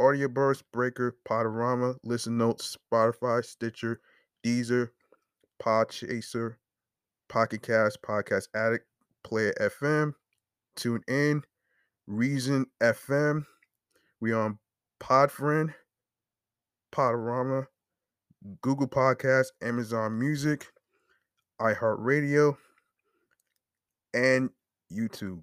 Audioburst, 0.00 0.62
Breaker, 0.72 1.16
Podorama, 1.28 1.96
Listen 2.04 2.36
Notes, 2.36 2.76
Spotify, 2.92 3.44
Stitcher, 3.44 4.00
Deezer, 4.44 4.90
Podchaser, 5.62 6.56
Pocket 7.28 7.62
Cast, 7.62 8.02
Podcast 8.02 8.48
Addict, 8.54 8.86
Player 9.22 9.54
FM, 9.60 10.12
Tune 10.76 11.02
In, 11.08 11.42
Reason 12.06 12.66
FM. 12.82 13.46
We 14.20 14.32
on 14.32 14.58
Podfriend, 15.00 15.74
Podorama, 16.92 17.66
Google 18.60 18.88
Podcast, 18.88 19.48
Amazon 19.62 20.18
Music, 20.18 20.66
iHeartRadio, 21.60 22.56
and 24.12 24.50
YouTube. 24.92 25.42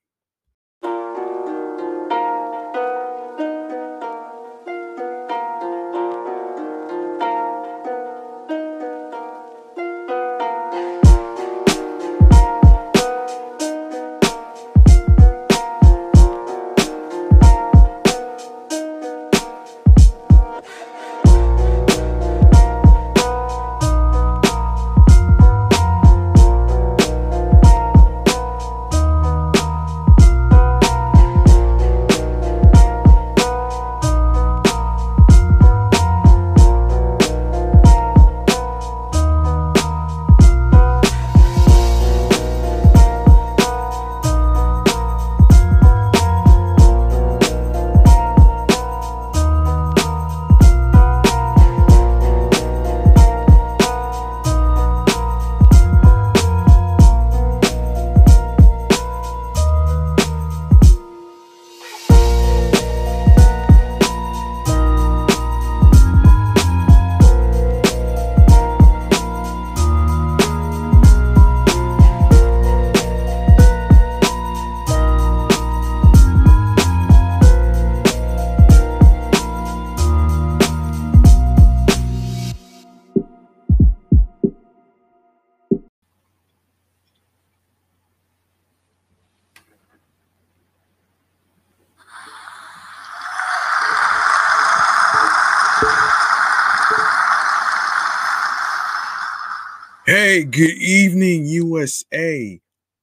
Hey, 100.23 100.43
good 100.43 100.77
evening, 100.77 101.47
USA, 101.47 102.61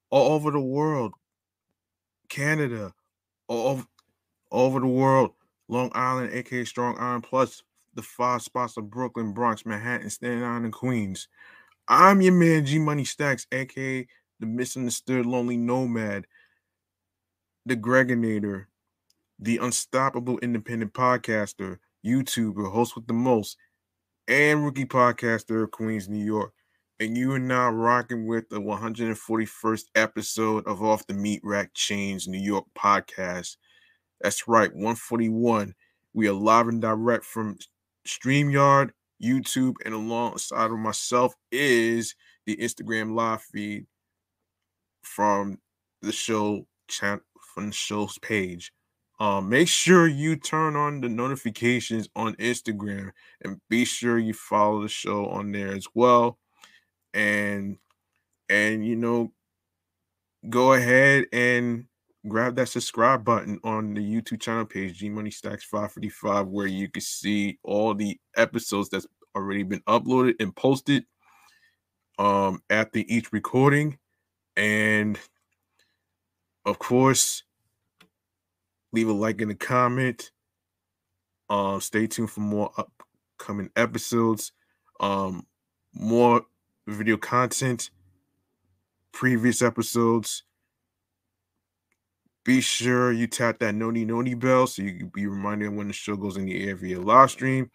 all 0.09 0.35
over 0.35 0.53
the 0.53 0.61
world, 0.61 1.15
Canada, 2.29 2.95
all 3.49 3.67
over, 3.71 3.87
all 4.53 4.67
over 4.67 4.79
the 4.79 4.87
world, 4.87 5.33
Long 5.67 5.91
Island, 5.97 6.33
aka 6.33 6.63
Strong 6.65 6.97
Island, 7.01 7.25
plus 7.25 7.65
the 7.95 8.03
five 8.03 8.43
spots 8.43 8.77
of 8.77 8.89
Brooklyn, 8.89 9.33
Bronx, 9.33 9.67
Manhattan, 9.67 10.11
Staten 10.11 10.45
Island, 10.45 10.67
and 10.67 10.73
Queens. 10.73 11.27
I'm 11.89 12.21
your 12.21 12.35
man, 12.35 12.65
G 12.65 12.79
Money 12.79 13.05
Stacks, 13.05 13.49
aka 13.51 14.07
the 14.39 14.47
misunderstood 14.47 15.27
lonely 15.27 15.57
nomad, 15.57 16.25
the 17.67 17.77
Gregonator, 17.77 18.67
the 19.41 19.59
unstoppable 19.59 20.39
independent 20.39 20.93
podcaster, 20.93 21.79
YouTuber, 22.07 22.71
host 22.71 22.95
with 22.95 23.09
the 23.09 23.13
most, 23.13 23.57
and 24.29 24.65
rookie 24.65 24.85
podcaster 24.85 25.65
of 25.65 25.73
Queens, 25.73 26.09
New 26.09 26.25
York. 26.25 26.53
And 27.01 27.17
you 27.17 27.33
are 27.33 27.39
now 27.39 27.71
rocking 27.71 28.27
with 28.27 28.49
the 28.49 28.61
141st 28.61 29.85
episode 29.95 30.67
of 30.67 30.83
Off 30.83 31.07
the 31.07 31.15
Meat 31.15 31.41
Rack 31.45 31.73
Chainz 31.73 32.27
New 32.27 32.41
York 32.41 32.65
podcast. 32.77 33.57
That's 34.21 34.49
right, 34.49 34.75
141. 34.75 35.75
We 36.13 36.27
are 36.27 36.33
live 36.33 36.67
and 36.67 36.83
direct 36.83 37.25
from 37.25 37.57
StreamYard, 38.05 38.91
YouTube, 39.23 39.75
and 39.85 39.95
alongside 39.95 40.73
of 40.73 40.79
myself 40.79 41.35
is 41.53 42.17
the 42.47 42.57
Instagram 42.57 43.15
live 43.15 43.43
feed 43.43 43.87
from 45.03 45.59
the 46.03 46.11
show 46.11 46.67
chat 46.89 47.21
from 47.55 47.67
the 47.67 47.75
show's 47.75 48.19
page. 48.19 48.73
Um, 49.21 49.49
make 49.49 49.69
sure 49.69 50.09
you 50.09 50.35
turn 50.35 50.75
on 50.75 51.01
the 51.01 51.09
notifications 51.09 52.09
on 52.17 52.35
Instagram 52.35 53.13
and 53.45 53.61
be 53.71 53.85
sure 53.85 54.19
you 54.19 54.35
follow 54.35 54.83
the 54.83 54.89
show 54.89 55.27
on 55.27 55.53
there 55.53 55.73
as 55.73 55.87
well. 55.95 56.41
And 57.15 57.79
and 58.49 58.87
you 58.87 58.97
know, 58.97 59.33
go 60.49 60.75
ahead 60.75 61.27
and 61.33 61.87
grab 62.27 62.57
that 62.57 62.69
subscribe 62.69 63.25
button 63.25 63.59
on 63.65 63.95
the 63.95 64.01
YouTube 64.01 64.41
channel 64.41 64.65
page, 64.65 64.99
G 64.99 65.09
Money 65.09 65.31
Stacks 65.31 65.65
555, 65.65 66.49
where 66.49 66.67
you 66.67 66.89
can 66.89 67.03
see 67.03 67.59
all 67.63 67.95
the 67.95 68.19
episodes 68.37 68.89
that's 68.89 69.07
already 69.35 69.63
been 69.63 69.81
uploaded 69.89 70.35
and 70.41 70.55
posted 70.55 71.05
um 72.19 72.63
after 72.71 73.01
each 73.07 73.33
recording. 73.33 73.99
And 74.57 75.19
of 76.65 76.79
course, 76.79 77.45
leave 78.93 79.09
a 79.09 79.13
like 79.13 79.41
in 79.41 79.49
the 79.49 79.55
comment. 79.55 80.31
Um, 81.49 81.81
stay 81.81 82.07
tuned 82.07 82.31
for 82.31 82.41
more 82.41 82.71
upcoming 82.77 83.71
episodes, 83.75 84.53
um, 85.01 85.47
more 85.95 86.43
video 86.93 87.17
content, 87.17 87.91
previous 89.13 89.63
episodes. 89.63 90.45
Be 92.45 92.61
sure 92.61 93.13
you 93.13 93.27
tap 93.27 93.59
that 93.59 93.75
noni 93.75 94.05
noni 94.05 94.35
bell 94.35 94.67
so 94.67 94.83
you 94.83 94.97
can 94.99 95.09
be 95.09 95.27
reminded 95.27 95.75
when 95.75 95.89
the 95.89 95.93
show 95.93 96.17
goes 96.17 96.37
in 96.37 96.47
the 96.47 96.67
air 96.67 96.77
via 96.77 97.01
live 97.01 97.31
stream. 97.31 97.71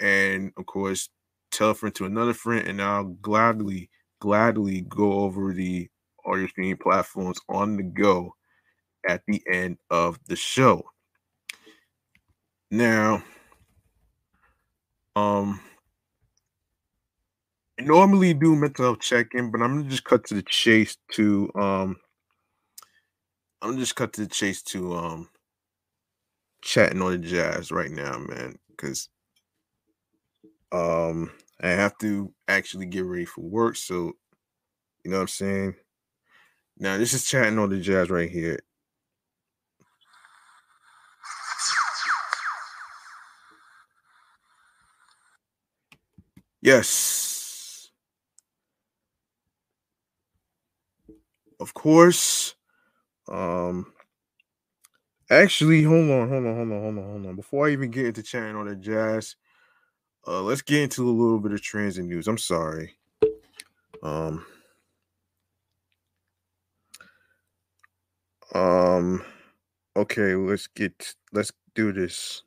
And 0.00 0.52
of 0.56 0.66
course, 0.66 1.08
tell 1.50 1.70
a 1.70 1.74
friend 1.74 1.94
to 1.96 2.04
another 2.04 2.34
friend, 2.34 2.66
and 2.66 2.80
I'll 2.80 3.04
gladly, 3.04 3.90
gladly 4.20 4.82
go 4.82 5.12
over 5.20 5.52
the 5.52 5.88
audio 6.24 6.46
streaming 6.46 6.76
platforms 6.76 7.38
on 7.48 7.76
the 7.76 7.82
go 7.82 8.34
at 9.08 9.22
the 9.26 9.42
end 9.50 9.78
of 9.90 10.18
the 10.26 10.36
show. 10.36 10.84
Now, 12.70 13.22
um, 15.16 15.60
Normally 17.80 18.34
do 18.34 18.56
mental 18.56 18.86
health 18.86 19.00
check-in, 19.00 19.50
but 19.50 19.62
I'm 19.62 19.78
gonna 19.78 19.90
just 19.90 20.04
cut 20.04 20.24
to 20.26 20.34
the 20.34 20.42
chase 20.42 20.96
to 21.12 21.50
um 21.56 21.96
I'm 23.62 23.78
just 23.78 23.96
cut 23.96 24.12
to 24.14 24.22
the 24.22 24.26
chase 24.28 24.62
to 24.64 24.94
um 24.94 25.30
chatting 26.62 27.02
on 27.02 27.12
the 27.12 27.18
jazz 27.18 27.72
right 27.72 27.90
now, 27.90 28.18
man, 28.18 28.58
because 28.70 29.08
um 30.72 31.32
I 31.62 31.68
have 31.70 31.98
to 31.98 32.32
actually 32.48 32.86
get 32.86 33.04
ready 33.04 33.24
for 33.26 33.42
work. 33.42 33.76
So 33.76 34.12
you 35.04 35.10
know 35.10 35.18
what 35.18 35.22
I'm 35.22 35.28
saying? 35.28 35.74
Now 36.78 36.98
this 36.98 37.14
is 37.14 37.24
chatting 37.24 37.58
on 37.58 37.70
the 37.70 37.80
jazz 37.80 38.10
right 38.10 38.30
here. 38.30 38.60
Yes. 46.62 47.31
Of 51.62 51.74
course. 51.74 52.56
Um 53.28 53.92
actually, 55.30 55.84
hold 55.84 56.10
on, 56.10 56.28
hold 56.28 56.46
on, 56.46 56.56
hold 56.56 56.72
on, 56.72 56.82
hold 56.82 56.98
on, 56.98 57.04
hold 57.04 57.26
on. 57.26 57.36
Before 57.36 57.68
I 57.68 57.72
even 57.72 57.90
get 57.90 58.06
into 58.06 58.22
chatting 58.22 58.56
on 58.56 58.66
the 58.66 58.76
jazz, 58.76 59.36
uh 60.26 60.42
let's 60.42 60.62
get 60.62 60.82
into 60.82 61.08
a 61.08 61.12
little 61.12 61.40
bit 61.40 61.52
of 61.52 61.62
transit 61.62 62.04
news. 62.04 62.28
I'm 62.28 62.38
sorry. 62.38 62.94
Um 64.02 64.46
Um 68.54 69.24
okay, 69.96 70.34
let's 70.36 70.66
get 70.68 71.14
let's 71.32 71.52
do 71.74 71.92
this. 71.92 72.42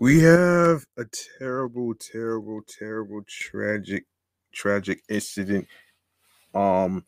We 0.00 0.20
have 0.22 0.86
a 0.98 1.06
terrible, 1.40 1.94
terrible, 1.94 2.62
terrible, 2.68 3.22
tragic, 3.28 4.06
tragic 4.54 5.02
incident 5.10 5.68
um 6.54 7.04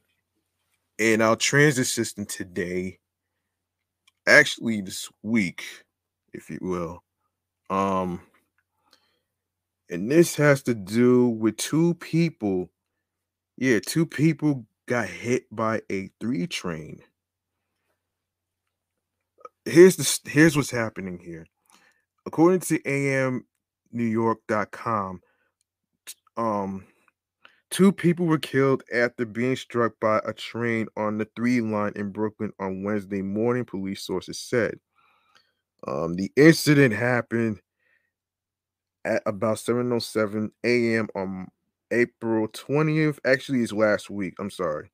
in 0.99 1.23
our 1.23 1.37
transit 1.37 1.87
system 1.87 2.27
today. 2.27 2.99
Actually, 4.27 4.83
this 4.83 5.11
week, 5.23 5.65
if 6.35 6.51
you 6.51 6.59
will. 6.63 7.03
Um 7.71 8.23
and 9.91 10.11
this 10.11 10.37
has 10.37 10.63
to 10.65 10.75
do 10.75 11.29
with 11.29 11.57
two 11.59 11.95
people. 11.95 12.71
Yeah, 13.59 13.81
two 13.87 14.07
people 14.07 14.67
got 14.87 15.09
hit 15.09 15.45
by 15.55 15.83
a 15.91 16.11
three 16.21 16.47
train. 16.49 17.03
Here's 19.67 19.97
the 19.97 20.31
here's 20.31 20.57
what's 20.57 20.71
happening 20.73 21.19
here 21.21 21.47
according 22.27 22.61
to 22.61 22.79
amnewyork.com, 23.95 25.21
um, 26.37 26.85
two 27.71 27.93
people 27.93 28.27
were 28.27 28.39
killed 28.39 28.83
after 28.95 29.25
being 29.25 29.57
struck 29.57 29.93
by 30.01 30.21
a 30.27 30.33
train 30.33 30.87
on 30.97 31.19
the 31.19 31.29
three 31.37 31.61
line 31.61 31.93
in 31.97 32.11
Brooklyn 32.11 32.53
on 32.61 32.83
Wednesday 32.83 33.23
morning, 33.23 33.65
police 33.65 34.05
sources 34.05 34.39
said. 34.39 34.75
Um, 35.87 36.15
the 36.15 36.31
incident 36.37 36.95
happened 36.95 37.61
at 39.05 39.23
about 39.27 39.59
7:07 39.59 40.51
a.m. 40.65 41.09
on 41.15 41.49
April 41.91 42.49
20th. 42.49 43.19
Actually, 43.25 43.63
it's 43.63 43.73
last 43.73 44.09
week. 44.11 44.35
I'm 44.39 44.51
sorry. 44.51 44.91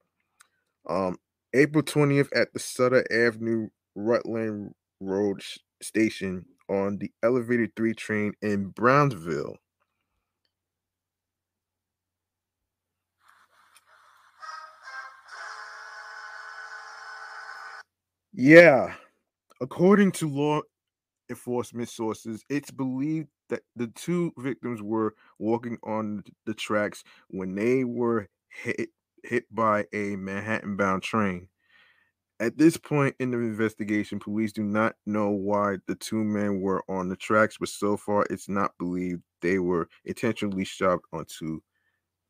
Um, 0.88 1.18
April 1.54 1.82
20th 1.82 2.28
at 2.34 2.52
the 2.52 2.58
Sutter 2.58 3.04
Avenue 3.12 3.68
Rutland 3.94 4.74
Road 5.00 5.42
station 5.82 6.44
on 6.68 6.98
the 6.98 7.12
elevated 7.22 7.74
3 7.76 7.94
train 7.94 8.34
in 8.42 8.68
Brownsville. 8.68 9.56
Yeah, 18.32 18.94
according 19.60 20.12
to 20.12 20.28
law 20.28 20.62
enforcement 21.30 21.88
sources, 21.88 22.44
it's 22.50 22.70
believed 22.72 23.28
that 23.50 23.62
the 23.76 23.88
two 23.88 24.32
victims 24.38 24.82
were 24.82 25.14
walking 25.38 25.78
on 25.84 26.24
the 26.46 26.54
tracks 26.54 27.04
when 27.28 27.54
they 27.54 27.84
were 27.84 28.28
hit 28.50 28.90
hit 29.24 29.44
by 29.54 29.86
a 29.92 30.16
Manhattan 30.16 30.76
bound 30.76 31.02
train. 31.02 31.48
At 32.40 32.56
this 32.56 32.76
point 32.76 33.16
in 33.18 33.32
the 33.32 33.38
investigation, 33.38 34.20
police 34.20 34.52
do 34.52 34.62
not 34.62 34.94
know 35.06 35.30
why 35.30 35.78
the 35.86 35.96
two 35.96 36.22
men 36.22 36.60
were 36.60 36.84
on 36.88 37.08
the 37.08 37.16
tracks, 37.16 37.58
but 37.58 37.68
so 37.68 37.96
far 37.96 38.26
it's 38.30 38.48
not 38.48 38.78
believed 38.78 39.22
they 39.40 39.58
were 39.58 39.88
intentionally 40.04 40.64
shot 40.64 41.00
onto 41.12 41.60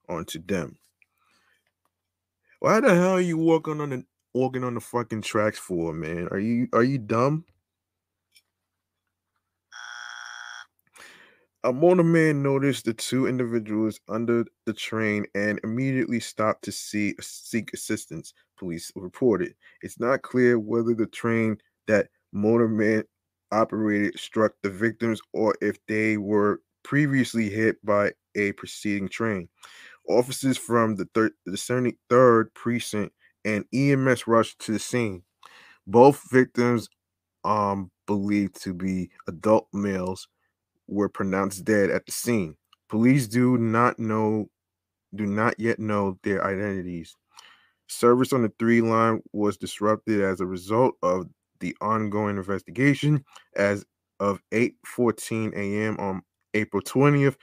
onto 0.09 0.41
them. 0.43 0.79
Why 2.61 2.81
the 2.81 2.95
hell 2.95 3.13
are 3.13 3.21
you 3.21 3.37
walking 3.37 3.81
on 3.81 3.91
the 3.91 4.05
walking 4.33 4.65
on 4.65 4.75
the 4.75 4.81
fucking 4.81 5.23
tracks 5.23 5.59
for, 5.59 5.93
man? 5.93 6.29
Are 6.31 6.39
you 6.39 6.69
are 6.73 6.85
you 6.85 6.99
dumb? 6.99 7.45
A 11.65 11.73
motorman 11.73 12.37
noticed 12.37 12.85
the 12.85 12.95
two 12.95 13.27
individuals 13.27 14.01
under 14.09 14.45
the 14.65 14.73
train 14.73 15.27
and 15.35 15.61
immediately 15.65 16.21
stopped 16.21 16.65
to 16.65 16.73
see 16.73 17.15
seek 17.21 17.73
assistance. 17.75 18.33
Police 18.59 18.93
reported. 18.97 19.55
It's 19.83 20.01
not 20.01 20.23
clear 20.23 20.59
whether 20.59 20.95
the 20.95 21.07
train 21.07 21.59
that 21.87 22.09
motorman 22.35 23.05
operated 23.51 24.19
struck 24.19 24.53
the 24.63 24.71
victims 24.71 25.21
or 25.33 25.55
if 25.61 25.79
they 25.87 26.17
were 26.17 26.61
previously 26.83 27.49
hit 27.49 27.77
by 27.85 28.13
a 28.35 28.53
preceding 28.53 29.09
train. 29.09 29.49
Officers 30.09 30.57
from 30.57 30.97
the, 30.97 31.09
thir- 31.15 31.35
the 31.45 31.53
73rd 31.53 32.55
precinct 32.55 33.15
and 33.45 33.65
EMS 33.75 34.27
rushed 34.27 34.59
to 34.61 34.73
the 34.73 34.79
scene. 34.79 35.23
Both 35.87 36.31
victims, 36.31 36.89
um, 37.45 37.91
believed 38.07 38.61
to 38.63 38.75
be 38.75 39.11
adult 39.27 39.69
males, 39.73 40.29
were 40.87 41.09
pronounced 41.09 41.65
dead 41.65 41.91
at 41.91 42.07
the 42.07 42.13
scene. 42.13 42.57
Police 42.89 43.29
do 43.29 43.59
not 43.59 43.99
know 43.99 44.49
do 45.15 45.27
not 45.27 45.59
yet 45.59 45.79
know 45.79 46.19
their 46.23 46.45
identities. 46.45 47.17
Service 47.89 48.33
on 48.33 48.43
the 48.43 48.53
three 48.59 48.81
line 48.81 49.23
was 49.33 49.57
disrupted 49.57 50.21
as 50.21 50.41
a 50.41 50.47
result 50.47 50.95
of 51.03 51.27
the 51.61 51.77
ongoing 51.81 52.37
investigation. 52.37 53.25
As 53.57 53.85
of 54.21 54.41
8:14 54.53 55.55
a.m. 55.55 55.97
on 55.99 56.23
April 56.55 56.83
20th, 56.83 57.37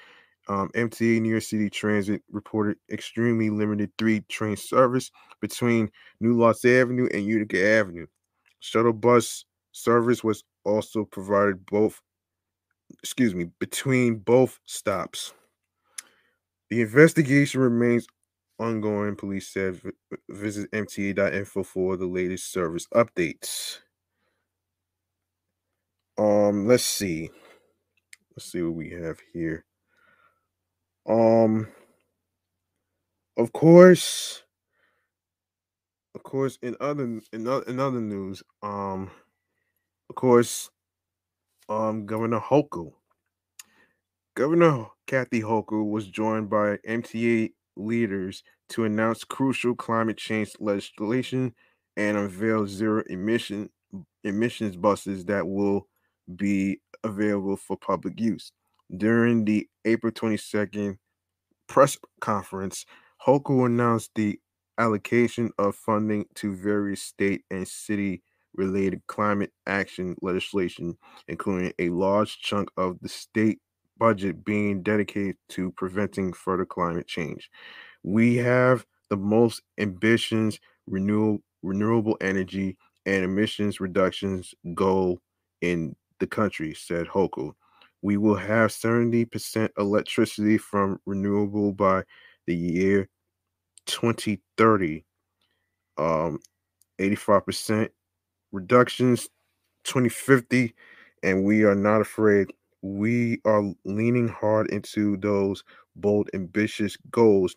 um, 0.47 0.69
MTA 0.75 1.19
New 1.19 1.29
York 1.29 1.43
City 1.43 1.69
Transit 1.69 2.21
reported 2.31 2.77
extremely 2.91 3.49
limited 3.49 3.91
three 3.97 4.21
train 4.29 4.55
service 4.55 5.11
between 5.41 5.89
New 6.19 6.37
Lots 6.37 6.63
Avenue 6.65 7.07
and 7.13 7.25
Utica 7.25 7.63
Avenue. 7.65 8.05
Shuttle 8.59 8.93
bus 8.93 9.45
service 9.71 10.23
was 10.23 10.43
also 10.63 11.05
provided 11.05 11.65
both, 11.65 12.01
excuse 13.01 13.33
me, 13.33 13.49
between 13.59 14.17
both 14.19 14.59
stops. 14.65 15.33
The 16.69 16.81
investigation 16.81 17.61
remains 17.61 18.07
ongoing, 18.59 19.15
police 19.15 19.49
said. 19.49 19.81
Visit 20.29 20.71
mta.info 20.71 21.63
for 21.63 21.97
the 21.97 22.07
latest 22.07 22.51
service 22.51 22.87
updates. 22.93 23.79
Um, 26.17 26.67
let's 26.67 26.83
see. 26.83 27.29
Let's 28.35 28.51
see 28.51 28.61
what 28.61 28.75
we 28.75 28.91
have 28.91 29.19
here. 29.33 29.65
Um, 31.07 31.67
of 33.37 33.51
course, 33.53 34.43
of 36.15 36.23
course, 36.23 36.57
in 36.61 36.75
other 36.79 37.03
in, 37.03 37.21
in 37.33 37.79
other 37.79 38.01
news, 38.01 38.41
um, 38.63 39.11
of 40.09 40.15
course, 40.15 40.69
um, 41.69 42.05
Governor 42.05 42.39
Hochul, 42.39 42.93
Governor 44.35 44.87
Kathy 45.07 45.41
Hochul 45.41 45.89
was 45.89 46.07
joined 46.07 46.49
by 46.49 46.77
MTA 46.87 47.51
leaders 47.75 48.43
to 48.69 48.83
announce 48.85 49.23
crucial 49.23 49.75
climate 49.75 50.17
change 50.17 50.53
legislation 50.59 51.53
and 51.97 52.17
unveil 52.17 52.67
zero 52.67 53.03
emission 53.07 53.69
emissions 54.23 54.75
buses 54.75 55.25
that 55.25 55.47
will 55.47 55.87
be 56.35 56.79
available 57.03 57.55
for 57.55 57.77
public 57.77 58.19
use. 58.19 58.51
During 58.95 59.45
the 59.45 59.67
April 59.85 60.11
22nd 60.11 60.97
press 61.67 61.97
conference, 62.19 62.85
Hochul 63.25 63.65
announced 63.65 64.11
the 64.15 64.39
allocation 64.77 65.51
of 65.57 65.75
funding 65.75 66.25
to 66.35 66.55
various 66.55 67.01
state 67.01 67.43
and 67.49 67.67
city 67.67 68.21
related 68.55 69.01
climate 69.07 69.51
action 69.67 70.15
legislation, 70.21 70.97
including 71.27 71.73
a 71.79 71.89
large 71.89 72.39
chunk 72.39 72.69
of 72.77 72.99
the 73.01 73.09
state 73.09 73.59
budget 73.97 74.43
being 74.43 74.81
dedicated 74.83 75.37
to 75.49 75.71
preventing 75.71 76.33
further 76.33 76.65
climate 76.65 77.07
change. 77.07 77.49
We 78.03 78.35
have 78.37 78.85
the 79.09 79.17
most 79.17 79.61
ambitious 79.77 80.59
renewable 80.87 81.41
renewable 81.63 82.15
energy 82.21 82.77
and 83.07 83.23
emissions 83.23 83.79
reductions 83.79 84.53
goal 84.75 85.19
in 85.61 85.95
the 86.19 86.27
country, 86.27 86.73
said 86.73 87.07
Hochul. 87.07 87.53
We 88.01 88.17
will 88.17 88.35
have 88.35 88.69
70% 88.69 89.69
electricity 89.79 90.59
from 90.59 90.99
renewable 91.07 91.71
by 91.71 92.03
the 92.45 92.55
year 92.55 93.09
2030. 93.87 95.03
Um, 95.97 96.39
85% 96.99 97.89
reductions 98.51 99.29
2050 99.83 100.73
and 101.23 101.43
we 101.43 101.63
are 101.63 101.75
not 101.75 102.01
afraid 102.01 102.51
we 102.85 103.41
are 103.45 103.63
leaning 103.85 104.27
hard 104.27 104.69
into 104.71 105.17
those 105.17 105.63
bold 105.95 106.29
ambitious 106.35 106.97
goals 107.11 107.55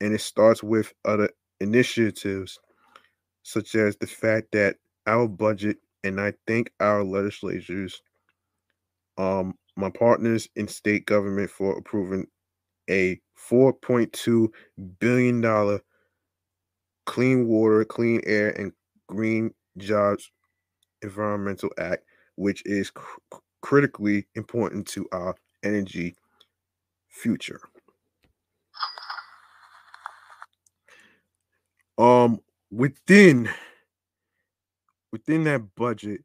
and 0.00 0.14
it 0.14 0.20
starts 0.20 0.62
with 0.62 0.92
other 1.04 1.28
initiatives 1.60 2.60
such 3.42 3.74
as 3.74 3.96
the 3.96 4.06
fact 4.06 4.48
that 4.52 4.76
our 5.06 5.26
budget 5.28 5.78
and 6.04 6.20
i 6.20 6.32
thank 6.46 6.70
our 6.80 7.04
legislatures 7.04 8.02
um 9.18 9.54
my 9.76 9.90
partners 9.90 10.48
in 10.56 10.68
state 10.68 11.06
government 11.06 11.50
for 11.50 11.76
approving 11.78 12.26
a 12.90 13.20
4.2 13.50 14.48
billion 15.00 15.40
dollar 15.40 15.80
clean 17.06 17.46
water 17.48 17.84
clean 17.84 18.20
air 18.26 18.50
and 18.50 18.72
green 19.08 19.52
jobs 19.78 20.30
environmental 21.02 21.70
act 21.78 22.04
which 22.36 22.62
is 22.66 22.90
cr- 22.90 23.20
critically 23.62 24.26
important 24.34 24.86
to 24.88 25.08
our 25.12 25.34
energy 25.62 26.14
future. 27.08 27.60
Um 31.98 32.40
within 32.70 33.48
within 35.12 35.44
that 35.44 35.74
budget 35.74 36.22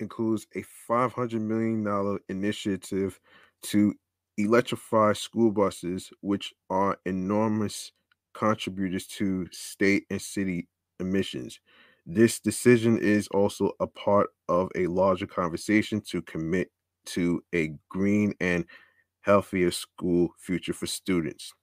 includes 0.00 0.46
a 0.54 0.62
500 0.62 1.40
million 1.40 1.84
dollar 1.84 2.18
initiative 2.28 3.20
to 3.62 3.94
electrify 4.38 5.12
school 5.12 5.50
buses 5.50 6.10
which 6.22 6.54
are 6.70 6.98
enormous 7.06 7.92
contributors 8.34 9.06
to 9.06 9.46
state 9.52 10.04
and 10.10 10.20
city 10.20 10.68
emissions. 11.00 11.60
This 12.06 12.40
decision 12.40 12.98
is 12.98 13.28
also 13.28 13.72
a 13.80 13.86
part 13.86 14.30
of 14.50 14.70
a 14.76 14.86
larger 14.88 15.26
conversation 15.26 16.02
to 16.02 16.20
commit 16.22 16.70
to 17.06 17.42
a 17.54 17.72
green 17.88 18.34
and 18.40 18.66
healthier 19.22 19.70
school 19.70 20.28
future 20.38 20.74
for 20.74 20.86
students 20.86 21.54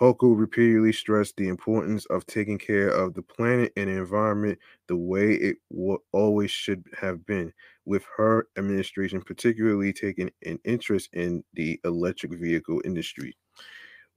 Hochul 0.00 0.38
repeatedly 0.38 0.94
stressed 0.94 1.36
the 1.36 1.48
importance 1.48 2.06
of 2.06 2.24
taking 2.24 2.56
care 2.56 2.88
of 2.88 3.12
the 3.12 3.20
planet 3.20 3.70
and 3.76 3.90
environment 3.90 4.58
the 4.88 4.96
way 4.96 5.34
it 5.34 5.58
wa- 5.68 5.98
always 6.12 6.50
should 6.50 6.82
have 6.98 7.26
been, 7.26 7.52
with 7.84 8.02
her 8.16 8.48
administration 8.56 9.20
particularly 9.20 9.92
taking 9.92 10.30
an 10.46 10.58
interest 10.64 11.10
in 11.12 11.44
the 11.52 11.78
electric 11.84 12.32
vehicle 12.32 12.80
industry. 12.86 13.36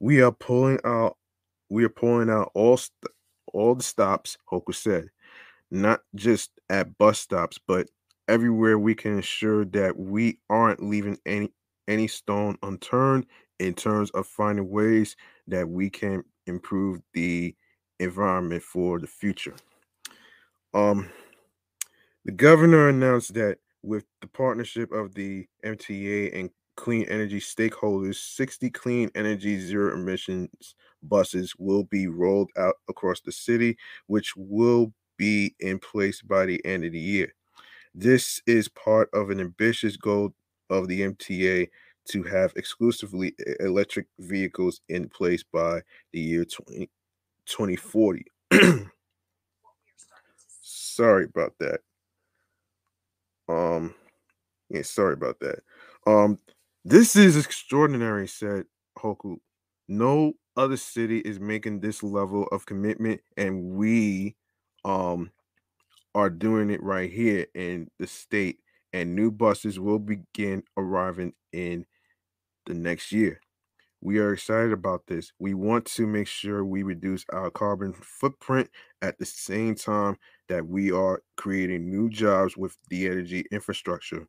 We 0.00 0.22
are 0.22 0.32
pulling 0.32 0.78
out 0.84 1.18
we 1.68 1.84
are 1.84 1.90
pulling 1.90 2.30
out 2.30 2.50
all 2.54 2.78
st- 2.78 3.12
all 3.52 3.74
the 3.74 3.82
stops, 3.82 4.38
Hochul 4.50 4.74
said, 4.74 5.10
not 5.70 6.00
just 6.14 6.50
at 6.70 6.96
bus 6.96 7.20
stops, 7.20 7.58
but 7.68 7.88
everywhere 8.28 8.78
we 8.78 8.94
can 8.94 9.16
ensure 9.16 9.64
that 9.66 9.98
we 9.98 10.38
aren't 10.50 10.82
leaving 10.82 11.18
any 11.26 11.50
any 11.88 12.08
stone 12.08 12.56
unturned 12.62 13.26
in 13.58 13.74
terms 13.74 14.10
of 14.10 14.26
finding 14.26 14.70
ways 14.70 15.16
that 15.46 15.68
we 15.68 15.90
can 15.90 16.24
improve 16.46 17.00
the 17.12 17.54
environment 18.00 18.62
for 18.62 18.98
the 18.98 19.06
future. 19.06 19.54
Um, 20.72 21.10
the 22.24 22.32
governor 22.32 22.88
announced 22.88 23.34
that 23.34 23.58
with 23.82 24.04
the 24.22 24.26
partnership 24.26 24.90
of 24.92 25.14
the 25.14 25.46
MTA 25.64 26.38
and 26.38 26.50
clean 26.76 27.04
energy 27.04 27.38
stakeholders, 27.38 28.16
60 28.16 28.70
clean 28.70 29.10
energy 29.14 29.58
zero 29.60 29.92
emissions 29.94 30.74
buses 31.02 31.54
will 31.58 31.84
be 31.84 32.06
rolled 32.06 32.50
out 32.56 32.76
across 32.88 33.20
the 33.20 33.30
city, 33.32 33.76
which 34.06 34.34
will 34.36 34.92
be 35.16 35.54
in 35.60 35.78
place 35.78 36.22
by 36.22 36.46
the 36.46 36.64
end 36.64 36.84
of 36.84 36.92
the 36.92 36.98
year. 36.98 37.32
This 37.94 38.42
is 38.46 38.68
part 38.68 39.08
of 39.12 39.30
an 39.30 39.40
ambitious 39.40 39.96
goal 39.96 40.34
of 40.70 40.88
the 40.88 41.02
MTA 41.02 41.68
to 42.10 42.22
have 42.24 42.52
exclusively 42.56 43.34
electric 43.60 44.06
vehicles 44.18 44.80
in 44.88 45.08
place 45.08 45.42
by 45.42 45.80
the 46.12 46.20
year 46.20 46.44
20, 46.44 46.90
2040. 47.46 48.24
sorry 50.62 51.24
about 51.24 51.54
that. 51.60 51.80
Um, 53.48 53.94
yeah, 54.70 54.82
sorry 54.82 55.14
about 55.14 55.38
that. 55.40 55.60
Um, 56.06 56.38
this 56.84 57.16
is 57.16 57.36
extraordinary, 57.36 58.26
said 58.26 58.64
Hochul. 58.98 59.36
No 59.88 60.34
other 60.56 60.76
city 60.76 61.18
is 61.20 61.40
making 61.40 61.80
this 61.80 62.02
level 62.02 62.46
of 62.52 62.66
commitment, 62.66 63.20
and 63.36 63.72
we 63.72 64.36
um 64.84 65.30
are 66.14 66.30
doing 66.30 66.70
it 66.70 66.82
right 66.82 67.10
here 67.10 67.46
in 67.54 67.88
the 67.98 68.06
state, 68.06 68.58
and 68.92 69.14
new 69.14 69.30
buses 69.30 69.78
will 69.80 69.98
begin 69.98 70.62
arriving 70.76 71.32
in 71.52 71.84
the 72.66 72.74
next 72.74 73.12
year. 73.12 73.40
We 74.00 74.18
are 74.18 74.34
excited 74.34 74.72
about 74.72 75.06
this. 75.06 75.32
We 75.38 75.54
want 75.54 75.86
to 75.86 76.06
make 76.06 76.28
sure 76.28 76.64
we 76.64 76.82
reduce 76.82 77.24
our 77.32 77.50
carbon 77.50 77.94
footprint 77.94 78.68
at 79.00 79.18
the 79.18 79.24
same 79.24 79.74
time 79.74 80.18
that 80.48 80.66
we 80.66 80.92
are 80.92 81.22
creating 81.36 81.90
new 81.90 82.10
jobs 82.10 82.56
with 82.56 82.76
the 82.90 83.06
energy 83.06 83.46
infrastructure. 83.50 84.26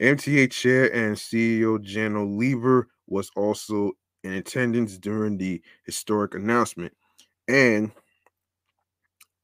MTA 0.00 0.50
Chair 0.50 0.92
and 0.94 1.16
CEO 1.16 1.78
Janno 1.78 2.38
Lieber 2.38 2.88
was 3.06 3.30
also 3.36 3.92
in 4.24 4.32
attendance 4.32 4.96
during 4.96 5.36
the 5.36 5.60
historic 5.84 6.34
announcement 6.34 6.92
and 7.46 7.92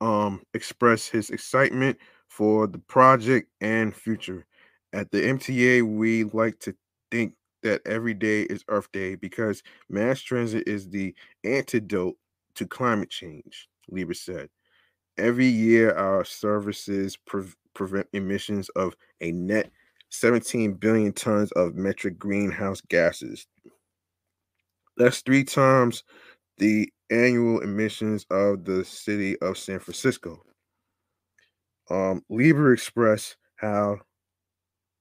um, 0.05 0.43
his 0.53 1.31
excitement 1.31 1.97
for 2.29 2.67
the 2.67 2.79
project 2.79 3.49
and 3.61 3.95
future. 3.95 4.47
At 4.93 5.11
the 5.11 5.27
MTA, 5.27 5.83
we 5.83 6.25
like 6.25 6.59
to 6.61 6.75
think 7.11 7.35
that 7.63 7.81
every 7.87 8.13
day 8.13 8.43
is 8.43 8.65
Earth 8.69 8.93
Day 8.93 9.15
because 9.15 9.63
mass 9.89 10.21
transit 10.21 10.69
is 10.69 10.91
the 10.91 11.15
antidote 11.43 12.17
to 12.57 12.67
climate 12.67 13.09
change. 13.11 13.69
Lieber 13.89 14.15
said. 14.15 14.51
Every 15.17 15.47
year, 15.47 15.93
our 15.95 16.25
services 16.25 17.17
pre- 17.17 17.55
prevent 17.75 18.09
emissions 18.13 18.69
of 18.71 18.95
a 19.23 19.33
net 19.33 19.71
17 20.11 20.75
billion 20.75 21.13
tons 21.13 21.51
of 21.53 21.77
metric 21.77 22.19
greenhouse 22.19 22.81
gases. 22.83 23.47
That's 24.97 25.23
three 25.23 25.45
times 25.45 26.05
the 26.59 26.93
annual 27.11 27.61
emissions 27.61 28.27
of 28.31 28.65
the 28.65 28.85
city 28.85 29.39
of 29.41 29.59
San 29.59 29.79
Francisco. 29.79 30.43
Um, 31.91 32.25
Lieber 32.31 32.73
expressed 32.73 33.37
how 33.57 33.99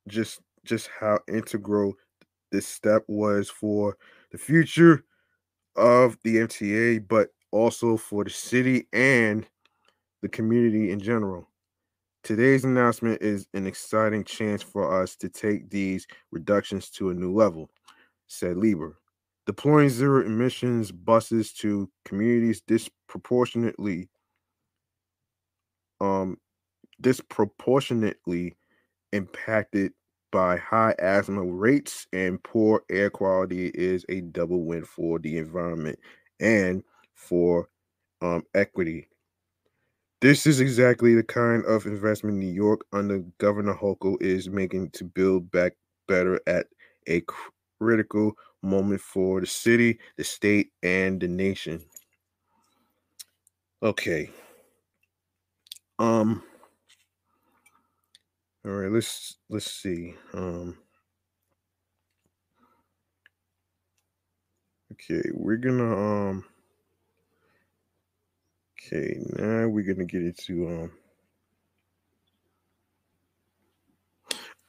just 0.08 0.42
just 0.66 0.90
how 1.00 1.20
integral 1.28 1.94
this 2.52 2.68
step 2.68 3.04
was 3.08 3.50
for 3.50 3.98
the 4.32 4.38
future 4.38 5.04
of 5.76 6.18
the 6.24 6.38
MTA, 6.38 7.08
but 7.08 7.30
also 7.52 7.98
for 7.98 8.24
the 8.24 8.30
city 8.30 8.88
and 8.94 9.46
the 10.22 10.30
community 10.30 10.92
in 10.92 11.00
general. 11.00 11.48
Today's 12.24 12.64
announcement 12.64 13.22
is 13.22 13.48
an 13.54 13.68
exciting 13.68 14.24
chance 14.24 14.64
for 14.64 15.02
us 15.02 15.16
to 15.18 15.28
take 15.28 15.70
these 15.70 16.08
reductions 16.32 16.90
to 16.92 17.10
a 17.10 17.14
new 17.14 17.34
level, 17.34 17.70
said 18.28 18.56
Lieber. 18.56 18.98
Deploying 19.46 19.90
zero 19.90 20.26
emissions 20.26 20.92
buses 20.92 21.54
to 21.54 21.90
communities 22.06 22.62
disproportionately 22.62 24.10
um 26.02 26.38
disproportionately 27.02 28.56
impacted 29.14 29.94
by 30.32 30.58
high 30.58 30.96
asthma 31.00 31.44
rates 31.46 32.08
and 32.14 32.44
poor 32.44 32.84
air 32.92 33.10
quality 33.10 33.72
is 33.76 34.06
a 34.10 34.22
double 34.22 34.66
win 34.66 34.84
for 34.86 35.20
the 35.20 35.38
environment 35.38 36.00
and 36.40 36.84
for 37.16 37.70
um, 38.22 38.44
equity. 38.56 39.08
This 40.22 40.48
is 40.48 40.60
exactly 40.60 41.14
the 41.16 41.24
kind 41.24 41.66
of 41.66 41.86
investment 41.86 42.38
New 42.38 42.52
York 42.52 42.82
under 42.94 43.20
Governor 43.40 43.76
Hochul 43.76 44.22
is 44.22 44.50
making 44.50 44.90
to 44.92 45.04
build 45.04 45.52
back 45.52 45.74
better 46.08 46.40
at 46.48 46.68
a 47.08 47.22
critical 47.80 48.34
moment 48.64 49.02
for 49.02 49.42
the 49.42 49.48
city, 49.48 50.00
the 50.18 50.24
state, 50.24 50.72
and 50.82 51.20
the 51.20 51.28
nation. 51.28 51.84
Okay. 53.82 54.30
Um 56.00 56.44
all 58.66 58.72
right, 58.72 58.92
let's 58.92 59.38
let's 59.50 59.70
see. 59.72 60.16
Um 60.34 60.78
Okay, 64.94 65.24
we're 65.34 65.58
gonna 65.58 65.96
um 65.98 66.46
Okay, 68.80 69.18
now 69.38 69.68
we're 69.68 69.84
gonna 69.84 70.06
get 70.06 70.22
into 70.22 70.68
um 70.68 70.92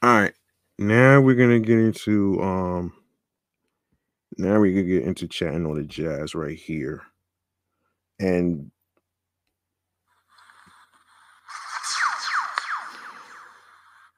all 0.01 0.21
right 0.21 0.33
now 0.79 1.21
we're 1.21 1.35
gonna 1.35 1.59
get 1.59 1.77
into 1.79 2.41
um 2.41 2.93
now 4.37 4.59
we're 4.59 4.71
gonna 4.71 4.83
get 4.83 5.03
into 5.03 5.27
chatting 5.27 5.65
on 5.65 5.75
the 5.75 5.83
jazz 5.83 6.35
right 6.35 6.57
here 6.57 7.03
and 8.19 8.71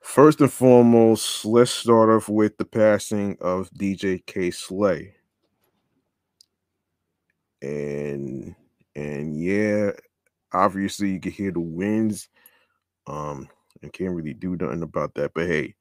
first 0.02 0.42
and 0.42 0.52
foremost 0.52 1.46
let's 1.46 1.72
start 1.72 2.10
off 2.10 2.30
with 2.30 2.58
the 2.58 2.66
passing 2.66 3.38
of 3.42 3.70
dj 3.72 4.26
Kay 4.26 4.52
Slay 4.52 5.14
and 7.62 8.56
and 8.96 9.40
yeah 9.40 9.92
obviously 10.54 11.12
you 11.12 11.20
can 11.20 11.32
hear 11.32 11.52
the 11.52 11.60
winds 11.60 12.30
um 13.08 13.48
I 13.84 13.90
can't 13.90 14.14
really 14.14 14.34
do 14.34 14.56
nothing 14.56 14.84
about 14.84 15.14
that. 15.16 15.34
But 15.34 15.48
hey, 15.48 15.76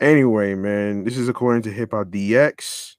anyway, 0.00 0.54
man, 0.54 1.04
this 1.04 1.16
is 1.16 1.28
according 1.28 1.62
to 1.62 1.70
Hip 1.70 1.92
Hop 1.92 2.08
DX. 2.08 2.96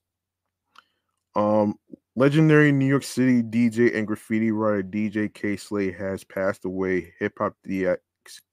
Um, 1.36 1.74
legendary 2.16 2.72
New 2.72 2.86
York 2.86 3.02
City 3.02 3.42
DJ 3.42 3.96
and 3.96 4.06
graffiti 4.06 4.50
writer 4.50 4.82
DJ 4.82 5.32
Kay 5.32 5.56
Slay 5.56 5.90
has 5.92 6.24
passed 6.24 6.64
away. 6.64 7.12
Hip 7.18 7.34
Hop 7.38 7.54
DX 7.66 7.98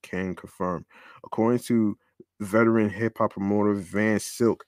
can 0.03 0.35
confirm. 0.35 0.85
According 1.23 1.59
to 1.59 1.97
veteran 2.39 2.89
hip 2.89 3.17
hop 3.17 3.33
promoter 3.33 3.73
Van 3.73 4.19
Silk, 4.19 4.65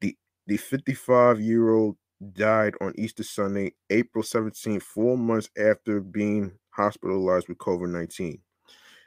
the 0.00 0.16
the 0.46 0.56
55 0.56 1.40
year 1.40 1.70
old 1.70 1.96
died 2.32 2.74
on 2.80 2.94
Easter 2.96 3.22
Sunday, 3.22 3.72
April 3.90 4.22
17, 4.22 4.80
four 4.80 5.18
months 5.18 5.48
after 5.58 6.00
being 6.00 6.52
hospitalized 6.70 7.48
with 7.48 7.58
COVID 7.58 7.90
19. 7.90 8.38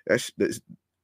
That's, 0.06 0.32
that's 0.38 0.62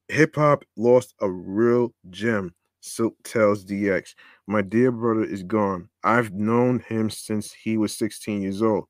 hip 0.07 0.35
hop 0.35 0.63
lost 0.77 1.13
a 1.21 1.29
real 1.29 1.93
gem. 2.09 2.53
Silk 2.83 3.15
tells 3.23 3.63
DX, 3.63 4.13
My 4.45 4.61
dear 4.61 4.91
brother 4.91 5.23
is 5.23 5.41
gone. 5.41 5.87
I've 6.03 6.33
known 6.33 6.79
him 6.79 7.09
since 7.09 7.53
he 7.53 7.77
was 7.77 7.97
16 7.97 8.41
years 8.41 8.61
old. 8.61 8.85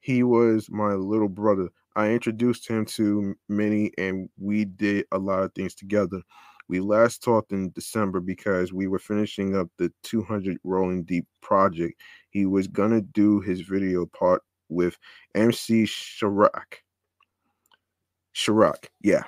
He 0.00 0.24
was 0.24 0.68
my 0.68 0.94
little 0.94 1.28
brother. 1.28 1.68
I 1.94 2.10
introduced 2.10 2.68
him 2.68 2.84
to 2.86 3.36
many 3.48 3.92
and 3.98 4.28
we 4.36 4.64
did 4.64 5.06
a 5.12 5.18
lot 5.18 5.44
of 5.44 5.54
things 5.54 5.76
together. 5.76 6.22
We 6.68 6.80
last 6.80 7.22
talked 7.22 7.52
in 7.52 7.70
December 7.70 8.18
because 8.18 8.72
we 8.72 8.88
were 8.88 8.98
finishing 8.98 9.56
up 9.56 9.68
the 9.78 9.92
200 10.02 10.58
Rolling 10.64 11.04
Deep 11.04 11.26
project. 11.40 12.00
He 12.30 12.46
was 12.46 12.66
going 12.66 12.90
to 12.90 13.00
do 13.00 13.40
his 13.40 13.60
video 13.60 14.06
part 14.06 14.42
with 14.68 14.98
MC 15.36 15.86
Sha-Rock. 15.86 16.80
Sha-Rock, 18.32 18.90
yeah. 19.00 19.22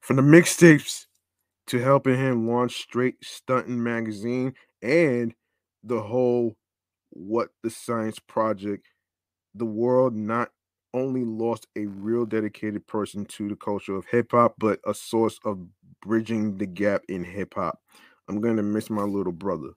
From 0.00 0.16
the 0.16 0.22
mixtapes 0.22 1.05
to 1.66 1.78
helping 1.78 2.16
him 2.16 2.48
launch 2.48 2.76
Straight 2.78 3.16
Stunting 3.22 3.82
magazine 3.82 4.54
and 4.82 5.34
the 5.82 6.00
whole 6.00 6.56
What 7.10 7.48
the 7.62 7.70
Science 7.70 8.18
Project, 8.18 8.86
the 9.54 9.64
world 9.64 10.14
not 10.14 10.50
only 10.94 11.24
lost 11.24 11.66
a 11.76 11.86
real 11.86 12.24
dedicated 12.24 12.86
person 12.86 13.24
to 13.26 13.48
the 13.48 13.56
culture 13.56 13.94
of 13.94 14.06
hip 14.06 14.28
hop, 14.30 14.54
but 14.58 14.80
a 14.86 14.94
source 14.94 15.38
of 15.44 15.58
bridging 16.02 16.56
the 16.56 16.66
gap 16.66 17.02
in 17.08 17.24
hip 17.24 17.54
hop. 17.54 17.78
I'm 18.28 18.40
gonna 18.40 18.62
miss 18.62 18.90
my 18.90 19.02
little 19.02 19.32
brother. 19.32 19.70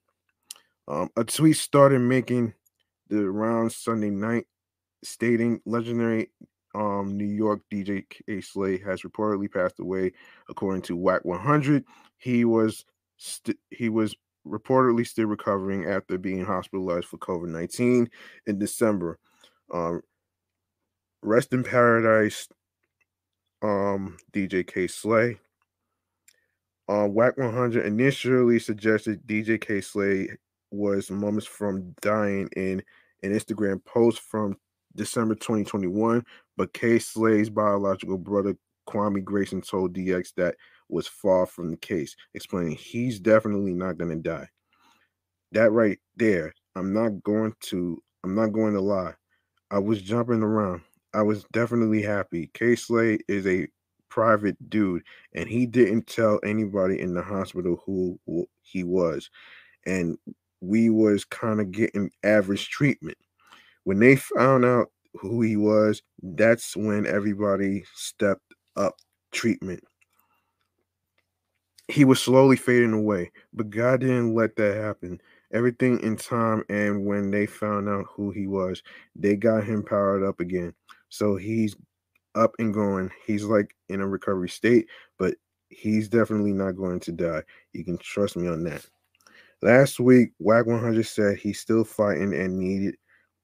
Um, 0.87 1.09
a 1.15 1.23
tweet 1.23 1.57
started 1.57 1.99
making 1.99 2.53
the 3.09 3.29
round 3.29 3.71
Sunday 3.71 4.09
night, 4.09 4.45
stating 5.03 5.61
legendary 5.65 6.31
um, 6.75 7.17
New 7.17 7.25
York 7.25 7.61
DJ 7.71 8.05
Kay 8.09 8.41
Slay 8.41 8.77
has 8.79 9.01
reportedly 9.01 9.51
passed 9.51 9.79
away, 9.79 10.11
according 10.49 10.83
to 10.83 10.95
Wack 10.95 11.25
100. 11.25 11.83
He 12.17 12.45
was 12.45 12.85
st- 13.17 13.59
he 13.71 13.89
was 13.89 14.15
reportedly 14.47 15.05
still 15.05 15.25
recovering 15.25 15.85
after 15.85 16.17
being 16.17 16.45
hospitalized 16.45 17.07
for 17.07 17.17
COVID 17.17 17.49
19 17.49 18.09
in 18.47 18.59
December. 18.59 19.19
Um, 19.73 20.01
rest 21.21 21.53
in 21.53 21.63
paradise, 21.63 22.47
um, 23.61 24.17
DJ 24.31 24.65
Kay 24.65 24.87
Slay. 24.87 25.37
Uh, 26.87 27.07
Wack 27.07 27.37
100 27.37 27.85
initially 27.85 28.57
suggested 28.57 29.25
DJ 29.27 29.61
Kay 29.61 29.81
Slay 29.81 30.29
was 30.71 31.11
moments 31.11 31.47
from 31.47 31.93
dying 32.01 32.49
in 32.55 32.81
an 33.21 33.31
Instagram 33.31 33.83
post 33.85 34.21
from 34.21 34.57
December 34.95 35.35
2021, 35.35 36.23
but 36.59 36.73
Kay 36.73 36.99
Slay's 36.99 37.49
biological 37.49 38.17
brother 38.17 38.53
Kwame 38.85 39.23
Grayson 39.23 39.61
told 39.61 39.93
DX 39.93 40.33
that 40.35 40.55
was 40.89 41.07
far 41.07 41.45
from 41.45 41.71
the 41.71 41.77
case, 41.77 42.17
explaining 42.33 42.75
he's 42.75 43.17
definitely 43.17 43.73
not 43.73 43.97
going 43.97 44.09
to 44.09 44.17
die. 44.17 44.49
That 45.53 45.71
right 45.71 45.97
there, 46.17 46.53
I'm 46.75 46.91
not 46.91 47.23
going 47.23 47.53
to 47.61 48.03
I'm 48.25 48.35
not 48.35 48.51
going 48.51 48.73
to 48.73 48.81
lie. 48.81 49.13
I 49.71 49.79
was 49.79 50.01
jumping 50.01 50.43
around. 50.43 50.81
I 51.13 51.21
was 51.21 51.45
definitely 51.53 52.01
happy. 52.01 52.51
Kay 52.53 52.75
Slay 52.75 53.19
is 53.29 53.47
a 53.47 53.69
private 54.09 54.57
dude 54.69 55.03
and 55.35 55.47
he 55.47 55.65
didn't 55.65 56.07
tell 56.07 56.41
anybody 56.43 56.99
in 56.99 57.13
the 57.13 57.21
hospital 57.21 57.81
who, 57.85 58.19
who 58.25 58.49
he 58.63 58.83
was. 58.83 59.29
And 59.85 60.17
we 60.59 60.89
was 60.89 61.23
kind 61.23 61.61
of 61.61 61.71
getting 61.71 62.11
average 62.25 62.67
treatment. 62.67 63.17
When 63.85 63.99
they 63.99 64.17
found 64.17 64.65
out 64.65 64.91
who 65.19 65.41
he 65.41 65.57
was, 65.57 66.01
that's 66.23 66.75
when 66.75 67.05
everybody 67.05 67.83
stepped 67.93 68.53
up 68.75 68.95
treatment. 69.31 69.83
He 71.87 72.05
was 72.05 72.21
slowly 72.21 72.55
fading 72.55 72.93
away, 72.93 73.31
but 73.53 73.69
God 73.69 74.01
didn't 74.01 74.35
let 74.35 74.55
that 74.55 74.77
happen. 74.77 75.19
Everything 75.51 75.99
in 76.01 76.15
time, 76.15 76.63
and 76.69 77.05
when 77.05 77.31
they 77.31 77.47
found 77.47 77.89
out 77.89 78.05
who 78.07 78.31
he 78.31 78.47
was, 78.47 78.83
they 79.15 79.35
got 79.35 79.63
him 79.63 79.83
powered 79.83 80.23
up 80.23 80.39
again. 80.39 80.73
So 81.09 81.35
he's 81.35 81.75
up 82.35 82.53
and 82.59 82.73
going. 82.73 83.09
He's 83.25 83.43
like 83.43 83.75
in 83.89 84.01
a 84.01 84.07
recovery 84.07 84.49
state, 84.49 84.87
but 85.17 85.35
he's 85.69 86.07
definitely 86.07 86.53
not 86.53 86.77
going 86.77 86.99
to 87.01 87.11
die. 87.11 87.41
You 87.73 87.83
can 87.83 87.97
trust 87.97 88.37
me 88.37 88.47
on 88.47 88.63
that. 88.65 88.85
Last 89.61 89.99
week, 89.99 90.29
Wack 90.39 90.67
100 90.67 91.05
said 91.05 91.37
he's 91.37 91.59
still 91.59 91.83
fighting 91.83 92.33
and 92.33 92.57
needed 92.57 92.95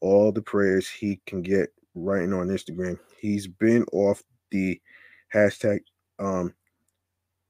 all 0.01 0.31
the 0.31 0.41
prayers 0.41 0.89
he 0.89 1.19
can 1.25 1.41
get 1.41 1.69
writing 1.95 2.33
on 2.33 2.47
Instagram. 2.47 2.99
He's 3.19 3.47
been 3.47 3.85
off 3.91 4.23
the 4.51 4.79
hashtag 5.33 5.79
um, 6.19 6.53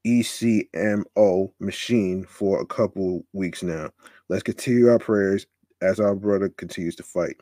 ECMO 0.05 1.51
machine 1.59 2.25
for 2.25 2.61
a 2.61 2.65
couple 2.65 3.25
weeks 3.33 3.63
now. 3.63 3.89
Let's 4.29 4.43
continue 4.43 4.89
our 4.89 4.99
prayers 4.99 5.47
as 5.81 5.99
our 5.99 6.15
brother 6.15 6.49
continues 6.49 6.95
to 6.97 7.03
fight. 7.03 7.35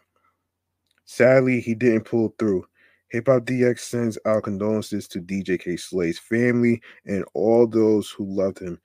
Sadly, 1.05 1.59
he 1.59 1.75
didn't 1.75 2.05
pull 2.05 2.33
through. 2.39 2.65
Hip 3.09 3.27
Hop 3.27 3.43
DX 3.43 3.79
sends 3.79 4.17
our 4.25 4.41
condolences 4.41 5.07
to 5.09 5.21
DJ 5.21 5.59
Kay 5.59 5.75
Slay's 5.75 6.17
family 6.17 6.81
and 7.05 7.23
all 7.35 7.67
those 7.67 8.09
who 8.09 8.25
loved 8.25 8.59
him. 8.59 8.79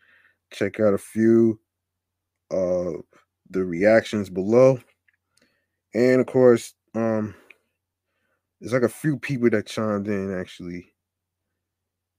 Check 0.52 0.80
out 0.80 0.92
a 0.92 0.98
few 0.98 1.58
of 2.50 2.96
the 3.50 3.64
reactions 3.64 4.28
below. 4.28 4.78
And 5.94 6.20
of 6.20 6.26
course, 6.26 6.74
um, 6.94 7.34
there's 8.60 8.72
like 8.72 8.82
a 8.82 8.88
few 8.88 9.18
people 9.18 9.50
that 9.50 9.66
chimed 9.66 10.08
in 10.08 10.38
actually. 10.38 10.92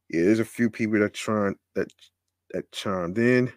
Yeah, 0.09 0.23
there's 0.23 0.39
a 0.39 0.45
few 0.45 0.69
people 0.69 0.99
that 0.99 1.13
chimed 1.13 1.57
that 1.75 1.87
that 2.51 2.71
chimed 2.71 3.17
in. 3.17 3.51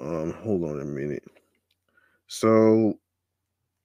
Um, 0.00 0.32
hold 0.32 0.64
on 0.64 0.80
a 0.80 0.84
minute. 0.84 1.24
So 2.26 2.94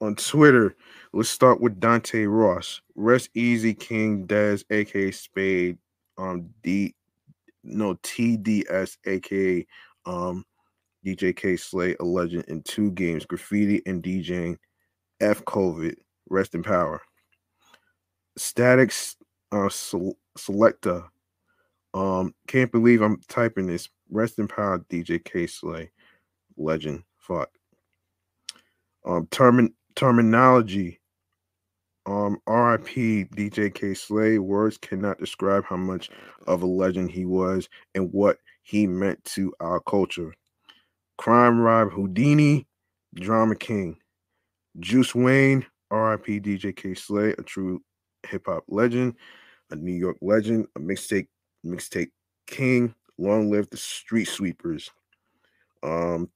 on 0.02 0.16
Twitter, 0.16 0.76
let's 1.14 1.30
start 1.30 1.62
with 1.62 1.80
Dante 1.80 2.26
Ross. 2.26 2.82
Rest 2.96 3.30
easy, 3.34 3.74
King 3.74 4.28
Dez, 4.28 4.64
aka 4.70 5.12
Spade. 5.12 5.78
Um, 6.18 6.50
D 6.64 6.96
no 7.66 7.96
TDS, 7.96 8.98
aka 9.06 9.66
um 10.06 10.46
DJ 11.06 11.36
Kay 11.36 11.56
Slay, 11.58 11.96
a 12.00 12.04
legend 12.04 12.46
in 12.48 12.62
two 12.64 12.92
games, 12.92 13.26
graffiti 13.26 13.82
and 13.86 14.04
DJing. 14.04 14.58
F 15.20 15.44
COVID, 15.46 15.96
rest 16.30 16.56
in 16.56 16.64
power. 16.64 17.02
Statics 18.38 19.16
uh, 19.52 19.70
Selektah. 20.38 21.08
Um, 21.94 22.36
can't 22.48 22.72
believe 22.72 23.02
I'm 23.02 23.22
typing 23.30 23.68
this. 23.68 23.90
Rest 24.10 24.40
in 24.40 24.48
power, 24.48 24.80
DJ 24.90 25.24
Kay 25.24 25.48
Slay, 25.48 25.92
legend. 26.58 27.04
Fuck. 27.18 27.50
Um, 29.06 29.28
termin 29.28 29.74
Termanology. 29.96 30.98
Um, 32.06 32.38
RIP 32.48 33.32
DJ 33.32 33.74
Kay 33.74 33.94
Slay. 33.94 34.38
Words 34.38 34.78
cannot 34.78 35.20
describe 35.20 35.64
how 35.66 35.78
much 35.78 36.12
of 36.46 36.62
a 36.62 36.68
legend 36.68 37.10
he 37.10 37.26
was 37.26 37.68
and 37.96 38.12
what 38.12 38.38
he 38.62 38.86
meant 38.86 39.24
to 39.26 39.54
our 39.60 39.80
culture. 39.80 40.34
Crime 41.18 41.60
Rob 41.60 41.92
Houdini, 41.92 42.68
Drama 43.16 43.56
King. 43.56 43.98
Juice 44.80 45.16
Wayne, 45.16 45.66
RIP 45.92 46.26
DJ 46.26 46.76
Kay 46.76 46.94
Slay, 46.94 47.34
a 47.38 47.44
true 47.44 47.82
hip 48.28 48.46
hop 48.48 48.64
legend, 48.68 49.16
a 49.72 49.76
New 49.76 49.94
York 49.94 50.18
legend, 50.22 50.68
a 50.76 50.80
mixtape 50.80 51.28
mixtape 51.66 52.12
king. 52.48 52.94
Long 53.18 53.50
live 53.50 53.70
the 53.70 53.78
street 53.78 54.28
sweepers. 54.28 54.92
Um, 55.84 56.30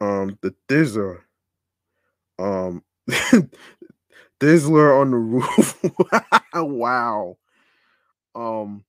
um, 0.00 0.38
the 0.40 0.54
Thizzler, 0.68 1.20
um, 2.38 2.82
Thizzler 4.40 5.00
on 5.00 5.10
the 5.10 5.16
roof. 5.18 5.78
wow. 6.54 7.36
Um, 8.34 8.84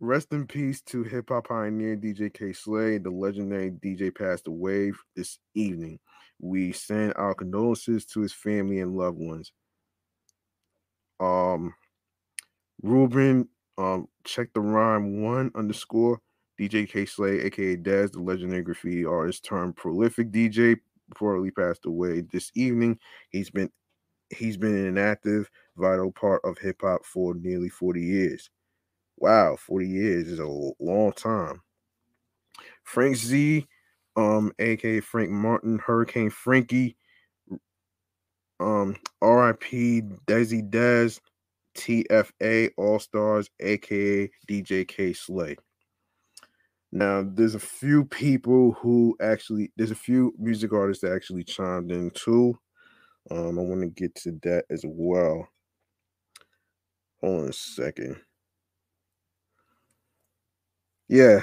rest 0.00 0.32
in 0.32 0.46
peace 0.46 0.80
to 0.80 1.02
hip 1.02 1.28
hop 1.28 1.48
pioneer 1.48 1.96
DJ 1.96 2.32
Kay 2.32 2.52
Slay. 2.52 2.98
The 2.98 3.10
legendary 3.10 3.70
DJ 3.70 4.14
passed 4.14 4.48
away 4.48 4.92
this 5.14 5.38
evening. 5.54 5.98
We 6.40 6.72
send 6.72 7.12
our 7.16 7.34
condolences 7.34 8.06
to 8.06 8.20
his 8.20 8.32
family 8.32 8.80
and 8.80 8.96
loved 8.96 9.18
ones. 9.18 9.52
Um, 11.20 11.74
Ruben, 12.82 13.48
um, 13.76 14.08
check 14.24 14.48
the 14.54 14.60
rhyme 14.60 15.22
one 15.22 15.50
underscore 15.54 16.20
DJ 16.58 16.88
Kay 16.88 17.04
Slay, 17.04 17.40
aka 17.40 17.76
Dez, 17.76 18.12
the 18.12 18.20
legendary 18.20 18.62
graffiti 18.62 19.04
artist 19.04 19.44
turned 19.44 19.76
prolific 19.76 20.30
DJ, 20.30 20.78
reportedly 21.14 21.54
passed 21.54 21.84
away 21.84 22.22
this 22.32 22.50
evening. 22.54 22.98
He's 23.28 23.50
been 23.50 23.70
he's 24.30 24.56
been 24.56 24.86
an 24.86 24.96
active, 24.96 25.50
vital 25.76 26.10
part 26.10 26.40
of 26.44 26.56
hip 26.56 26.80
hop 26.80 27.04
for 27.04 27.34
nearly 27.34 27.68
40 27.68 28.00
years. 28.00 28.50
Wow, 29.20 29.56
40 29.56 29.86
years 29.86 30.28
is 30.28 30.38
a 30.38 30.46
long 30.46 31.12
time. 31.12 31.60
Frank 32.84 33.16
Z, 33.16 33.66
um, 34.16 34.50
aka 34.58 35.00
Frank 35.00 35.30
Martin, 35.30 35.78
Hurricane 35.78 36.30
Frankie, 36.30 36.96
um, 38.58 38.96
RIP 39.22 39.60
Desi 40.26 40.68
Dez, 40.68 41.20
TFA 41.76 42.70
All 42.78 42.98
Stars, 42.98 43.50
aka 43.60 44.30
DJ 44.48 44.88
Kay 44.88 45.12
Slay. 45.12 45.56
Now, 46.90 47.22
there's 47.22 47.54
a 47.54 47.60
few 47.60 48.06
people 48.06 48.72
who 48.72 49.16
actually, 49.20 49.70
there's 49.76 49.92
a 49.92 49.96
few 49.96 50.34
music 50.38 50.72
artists 50.72 51.02
that 51.02 51.12
actually 51.12 51.44
chimed 51.44 51.92
in 51.92 52.10
too. 52.10 52.58
Um, 53.30 53.58
I 53.58 53.62
want 53.62 53.82
to 53.82 53.86
get 53.86 54.14
to 54.16 54.32
that 54.42 54.64
as 54.70 54.82
well. 54.84 55.46
Hold 57.20 57.42
on 57.42 57.48
a 57.50 57.52
second. 57.52 58.16
Yeah, 61.10 61.42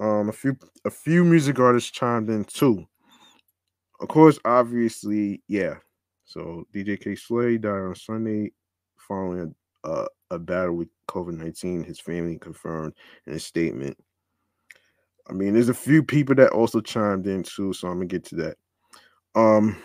um, 0.00 0.30
a 0.30 0.32
few 0.32 0.56
a 0.86 0.90
few 0.90 1.24
music 1.24 1.58
artists 1.58 1.90
chimed 1.90 2.30
in 2.30 2.42
too. 2.46 2.86
Of 4.00 4.08
course, 4.08 4.38
obviously, 4.46 5.42
yeah. 5.46 5.74
So 6.24 6.64
DJ 6.74 6.98
Kay 6.98 7.14
Slay 7.14 7.58
died 7.58 7.68
on 7.68 7.94
Sunday 7.94 8.50
following 8.96 9.54
a, 9.84 10.06
a, 10.30 10.38
battle 10.38 10.76
with 10.76 10.88
COVID 11.06 11.34
nineteen. 11.34 11.84
His 11.84 12.00
family 12.00 12.38
confirmed 12.38 12.94
in 13.26 13.34
a 13.34 13.38
statement. 13.38 13.98
I 15.28 15.34
mean, 15.34 15.52
there's 15.52 15.68
a 15.68 15.74
few 15.74 16.02
people 16.02 16.34
that 16.36 16.52
also 16.52 16.80
chimed 16.80 17.26
in 17.26 17.42
too, 17.42 17.74
so 17.74 17.88
I'm 17.88 17.96
gonna 17.96 18.06
get 18.06 18.24
to 18.24 18.36
that. 18.36 18.56
Um, 19.34 19.82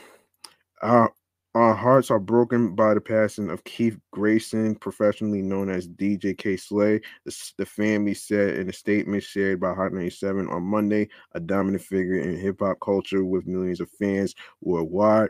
our 0.82 1.12
our 1.58 1.74
hearts 1.74 2.12
are 2.12 2.20
broken 2.20 2.76
by 2.76 2.93
the 2.93 3.02
passing 3.02 3.50
of 3.50 3.63
Keith 3.63 3.98
Grayson, 4.12 4.76
professionally 4.76 5.41
known 5.41 5.72
as 5.72 5.88
DJ 5.88 6.38
Kay 6.38 6.56
Slay. 6.56 7.02
The, 7.26 7.52
the, 7.58 7.65
family 7.65 8.13
said 8.13 8.58
in 8.58 8.70
a 8.70 8.74
statement 8.74 9.24
shared 9.24 9.60
by 9.60 9.74
Hot 9.74 9.91
97 9.91 10.48
on 10.50 10.62
Monday, 10.62 11.10
a 11.32 11.39
dominant 11.39 11.84
figure 11.84 12.20
in 12.20 12.38
hip 12.38 12.58
hop 12.60 12.78
culture 12.80 13.26
with 13.26 13.48
millions 13.48 13.80
of 13.80 13.89
fans 13.89 14.36
worldwide. 14.62 15.30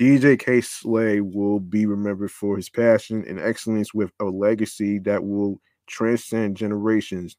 DJ 0.00 0.38
Kay 0.38 0.62
Slay 0.62 1.20
will 1.20 1.60
be 1.60 1.84
remembered 1.84 2.30
for 2.30 2.56
his 2.56 2.70
passion 2.70 3.22
and 3.28 3.38
excellence 3.38 3.92
with 3.92 4.10
a 4.20 4.24
legacy 4.24 4.98
that 5.00 5.22
will 5.22 5.60
transcend 5.86 6.56
generations. 6.56 7.36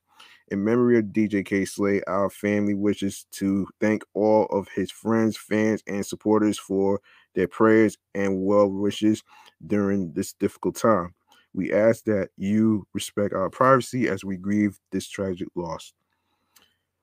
In 0.52 0.64
memory 0.64 1.00
of 1.00 1.06
DJ 1.06 1.44
Kay 1.44 1.66
Slay, 1.66 2.04
our 2.06 2.30
family 2.30 2.76
wishes 2.76 3.26
to 3.32 3.68
thank 3.82 4.04
all 4.14 4.46
of 4.48 4.68
his 4.68 4.92
friends, 4.92 5.36
fans, 5.36 5.82
and 5.88 6.06
supporters 6.06 6.60
for 6.60 7.02
their 7.40 7.48
prayers 7.48 7.98
and 8.16 8.44
well 8.44 8.70
wishes 8.70 9.24
during 9.66 10.12
this 10.12 10.34
difficult 10.34 10.76
time. 10.76 11.14
We 11.54 11.72
ask 11.72 12.04
that 12.04 12.32
you 12.36 12.86
respect 12.94 13.34
our 13.34 13.50
privacy 13.50 14.10
as 14.10 14.26
we 14.26 14.36
grieve 14.36 14.78
this 14.92 15.08
tragic 15.08 15.48
loss. 15.56 15.94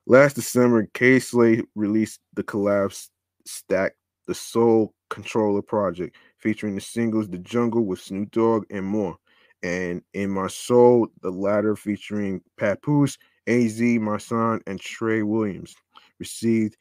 Last 0.05 0.35
December, 0.35 0.87
Kay 0.93 1.17
Slay 1.19 1.63
released 1.73 2.19
the 2.35 2.43
collapse 2.43 3.09
stack, 3.45 3.95
the 4.27 4.35
Soul 4.35 4.93
Controller 5.09 5.63
project, 5.63 6.15
featuring 6.37 6.75
the 6.75 6.81
singles 6.81 7.27
The 7.27 7.39
Jungle 7.39 7.85
with 7.85 7.99
Snoop 7.99 8.29
Dogg 8.29 8.65
and 8.69 8.85
more. 8.85 9.17
And 9.63 10.03
In 10.13 10.29
My 10.29 10.47
Soul, 10.47 11.07
the 11.21 11.31
latter 11.31 11.75
featuring 11.75 12.41
Papoose, 12.57 13.17
AZ, 13.47 13.81
My 13.81 14.17
Son, 14.17 14.61
and 14.67 14.79
Trey 14.79 15.23
Williams, 15.23 15.75
received 16.19 16.77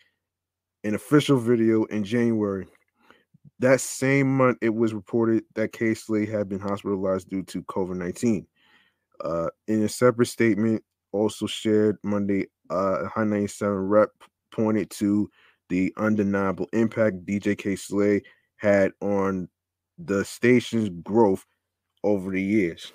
an 0.84 0.94
official 0.94 1.38
video 1.38 1.84
in 1.84 2.04
January 2.04 2.66
that 3.58 3.80
same 3.80 4.36
month, 4.36 4.58
it 4.60 4.74
was 4.74 4.92
reported 4.94 5.44
that 5.54 5.74
Slay 5.96 6.26
had 6.26 6.48
been 6.48 6.60
hospitalized 6.60 7.30
due 7.30 7.42
to 7.44 7.62
COVID 7.62 7.96
19. 7.96 8.46
Uh, 9.24 9.48
in 9.66 9.82
a 9.82 9.88
separate 9.88 10.26
statement, 10.26 10.82
also 11.12 11.46
shared 11.46 11.96
Monday, 12.02 12.46
uh, 12.68 13.06
High 13.06 13.24
97 13.24 13.74
rep 13.74 14.10
pointed 14.52 14.90
to 14.90 15.30
the 15.68 15.92
undeniable 15.96 16.68
impact 16.72 17.24
DJ 17.24 17.78
Slay 17.78 18.22
had 18.56 18.92
on 19.00 19.48
the 19.98 20.24
station's 20.24 20.90
growth 21.02 21.46
over 22.04 22.30
the 22.30 22.42
years. 22.42 22.92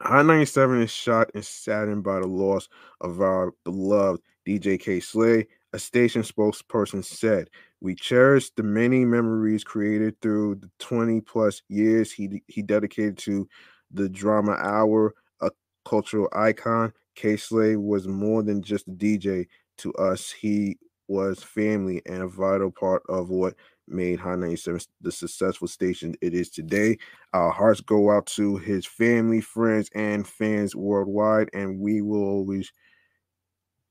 High 0.00 0.22
97 0.22 0.82
is 0.82 0.90
shocked 0.90 1.32
and 1.34 1.44
saddened 1.44 2.04
by 2.04 2.20
the 2.20 2.26
loss 2.26 2.68
of 3.00 3.20
our 3.20 3.52
beloved 3.64 4.20
DJ 4.46 4.78
Kay 4.78 5.00
Slay. 5.00 5.46
A 5.74 5.78
station 5.80 6.22
spokesperson 6.22 7.04
said, 7.04 7.50
we 7.80 7.96
cherish 7.96 8.50
the 8.50 8.62
many 8.62 9.04
memories 9.04 9.64
created 9.64 10.14
through 10.20 10.54
the 10.54 10.70
20 10.78 11.20
plus 11.22 11.62
years 11.68 12.12
he 12.12 12.40
he 12.46 12.62
dedicated 12.62 13.18
to 13.18 13.48
the 13.90 14.08
drama 14.08 14.52
hour, 14.52 15.14
a 15.40 15.50
cultural 15.84 16.28
icon. 16.32 16.92
Kay 17.16 17.36
Slay 17.36 17.74
was 17.74 18.06
more 18.06 18.44
than 18.44 18.62
just 18.62 18.86
a 18.86 18.92
DJ 18.92 19.48
to 19.78 19.92
us. 19.94 20.30
He 20.30 20.78
was 21.08 21.42
family 21.42 22.00
and 22.06 22.22
a 22.22 22.28
vital 22.28 22.70
part 22.70 23.02
of 23.08 23.30
what 23.30 23.54
made 23.88 24.20
Hot 24.20 24.38
97 24.38 24.80
the 25.00 25.10
successful 25.10 25.66
station 25.66 26.14
it 26.22 26.34
is 26.34 26.50
today. 26.50 26.98
Our 27.32 27.50
hearts 27.50 27.80
go 27.80 28.12
out 28.12 28.26
to 28.26 28.58
his 28.58 28.86
family, 28.86 29.40
friends, 29.40 29.90
and 29.92 30.24
fans 30.24 30.76
worldwide, 30.76 31.50
and 31.52 31.80
we 31.80 32.00
will 32.00 32.22
always 32.22 32.70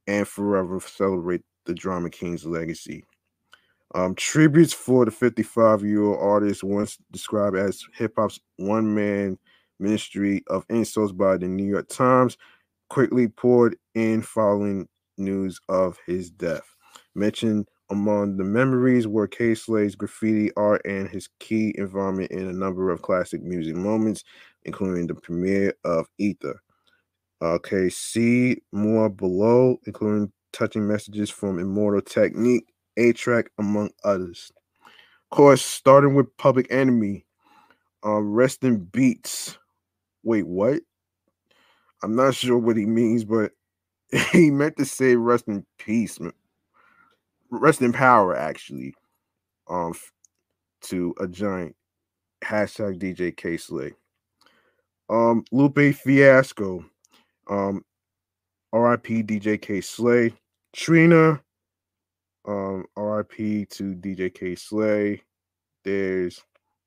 and 0.07 0.25
forever 0.25 0.79
celebrate 0.79 1.41
the 1.65 1.73
Drama 1.73 2.09
King's 2.09 2.45
legacy. 2.45 3.03
Um, 3.95 4.15
tributes 4.15 4.73
for 4.73 5.05
the 5.05 5.11
55 5.11 5.83
year 5.83 6.03
old 6.03 6.19
artist, 6.19 6.63
once 6.63 6.97
described 7.11 7.55
as 7.55 7.83
hip 7.95 8.13
hop's 8.17 8.39
one 8.57 8.93
man 8.93 9.37
ministry 9.79 10.43
of 10.47 10.65
insults 10.69 11.11
by 11.11 11.37
the 11.37 11.47
New 11.47 11.65
York 11.65 11.87
Times, 11.89 12.37
quickly 12.89 13.27
poured 13.27 13.77
in 13.95 14.21
following 14.21 14.87
news 15.17 15.59
of 15.69 15.97
his 16.05 16.31
death. 16.31 16.75
Mentioned 17.15 17.67
among 17.89 18.37
the 18.37 18.43
memories 18.43 19.07
were 19.07 19.27
Kay 19.27 19.53
Slay's 19.53 19.95
graffiti 19.95 20.51
art 20.55 20.81
and 20.85 21.07
his 21.07 21.29
key 21.39 21.75
involvement 21.77 22.31
in 22.31 22.47
a 22.47 22.53
number 22.53 22.89
of 22.89 23.01
classic 23.01 23.43
music 23.43 23.75
moments, 23.75 24.23
including 24.63 25.05
the 25.05 25.15
premiere 25.15 25.73
of 25.83 26.07
Ether. 26.17 26.59
Okay, 27.41 27.89
see 27.89 28.61
more 28.71 29.09
below, 29.09 29.77
including 29.85 30.31
touching 30.53 30.87
messages 30.87 31.29
from 31.29 31.59
Immortal 31.59 32.01
Technique, 32.01 32.67
A-Trak, 32.97 33.47
among 33.57 33.89
others. 34.03 34.51
Of 34.85 35.35
course, 35.35 35.63
starting 35.63 36.15
with 36.15 36.35
Public 36.37 36.67
Enemy, 36.69 37.25
uh, 38.05 38.21
Resting 38.21 38.77
Beats. 38.85 39.57
Wait, 40.23 40.47
what? 40.47 40.81
I'm 42.03 42.15
not 42.15 42.35
sure 42.35 42.57
what 42.57 42.77
he 42.77 42.85
means, 42.85 43.25
but 43.25 43.51
he 44.31 44.51
meant 44.51 44.77
to 44.77 44.85
say 44.85 45.15
rest 45.15 45.47
in 45.47 45.65
peace, 45.77 46.19
rest 47.49 47.81
in 47.81 47.91
power, 47.91 48.35
actually, 48.35 48.93
um, 49.67 49.93
to 50.81 51.15
a 51.19 51.27
giant 51.27 51.75
hashtag 52.43 52.99
DJ 52.99 53.35
Kay 53.35 53.57
Slay. 53.57 53.93
Um, 55.09 55.43
Lupe 55.51 55.95
Fiasco, 55.95 56.85
um, 57.49 57.83
RIP 58.71 59.05
DJ 59.25 59.61
Kay 59.61 59.81
Slay, 59.81 60.33
Trina, 60.73 61.39
um, 62.45 62.85
RIP 62.97 63.69
to 63.69 63.95
DJ 63.95 64.33
Kay 64.33 64.55
Slay. 64.55 65.21
There's 65.83 66.43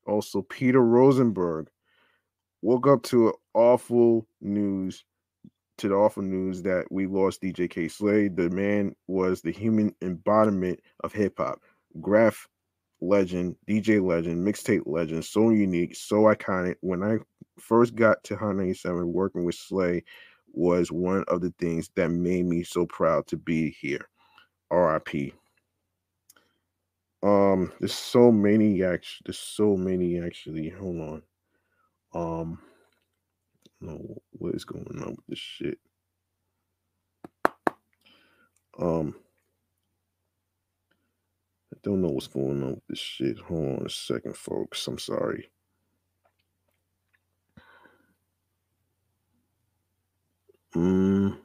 also 0.06 0.42
Peter 0.42 0.82
Rosenberg. 0.82 1.68
Woke 2.62 2.86
up 2.88 3.02
to 3.04 3.32
awful 3.54 4.26
news 4.40 5.04
to 5.78 5.88
the 5.88 5.94
awful 5.94 6.22
news 6.22 6.62
that 6.62 6.90
we 6.90 7.06
lost 7.06 7.42
DJ 7.42 7.68
Kay 7.70 7.88
Slay. 7.88 8.28
The 8.28 8.50
man 8.50 8.96
was 9.06 9.42
the 9.42 9.52
human 9.52 9.94
embodiment 10.02 10.80
of 11.04 11.12
hip 11.12 11.34
hop, 11.38 11.60
graph 12.00 12.48
legend, 13.00 13.56
DJ 13.68 14.04
legend, 14.04 14.46
mixtape 14.46 14.82
legend, 14.86 15.24
so 15.24 15.50
unique, 15.50 15.94
so 15.94 16.22
iconic. 16.22 16.76
When 16.80 17.02
I 17.02 17.18
first 17.58 17.94
got 17.94 18.24
to 18.24 18.36
Hot 18.36 18.56
97 18.56 19.12
working 19.12 19.44
with 19.44 19.54
Slay 19.54 20.02
was 20.56 20.90
one 20.90 21.24
of 21.28 21.40
the 21.40 21.52
things 21.58 21.90
that 21.96 22.10
made 22.10 22.46
me 22.46 22.64
so 22.64 22.86
proud 22.86 23.26
to 23.28 23.36
be 23.36 23.70
here. 23.70 24.08
RIP. 24.70 25.34
Um, 27.22 27.72
there's 27.80 27.94
so 27.94 28.30
many 28.32 28.82
actually, 28.82 29.22
there's 29.26 29.38
so 29.38 29.76
many 29.76 30.20
actually. 30.20 30.70
Hold 30.70 31.00
on. 31.00 31.22
Um, 32.14 32.58
know 33.80 34.22
what 34.32 34.54
is 34.54 34.64
going 34.64 34.86
on 35.02 35.10
with 35.10 35.26
this 35.28 35.38
shit. 35.38 35.78
Um, 38.78 39.14
I 41.74 41.78
don't 41.82 42.02
know 42.02 42.08
what's 42.08 42.26
going 42.26 42.62
on 42.62 42.70
with 42.74 42.86
this 42.88 42.98
shit. 42.98 43.38
Hold 43.38 43.80
on 43.80 43.86
a 43.86 43.90
second, 43.90 44.36
folks. 44.36 44.86
I'm 44.86 44.98
sorry. 44.98 45.50
Mm. 50.76 51.38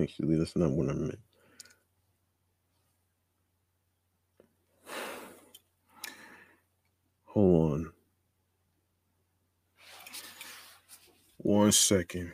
Actually, 0.00 0.36
that's 0.36 0.54
not 0.54 0.70
what 0.70 0.88
I 0.88 0.92
meant. 0.92 1.18
Hold 7.24 7.72
on. 7.72 7.92
One 11.38 11.72
second. 11.72 12.32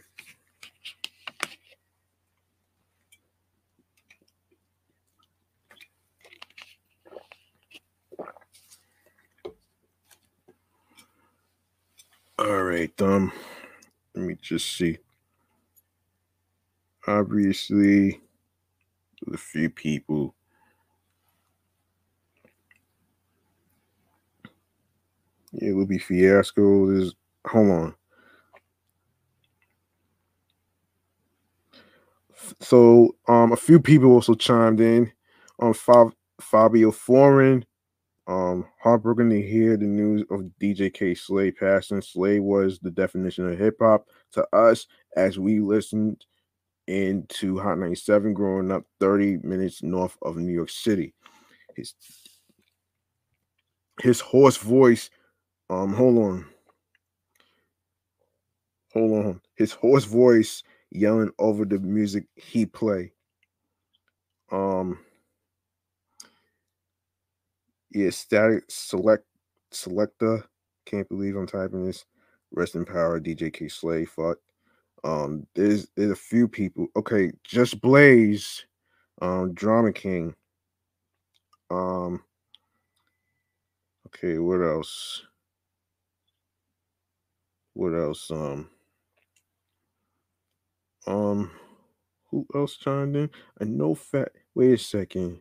All 12.43 12.65
right, 12.65 12.93
um, 13.03 13.33
let 14.15 14.27
me 14.27 14.37
just 14.43 14.77
see. 14.77 14.99
Obviously, 17.07 18.21
a 19.33 19.39
few 19.39 19.71
people. 19.71 20.35
Yeah, 25.53 25.71
it 25.71 25.73
will 25.75 25.87
be 25.87 25.99
fiasco. 25.99 26.89
There's 26.93 27.15
hold 27.47 27.71
on. 27.71 27.95
So 32.61 33.17
um, 33.29 33.53
a 33.53 33.57
few 33.57 33.81
people 33.81 34.13
also 34.13 34.35
chimed 34.35 34.81
in 34.81 35.13
on 35.61 35.69
um, 35.69 35.75
Fab- 35.75 36.15
Fabio 36.41 36.93
Foreign. 36.93 37.65
Um, 38.33 38.67
heartbroken 38.81 39.29
to 39.29 39.43
hear 39.43 39.77
the 39.77 39.85
news 39.85 40.25
of 40.31 40.51
DJ 40.59 40.93
Kay 40.93 41.15
Slay 41.15 41.51
passing. 41.51 42.01
Slay 42.01 42.41
was 42.41 42.79
the 42.79 42.91
definition 42.91 43.47
of 43.47 43.59
hip 43.59 43.77
hop 43.79 44.07
to 44.33 44.47
us 44.57 44.87
as 45.19 45.39
we 45.39 45.61
listened 45.61 46.25
into 46.87 47.59
Hot 47.59 47.79
97 47.79 48.33
growing 48.33 48.73
up 48.73 48.85
30 49.01 49.41
minutes 49.43 49.83
north 49.83 50.17
of 50.23 50.39
New 50.39 50.53
York 50.53 50.71
City. 50.71 51.13
His 51.77 51.93
his 54.01 54.21
hoarse 54.21 54.57
voice, 54.57 55.11
um, 55.69 55.93
hold 55.93 56.17
on. 56.17 56.47
Hold 58.95 59.27
on. 59.27 59.41
His 59.57 59.73
hoarse 59.73 60.05
voice 60.05 60.63
yelling 60.91 61.33
over 61.39 61.67
the 61.67 61.79
music 61.79 62.25
he 62.37 62.65
play. 62.65 63.13
Um 64.51 64.99
yeah, 67.95 68.11
static 68.11 68.65
select 68.69 69.25
Selektah. 69.73 70.45
Can't 70.87 71.09
believe 71.09 71.37
I'm 71.37 71.47
typing 71.47 71.85
this. 71.87 72.05
Rest 72.53 72.75
in 72.75 72.85
power, 72.85 73.21
DJ 73.21 73.53
Kay 73.53 73.69
Slay. 73.69 74.05
Fuck. 74.05 74.39
Um, 75.05 75.47
there's 75.55 75.89
there's 75.97 76.11
a 76.11 76.17
few 76.17 76.47
people. 76.49 76.87
Okay, 76.97 77.33
just 77.45 77.81
Blaze, 77.81 78.65
um, 79.21 79.53
Drama 79.55 79.93
King. 79.93 80.35
Um, 81.71 82.23
okay, 84.09 84.39
what 84.39 84.61
else? 84.61 85.23
What 87.75 87.95
else? 87.95 88.31
Um, 88.31 88.69
um, 91.07 91.51
who 92.31 92.47
else 92.55 92.77
chimed 92.77 93.17
in? 93.17 93.31
I 93.61 93.65
know 93.65 93.95
fat. 93.95 94.33
Wait 94.55 94.73
a 94.75 94.79
second. 94.79 95.41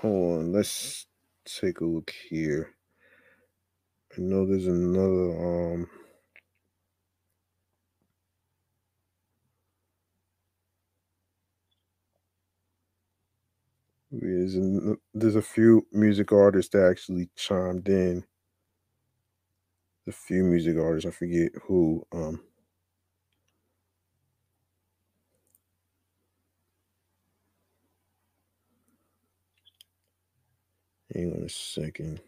Hold 0.00 0.38
on. 0.40 0.52
Let's 0.52 1.06
take 1.46 1.80
a 1.80 1.86
look 1.86 2.12
here. 2.30 2.74
I 4.16 4.20
know 4.22 4.46
there's 4.46 4.66
another 4.66 5.72
um 5.76 5.88
there's 14.12 14.56
a, 14.56 14.96
there's 15.14 15.36
a 15.36 15.42
few 15.42 15.86
music 15.92 16.32
artists 16.32 16.72
that 16.72 16.88
actually 16.90 17.30
chimed 17.36 17.88
in 17.88 18.24
a 20.08 20.12
few 20.12 20.44
music 20.44 20.76
artists. 20.78 21.08
I 21.08 21.12
forget 21.12 21.52
who. 21.66 22.06
Um, 22.12 22.40
hang 31.18 31.32
on 31.34 31.44
a 31.44 31.50
second. 31.50 32.20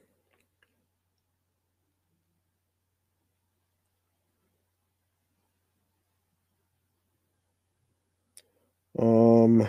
Um, 8.98 9.68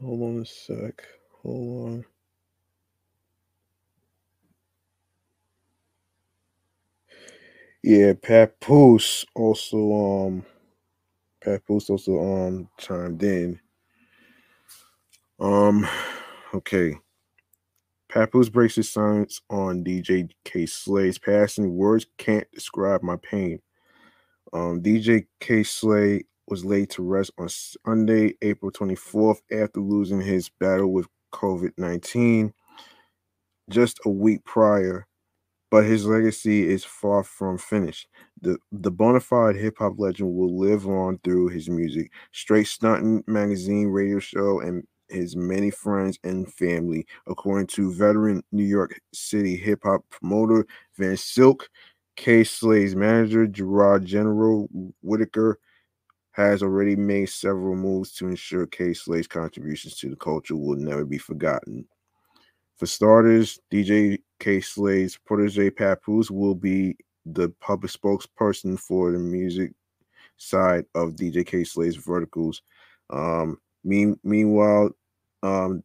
hold 0.00 0.22
on 0.22 0.42
a 0.42 0.46
sec. 0.46 1.04
Hold 1.42 1.88
on. 1.90 2.06
Yeah, 7.82 8.14
Papoose 8.22 9.24
also 9.34 10.26
um 10.28 10.46
Papoose 11.44 11.90
also 11.90 12.18
um 12.20 12.68
chimed 12.78 13.22
in. 13.22 13.60
Um 15.38 15.86
okay. 16.54 16.98
Papoose 18.08 18.48
breaks 18.48 18.76
his 18.76 18.88
silence 18.88 19.40
on 19.50 19.82
DJ 19.82 20.30
Kay 20.44 20.66
Slay's 20.66 21.18
passing. 21.18 21.74
Words 21.74 22.06
can't 22.16 22.46
describe 22.52 23.02
my 23.02 23.16
pain. 23.16 23.60
Um, 24.52 24.80
DJ 24.82 25.26
Kay 25.40 25.64
Slay 25.64 26.24
was 26.46 26.64
laid 26.64 26.90
to 26.90 27.02
rest 27.02 27.32
on 27.38 27.48
Sunday, 27.48 28.34
April 28.42 28.70
24th, 28.70 29.40
after 29.50 29.80
losing 29.80 30.20
his 30.20 30.48
battle 30.60 30.92
with 30.92 31.06
COVID 31.32 31.72
19 31.76 32.52
just 33.70 33.98
a 34.04 34.10
week 34.10 34.44
prior. 34.44 35.06
But 35.70 35.84
his 35.84 36.06
legacy 36.06 36.68
is 36.68 36.84
far 36.84 37.24
from 37.24 37.58
finished. 37.58 38.06
The 38.40 38.58
the 38.70 38.92
bona 38.92 39.18
fide 39.18 39.56
hip 39.56 39.78
hop 39.78 39.94
legend 39.98 40.32
will 40.32 40.56
live 40.56 40.86
on 40.86 41.18
through 41.24 41.48
his 41.48 41.68
music, 41.68 42.12
Straight 42.32 42.68
Stunting 42.68 43.24
magazine, 43.26 43.88
radio 43.88 44.20
show, 44.20 44.60
and 44.60 44.86
his 45.14 45.36
many 45.36 45.70
friends 45.70 46.18
and 46.24 46.52
family, 46.52 47.06
according 47.26 47.68
to 47.68 47.92
veteran 47.92 48.42
New 48.52 48.64
York 48.64 49.00
City 49.12 49.56
hip 49.56 49.80
hop 49.84 50.04
promoter 50.10 50.66
Van 50.96 51.16
Silk. 51.16 51.68
Kay 52.16 52.44
Slay's 52.44 52.94
manager, 52.94 53.46
Gerard 53.46 54.04
General 54.04 54.68
Whitaker, 55.02 55.58
has 56.30 56.62
already 56.62 56.94
made 56.96 57.28
several 57.28 57.74
moves 57.74 58.12
to 58.12 58.28
ensure 58.28 58.66
Kay 58.66 58.92
Slay's 58.92 59.26
contributions 59.26 59.96
to 59.96 60.10
the 60.10 60.16
culture 60.16 60.56
will 60.56 60.76
never 60.76 61.04
be 61.04 61.18
forgotten. 61.18 61.86
For 62.76 62.86
starters, 62.86 63.58
DJ 63.72 64.18
Kay 64.40 64.60
Slay's 64.60 65.18
protege 65.24 65.70
Papoose 65.70 66.30
will 66.30 66.54
be 66.54 66.96
the 67.26 67.48
public 67.60 67.92
spokesperson 67.92 68.78
for 68.78 69.10
the 69.10 69.18
music 69.18 69.72
side 70.36 70.84
of 70.94 71.16
DJ 71.16 71.46
Kay 71.46 71.64
Slay's 71.64 71.96
verticals. 71.96 72.62
Um, 73.10 73.58
mean, 73.84 74.18
meanwhile, 74.24 74.90
um, 75.44 75.84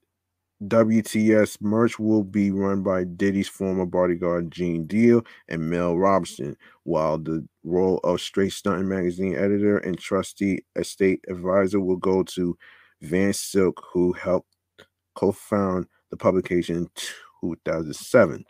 WTS 0.63 1.61
merch 1.61 1.99
will 1.99 2.23
be 2.23 2.51
run 2.51 2.83
by 2.83 3.05
Diddy's 3.05 3.47
former 3.47 3.85
bodyguard 3.85 4.51
Gene 4.51 4.85
Deal 4.85 5.25
and 5.47 5.69
Mel 5.69 5.97
Robinson, 5.97 6.57
while 6.83 7.17
the 7.17 7.47
role 7.63 7.99
of 8.03 8.19
Straight 8.19 8.51
Stunting 8.51 8.89
magazine 8.89 9.35
editor 9.35 9.77
and 9.77 9.97
trustee 9.97 10.59
estate 10.75 11.23
advisor 11.29 11.79
will 11.79 11.97
go 11.97 12.23
to 12.23 12.57
Van 13.01 13.31
Silk, 13.31 13.81
who 13.93 14.11
helped 14.13 14.53
co-found 15.15 15.85
the 16.09 16.17
publication 16.17 16.75
in 16.77 16.89
2007. 17.41 18.43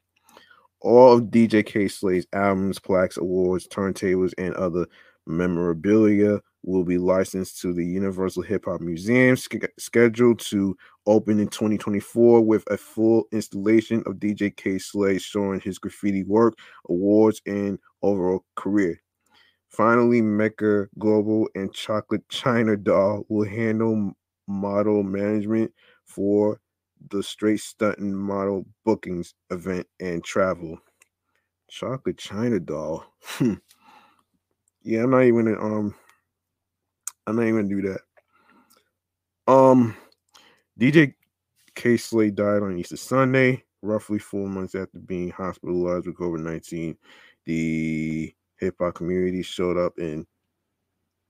All 0.82 1.14
of 1.14 1.24
DJ 1.26 1.64
Kay 1.66 1.88
Slay's 1.90 2.26
albums, 2.34 2.80
plaques, 2.80 3.18
awards, 3.18 3.68
turntables, 3.68 4.34
and 4.38 4.54
other 4.56 4.88
memorabilia 5.28 6.40
will 6.64 6.84
be 6.84 6.98
licensed 6.98 7.62
to 7.62 7.74
the 7.74 7.86
Universal 7.86 8.44
Hip 8.44 8.66
Hop 8.66 8.82
Museum, 8.82 9.38
scheduled 9.78 10.40
to 10.40 10.76
open 11.06 11.40
in 11.40 11.48
2024 11.48 12.42
with 12.42 12.64
a 12.70 12.78
full 12.78 13.26
installation 13.32 14.04
of 14.06 14.16
DJ 14.16 14.56
Kay 14.56 14.78
Slay 14.78 15.18
showing 15.18 15.60
his 15.62 15.80
graffiti 15.80 16.24
work, 16.24 16.56
awards, 16.90 17.42
and 17.46 17.80
overall 18.02 18.44
career. 18.56 19.02
Finally, 19.70 20.22
Mecca 20.22 20.88
Global 20.98 21.48
and 21.56 21.74
Chocolate 21.74 22.28
China 22.30 22.76
Doll 22.76 23.24
will 23.30 23.48
handle 23.48 24.12
model 24.48 25.04
management 25.04 25.72
for 26.06 26.60
the 27.10 27.24
Straight 27.24 27.62
Stunting 27.62 28.14
model 28.14 28.66
bookings 28.84 29.34
event 29.52 29.88
and 30.00 30.24
travel. 30.24 30.78
Chocolate 31.70 32.18
China 32.18 32.60
Doll. 32.60 33.06
Hmm. 33.22 33.54
yeah, 34.82 35.04
I'm 35.04 35.12
not 35.12 35.24
even 35.24 35.56
um 35.60 35.94
I'm 37.30 37.36
not 37.36 37.44
even 37.44 37.68
gonna 37.68 37.82
do 37.82 37.94
that. 39.48 39.52
Um, 39.52 39.96
DJ 40.80 41.14
Slay 41.98 42.32
died 42.32 42.64
on 42.64 42.78
Easter 42.78 42.98
Sunday, 42.98 43.64
roughly 43.84 44.18
four 44.18 44.48
months 44.48 44.74
after 44.74 44.98
being 44.98 45.30
hospitalized 45.30 46.08
with 46.08 46.18
COVID 46.18 46.40
19. 46.40 46.98
The 47.46 48.34
hip 48.58 48.76
hop 48.80 48.96
community 48.96 49.44
showed 49.44 49.78
up 49.78 49.94
in 50.00 50.26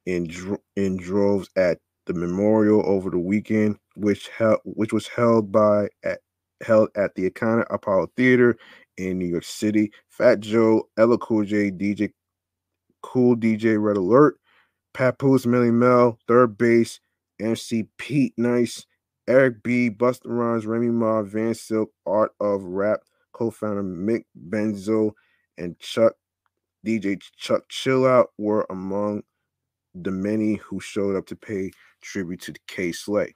in 0.05 0.57
in 0.77 0.95
droves 0.95 1.49
at 1.57 1.79
the 2.05 2.13
memorial 2.13 2.81
over 2.85 3.09
the 3.09 3.19
weekend, 3.19 3.77
which 3.95 4.29
held 4.29 4.59
which 4.63 4.93
was 4.93 5.07
held 5.09 5.51
by 5.51 5.89
at 6.05 6.21
held 6.62 6.89
at 6.95 7.13
the 7.15 7.29
Iconic 7.29 7.65
Apollo 7.69 8.12
Theater 8.15 8.57
in 8.95 9.19
New 9.19 9.27
York 9.27 9.43
City. 9.43 9.91
Fat 10.07 10.39
Joe, 10.39 10.88
LL 10.97 11.17
Cool 11.17 11.43
J, 11.43 11.71
DJ 11.71 12.13
Cool 13.01 13.35
DJ 13.35 13.81
Red 13.81 13.97
Alert, 13.97 14.39
Papoose, 14.93 15.45
Melle 15.45 15.71
Mel, 15.71 16.19
3rd 16.28 16.58
Bass, 16.58 16.99
MC 17.39 17.88
Pete 17.97 18.34
Nice, 18.38 18.86
Eric 19.28 19.62
B, 19.63 19.89
Busta 19.89 20.25
Rhymes, 20.25 20.65
Remy 20.65 20.89
Ma, 20.89 21.21
Van 21.21 21.54
Silk, 21.54 21.91
Art 22.06 22.32
of 22.39 22.63
Rap, 22.63 23.02
co-founder 23.34 23.84
Mick 23.84 24.25
Benzo, 24.49 25.12
and 25.58 25.78
Chuck 25.80 26.13
DJ 26.86 27.21
Chuck 27.38 27.63
Chillout 27.69 28.28
were 28.38 28.65
among 28.69 29.23
the 29.93 30.12
many 30.12 30.56
who 30.56 30.80
showed 30.80 31.15
up 31.15 31.25
to 31.28 31.36
pay 31.36 31.71
tribute 32.02 32.41
to 32.41 32.54
Kay 32.67 32.91
Slay. 32.91 33.36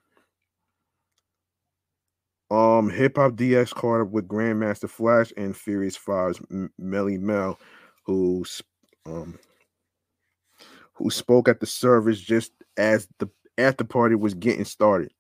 Um, 2.50 2.90
Hip 2.90 3.18
Hop 3.18 3.34
DX 3.34 3.74
caught 3.74 4.02
up 4.02 4.10
with 4.10 4.28
Grandmaster 4.28 4.90
Flash 4.90 5.34
and 5.38 5.58
Furious 5.58 5.96
Five's 5.96 6.40
Melle 6.80 7.20
Mel, 7.20 7.60
who 8.06 8.46
um 9.06 9.38
who 10.94 11.10
spoke 11.10 11.48
at 11.48 11.60
the 11.60 11.66
service 11.66 12.20
just 12.20 12.52
as 12.78 13.08
the 13.20 13.30
after 13.58 13.84
party 13.84 14.16
was 14.16 14.34
getting 14.34 14.66
started. 14.66 15.12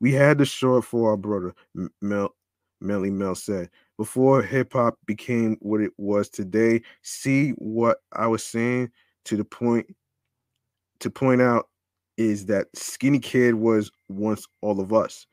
We 0.00 0.12
had 0.12 0.38
to 0.38 0.44
show 0.44 0.80
for 0.80 1.10
our 1.10 1.16
brother, 1.16 1.54
Mel, 2.02 2.34
Melle 2.82 3.10
Mel 3.10 3.34
said. 3.34 3.70
Before 3.96 4.42
hip 4.42 4.72
hop 4.72 4.98
became 5.06 5.56
what 5.60 5.80
it 5.80 5.92
was 5.98 6.28
today, 6.28 6.82
see 7.02 7.50
what 7.52 7.98
I 8.12 8.26
was 8.26 8.44
saying 8.44 8.90
to 9.26 9.36
the 9.36 9.44
point 9.44 9.86
to 11.00 11.10
point 11.10 11.40
out 11.40 11.68
is 12.16 12.46
that 12.46 12.68
Skinny 12.74 13.18
Kid 13.18 13.54
was 13.54 13.90
once 14.08 14.46
all 14.60 14.80
of 14.80 14.92
us. 14.92 15.26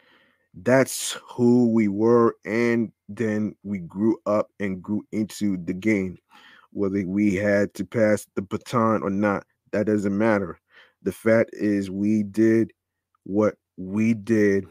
That's 0.53 1.17
who 1.29 1.69
we 1.69 1.87
were, 1.87 2.35
and 2.45 2.91
then 3.09 3.55
we 3.63 3.79
grew 3.79 4.17
up 4.25 4.49
and 4.59 4.81
grew 4.81 5.05
into 5.11 5.57
the 5.57 5.73
game 5.73 6.17
whether 6.77 7.03
we 7.07 7.33
had 7.33 7.73
to 7.73 7.83
pass 7.83 8.27
the 8.35 8.41
baton 8.41 9.01
or 9.01 9.09
not, 9.09 9.45
that 9.71 9.87
doesn't 9.87 10.17
matter. 10.17 10.59
The 11.01 11.11
fact 11.11 11.49
is, 11.53 11.89
we 11.89 12.23
did 12.23 12.71
what 13.23 13.55
we 13.77 14.13
did, 14.13 14.65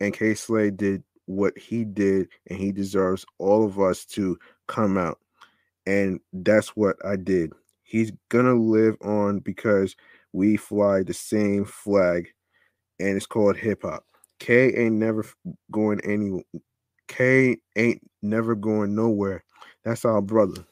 and 0.00 0.14
Kay 0.14 0.34
Slay 0.34 0.70
did 0.70 1.02
what 1.26 1.56
he 1.58 1.84
did, 1.84 2.28
and 2.48 2.58
he 2.58 2.70
deserves 2.72 3.26
all 3.38 3.64
of 3.64 3.78
us 3.80 4.04
to 4.06 4.38
come 4.68 4.96
out. 4.96 5.18
And 5.86 6.20
that's 6.32 6.76
what 6.76 6.96
I 7.04 7.16
did. 7.16 7.52
He's 7.82 8.12
gonna 8.28 8.54
live 8.54 8.96
on 9.02 9.40
because 9.40 9.96
we 10.32 10.56
fly 10.56 11.02
the 11.02 11.12
same 11.12 11.64
flag, 11.64 12.28
and 13.00 13.16
it's 13.16 13.26
called 13.26 13.56
hip 13.56 13.82
hop. 13.82 14.04
K 14.38 14.72
ain't 14.74 14.94
never 14.94 15.24
going 15.70 16.00
any. 16.04 16.44
K 17.08 17.56
ain't 17.76 18.00
never 18.22 18.54
going 18.54 18.94
nowhere. 18.94 19.44
That's 19.84 20.04
our 20.04 20.22
brother. 20.22 20.64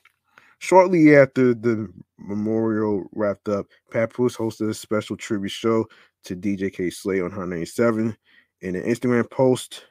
Shortly 0.60 1.16
after 1.16 1.54
the 1.54 1.88
memorial 2.18 3.06
wrapped 3.12 3.48
up, 3.48 3.66
Papoose 3.90 4.36
hosted 4.36 4.68
a 4.68 4.74
special 4.74 5.16
tribute 5.16 5.50
show 5.50 5.86
to 6.24 6.36
DJ 6.36 6.70
Kay 6.70 6.90
Slay 6.90 7.22
on 7.22 7.30
Hot 7.30 7.48
97. 7.48 8.14
In 8.60 8.76
an 8.76 8.82
Instagram 8.82 9.28
post 9.30 9.86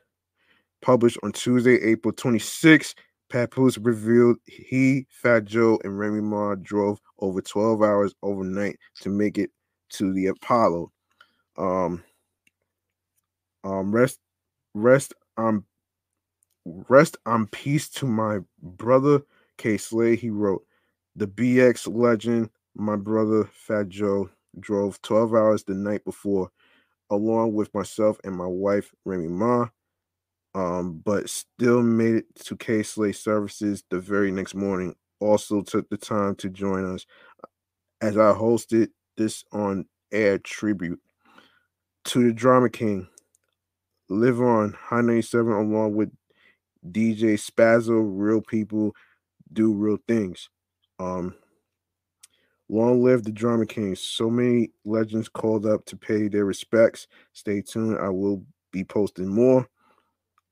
published 0.84 1.18
on 1.24 1.32
Tuesday, 1.32 1.82
April 1.82 2.14
26, 2.14 2.94
Papoose 3.30 3.80
revealed 3.80 4.38
he, 4.46 5.08
Fat 5.10 5.46
Joe, 5.46 5.80
and 5.84 5.98
Remy 5.98 6.22
Ma 6.22 6.54
drove 6.54 7.02
over 7.18 7.42
12 7.42 7.82
hours 7.82 8.14
overnight 8.22 8.78
to 9.02 9.10
make 9.10 9.40
it 9.40 9.50
to 9.94 10.14
the 10.14 10.28
Apollo. 10.28 10.92
Um, 11.58 12.04
um, 13.64 13.92
rest, 13.92 14.20
rest, 14.76 15.16
um, 15.36 15.66
rest 16.66 17.18
on 17.26 17.48
peace 17.48 17.90
to 17.90 18.06
my 18.06 18.38
brother 18.62 19.24
Kay 19.60 19.78
Slay, 19.78 20.16
he 20.16 20.32
wrote, 20.32 20.66
The 21.16 21.28
BX 21.28 21.94
legend, 21.94 22.50
my 22.76 22.96
brother 22.96 23.48
Fat 23.54 23.90
Joe, 23.90 24.30
drove 24.60 25.00
12 25.04 25.36
hours 25.36 25.64
the 25.64 25.76
night 25.76 26.04
before, 26.04 26.50
along 27.12 27.54
with 27.54 27.72
myself 27.76 28.18
and 28.24 28.36
my 28.36 28.48
wife, 28.48 28.92
Remy 29.06 29.28
Ma, 29.28 29.68
um, 30.56 31.02
but 31.06 31.30
still 31.30 31.84
made 31.84 32.16
it 32.16 32.26
to 32.46 32.56
Kay 32.56 32.82
Slay 32.82 33.12
services 33.12 33.84
the 33.92 34.00
very 34.00 34.32
next 34.32 34.56
morning. 34.56 34.96
Also 35.20 35.62
took 35.62 35.88
the 35.90 35.98
time 35.98 36.34
to 36.36 36.50
join 36.50 36.86
us 36.96 37.06
as 38.02 38.18
I 38.18 38.34
hosted 38.34 38.88
this 39.18 39.44
on 39.52 39.86
air 40.12 40.40
tribute 40.40 41.00
to 42.06 42.24
the 42.24 42.34
Drama 42.34 42.70
King. 42.70 43.08
Live 44.08 44.42
on 44.42 44.74
High 44.74 45.02
97 45.02 45.52
along 45.52 45.96
with 45.96 46.10
DJ 46.90 47.34
Spazzo, 47.34 48.02
Real 48.02 48.42
People, 48.42 48.96
do 49.54 49.74
real 49.74 49.98
things. 50.08 50.50
Um, 51.00 51.36
long 52.68 53.04
live 53.04 53.24
the 53.24 53.32
drama 53.32 53.66
king. 53.66 53.96
So 53.96 54.30
many 54.30 54.72
legends 54.86 55.30
called 55.30 55.66
up 55.66 55.86
to 55.86 55.98
pay 55.98 56.28
their 56.28 56.46
respects. 56.46 57.08
Stay 57.34 57.62
tuned. 57.62 58.00
I 58.00 58.10
will 58.10 58.44
be 58.72 58.84
posting 58.84 59.28
more. 59.28 59.68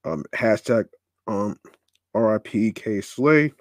Um, 0.05 0.23
hashtag 0.33 0.85
um 1.27 1.57
Kay 2.13 3.01
Slay. 3.01 3.51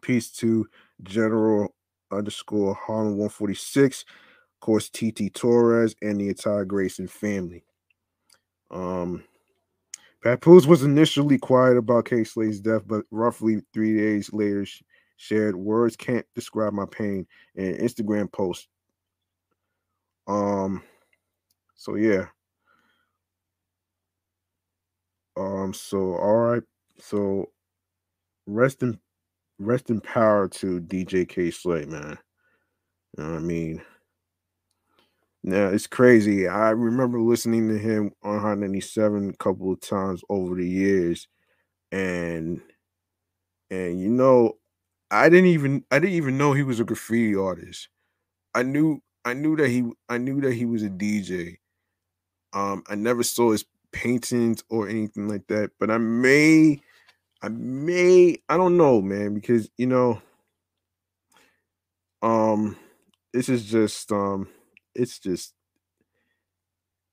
Peace 0.00 0.30
to 0.30 0.66
General 1.02 1.74
underscore 2.12 2.74
Harlem 2.74 3.18
146. 3.18 4.02
Of 4.02 4.60
course, 4.60 4.88
TT 4.88 5.32
Torres 5.34 5.94
and 6.02 6.20
the 6.20 6.28
entire 6.28 6.64
Grayson 6.64 7.08
family. 7.08 7.64
Um, 8.70 9.24
Papoose 10.22 10.66
was 10.66 10.82
initially 10.82 11.38
quiet 11.38 11.76
about 11.76 12.06
Kay 12.06 12.24
Slay's 12.24 12.60
death, 12.60 12.82
but 12.86 13.04
roughly 13.10 13.62
three 13.72 13.96
days 13.96 14.32
later 14.32 14.64
she 14.64 14.84
shared 15.16 15.56
words 15.56 15.96
can't 15.96 16.26
describe 16.34 16.72
my 16.72 16.86
pain 16.86 17.26
in 17.54 17.66
an 17.66 17.78
Instagram 17.78 18.30
post. 18.32 18.68
Um, 20.26 20.82
so 21.74 21.94
yeah. 21.94 22.26
Um, 25.36 25.72
so 25.72 26.16
all 26.16 26.36
right, 26.36 26.62
so 26.98 27.50
rest 28.46 28.82
in 28.82 28.98
rest 29.58 29.90
in 29.90 30.00
power 30.00 30.48
to 30.48 30.80
DJ 30.80 31.28
Kay 31.28 31.50
Slay, 31.50 31.84
man. 31.86 32.18
You 33.16 33.24
know 33.24 33.30
what 33.32 33.36
I 33.36 33.40
mean? 33.40 33.82
Now 35.42 35.68
it's 35.68 35.86
crazy. 35.86 36.48
I 36.48 36.70
remember 36.70 37.20
listening 37.20 37.68
to 37.68 37.78
him 37.78 38.12
on 38.22 38.40
Hot 38.40 38.58
97 38.58 39.30
a 39.30 39.36
couple 39.36 39.72
of 39.72 39.80
times 39.80 40.22
over 40.28 40.56
the 40.56 40.68
years, 40.68 41.28
and 41.92 42.62
and 43.70 44.00
you 44.00 44.10
know, 44.10 44.54
I 45.10 45.28
didn't 45.28 45.46
even 45.50 45.84
I 45.90 45.98
didn't 45.98 46.14
even 46.16 46.38
know 46.38 46.52
he 46.52 46.62
was 46.62 46.80
a 46.80 46.84
graffiti 46.84 47.34
artist. 47.36 47.88
I 48.54 48.64
knew 48.64 49.02
I 49.24 49.34
knew 49.34 49.56
that 49.58 49.68
he 49.70 49.84
I 50.08 50.18
knew 50.18 50.40
that 50.42 50.54
he 50.54 50.66
was 50.66 50.82
a 50.82 50.90
DJ. 50.90 51.58
Um, 52.54 52.84
I 52.88 52.96
never 52.96 53.22
saw 53.24 53.52
his 53.52 53.66
paintings 53.92 54.64
or 54.70 54.88
anything 54.88 55.28
like 55.28 55.46
that, 55.48 55.72
but 55.80 55.90
I 55.90 55.98
may 55.98 56.80
I 57.42 57.48
may 57.50 58.38
I 58.48 58.56
don't 58.58 58.76
know, 58.78 59.02
man, 59.02 59.34
because 59.34 59.70
you 59.78 59.86
know, 59.86 60.22
um, 62.22 62.76
this 63.32 63.48
is 63.48 63.64
just 63.70 64.10
um 64.12 64.48
it's 64.98 65.18
just 65.18 65.54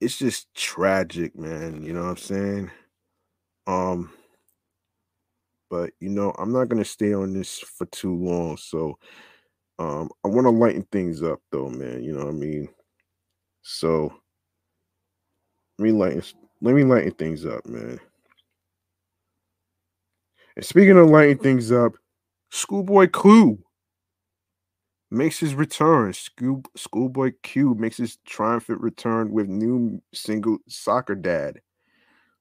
it's 0.02 0.18
just 0.18 0.54
tragic, 0.56 1.38
man. 1.38 1.84
You 1.84 1.94
know 1.94 2.04
what 2.04 2.10
I'm 2.10 2.18
saying? 2.18 2.72
Um, 3.68 4.12
but 5.70 5.92
you 6.00 6.10
know, 6.10 6.34
I'm 6.38 6.52
not 6.52 6.70
gonna 6.70 6.86
stay 6.86 7.14
on 7.14 7.34
this 7.34 7.60
for 7.60 7.86
too 7.88 8.16
long. 8.16 8.58
So 8.58 8.98
um 9.80 10.10
I 10.24 10.30
want 10.30 10.46
to 10.46 10.52
lighten 10.52 10.84
things 10.92 11.24
up 11.24 11.40
though, 11.52 11.70
man. 11.70 12.04
You 12.04 12.14
know 12.14 12.26
what 12.26 12.34
I 12.34 12.38
mean? 12.38 12.70
So 13.62 14.14
let 15.78 15.86
me 15.86 15.92
lighten 15.92 16.24
let 16.62 16.76
me 16.76 16.84
lighten 16.84 17.12
things 17.12 17.46
up, 17.46 17.66
man. 17.66 18.00
And 20.56 20.66
speaking 20.66 20.98
of 20.98 21.10
lighting 21.10 21.38
things 21.38 21.72
up, 21.72 21.94
Schoolboy 22.52 23.08
Q 23.08 23.65
makes 25.12 25.40
his 25.40 25.56
return. 25.56 26.14
School, 26.14 26.64
Schoolboy 26.76 27.34
Q 27.44 27.76
makes 27.76 27.98
his 27.98 28.18
triumphant 28.26 28.82
return 28.82 29.32
with 29.32 29.48
new 29.48 30.02
single 30.14 30.58
Soccer 30.68 31.16
Dad. 31.16 31.62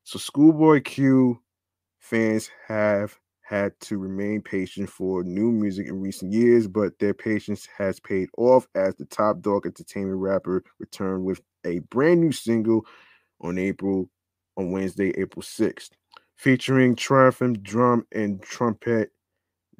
So 0.04 0.18
Schoolboy 0.18 0.82
Q 0.82 1.40
fans 1.98 2.50
have 2.68 3.18
had 3.42 3.78
to 3.78 3.98
remain 3.98 4.40
patient 4.40 4.88
for 4.88 5.22
new 5.22 5.52
music 5.52 5.86
in 5.86 6.00
recent 6.00 6.32
years, 6.32 6.66
but 6.66 6.98
their 6.98 7.14
patience 7.14 7.68
has 7.76 8.00
paid 8.00 8.28
off 8.38 8.66
as 8.74 8.94
the 8.96 9.04
Top 9.04 9.40
Dawg 9.42 9.66
Entertainment 9.66 10.18
rapper 10.18 10.64
returned 10.78 11.24
with 11.24 11.40
a 11.66 11.80
brand 11.90 12.20
new 12.20 12.32
single 12.32 12.86
on 13.40 13.58
April 13.58 14.08
on 14.56 14.70
Wednesday, 14.70 15.10
April 15.18 15.42
6th, 15.42 15.90
featuring 16.36 16.96
triumphant 16.96 17.62
drum 17.62 18.06
and 18.12 18.42
trumpet 18.42 19.10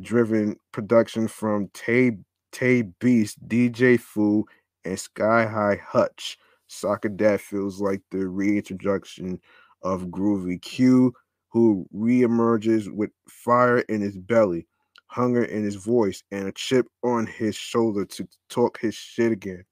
driven 0.00 0.56
production 0.72 1.28
from 1.28 1.68
Tae 1.72 2.18
Tae 2.54 2.82
Beast, 3.00 3.46
DJ 3.48 3.98
Fu, 3.98 4.46
and 4.84 4.98
Sky 4.98 5.44
High 5.44 5.80
Hutch. 5.84 6.38
Soccer 6.68 7.08
Dad 7.08 7.40
feels 7.40 7.80
like 7.80 8.00
the 8.10 8.28
reintroduction 8.28 9.40
of 9.82 10.04
Groovy 10.04 10.62
Q, 10.62 11.12
who 11.48 11.86
reemerges 11.94 12.90
with 12.90 13.10
fire 13.28 13.80
in 13.80 14.00
his 14.00 14.16
belly, 14.16 14.66
hunger 15.08 15.44
in 15.44 15.64
his 15.64 15.74
voice, 15.74 16.22
and 16.30 16.46
a 16.46 16.52
chip 16.52 16.86
on 17.02 17.26
his 17.26 17.56
shoulder 17.56 18.04
to 18.04 18.26
talk 18.48 18.78
his 18.78 18.94
shit 18.94 19.32
again. 19.32 19.64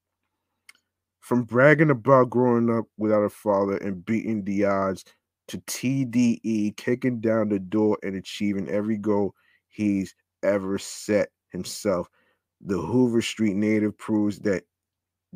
From 1.21 1.45
bragging 1.45 1.91
about 1.91 2.31
growing 2.31 2.69
up 2.69 2.87
without 2.99 3.23
a 3.23 3.31
father 3.31 3.77
and 3.77 4.05
beating 4.05 4.43
the 4.43 4.65
odds 4.65 5.05
to 5.49 5.59
TDE 5.59 6.77
kicking 6.77 7.21
down 7.21 7.49
the 7.49 7.61
door 7.61 7.97
and 8.03 8.17
achieving 8.17 8.69
every 8.69 8.97
goal 8.97 9.35
he's 9.69 10.15
ever 10.43 10.79
set 10.79 11.29
himself 11.51 12.09
the 12.63 12.79
Hoover 12.81 13.23
Street 13.23 13.55
native 13.57 13.97
proves 13.99 14.39
that 14.41 14.65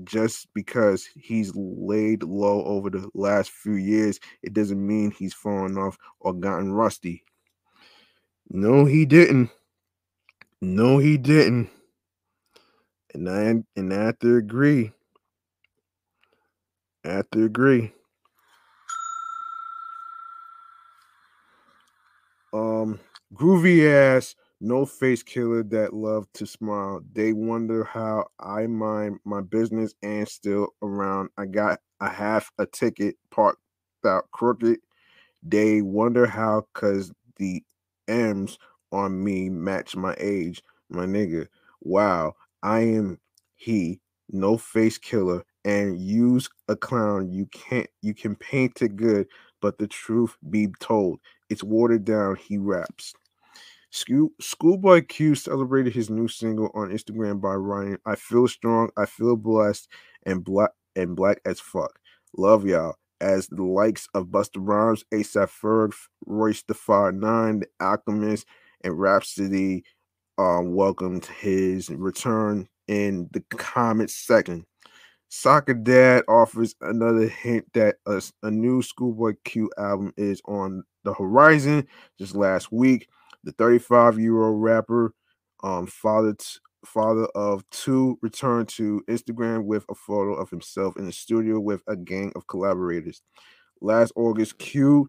just 0.05 0.49
because 0.55 1.07
he's 1.16 1.53
laid 1.55 2.22
low 2.22 2.64
over 2.64 2.91
the 2.91 3.09
last 3.14 3.51
few 3.51 3.74
years, 3.74 4.20
it 4.43 4.53
doesn't 4.53 4.85
mean 4.87 5.11
he's 5.11 5.35
fallen 5.35 5.79
off 5.79 5.97
or 6.20 6.33
gotten 6.35 6.72
rusty. 6.72 7.24
No, 8.51 8.85
he 8.85 9.07
didn't. 9.07 9.51
No, 10.61 10.99
he 10.99 11.16
didn't. 11.18 11.70
And 13.14 13.29
I 13.29 13.64
and 13.79 13.93
I 13.93 14.05
have 14.05 14.18
to 14.20 14.37
agree. 14.37 14.93
I 17.05 17.11
have 17.11 17.31
to 17.31 17.45
agree. 17.45 17.93
Um, 22.53 23.01
groovy 23.35 23.87
ass 23.91 24.35
no 24.61 24.86
face 24.86 25.22
killer 25.22 25.62
that 25.64 25.94
love 25.94 26.26
to 26.34 26.46
smile. 26.46 27.02
They 27.12 27.32
wonder 27.32 27.84
how 27.84 28.26
I 28.40 28.66
mind 28.66 29.20
my 29.24 29.40
business 29.42 29.94
and 30.02 30.28
still 30.28 30.68
around. 30.82 31.30
I 31.38 31.46
got 31.46 31.80
a 32.00 32.09
half 32.09 32.50
a 32.59 32.66
ticket 32.66 33.16
parked 33.30 33.61
out 34.07 34.30
crooked. 34.32 34.80
They 35.42 35.82
wonder 35.82 36.26
how 36.26 36.66
cause 36.74 37.12
the 37.36 37.62
M's 38.09 38.59
on 38.92 39.22
me 39.24 39.48
match 39.48 39.96
my 39.96 40.14
age, 40.18 40.62
my 40.90 41.07
nigga. 41.07 41.48
Wow, 41.82 42.34
I 42.62 42.80
am 42.80 43.18
he, 43.54 44.00
no 44.30 44.59
face 44.59 44.98
killer, 44.98 45.44
and 45.64 46.00
use 46.00 46.48
a 46.68 46.76
clown. 46.76 47.32
You 47.32 47.46
can't 47.46 47.88
you 48.02 48.14
can 48.14 48.36
paint 48.36 48.82
it 48.82 48.96
good, 48.96 49.28
but 49.61 49.78
the 49.78 49.88
truth 49.88 50.36
be 50.50 50.68
told, 50.80 51.20
it's 51.50 51.64
watered 51.64 52.04
down, 52.04 52.36
he 52.36 52.59
raps. 52.59 53.14
School, 53.97 54.28
Schoolboy 54.40 55.03
Q 55.07 55.34
celebrated 55.34 55.94
his 55.94 56.11
new 56.11 56.28
single 56.28 56.70
on 56.74 56.90
Instagram 56.90 57.40
by 57.40 57.55
writing, 57.55 57.99
"I 58.05 58.14
feel 58.14 58.47
strong, 58.47 58.90
I 58.97 59.07
feel 59.07 59.36
blessed, 59.36 59.88
and 60.24 60.44
black 60.44 60.70
and 60.94 61.16
black 61.16 61.40
as 61.47 61.61
fuck. 61.61 61.99
Love 62.36 62.66
y'all." 62.66 62.97
As 63.22 63.47
the 63.49 63.62
likes 63.64 64.07
of 64.12 64.26
Busta 64.26 64.59
Rhymes, 64.59 65.03
ASAP 65.14 65.49
Ferg, 65.49 65.94
Royce 66.26 66.62
da 66.62 66.74
5'9", 66.74 67.61
The 67.61 67.68
Alchemist, 67.80 68.47
and 68.84 69.01
Rapsody 69.01 69.84
um, 70.36 70.74
welcomed 70.74 71.24
his 71.24 71.88
return 71.88 72.68
in 72.88 73.30
the 73.32 73.40
comment 73.57 74.11
section. 74.11 74.66
Soccer 75.28 75.74
Dad 75.74 76.24
offers 76.28 76.74
another 76.82 77.28
hint 77.28 77.64
that 77.72 77.97
a, 78.07 78.22
a 78.42 78.51
new 78.51 78.82
Schoolboy 78.82 79.36
Q 79.44 79.70
album 79.78 80.12
is 80.18 80.42
on 80.44 80.84
the 81.05 81.14
horizon. 81.14 81.86
Just 82.18 82.34
last 82.34 82.70
week, 82.70 83.09
the 83.47 83.53
35 83.53 84.18
year 84.18 84.42
old 84.42 84.62
rapper, 84.62 85.14
um, 85.62 85.86
father 85.86 86.34
t- 86.34 86.59
father 86.84 87.26
of 87.34 87.68
two, 87.70 88.18
returned 88.20 88.68
to 88.68 89.03
Instagram 89.09 89.64
with 89.64 89.84
a 89.88 89.94
photo 89.94 90.34
of 90.34 90.51
himself 90.51 90.97
in 90.97 91.07
the 91.07 91.12
studio 91.12 91.59
with 91.59 91.82
a 91.88 91.97
gang 91.97 92.32
of 92.36 92.47
collaborators. 92.49 93.22
Last 93.80 94.12
August, 94.16 94.59
Q 94.59 95.09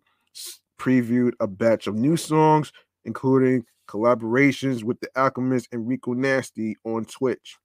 previewed 0.80 1.34
a 1.40 1.48
batch 1.48 1.88
of 1.88 1.96
new 1.96 2.16
songs, 2.16 2.72
including 3.06 3.66
collaborations 3.90 4.84
with 4.84 5.00
The 5.00 5.10
Alchemist 5.16 5.68
and 5.72 5.88
Rico 5.88 6.14
Nasty 6.14 6.76
on 6.84 7.06
Twitch. 7.06 7.58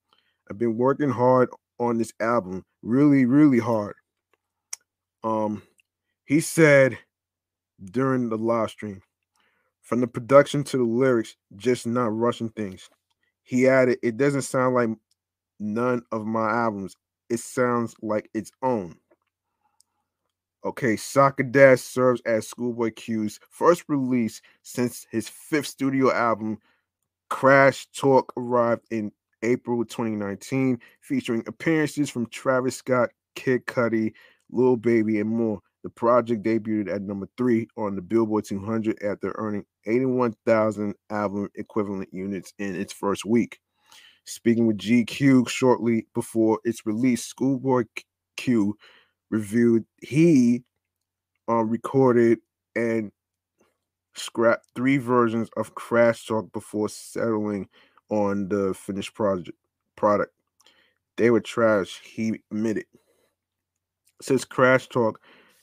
I've 0.51 0.59
been 0.59 0.77
working 0.79 1.11
hard 1.11 1.51
on 1.79 1.99
this 1.99 2.13
album, 2.21 2.65
really, 2.83 3.27
really 3.27 3.59
hard. 3.59 3.95
Um, 5.25 5.63
he 6.25 6.41
said 6.41 6.99
during 7.85 8.29
the 8.29 8.39
live 8.39 8.71
stream, 8.71 9.03
from 9.93 10.01
the 10.01 10.07
production 10.07 10.65
to 10.65 10.79
the 10.79 10.85
lyrics, 10.85 11.37
just 11.55 11.87
not 11.87 12.17
rushing 12.17 12.49
things. 12.49 12.89
He 13.43 13.69
added, 13.69 13.99
It 14.03 14.17
doesn't 14.17 14.41
sound 14.41 14.75
like 14.75 14.89
none 15.61 16.01
of 16.11 16.25
my 16.25 16.49
albums, 16.49 16.97
it 17.29 17.41
sounds 17.41 17.95
like 18.01 18.31
its 18.33 18.51
own. 18.63 18.97
Okay, 20.65 20.97
Soccer 20.97 21.43
Dad 21.43 21.79
serves 21.79 22.23
as 22.25 22.49
Schoolboy 22.49 22.93
Q's 22.93 23.39
first 23.51 23.85
release 23.87 24.41
since 24.63 25.07
his 25.11 25.29
fifth 25.29 25.67
studio 25.67 26.11
album, 26.11 26.57
Crash 27.29 27.87
Talk 27.95 28.33
arrived 28.39 28.87
in 28.91 29.13
April 29.43 29.85
2019, 29.85 30.81
featuring 31.03 31.45
appearances 31.47 32.09
from 32.09 32.25
Travis 32.31 32.77
Scott, 32.77 33.11
Kid 33.35 33.67
Cudi, 33.67 34.15
Lil 34.51 34.79
Baby, 34.79 35.21
and 35.21 35.29
more. 35.29 35.61
The 35.83 35.91
project 35.91 36.45
debuted 36.45 36.93
at 36.93 37.03
number 37.03 37.29
three 37.37 37.67
on 37.77 37.97
the 37.97 38.03
Billboard 38.03 38.45
200 38.45 39.03
after 39.03 39.33
earning 39.37 39.65
81,000 39.87 40.95
album 41.11 41.49
equivalent 41.57 42.09
units 42.13 42.53
in 42.59 42.77
its 42.77 42.93
first 42.93 43.25
week. 43.25 43.59
Speaking 44.25 44.67
with 44.67 44.79
GQ 44.79 45.49
shortly 45.49 46.07
before 46.15 46.61
its 46.65 46.87
release, 46.87 47.25
Schoolboy 47.25 47.85
Q 48.37 48.77
reviewed 49.31 49.85
he 50.01 50.63
um, 51.49 51.69
recorded 51.69 52.39
and 52.77 53.11
scrapped 54.15 54.67
three 54.77 54.99
versions 54.99 55.49
of 55.57 55.75
Crash 55.75 56.27
Talk 56.27 56.53
before 56.53 56.89
settling 56.89 57.69
on 58.11 58.49
the 58.49 58.75
finished 58.75 59.15
project 59.15 59.57
product. 59.97 60.33
They 61.17 61.31
were 61.31 61.41
trash, 61.41 62.01
he 62.05 62.41
admitted. 62.51 62.85
Since 64.21 64.45
Crash 64.45 64.89
Talk, 64.89 65.21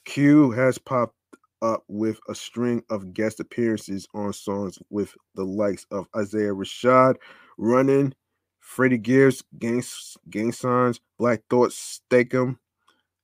Q 0.10 0.50
has 0.50 0.80
popped 0.80 1.14
up 1.62 1.84
with 1.88 2.20
a 2.28 2.34
string 2.34 2.82
of 2.90 3.14
guest 3.14 3.40
appearances 3.40 4.08
on 4.16 4.34
songs 4.34 4.80
with 4.90 5.14
the 5.36 5.44
likes 5.44 5.86
of 5.92 6.08
Isaiah 6.18 6.52
Rashad, 6.52 7.18
Running, 7.60 8.16
Freddie 8.60 8.98
Gibbs, 8.98 9.44
Gang, 9.60 9.84
Gang 10.28 10.52
Signs, 10.52 11.00
Black 11.20 11.44
Thought, 11.48 11.70
Steakum, 11.70 12.58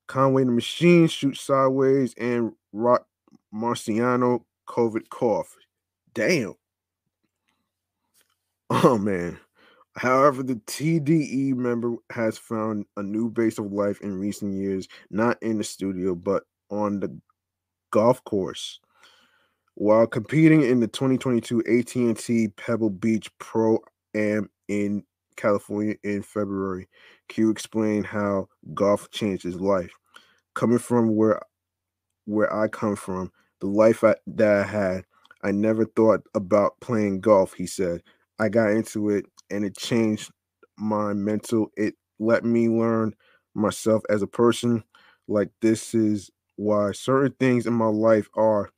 Conway 0.05 0.43
the 0.43 0.51
Machine, 0.51 1.07
Shoot 1.07 1.37
Sideways, 1.37 2.13
and 2.19 2.51
Rock 2.71 3.07
Marciano, 3.51 4.43
COVID 4.69 5.09
Cough. 5.09 5.55
Damn. 6.13 6.53
Oh 8.69 8.99
man. 8.99 9.39
However, 9.97 10.43
the 10.43 10.57
TDE 10.67 11.55
member 11.55 11.95
has 12.11 12.37
found 12.37 12.85
a 12.95 13.01
new 13.01 13.31
base 13.31 13.57
of 13.57 13.71
life 13.73 14.01
in 14.01 14.19
recent 14.19 14.53
years, 14.53 14.87
not 15.09 15.41
in 15.41 15.57
the 15.57 15.63
studio, 15.63 16.13
but 16.13 16.43
on 16.69 16.99
the 16.99 17.17
golf 17.91 18.23
course. 18.23 18.79
While 19.75 20.07
competing 20.07 20.63
in 20.63 20.79
the 20.79 20.87
2022 20.87 21.59
AT&T 21.59 22.47
Pebble 22.55 22.89
Beach 22.89 23.29
Pro 23.39 23.79
Am 24.13 24.49
in 24.67 25.03
California 25.35 25.95
in 26.03 26.21
February, 26.21 26.87
Q 27.27 27.49
explained 27.49 28.05
how 28.05 28.47
golf 28.73 29.09
changed 29.11 29.43
his 29.43 29.59
life. 29.59 29.91
Coming 30.53 30.79
from 30.79 31.15
where 31.15 31.41
where 32.25 32.53
I 32.53 32.67
come 32.67 32.95
from, 32.95 33.31
the 33.59 33.67
life 33.67 34.03
I, 34.03 34.15
that 34.27 34.51
I 34.51 34.63
had, 34.63 35.05
I 35.43 35.51
never 35.51 35.85
thought 35.85 36.21
about 36.33 36.79
playing 36.81 37.21
golf, 37.21 37.53
he 37.53 37.67
said. 37.67 38.01
I 38.39 38.49
got 38.49 38.71
into 38.71 39.09
it 39.09 39.25
and 39.49 39.63
it 39.63 39.77
changed 39.77 40.31
my 40.77 41.13
mental. 41.13 41.71
It 41.77 41.95
let 42.19 42.43
me 42.43 42.67
learn 42.69 43.13
myself 43.53 44.03
as 44.09 44.21
a 44.21 44.27
person. 44.27 44.83
Like 45.27 45.49
this 45.61 45.93
is 45.93 46.31
why 46.55 46.91
certain 46.91 47.33
things 47.39 47.65
in 47.65 47.73
my 47.73 47.87
life 47.87 48.29
are 48.35 48.71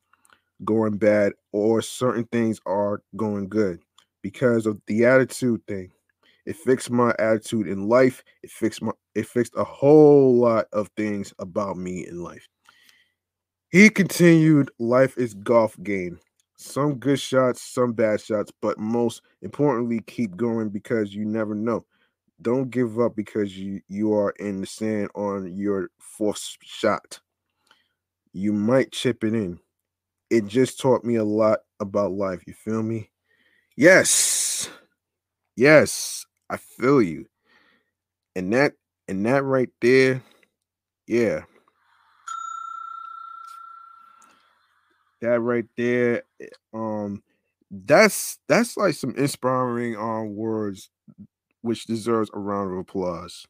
going 0.65 0.97
bad 0.97 1.33
or 1.51 1.81
certain 1.81 2.25
things 2.25 2.59
are 2.65 3.01
going 3.15 3.47
good 3.47 3.79
because 4.21 4.65
of 4.65 4.81
the 4.87 5.05
attitude 5.05 5.61
thing. 5.67 5.91
It 6.45 6.55
fixed 6.55 6.89
my 6.89 7.13
attitude 7.19 7.67
in 7.67 7.87
life. 7.89 8.23
It 8.41 8.51
fixed 8.51 8.81
my 8.81 8.91
it 9.15 9.27
fixed 9.27 9.53
a 9.57 9.63
whole 9.63 10.37
lot 10.37 10.67
of 10.71 10.89
things 10.95 11.33
about 11.39 11.77
me 11.77 12.07
in 12.07 12.23
life. 12.23 12.47
He 13.69 13.89
continued, 13.89 14.71
life 14.79 15.17
is 15.17 15.33
golf 15.33 15.75
game. 15.83 16.19
Some 16.57 16.95
good 16.95 17.19
shots, 17.19 17.61
some 17.61 17.91
bad 17.91 18.21
shots, 18.21 18.51
but 18.61 18.79
most 18.79 19.21
importantly, 19.41 19.99
keep 20.07 20.37
going 20.37 20.69
because 20.69 21.13
you 21.13 21.25
never 21.25 21.53
know. 21.53 21.85
Don't 22.41 22.71
give 22.71 22.99
up 22.99 23.15
because 23.15 23.57
you 23.57 23.81
you 23.89 24.13
are 24.13 24.31
in 24.39 24.61
the 24.61 24.67
sand 24.67 25.09
on 25.15 25.55
your 25.57 25.89
fourth 25.99 26.57
shot. 26.63 27.19
You 28.37 28.53
might 28.53 28.91
chip 28.91 29.23
it 29.23 29.33
in. 29.33 29.59
It 30.29 30.47
just 30.47 30.79
taught 30.79 31.03
me 31.05 31.15
a 31.15 31.23
lot 31.23 31.59
about 31.79 32.11
life. 32.13 32.43
You 32.47 32.53
feel 32.53 32.83
me? 32.83 33.11
Yes. 33.77 34.69
Yes, 35.55 36.25
I 36.49 36.57
feel 36.57 37.01
you. 37.01 37.27
And 38.35 38.53
that 38.53 38.73
and 39.07 39.25
that 39.25 39.43
right 39.43 39.69
there, 39.81 40.21
yeah. 41.07 41.43
That 45.21 45.39
right 45.39 45.65
there, 45.75 46.23
eh, 46.39 46.47
um, 46.73 47.23
that's 47.71 48.37
that's 48.47 48.77
like 48.77 48.93
some 48.93 49.15
inspiring 49.15 49.95
um 49.97 50.35
words 50.35 50.89
which 51.61 51.85
deserves 51.85 52.29
a 52.33 52.39
round 52.39 52.71
of 52.73 52.79
applause. 52.79 53.47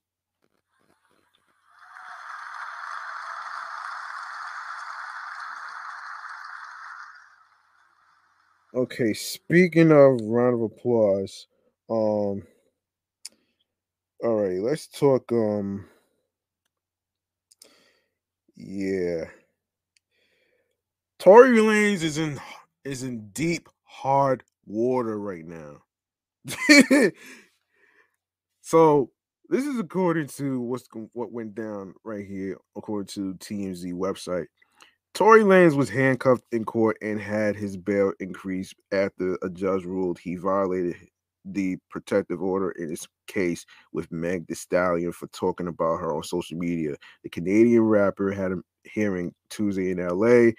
Okay, 8.78 9.13
speaking 9.15 9.91
of 9.91 10.21
round 10.21 10.53
of 10.53 10.61
applause, 10.61 11.47
um 11.89 12.43
all 14.23 14.36
right, 14.36 14.59
let's 14.61 14.88
talk 14.88 15.32
um 15.32 15.88
yeah. 18.55 19.25
Tory 21.19 21.57
Lanez 21.57 22.03
is 22.03 22.19
in 22.19 22.39
is 22.86 23.03
in 23.03 23.30
deep 23.30 23.67
hard 23.84 24.43
water 24.67 25.19
right 25.19 25.45
now. 25.45 25.78
so 28.61 29.11
this 29.49 29.65
is 29.65 29.80
according 29.80 30.28
to 30.28 30.61
what's 30.61 30.88
what 31.13 31.32
went 31.32 31.55
down 31.55 31.95
right 32.03 32.28
here, 32.28 32.57
according 32.75 33.07
to 33.07 33.34
TMZ 33.36 33.93
website. 33.93 34.47
Tory 35.18 35.41
Lanez 35.41 35.76
was 35.76 35.89
handcuffed 35.89 36.45
in 36.51 36.63
court 36.63 36.95
and 37.01 37.20
had 37.20 37.55
his 37.55 37.76
bail 37.76 38.13
increased 38.20 38.76
after 38.91 39.36
a 39.41 39.49
judge 39.49 39.84
ruled 39.84 40.20
he 40.20 40.36
violated 40.36 40.95
the 41.43 41.78
protective 41.89 42.43
order 42.43 42.70
in 42.74 42.91
his 42.91 43.07
case 43.26 43.65
with 43.91 44.11
Meg 44.11 44.45
Thee 44.45 44.53
Stallion 44.53 45.11
for 45.11 45.26
talking 45.30 45.70
about 45.70 46.01
her 46.01 46.15
on 46.15 46.22
social 46.22 46.55
media. 46.55 46.97
The 47.24 47.30
Canadian 47.30 47.82
rapper 47.82 48.32
had 48.32 48.51
a 48.51 48.57
hearing 48.84 49.34
Tuesday 49.49 49.89
in 49.89 49.97
LA 49.97 50.51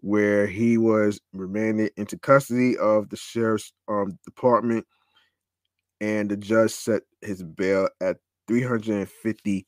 where 0.00 0.46
he 0.46 0.76
was 0.76 1.18
remanded 1.32 1.90
into 1.96 2.18
custody 2.18 2.76
of 2.76 3.08
the 3.08 3.16
sheriff's 3.16 3.72
um, 3.88 4.18
department, 4.26 4.86
and 6.02 6.30
the 6.30 6.36
judge 6.36 6.72
set 6.72 7.04
his 7.22 7.42
bail 7.42 7.88
at 8.02 8.18
350k. 8.50 9.64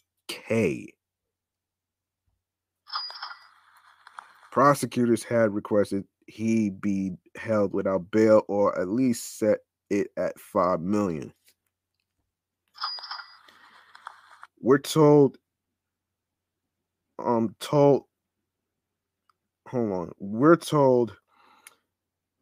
Prosecutors 4.51 5.23
had 5.23 5.55
requested 5.55 6.05
he 6.27 6.71
be 6.71 7.13
held 7.37 7.73
without 7.73 8.11
bail 8.11 8.43
or 8.49 8.79
at 8.79 8.89
least 8.89 9.39
set 9.39 9.59
it 9.91 10.09
at 10.17 10.39
5 10.39 10.81
million. 10.81 11.33
We're 14.61 14.79
told 14.79 15.39
um 17.19 17.55
told 17.61 18.05
hold 19.69 19.93
on. 19.93 20.13
We're 20.19 20.57
told 20.57 21.17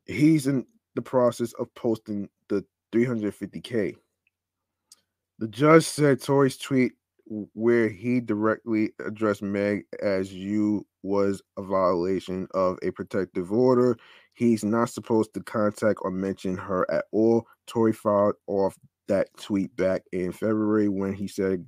he's 0.07 0.47
in 0.47 0.67
the 0.95 1.03
process 1.03 1.53
of 1.55 1.73
posting 1.75 2.29
the 2.49 2.65
350k. 2.93 3.97
The 5.39 5.49
judge 5.49 5.85
said 5.85 6.21
Tory's 6.23 6.57
tweet 6.57 6.93
where 7.55 7.89
he 7.89 8.21
directly 8.21 8.93
addressed 9.05 9.43
Meg 9.43 9.85
as 10.03 10.33
you 10.33 10.87
was 11.03 11.43
a 11.57 11.63
violation 11.63 12.47
of 12.55 12.79
a 12.83 12.91
protective 12.91 13.53
order. 13.53 13.97
He's 14.35 14.65
not 14.65 14.91
supposed 14.91 15.35
to 15.35 15.41
contact 15.41 16.01
or 16.03 16.11
mention 16.11 16.57
her 16.57 16.89
at 16.91 17.07
all. 17.13 17.47
Tory 17.67 17.93
filed 17.93 18.37
off 18.47 18.77
that 19.09 19.29
tweet 19.37 19.75
back 19.77 20.03
in 20.13 20.33
February 20.33 20.89
when 20.89 21.13
he 21.13 21.29
said 21.29 21.65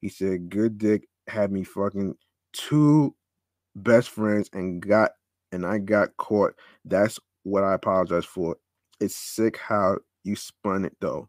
he 0.00 0.08
said 0.08 0.48
good 0.48 0.78
dick 0.78 1.08
had 1.26 1.50
me 1.52 1.64
fucking 1.64 2.14
two 2.52 3.14
best 3.74 4.10
friends 4.10 4.48
and 4.52 4.80
got 4.80 5.12
and 5.52 5.66
I 5.66 5.78
got 5.78 6.16
caught. 6.16 6.54
That's 6.84 7.18
what 7.42 7.64
I 7.64 7.74
apologize 7.74 8.24
for. 8.24 8.56
It's 9.00 9.16
sick 9.16 9.58
how 9.58 9.98
you 10.24 10.36
spun 10.36 10.84
it 10.84 10.96
though. 11.00 11.28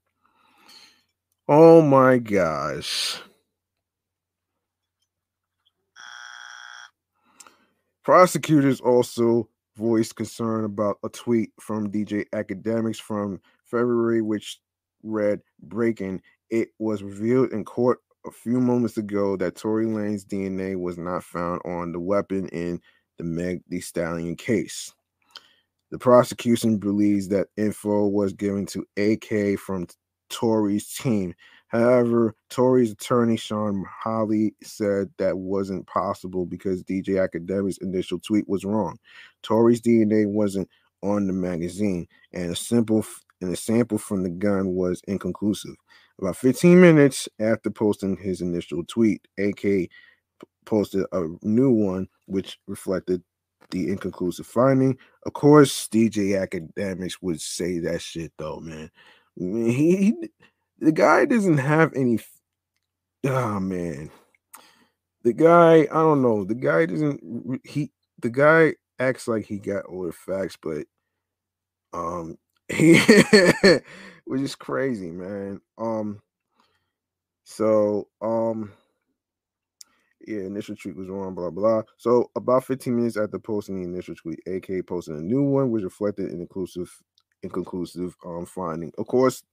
Oh 1.47 1.81
my 1.81 2.17
gosh. 2.19 3.21
Prosecutors 8.03 8.81
also 8.81 9.49
voiced 9.77 10.15
concern 10.15 10.65
about 10.65 10.97
a 11.03 11.09
tweet 11.09 11.51
from 11.59 11.91
DJ 11.91 12.25
Akademiks 12.33 12.97
from 12.97 13.39
February, 13.65 14.21
which 14.21 14.59
read 15.03 15.41
Breaking. 15.61 16.21
It 16.49 16.69
was 16.79 17.03
revealed 17.03 17.51
in 17.51 17.63
court 17.63 17.99
a 18.25 18.31
few 18.31 18.59
moments 18.59 18.97
ago 18.97 19.37
that 19.37 19.55
Tory 19.55 19.85
Lane's 19.85 20.25
DNA 20.25 20.79
was 20.79 20.97
not 20.97 21.23
found 21.23 21.61
on 21.65 21.91
the 21.91 21.99
weapon 21.99 22.47
in 22.49 22.81
the 23.17 23.23
Meg 23.23 23.61
Thee 23.69 23.81
Stallion 23.81 24.35
case. 24.35 24.93
The 25.91 25.97
prosecution 25.97 26.77
believes 26.77 27.27
that 27.29 27.47
info 27.57 28.07
was 28.07 28.33
given 28.33 28.65
to 28.67 28.85
AK 28.97 29.59
from 29.59 29.87
Tory's 30.29 30.93
team. 30.93 31.33
However, 31.69 32.35
Tory's 32.49 32.91
attorney 32.91 33.37
Shawn 33.37 33.85
Holley, 33.87 34.55
said 34.63 35.09
that 35.17 35.37
wasn't 35.37 35.87
possible 35.87 36.45
because 36.45 36.83
DJ 36.83 37.27
Akademiks' 37.27 37.81
initial 37.81 38.19
tweet 38.19 38.49
was 38.49 38.65
wrong. 38.65 38.97
Tory's 39.43 39.81
DNA 39.81 40.27
wasn't 40.27 40.67
on 41.03 41.27
the 41.27 41.33
magazine, 41.33 42.07
and 42.33 42.51
a 42.51 42.55
simple 42.55 43.05
and 43.41 43.53
a 43.53 43.55
sample 43.55 43.97
from 43.97 44.23
the 44.23 44.29
gun 44.29 44.73
was 44.73 45.01
inconclusive. 45.07 45.75
About 46.19 46.35
15 46.35 46.81
minutes 46.81 47.29
after 47.39 47.69
posting 47.69 48.17
his 48.17 48.41
initial 48.41 48.83
tweet, 48.85 49.25
AK 49.37 49.89
posted 50.65 51.05
a 51.11 51.27
new 51.43 51.71
one 51.71 52.07
which 52.25 52.59
reflected 52.67 53.23
the 53.69 53.89
inconclusive 53.89 54.47
finding. 54.47 54.97
Of 55.25 55.33
course, 55.33 55.87
DJ 55.87 56.45
Akademiks 56.45 57.17
would 57.21 57.39
say 57.39 57.79
that 57.79 58.01
shit 58.01 58.33
though, 58.37 58.59
man. 58.59 58.89
He 59.37 60.13
the 60.79 60.91
guy 60.91 61.25
doesn't 61.25 61.57
have 61.57 61.93
any. 61.95 62.19
Oh 63.25 63.59
man, 63.59 64.11
the 65.23 65.33
guy. 65.33 65.81
I 65.81 65.85
don't 65.85 66.21
know. 66.21 66.45
The 66.45 66.55
guy 66.55 66.85
doesn't. 66.85 67.61
He 67.63 67.91
the 68.19 68.29
guy 68.29 68.75
acts 68.99 69.27
like 69.27 69.45
he 69.45 69.59
got 69.59 69.85
all 69.85 70.05
the 70.05 70.11
facts, 70.11 70.57
but 70.61 70.85
um, 71.93 72.37
he 72.69 72.99
which 74.25 74.41
is 74.41 74.55
crazy, 74.55 75.11
man. 75.11 75.59
Um, 75.77 76.21
so 77.43 78.07
um 78.21 78.71
yeah, 80.27 80.41
initial 80.41 80.75
tweet 80.75 80.95
was 80.95 81.07
wrong, 81.07 81.33
blah 81.33 81.49
blah. 81.49 81.81
So 81.97 82.29
about 82.35 82.65
15 82.65 82.95
minutes 82.95 83.17
after 83.17 83.39
posting 83.39 83.81
the 83.81 83.87
initial 83.87 84.13
tweet, 84.13 84.39
AK 84.45 84.85
posted 84.85 85.15
a 85.15 85.21
new 85.21 85.41
one, 85.43 85.71
which 85.71 85.83
reflected 85.83 86.29
an 86.31 86.41
inclusive, 86.41 86.91
inconclusive 87.41 88.15
um 88.23 88.45
finding. 88.45 88.91
Of 88.99 89.07
course, 89.07 89.43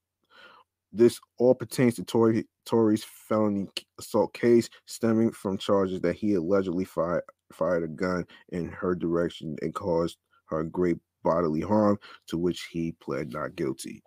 this 0.93 1.20
all 1.39 1.55
pertains 1.55 1.95
to 1.95 2.05
Tory 2.05 2.47
Tory's 2.64 3.05
felony 3.05 3.68
assault 3.99 4.32
case 4.34 4.68
stemming 4.87 5.32
from 5.32 5.59
charges 5.59 6.01
that 6.01 6.16
he 6.16 6.34
allegedly 6.34 6.84
fired 6.84 7.22
fired 7.53 7.84
a 7.84 7.89
gun 7.89 8.26
in 8.51 8.68
her 8.68 8.95
direction 8.95 9.57
and 9.62 9.74
caused 9.74 10.18
her 10.47 10.64
great 10.64 10.99
bodily 11.22 11.61
harm, 11.61 11.99
to 12.28 12.39
which 12.39 12.68
he 12.70 12.93
pled 12.93 13.32
not 13.32 13.57
guilty. 13.57 14.03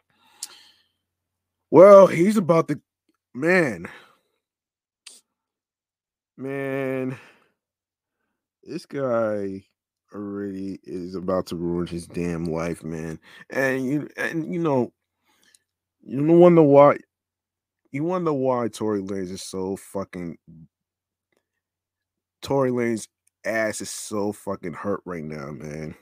Well, 1.71 2.07
he's 2.07 2.37
about 2.37 2.67
to 2.69 2.81
man 3.33 3.87
man, 6.39 7.19
this 8.63 8.85
guy 8.85 9.61
already 10.15 10.79
is 10.83 11.13
about 11.13 11.45
to 11.47 11.55
ruin 11.55 11.85
his 11.85 12.07
damn 12.07 12.45
life, 12.45 12.83
man. 12.83 13.19
And 13.49 13.85
you 13.85 14.09
and 14.17 14.51
you 14.51 14.59
know, 14.59 14.93
you 16.09 16.23
wonder 16.23 16.63
why 16.63 16.97
you 17.91 18.03
wonder 18.03 18.33
why 18.33 18.67
Tory 18.67 19.01
Lanez 19.01 19.31
is 19.31 19.43
so 19.43 19.75
fucking 19.75 20.37
Tory 22.41 22.71
Lanez 22.71 23.07
ass 23.45 23.81
is 23.81 23.89
so 23.89 24.31
fucking 24.31 24.73
hurt 24.73 25.01
right 25.05 25.23
now, 25.23 25.51
man. 25.51 25.95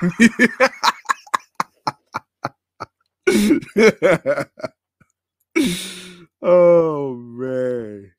oh 6.42 7.14
man. 7.16 8.12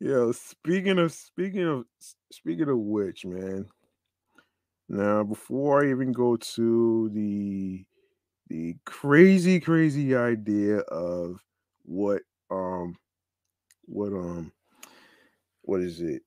Yo, 0.00 0.32
speaking 0.32 0.98
of 0.98 1.12
speaking 1.12 1.66
of 1.66 1.86
speaking 2.30 2.68
of 2.68 2.78
which, 2.78 3.24
man. 3.24 3.66
Now, 4.88 5.24
before 5.24 5.82
I 5.84 5.90
even 5.90 6.12
go 6.12 6.36
to 6.36 7.10
the 7.14 7.84
the 8.48 8.76
crazy, 8.84 9.60
crazy 9.60 10.14
idea 10.16 10.78
of 10.80 11.40
what 11.84 12.22
um 12.50 12.96
what 13.86 14.12
um 14.12 14.52
what 15.62 15.80
is 15.80 16.00
it? 16.02 16.22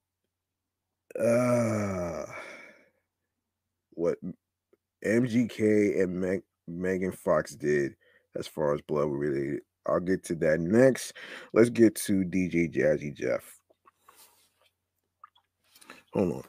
Uh 1.19 2.25
what 3.99 4.17
MGK 5.05 6.01
and 6.01 6.19
Meg, 6.19 6.41
Megan 6.67 7.11
Fox 7.11 7.55
did 7.55 7.93
as 8.35 8.47
far 8.47 8.73
as 8.73 8.81
blood 8.81 9.09
related. 9.09 9.61
I'll 9.85 9.99
get 9.99 10.23
to 10.25 10.35
that 10.35 10.59
next. 10.59 11.13
Let's 11.53 11.69
get 11.69 11.95
to 11.95 12.23
DJ 12.23 12.73
Jazzy 12.73 13.13
Jeff. 13.13 13.59
Hold 16.13 16.43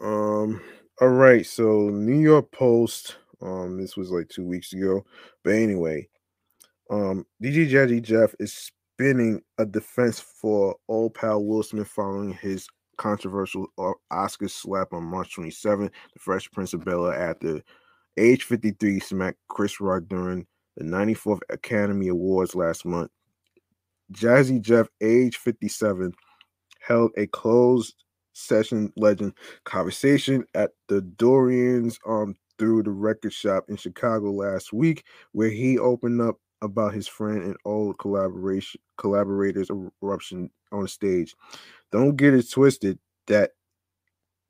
on. 0.00 0.44
Um, 0.50 0.60
all 1.00 1.08
right, 1.08 1.46
so 1.46 1.88
New 1.90 2.20
York 2.20 2.50
Post. 2.52 3.16
Um, 3.40 3.80
this 3.80 3.96
was 3.96 4.10
like 4.10 4.28
two 4.28 4.44
weeks 4.44 4.72
ago. 4.72 5.04
But 5.44 5.54
anyway, 5.54 6.08
um, 6.90 7.24
DJ 7.42 7.70
Jazzy 7.70 8.02
Jeff 8.02 8.34
is 8.40 8.72
spinning 8.96 9.42
a 9.58 9.66
defense 9.66 10.18
for 10.18 10.76
old 10.88 11.14
pal 11.14 11.44
Will 11.44 11.62
Smith 11.62 11.88
following 11.88 12.32
his 12.32 12.66
controversial 12.98 13.68
uh, 13.78 13.92
Oscar 14.10 14.48
slap 14.48 14.92
on 14.92 15.04
March 15.04 15.36
27th. 15.36 15.90
The 16.12 16.18
Fresh 16.18 16.50
Prince 16.50 16.74
of 16.74 16.84
Bel 16.84 17.06
Air, 17.06 17.36
the 17.40 17.62
age 18.18 18.44
53, 18.44 19.00
smacked 19.00 19.38
Chris 19.48 19.80
Rock 19.80 20.04
during 20.08 20.46
the 20.76 20.84
94th 20.84 21.40
Academy 21.48 22.08
Awards 22.08 22.54
last 22.54 22.84
month. 22.84 23.10
Jazzy 24.12 24.60
Jeff, 24.60 24.88
age 25.00 25.36
57, 25.36 26.12
held 26.80 27.12
a 27.16 27.26
closed 27.26 27.94
session 28.32 28.92
legend 28.96 29.32
conversation 29.64 30.44
at 30.54 30.70
the 30.86 31.00
Dorians 31.02 31.98
um 32.06 32.36
through 32.58 32.82
the 32.82 32.90
record 32.90 33.32
shop 33.32 33.64
in 33.68 33.76
Chicago 33.76 34.32
last 34.32 34.72
week, 34.72 35.04
where 35.32 35.50
he 35.50 35.78
opened 35.78 36.20
up 36.20 36.36
about 36.60 36.92
his 36.92 37.06
friend 37.06 37.42
and 37.42 37.56
old 37.64 37.98
collaboration 37.98 38.80
collaborators 38.96 39.70
eruption 40.02 40.50
on 40.72 40.88
stage. 40.88 41.34
Don't 41.92 42.16
get 42.16 42.34
it 42.34 42.50
twisted 42.50 42.98
that 43.26 43.52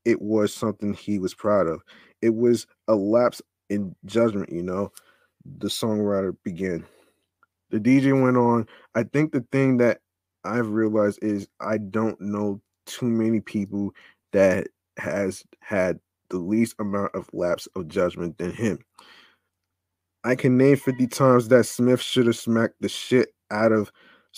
it 0.04 0.20
was 0.20 0.52
something 0.54 0.94
he 0.94 1.18
was 1.18 1.34
proud 1.34 1.66
of. 1.66 1.82
It 2.22 2.34
was 2.34 2.66
a 2.88 2.94
lapse 2.94 3.42
in 3.68 3.94
judgment, 4.06 4.50
you 4.50 4.62
know. 4.62 4.90
The 5.58 5.68
songwriter 5.68 6.36
began. 6.44 6.84
The 7.70 7.78
DJ 7.78 8.20
went 8.20 8.36
on. 8.36 8.66
I 8.94 9.02
think 9.02 9.32
the 9.32 9.44
thing 9.52 9.76
that 9.78 10.00
I've 10.44 10.68
realized 10.68 11.18
is 11.22 11.48
I 11.60 11.78
don't 11.78 12.20
know 12.20 12.60
too 12.86 13.06
many 13.06 13.40
people 13.40 13.92
that 14.32 14.68
has 14.96 15.44
had 15.60 16.00
the 16.30 16.38
least 16.38 16.74
amount 16.78 17.14
of 17.14 17.28
lapse 17.32 17.68
of 17.76 17.88
judgment 17.88 18.38
than 18.38 18.52
him. 18.52 18.78
I 20.24 20.34
can 20.34 20.56
name 20.56 20.76
50 20.76 21.06
times 21.06 21.48
that 21.48 21.64
Smith 21.64 22.00
should 22.00 22.26
have 22.26 22.36
smacked 22.36 22.74
the 22.80 22.88
shit 22.88 23.34
out 23.50 23.72
of 23.72 23.92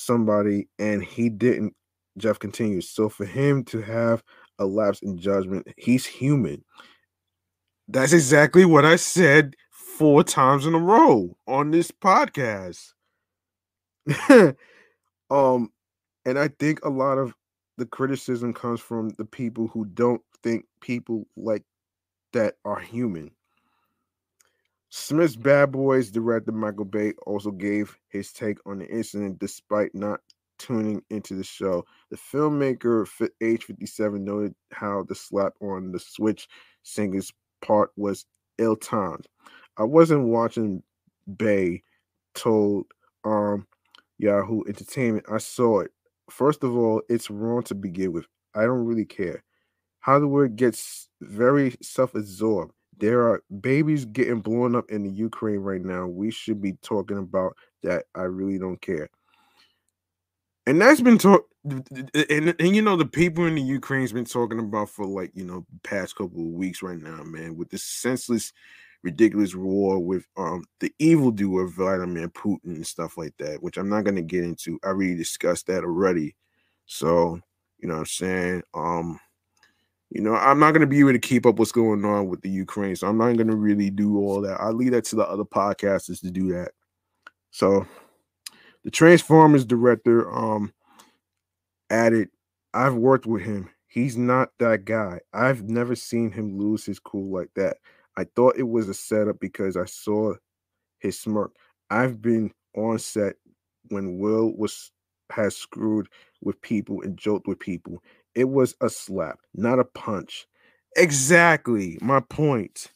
somebody 0.05 0.69
and 0.79 1.03
he 1.03 1.29
didn't 1.29 1.75
Jeff 2.19 2.39
continues. 2.39 2.89
So 2.89 3.09
for 3.09 3.25
him 3.25 3.65
to 3.65 3.81
have 3.81 4.23
a 4.59 4.67
lapse 4.67 5.01
in 5.01 5.19
judgment, 5.19 5.67
he's 5.77 6.07
human. 6.07 6.65
That's 7.89 8.13
exactly 8.13 8.65
what 8.65 8.85
I 8.85 8.97
said 8.97 9.57
four 9.71 10.23
times 10.23 10.67
in 10.67 10.75
a 10.75 10.79
row 10.79 11.37
on 11.47 11.71
this 11.71 11.91
podcast. 11.91 12.93
um, 15.31 15.71
and 16.25 16.39
I 16.39 16.49
think 16.59 16.85
a 16.85 16.91
lot 16.91 17.19
of 17.19 17.35
the 17.79 17.87
criticism 17.87 18.53
comes 18.53 18.81
from 18.81 19.11
the 19.19 19.25
people 19.25 19.67
who 19.69 19.85
don't 19.87 20.23
think 20.43 20.67
people 20.81 21.27
like 21.37 21.65
that 22.33 22.55
are 22.65 22.79
human. 22.79 23.31
Smith's 24.91 25.36
Bad 25.36 25.70
Boys 25.70 26.11
director 26.11 26.51
Michael 26.51 26.84
Bay 26.84 27.12
also 27.24 27.53
gave 27.53 27.97
his 28.09 28.32
take 28.32 28.59
on 28.66 28.80
the 28.80 28.88
incident 28.88 29.38
despite 29.38 29.95
not 29.95 30.20
tuning 30.59 31.01
into 31.11 31.34
the 31.36 31.45
show. 31.45 31.84
The 32.11 32.16
filmmaker, 32.16 33.07
age 33.41 33.64
57, 33.64 34.24
noted 34.24 34.55
how 34.72 35.05
the 35.05 35.14
slap 35.14 35.55
on 35.61 35.93
the 35.93 36.01
Switch 36.01 36.49
singer's 36.82 37.32
part 37.62 37.91
was 37.97 38.26
ill 38.59 38.76
timed. 38.76 39.26
I 39.76 39.84
wasn't 39.84 40.24
watching 40.28 40.82
Bay 41.36 41.82
told 42.34 42.86
um 43.24 43.66
Yahoo 44.18 44.62
Entertainment. 44.68 45.26
I 45.30 45.38
saw 45.38 45.80
it. 45.80 45.93
First 46.30 46.64
of 46.64 46.76
all, 46.76 47.01
it's 47.09 47.30
wrong 47.30 47.62
to 47.64 47.74
begin 47.74 48.12
with. 48.12 48.26
I 48.55 48.62
don't 48.62 48.84
really 48.84 49.05
care. 49.05 49.45
Hollywood 50.01 50.57
gets 50.57 51.09
very 51.20 51.76
self-absorbed. 51.80 52.72
There 53.01 53.23
are 53.29 53.43
babies 53.61 54.05
getting 54.05 54.41
blown 54.41 54.77
up 54.77 54.91
in 54.91 55.03
the 55.03 55.11
Ukraine 55.11 55.61
right 55.61 55.83
now. 55.83 56.07
We 56.07 56.31
should 56.31 56.61
be 56.61 56.75
talking 56.83 57.19
about 57.19 57.57
that 57.83 58.05
I 58.15 58.23
really 58.23 58.59
don't 58.59 58.81
care. 58.81 59.09
And 60.67 60.81
that's 60.81 61.01
been 61.01 61.19
talk 61.19 61.47
and, 61.65 62.55
and 62.59 62.75
you 62.75 62.81
know 62.81 62.97
the 62.97 63.07
people 63.07 63.45
in 63.47 63.55
the 63.55 63.63
Ukraine's 63.63 64.13
been 64.13 64.25
talking 64.25 64.59
about 64.59 64.89
for 64.89 65.07
like 65.07 65.31
you 65.35 65.45
know 65.45 65.67
past 65.83 66.17
couple 66.17 66.41
of 66.41 66.53
weeks 66.53 66.83
right 66.83 66.99
now, 66.99 67.23
man, 67.23 67.57
with 67.57 67.71
this 67.71 67.85
senseless, 67.85 68.53
ridiculous 69.03 69.55
war 69.55 69.99
with 69.99 70.27
um 70.37 70.65
the 70.81 70.93
evil 70.99 71.31
doer 71.31 71.67
Vladimir 71.69 72.29
Putin 72.29 72.77
and 72.77 72.87
stuff 72.87 73.19
like 73.19 73.35
that, 73.39 73.63
which 73.63 73.77
I'm 73.77 73.89
not 73.89 74.05
gonna 74.05 74.23
get 74.23 74.45
into. 74.45 74.79
I 74.85 74.89
already 74.89 75.15
discussed 75.17 75.67
that 75.67 75.85
already. 75.85 76.35
So, 76.87 77.41
you 77.79 77.89
know 77.89 77.95
what 77.95 78.01
I'm 78.01 78.07
saying? 78.07 78.63
Um, 78.75 79.21
you 80.11 80.21
know, 80.21 80.35
I'm 80.35 80.59
not 80.59 80.73
gonna 80.73 80.87
be 80.87 81.01
able 81.01 81.13
to 81.13 81.19
keep 81.19 81.47
up 81.47 81.59
what's 81.59 81.73
going 81.73 82.05
on 82.05 82.29
with 82.29 82.43
the 82.43 82.51
Ukraine, 82.51 82.97
so 82.97 83.07
I'm 83.07 83.19
not 83.19 83.37
gonna 83.37 83.57
really 83.57 83.91
do 83.91 84.19
all 84.19 84.41
that. 84.43 84.61
I 84.61 84.71
leave 84.71 84.91
that 84.93 85.05
to 85.07 85.17
the 85.17 85.29
other 85.29 85.45
podcasters 85.45 86.21
to 86.21 86.31
do 86.31 86.53
that. 86.53 86.73
So 87.53 87.87
the 88.85 88.91
Transformers 88.91 89.65
director, 89.65 90.33
um, 90.33 90.73
added, 91.91 92.29
I've 92.75 92.95
worked 92.95 93.27
with 93.27 93.43
him. 93.43 93.71
He's 93.87 94.17
not 94.17 94.51
that 94.59 94.85
guy. 94.85 95.21
I've 95.33 95.65
never 95.65 95.97
seen 95.97 96.31
him 96.31 96.59
lose 96.59 96.85
his 96.85 96.99
cool 96.99 97.33
like 97.33 97.51
that. 97.57 97.79
I 98.17 98.25
thought 98.37 98.59
it 98.59 98.69
was 98.69 98.89
a 98.89 98.95
setup 98.95 99.41
because 99.41 99.77
I 99.77 99.85
saw 99.85 100.35
his 100.99 101.19
smirk. 101.19 101.55
I've 101.91 102.23
been 102.23 102.53
on 102.77 102.99
set 102.99 103.35
when 103.89 104.19
Will 104.19 104.57
was 104.57 104.93
has 105.31 105.57
screwed 105.57 106.09
with 106.41 106.61
people 106.63 107.03
and 107.03 107.17
joked 107.17 107.47
with 107.47 107.59
people. 107.59 108.03
It 108.35 108.49
was 108.49 108.74
a 108.81 108.89
slap, 108.91 109.41
not 109.55 109.78
a 109.78 109.85
punch. 109.85 110.47
Exactly 110.97 111.99
my 112.01 112.20
point. 112.20 112.89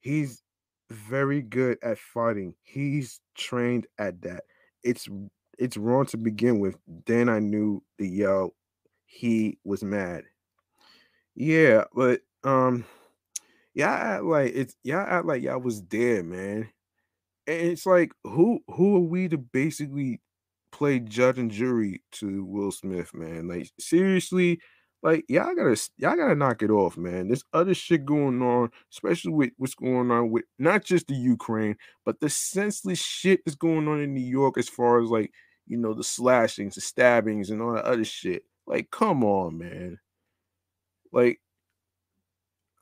He's 0.00 0.42
very 0.90 1.42
good 1.42 1.78
at 1.82 1.98
fighting. 1.98 2.54
He's 2.62 3.20
trained 3.36 3.86
at 3.98 4.22
that. 4.22 4.44
It's 4.82 5.08
it's 5.58 5.76
wrong 5.76 6.06
to 6.06 6.16
begin 6.16 6.58
with. 6.58 6.76
Then 7.06 7.28
I 7.28 7.38
knew 7.38 7.82
the 7.98 8.08
yell 8.08 8.54
he 9.04 9.58
was 9.64 9.82
mad. 9.84 10.24
Yeah, 11.34 11.84
but 11.94 12.20
um 12.44 12.84
y'all 13.74 13.88
act 13.88 14.24
like 14.24 14.52
it's 14.54 14.76
y'all 14.84 15.06
act 15.06 15.26
like 15.26 15.42
y'all 15.42 15.60
was 15.60 15.82
there, 15.84 16.22
man. 16.22 16.70
And 17.46 17.60
it's 17.68 17.86
like 17.86 18.12
who 18.24 18.60
who 18.68 18.96
are 18.96 19.00
we 19.00 19.28
to 19.28 19.38
basically 19.38 20.20
play 20.72 21.00
judge 21.00 21.38
and 21.38 21.50
jury 21.50 22.02
to 22.12 22.44
Will 22.44 22.72
Smith, 22.72 23.14
man? 23.14 23.48
Like 23.48 23.70
seriously, 23.78 24.60
like 25.02 25.24
y'all 25.28 25.54
gotta 25.54 25.80
y'all 25.96 26.16
gotta 26.16 26.34
knock 26.34 26.62
it 26.62 26.70
off, 26.70 26.96
man. 26.96 27.28
There's 27.28 27.44
other 27.52 27.74
shit 27.74 28.04
going 28.04 28.42
on, 28.42 28.70
especially 28.92 29.32
with 29.32 29.50
what's 29.56 29.74
going 29.74 30.10
on 30.10 30.30
with 30.30 30.44
not 30.58 30.84
just 30.84 31.08
the 31.08 31.14
Ukraine, 31.14 31.76
but 32.04 32.20
the 32.20 32.28
senseless 32.28 32.98
shit 33.00 33.40
that's 33.44 33.56
going 33.56 33.88
on 33.88 34.00
in 34.00 34.14
New 34.14 34.20
York 34.20 34.58
as 34.58 34.68
far 34.68 35.02
as 35.02 35.08
like 35.08 35.32
you 35.66 35.76
know 35.78 35.94
the 35.94 36.04
slashings, 36.04 36.74
the 36.74 36.80
stabbings, 36.80 37.50
and 37.50 37.62
all 37.62 37.72
that 37.74 37.84
other 37.84 38.04
shit. 38.04 38.42
Like, 38.66 38.90
come 38.90 39.24
on, 39.24 39.58
man. 39.58 39.98
Like, 41.12 41.40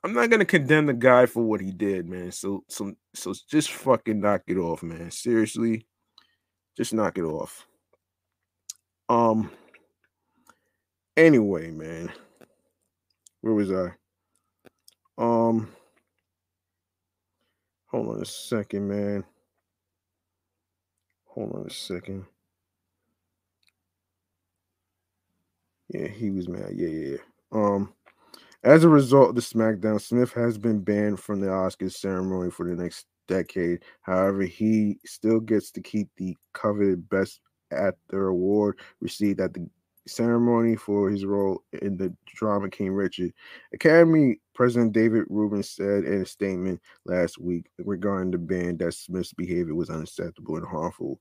I'm 0.03 0.13
not 0.13 0.29
gonna 0.29 0.45
condemn 0.45 0.87
the 0.87 0.93
guy 0.93 1.25
for 1.25 1.43
what 1.43 1.61
he 1.61 1.71
did, 1.71 2.07
man. 2.07 2.31
So, 2.31 2.63
so, 2.67 2.93
so 3.13 3.33
just 3.49 3.71
fucking 3.71 4.19
knock 4.19 4.41
it 4.47 4.57
off, 4.57 4.83
man. 4.83 5.11
Seriously, 5.11 5.87
just 6.75 6.93
knock 6.93 7.17
it 7.17 7.23
off. 7.23 7.67
Um. 9.09 9.51
Anyway, 11.17 11.71
man, 11.71 12.11
where 13.41 13.53
was 13.53 13.71
I? 13.71 13.89
Um. 15.17 15.69
Hold 17.87 18.15
on 18.15 18.21
a 18.21 18.25
second, 18.25 18.87
man. 18.87 19.23
Hold 21.25 21.53
on 21.55 21.65
a 21.65 21.71
second. 21.71 22.25
Yeah, 25.89 26.07
he 26.07 26.29
was 26.29 26.47
mad. 26.47 26.73
Yeah, 26.75 26.89
yeah, 26.89 27.09
yeah. 27.11 27.17
Um. 27.51 27.93
As 28.63 28.83
a 28.83 28.89
result 28.89 29.29
of 29.29 29.35
the 29.35 29.41
SmackDown, 29.41 30.01
Smith 30.01 30.33
has 30.33 30.57
been 30.57 30.81
banned 30.81 31.19
from 31.19 31.39
the 31.39 31.47
Oscars 31.47 31.93
ceremony 31.93 32.51
for 32.51 32.67
the 32.67 32.75
next 32.75 33.05
decade. 33.27 33.83
However, 34.01 34.41
he 34.43 34.99
still 35.05 35.39
gets 35.39 35.71
to 35.71 35.81
keep 35.81 36.09
the 36.17 36.35
coveted 36.53 37.09
Best 37.09 37.39
Actor 37.71 38.27
award 38.27 38.79
received 39.01 39.39
at 39.39 39.53
the 39.53 39.67
ceremony 40.07 40.75
for 40.75 41.09
his 41.09 41.25
role 41.25 41.63
in 41.81 41.97
the 41.97 42.13
drama 42.25 42.69
King 42.69 42.91
Richard. 42.91 43.31
Academy 43.73 44.39
President 44.53 44.91
David 44.93 45.25
Rubin 45.29 45.63
said 45.63 46.03
in 46.03 46.21
a 46.21 46.25
statement 46.25 46.81
last 47.05 47.37
week 47.37 47.67
regarding 47.77 48.31
the 48.31 48.37
ban 48.37 48.77
that 48.77 48.93
Smith's 48.93 49.33
behavior 49.33 49.75
was 49.75 49.89
unacceptable 49.89 50.57
and 50.57 50.65
harmful. 50.65 51.19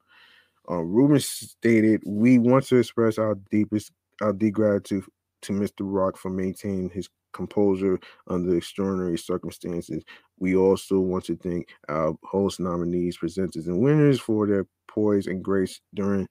Uh, 0.70 0.82
Rubin 0.82 1.20
stated, 1.20 2.02
"We 2.04 2.38
want 2.38 2.66
to 2.66 2.76
express 2.76 3.18
our 3.18 3.36
deepest, 3.50 3.92
our 4.20 4.32
deep 4.32 4.54
gratitude 4.54 5.04
to 5.42 5.52
Mr. 5.52 5.80
Rock 5.80 6.16
for 6.16 6.30
maintaining 6.30 6.90
his 6.90 7.08
composure 7.38 7.98
under 8.26 8.56
extraordinary 8.56 9.16
circumstances. 9.16 10.02
We 10.38 10.56
also 10.56 10.98
want 11.00 11.24
to 11.26 11.36
thank 11.36 11.68
our 11.88 12.14
host 12.24 12.60
nominees, 12.60 13.18
presenters, 13.18 13.66
and 13.66 13.80
winners 13.80 14.20
for 14.20 14.46
their 14.46 14.66
poise 14.88 15.26
and 15.28 15.42
grace 15.42 15.80
during 15.94 16.28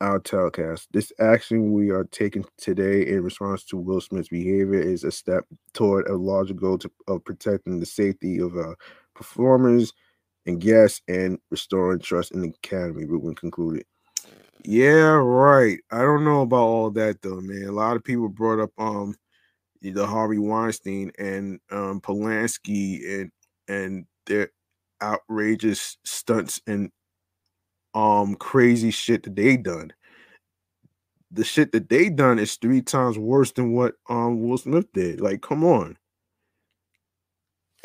our 0.00 0.18
telecast. 0.18 0.88
This 0.92 1.12
action 1.20 1.72
we 1.72 1.90
are 1.90 2.04
taking 2.04 2.44
today 2.56 3.06
in 3.06 3.22
response 3.22 3.64
to 3.66 3.76
Will 3.76 4.00
Smith's 4.00 4.28
behavior 4.28 4.80
is 4.80 5.04
a 5.04 5.10
step 5.10 5.44
toward 5.74 6.08
a 6.08 6.16
larger 6.16 6.54
goal 6.54 6.78
to, 6.78 6.90
of 7.08 7.24
protecting 7.24 7.80
the 7.80 7.86
safety 7.86 8.38
of 8.38 8.56
our 8.56 8.76
performers 9.14 9.92
and 10.46 10.60
guests 10.60 11.02
and 11.08 11.38
restoring 11.50 12.00
trust 12.00 12.32
in 12.32 12.40
the 12.42 12.48
academy, 12.64 13.04
Rubin 13.04 13.34
concluded. 13.34 13.84
Yeah, 14.64 15.14
right. 15.14 15.78
I 15.90 15.98
don't 16.02 16.24
know 16.24 16.42
about 16.42 16.56
all 16.62 16.90
that 16.92 17.22
though, 17.22 17.40
man. 17.40 17.68
A 17.68 17.72
lot 17.72 17.96
of 17.96 18.04
people 18.04 18.28
brought 18.28 18.60
up 18.60 18.70
um 18.78 19.14
the 19.82 20.06
Harvey 20.06 20.38
Weinstein 20.38 21.12
and 21.18 21.60
um 21.70 22.00
Polanski 22.00 23.20
and 23.20 23.32
and 23.68 24.06
their 24.26 24.50
outrageous 25.02 25.98
stunts 26.04 26.60
and 26.66 26.90
um 27.94 28.34
crazy 28.36 28.90
shit 28.90 29.24
that 29.24 29.36
they 29.36 29.56
done. 29.56 29.92
The 31.30 31.44
shit 31.44 31.72
that 31.72 31.88
they 31.90 32.08
done 32.10 32.38
is 32.38 32.56
three 32.56 32.82
times 32.82 33.18
worse 33.18 33.52
than 33.52 33.72
what 33.72 33.94
um 34.08 34.42
Will 34.42 34.58
Smith 34.58 34.92
did. 34.92 35.20
Like, 35.20 35.42
come 35.42 35.64
on. 35.64 35.98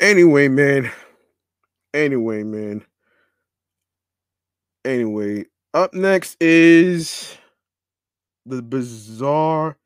Anyway, 0.00 0.48
man. 0.48 0.90
Anyway, 1.94 2.42
man. 2.42 2.84
Anyway, 4.84 5.46
up 5.72 5.94
next 5.94 6.36
is 6.40 7.36
the 8.46 8.62
bizarre, 8.62 9.76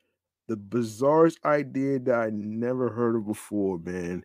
the 0.49 0.57
bizarrest 0.57 1.37
idea 1.45 1.99
that 1.99 2.15
I 2.15 2.29
never 2.33 2.89
heard 2.89 3.15
of 3.15 3.27
before, 3.27 3.77
man. 3.77 4.23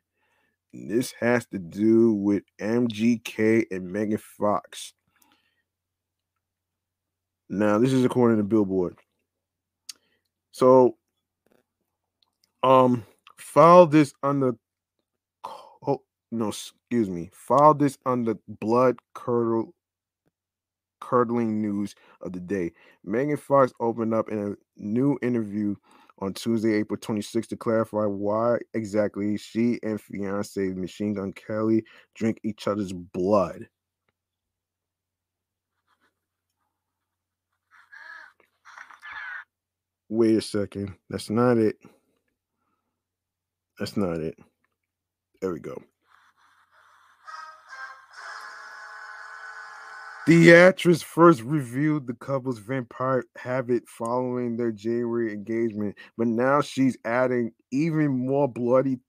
This 0.72 1.12
has 1.20 1.47
to 1.49 1.59
do 1.59 2.14
with 2.14 2.43
MGK 2.61 3.66
and 3.70 3.93
Megan 3.93 4.18
Fox. 4.18 4.95
Now, 7.51 7.79
this 7.79 7.93
is 7.93 8.07
according 8.07 8.39
to 8.39 8.43
Billboard. 8.43 8.99
So, 10.51 10.97
um, 12.62 13.05
file 13.37 13.87
this 13.87 14.14
under. 14.22 14.57
Oh, 15.87 16.03
no, 16.33 16.49
excuse 16.49 17.11
me. 17.11 17.31
File 17.35 17.75
this 17.75 17.99
under 18.07 18.37
blood 18.49 18.97
curdling 19.12 19.75
news 21.61 21.95
of 22.22 22.33
the 22.33 22.41
day. 22.41 22.72
Megan 23.05 23.37
Fox 23.37 23.75
opened 23.79 24.14
up 24.14 24.31
in 24.31 24.39
a 24.39 24.55
new 24.83 25.18
interview 25.20 25.77
on 26.18 26.32
Tuesday, 26.32 26.74
April 26.74 26.98
26th, 26.98 27.48
to 27.48 27.56
clarify 27.56 28.04
why 28.06 28.58
exactly 28.74 29.36
she 29.36 29.78
and 29.82 30.00
fiance 30.00 30.68
Machine 30.68 31.14
Gun 31.14 31.32
Kelly 31.32 31.84
drink 32.14 32.40
each 32.44 32.68
other's 32.68 32.92
blood. 32.92 33.68
Wait 40.08 40.36
a 40.36 40.40
second. 40.40 40.94
That's 41.10 41.30
not 41.30 41.58
it. 41.58 41.76
That's 43.78 43.96
not 43.96 44.20
it. 44.20 44.38
There 45.40 45.52
we 45.52 45.60
go. 45.60 45.82
The 50.27 50.55
actress 50.55 51.03
first 51.03 51.43
revealed 51.43 52.07
the 52.07 52.14
couple's 52.14 52.59
vampire 52.59 53.25
habit 53.37 53.83
following 53.87 54.57
their 54.57 54.72
January 54.72 55.33
engagement, 55.33 55.97
but 56.16 56.27
now 56.29 56.62
she's 56.62 56.97
adding 57.05 57.53
even 57.70 58.27
more 58.27 58.49
bloody 58.49 59.01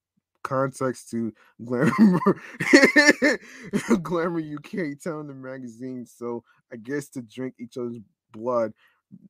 context 0.43 1.09
to 1.11 1.33
Glamour 1.63 2.19
Glamour 4.01 4.41
UK 4.41 4.99
telling 5.01 5.27
the 5.27 5.33
magazine. 5.33 6.05
So 6.05 6.43
I 6.71 6.75
guess 6.75 7.07
to 7.09 7.21
drink 7.21 7.55
each 7.59 7.77
other's 7.77 7.99
blood 8.33 8.73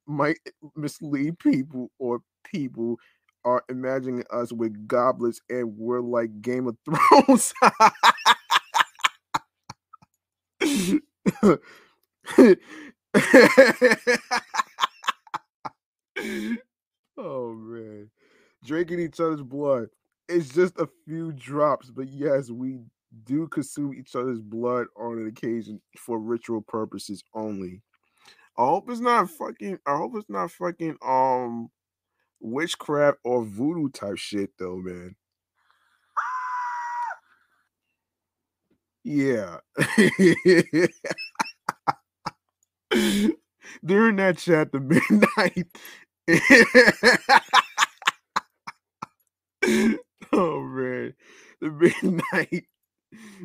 might 0.08 0.38
mislead 0.76 1.38
people 1.38 1.92
or 2.00 2.22
people 2.52 2.98
are 3.44 3.64
imagining 3.70 4.24
us 4.32 4.52
with 4.52 4.88
goblets 4.88 5.40
and 5.50 5.78
we're 5.78 6.02
like 6.02 6.42
Game 6.42 6.68
of 6.68 6.78
Thrones. 6.86 7.54
oh 17.18 17.54
man. 17.54 18.10
Drinking 18.64 19.00
each 19.00 19.20
other's 19.20 19.42
blood. 19.44 19.88
It's 20.28 20.50
just 20.50 20.78
a 20.80 20.88
few 21.06 21.32
drops, 21.34 21.92
but 21.92 22.08
yes, 22.10 22.50
we 22.50 22.80
do 23.26 23.48
consume 23.48 23.94
each 23.94 24.16
other's 24.16 24.42
blood 24.42 24.88
on 24.98 25.20
an 25.20 25.28
occasion 25.28 25.80
for 25.98 26.18
ritual 26.20 26.62
purposes 26.62 27.24
only. 27.34 27.82
I 28.58 28.66
hope 28.66 28.90
it's 28.90 29.00
not 29.02 29.30
fucking 29.30 29.80
I 29.86 29.98
hope 29.98 30.14
it's 30.16 30.30
not 30.30 30.52
fucking 30.52 30.98
um 31.06 31.70
witchcraft 32.42 33.20
or 33.24 33.44
voodoo 33.46 33.90
type 33.90 34.18
shit 34.18 34.52
though, 34.60 34.78
man. 34.78 35.16
Yeah. 39.04 39.58
During 43.86 44.16
that 44.18 44.38
chat, 44.38 44.72
the 44.72 44.80
midnight. 45.40 45.68
oh 50.34 50.62
man, 50.64 51.14
the 51.62 51.72
midnight, 51.72 52.66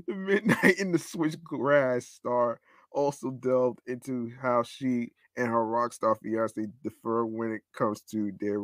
the 0.06 0.14
midnight 0.14 0.78
in 0.78 0.92
the 0.92 0.98
switchgrass 0.98 2.04
star 2.04 2.60
also 2.92 3.30
delved 3.30 3.80
into 3.86 4.32
how 4.40 4.62
she 4.62 5.12
and 5.36 5.48
her 5.48 5.64
rock 5.64 5.92
star 5.92 6.14
fiance 6.16 6.66
differ 6.82 7.26
when 7.26 7.52
it 7.52 7.62
comes 7.76 8.00
to 8.02 8.32
their 8.40 8.60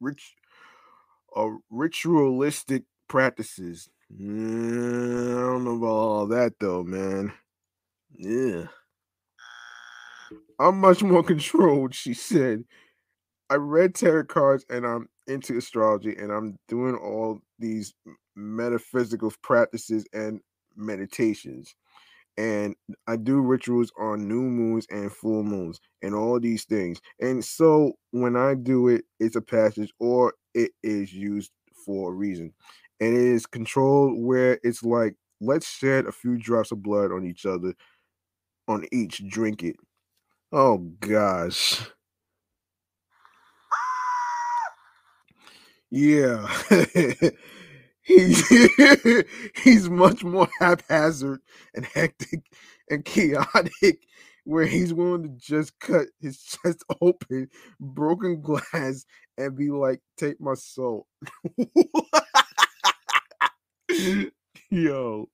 rich, 0.00 0.34
uh, 1.36 1.48
ritualistic 1.70 2.84
practices. 3.08 3.90
I 4.12 4.22
don't 4.22 5.64
know 5.64 5.76
about 5.76 5.86
all 5.88 6.26
that 6.28 6.54
though, 6.60 6.84
man. 6.84 7.32
Yeah. 8.14 8.66
I'm 10.62 10.80
much 10.80 11.02
more 11.02 11.22
controlled, 11.32 11.94
she 11.94 12.14
said. 12.14 12.64
I 13.50 13.56
read 13.56 13.94
tarot 13.94 14.24
cards 14.26 14.64
and 14.70 14.86
I'm 14.86 15.08
into 15.26 15.58
astrology 15.58 16.14
and 16.16 16.32
I'm 16.32 16.58
doing 16.68 16.96
all 16.96 17.40
these 17.58 17.94
metaphysical 18.36 19.32
practices 19.42 20.06
and 20.12 20.40
meditations. 20.76 21.74
And 22.38 22.76
I 23.06 23.16
do 23.16 23.40
rituals 23.40 23.92
on 23.98 24.28
new 24.28 24.42
moons 24.42 24.86
and 24.90 25.12
full 25.12 25.42
moons 25.42 25.80
and 26.02 26.14
all 26.14 26.40
these 26.40 26.64
things. 26.64 27.00
And 27.20 27.44
so 27.44 27.92
when 28.12 28.36
I 28.36 28.54
do 28.54 28.88
it, 28.88 29.04
it's 29.20 29.36
a 29.36 29.42
passage 29.42 29.92
or 30.00 30.34
it 30.54 30.70
is 30.82 31.12
used 31.12 31.52
for 31.84 32.10
a 32.12 32.14
reason. 32.14 32.54
And 33.00 33.14
it 33.14 33.22
is 33.22 33.46
controlled 33.46 34.22
where 34.22 34.58
it's 34.62 34.82
like, 34.82 35.16
let's 35.40 35.68
shed 35.68 36.06
a 36.06 36.12
few 36.12 36.38
drops 36.38 36.72
of 36.72 36.82
blood 36.82 37.12
on 37.12 37.26
each 37.26 37.44
other, 37.44 37.74
on 38.68 38.86
each, 38.92 39.26
drink 39.28 39.62
it. 39.62 39.76
Oh 40.52 40.78
gosh. 41.00 41.82
Yeah. 45.90 46.46
he's 48.02 48.48
he's 49.62 49.90
much 49.90 50.24
more 50.24 50.48
haphazard 50.58 51.40
and 51.74 51.84
hectic 51.84 52.42
and 52.90 53.04
chaotic 53.04 53.98
where 54.44 54.66
he's 54.66 54.92
willing 54.94 55.22
to 55.22 55.28
just 55.30 55.78
cut 55.78 56.08
his 56.20 56.42
chest 56.42 56.84
open, 57.00 57.48
broken 57.80 58.40
glass, 58.40 59.04
and 59.38 59.56
be 59.56 59.70
like, 59.70 60.00
take 60.16 60.40
my 60.40 60.54
soul. 60.54 61.06
Yo. 64.70 65.28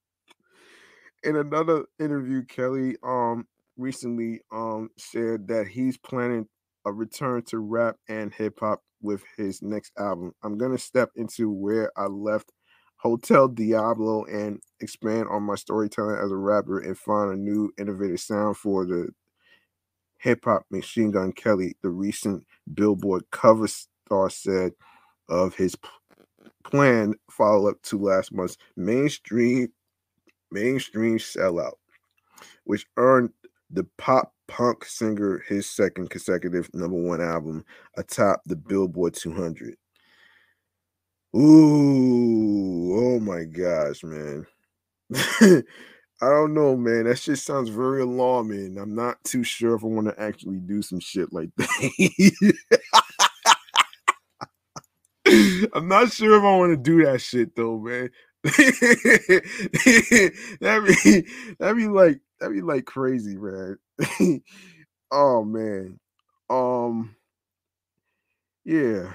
In 1.25 1.37
another 1.37 1.85
interview, 1.99 2.45
Kelly 2.45 2.97
um 3.03 3.47
recently 3.79 4.41
um 4.53 4.91
shared 4.99 5.49
that 5.49 5.67
he's 5.69 5.97
planning 5.97 6.47
a 6.85 6.93
return 6.93 7.43
to 7.43 7.59
rap 7.59 7.97
and 8.09 8.33
hip 8.35 8.59
hop 8.61 8.83
with 9.01 9.23
his 9.37 9.63
next 9.63 9.93
album. 9.99 10.33
I'm 10.43 10.59
to 10.59 10.79
step 10.79 11.11
into 11.17 11.51
where 11.51 11.93
I 11.97 12.07
left 12.07 12.53
Hotel 12.97 13.47
Diablo 13.47 14.25
and 14.25 14.61
expand 14.81 15.29
on 15.29 15.45
my 15.45 15.55
storytelling 15.55 16.19
as 16.23 16.33
a 16.33 16.37
rapper 16.37 16.81
and 16.81 16.99
find 16.99 17.33
a 17.33 17.37
new 17.37 17.73
innovative 17.79 18.21
sound 18.21 18.57
for 18.57 18.85
the 18.85 19.09
hip 20.19 20.45
hop 20.45 20.65
Machine 20.71 21.13
Gun 21.13 21.33
Kelly, 21.33 21.77
the 21.83 21.91
recent 21.91 22.45
Billboard 22.75 23.25
cover 23.31 23.69
star 23.69 24.31
said 24.31 24.73
of 25.29 25.55
his 25.55 25.77
planned 26.65 27.15
follow 27.31 27.71
up 27.71 27.81
to 27.83 27.99
last 27.99 28.33
month's 28.33 28.57
mainstream 28.77 29.69
mainstream 30.51 31.19
sellout, 31.19 31.75
which 32.65 32.87
earned 32.97 33.31
the 33.71 33.85
pop 33.99 34.33
punk 34.47 34.85
singer 34.85 35.45
his 35.47 35.69
second 35.69 36.11
consecutive 36.11 36.73
number 36.75 36.97
one 36.97 37.21
album 37.21 37.65
atop 37.97 38.41
the 38.47 38.57
Billboard 38.57 39.15
200. 39.15 39.77
Ooh, 41.37 42.95
oh 42.97 43.21
my 43.21 43.45
gosh, 43.45 44.03
man. 44.03 44.47
I 46.21 46.29
don't 46.31 46.53
know, 46.55 46.77
man. 46.77 47.05
That 47.05 47.19
shit 47.19 47.39
sounds 47.39 47.69
very 47.69 48.03
alarming. 48.03 48.77
I'm 48.79 48.95
not 48.95 49.23
too 49.25 49.45
sure 49.45 49.75
if 49.77 49.85
I 49.85 49.87
want 49.87 50.09
to 50.09 50.21
actually 50.21 50.59
do 50.59 50.83
some 50.83 50.99
shit 50.99 51.33
like 51.33 51.51
that. 51.57 52.55
I'm 55.75 55.87
not 55.87 56.11
sure 56.11 56.37
if 56.37 56.43
I 56.43 56.57
want 56.57 56.73
to 56.73 56.77
do 56.77 57.05
that 57.05 57.21
shit 57.21 57.55
though, 57.55 57.79
man. 57.79 58.11
that'd 60.61 60.87
be 60.87 61.27
that'd 61.59 61.77
be 61.77 61.89
like 61.89 62.21
that'd 62.39 62.55
be 62.55 62.63
like 62.63 62.85
crazy, 62.85 63.37
man. 63.37 63.79
oh 65.11 65.45
man. 65.45 65.99
Um 66.51 67.17
yeah. 68.65 69.13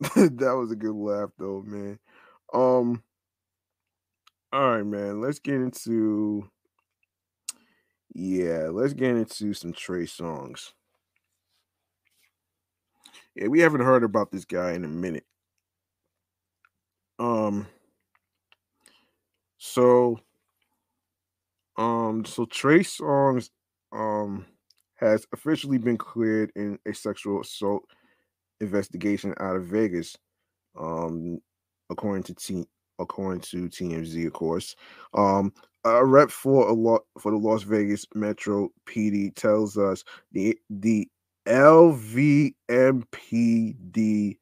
that 0.16 0.56
was 0.56 0.72
a 0.72 0.76
good 0.76 0.94
laugh 0.94 1.30
though, 1.38 1.62
man. 1.66 1.98
Um 2.52 3.02
all 4.52 4.76
right, 4.76 4.82
man. 4.84 5.20
Let's 5.20 5.38
get 5.38 5.54
into 5.54 6.48
yeah, 8.14 8.68
let's 8.70 8.92
get 8.92 9.16
into 9.16 9.54
some 9.54 9.72
Trey 9.72 10.04
Songz. 10.04 10.72
Yeah, 13.34 13.48
we 13.48 13.60
haven't 13.60 13.80
heard 13.80 14.04
about 14.04 14.30
this 14.30 14.44
guy 14.44 14.72
in 14.72 14.84
a 14.84 14.88
minute. 14.88 15.24
Um 17.18 17.66
so 19.56 20.18
um 21.76 22.24
so 22.24 22.44
Trey 22.46 22.80
Songz 22.80 23.50
um 23.92 24.46
has 24.96 25.26
officially 25.32 25.78
been 25.78 25.98
cleared 25.98 26.52
in 26.54 26.78
a 26.86 26.94
sexual 26.94 27.40
assault 27.40 27.82
investigation 28.60 29.34
out 29.40 29.56
of 29.56 29.66
Vegas. 29.66 30.16
Um 30.78 31.40
according 31.90 32.24
to 32.24 32.34
T 32.34 32.66
according 32.98 33.40
to 33.42 33.68
TMZ, 33.68 34.26
of 34.26 34.32
course. 34.32 34.76
Um 35.14 35.52
a 35.84 36.04
rep 36.04 36.30
for 36.30 36.68
a 36.68 36.72
lot 36.72 37.02
for 37.20 37.32
the 37.32 37.38
Las 37.38 37.62
Vegas 37.64 38.06
Metro 38.14 38.70
PD 38.86 39.34
tells 39.34 39.76
us 39.78 40.04
the 40.32 40.58
the 40.70 41.08
LVMPD 41.46 42.54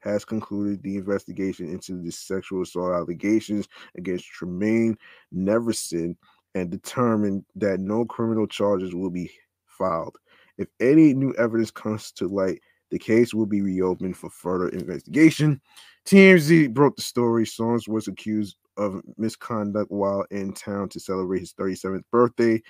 has 0.01 0.25
concluded 0.27 0.83
the 0.83 0.97
investigation 0.97 1.67
into 1.71 2.01
the 2.03 2.11
sexual 2.11 2.63
assault 2.63 2.93
allegations 2.93 3.69
against 3.97 4.27
Tremaine 4.27 4.99
Neverson 5.35 6.17
and 6.55 6.71
determined 6.71 7.45
that 7.57 7.81
no 7.81 8.05
criminal 8.05 8.47
charges 8.47 8.95
will 8.95 9.11
be 9.11 9.31
filed. 9.67 10.17
If 10.59 10.69
any 10.81 11.15
new 11.15 11.35
evidence 11.35 11.71
comes 11.71 12.13
to 12.13 12.29
light, 12.29 12.61
the 12.91 12.99
case 12.99 13.33
will 13.33 13.47
be 13.47 13.63
reopened 13.63 14.17
for 14.17 14.31
further 14.31 14.69
investigation. 14.69 15.61
TMZ 16.07 16.75
broke 16.75 16.97
the 16.97 17.03
story. 17.03 17.45
Songz 17.45 17.89
was 17.89 18.09
accused 18.09 18.57
of 18.77 19.01
misconduct 19.17 19.91
while 19.91 20.25
in 20.31 20.53
town 20.53 20.89
to 20.91 21.01
celebrate 21.01 21.41
his 21.41 21.53
37th 21.55 22.03
birthday 22.11 22.61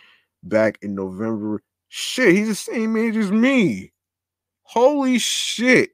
back 0.42 0.78
in 0.82 0.94
November. 0.94 1.62
Shit, 1.88 2.34
he's 2.34 2.48
the 2.48 2.54
same 2.54 2.96
age 2.96 3.16
as 3.16 3.32
me. 3.32 3.92
Holy 4.62 5.18
shit. 5.18 5.90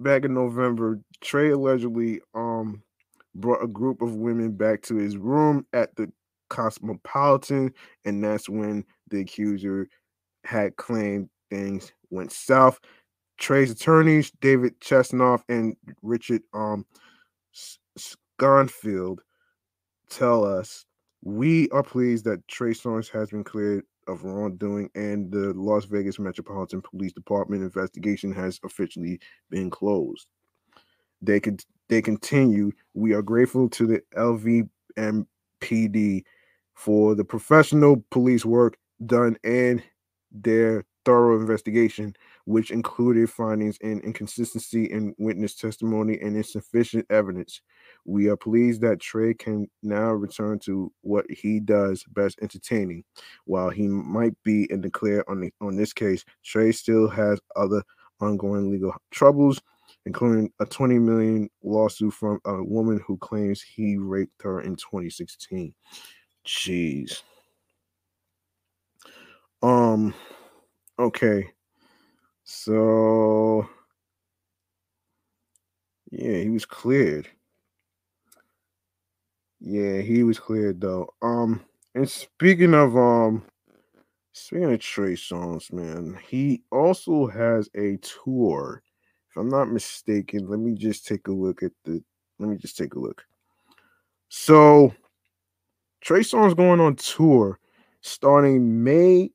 Back 0.00 0.24
in 0.24 0.34
November, 0.34 1.00
Trey 1.20 1.50
allegedly 1.50 2.20
um 2.34 2.82
brought 3.34 3.62
a 3.62 3.68
group 3.68 4.02
of 4.02 4.16
women 4.16 4.52
back 4.52 4.82
to 4.82 4.96
his 4.96 5.16
room 5.16 5.66
at 5.72 5.94
the 5.96 6.10
Cosmopolitan, 6.48 7.72
and 8.04 8.22
that's 8.22 8.48
when 8.48 8.84
the 9.08 9.20
accuser 9.20 9.88
had 10.44 10.76
claimed 10.76 11.28
things 11.50 11.92
went 12.10 12.32
south. 12.32 12.78
Trey's 13.38 13.70
attorneys, 13.70 14.30
David 14.40 14.78
Chesnoff 14.80 15.42
and 15.48 15.76
Richard 16.02 16.42
um 16.52 16.84
Schonfeld, 18.40 19.18
tell 20.10 20.44
us 20.44 20.84
we 21.24 21.68
are 21.70 21.82
pleased 21.82 22.24
that 22.24 22.46
Trey 22.48 22.72
Songz 22.72 23.08
has 23.10 23.30
been 23.30 23.44
cleared 23.44 23.84
of 24.08 24.24
wrongdoing 24.24 24.90
and 24.94 25.30
the 25.30 25.52
Las 25.54 25.84
Vegas 25.84 26.18
Metropolitan 26.18 26.82
Police 26.82 27.12
Department 27.12 27.62
investigation 27.62 28.32
has 28.32 28.58
officially 28.64 29.20
been 29.48 29.70
closed. 29.70 30.26
They 31.20 31.38
could 31.38 31.62
they 31.92 32.00
continue. 32.00 32.72
We 32.94 33.12
are 33.12 33.20
grateful 33.20 33.68
to 33.68 33.86
the 33.86 34.02
LVMPD 34.16 36.24
for 36.74 37.14
the 37.14 37.24
professional 37.24 38.02
police 38.10 38.46
work 38.46 38.78
done 39.04 39.36
and 39.44 39.82
their 40.30 40.86
thorough 41.04 41.38
investigation, 41.38 42.16
which 42.46 42.70
included 42.70 43.28
findings 43.28 43.76
in 43.82 44.00
inconsistency 44.00 44.86
in 44.86 45.14
witness 45.18 45.54
testimony 45.54 46.18
and 46.22 46.34
insufficient 46.34 47.04
evidence. 47.10 47.60
We 48.06 48.28
are 48.28 48.38
pleased 48.38 48.80
that 48.80 49.00
Trey 49.00 49.34
can 49.34 49.68
now 49.82 50.12
return 50.12 50.60
to 50.60 50.90
what 51.02 51.26
he 51.28 51.60
does 51.60 52.04
best 52.04 52.38
entertaining. 52.40 53.04
While 53.44 53.68
he 53.68 53.86
might 53.86 54.32
be 54.44 54.64
in 54.72 54.80
the 54.80 54.88
clear 54.88 55.24
on, 55.28 55.40
the, 55.40 55.52
on 55.60 55.76
this 55.76 55.92
case, 55.92 56.24
Trey 56.42 56.72
still 56.72 57.06
has 57.08 57.38
other 57.54 57.82
ongoing 58.18 58.70
legal 58.70 58.94
troubles, 59.10 59.60
including 60.06 60.52
a 60.60 60.66
20 60.66 60.98
million 60.98 61.48
lawsuit 61.62 62.12
from 62.14 62.40
a 62.44 62.62
woman 62.62 63.00
who 63.06 63.16
claims 63.18 63.62
he 63.62 63.96
raped 63.96 64.42
her 64.42 64.60
in 64.62 64.76
2016. 64.76 65.74
Jeez. 66.44 67.22
Um 69.62 70.14
okay. 70.98 71.50
So 72.44 73.68
yeah, 76.10 76.38
he 76.38 76.50
was 76.50 76.66
cleared. 76.66 77.28
Yeah, 79.60 80.00
he 80.00 80.24
was 80.24 80.38
cleared 80.38 80.80
though. 80.80 81.14
Um 81.22 81.62
and 81.94 82.08
speaking 82.08 82.74
of 82.74 82.96
um 82.96 83.44
speaking 84.32 84.72
of 84.72 84.80
Trey 84.80 85.14
Songz, 85.14 85.72
man, 85.72 86.18
he 86.28 86.64
also 86.72 87.26
has 87.28 87.68
a 87.76 87.98
tour. 87.98 88.82
If 89.32 89.38
I'm 89.38 89.48
not 89.48 89.72
mistaken, 89.72 90.46
let 90.46 90.60
me 90.60 90.74
just 90.74 91.06
take 91.06 91.26
a 91.26 91.32
look 91.32 91.62
at 91.62 91.72
the 91.86 92.02
let 92.38 92.50
me 92.50 92.58
just 92.58 92.76
take 92.76 92.94
a 92.94 92.98
look. 92.98 93.24
So 94.28 94.94
Trey 96.02 96.20
Songz 96.20 96.54
going 96.54 96.80
on 96.80 96.96
tour 96.96 97.58
starting 98.02 98.84
May 98.84 99.30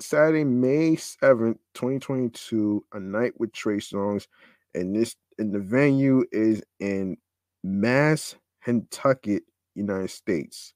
Saturday, 0.00 0.42
May 0.42 0.96
7th, 0.96 1.58
2022, 1.74 2.84
a 2.92 2.98
night 2.98 3.32
with 3.38 3.52
Trey 3.52 3.76
Songz. 3.76 4.26
And 4.74 4.96
this 4.96 5.14
and 5.38 5.52
the 5.52 5.60
venue 5.60 6.24
is 6.32 6.60
in 6.80 7.16
Mass, 7.62 8.34
Kentucky, 8.64 9.40
United 9.76 10.10
States. 10.10 10.74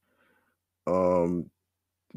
Um 0.86 1.50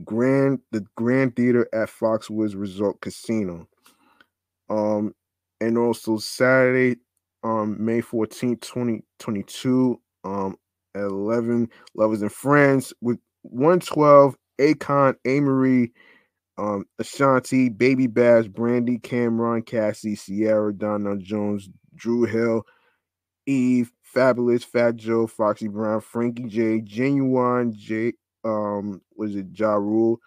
Grand 0.03 0.59
the 0.71 0.85
Grand 0.95 1.35
Theater 1.35 1.67
at 1.73 1.89
Foxwoods 1.89 2.55
Resort 2.55 3.01
Casino. 3.01 3.67
Um 4.69 5.15
and 5.61 5.77
also 5.77 6.17
Saturday, 6.17 6.99
um 7.43 7.77
May 7.83 8.01
14th, 8.01 8.61
2022, 8.61 9.99
um 10.23 10.55
at 10.95 11.03
11 11.03 11.69
Lovers 11.95 12.21
and 12.21 12.31
Friends 12.31 12.93
with 13.01 13.19
112 13.43 14.35
Akon, 14.59 15.15
Amerie, 15.25 15.91
um, 16.57 16.85
Ashanti, 16.99 17.69
Baby 17.69 18.07
Bash, 18.07 18.47
Brandy, 18.47 18.97
Cam'ron, 18.97 19.65
Cassie, 19.65 20.15
Ciara, 20.15 20.73
Donna 20.73 21.15
Jones, 21.17 21.69
Dru 21.95 22.25
Hill, 22.25 22.63
Eve, 23.45 23.91
Fabolous, 24.15 24.63
Fat 24.63 24.95
Joe, 24.95 25.27
Foxy 25.27 25.67
Brown, 25.67 26.01
Frankie 26.01 26.45
J, 26.45 26.81
Ginuwine, 26.81 27.73
J, 27.73 28.13
um, 28.43 29.01
was 29.15 29.35
it 29.35 29.47
Ja 29.53 29.73
Rule, 29.73 30.19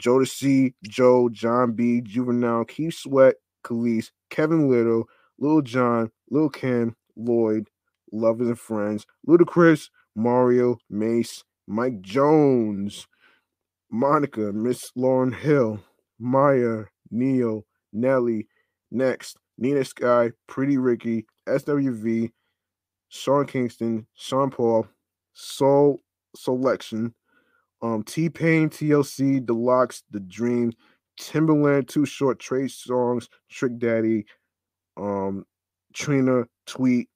Jodeci, 0.00 0.74
Joe, 0.84 1.28
Jon 1.28 1.72
B, 1.72 2.00
Juvenile, 2.00 2.64
Keith 2.64 2.94
Sweat, 2.94 3.36
Kelis, 3.62 4.10
Kevin 4.30 4.68
Lyttle, 4.68 5.04
Lil 5.38 5.62
Jon, 5.62 6.10
Lil 6.30 6.50
Kim, 6.50 6.96
Lloyd, 7.16 7.68
Lovers 8.12 8.48
and 8.48 8.58
Friends, 8.58 9.06
Ludacris, 9.26 9.88
Mario, 10.14 10.78
Mase, 10.90 11.44
Mike 11.66 12.00
Jones, 12.02 13.06
Monica, 13.90 14.52
Miss 14.52 14.90
Lauryn 14.96 15.34
Hill, 15.34 15.80
Mya, 16.18 16.86
Neil, 17.10 17.66
Nelly, 17.92 18.48
Next, 18.90 19.36
Nina 19.58 19.84
Sky, 19.84 20.32
Pretty 20.46 20.76
Ricky, 20.76 21.26
SWV, 21.48 22.30
Sean 23.08 23.46
Kingston, 23.46 24.06
Sean 24.14 24.50
Paul, 24.50 24.86
Soul 25.34 26.00
Selection, 26.36 27.14
um, 27.82 28.02
T 28.02 28.28
Pain, 28.28 28.70
TLC, 28.70 29.44
LOX, 29.48 30.04
The 30.10 30.20
Dream, 30.20 30.72
Timbaland, 31.20 31.88
Too 31.88 32.06
Short, 32.06 32.38
Trey 32.38 32.64
Songz, 32.64 33.28
Trick 33.50 33.78
Daddy, 33.78 34.26
um, 34.96 35.44
Trina, 35.92 36.44
Tweet, 36.66 37.08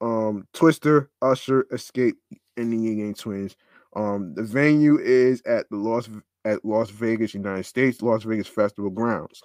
um, 0.00 0.46
Twista, 0.54 1.08
Usher, 1.22 1.64
Xscape, 1.72 2.14
and 2.56 2.72
the 2.72 2.76
Yang 2.76 3.14
Twins. 3.14 3.56
Um, 3.96 4.34
the 4.34 4.42
venue 4.42 4.98
is 4.98 5.42
at 5.46 5.68
the 5.70 5.76
Las 5.76 6.08
at 6.44 6.64
Las 6.64 6.90
Vegas, 6.90 7.34
United 7.34 7.64
States, 7.64 8.02
Las 8.02 8.22
Vegas 8.24 8.46
Festival 8.46 8.90
Grounds. 8.90 9.42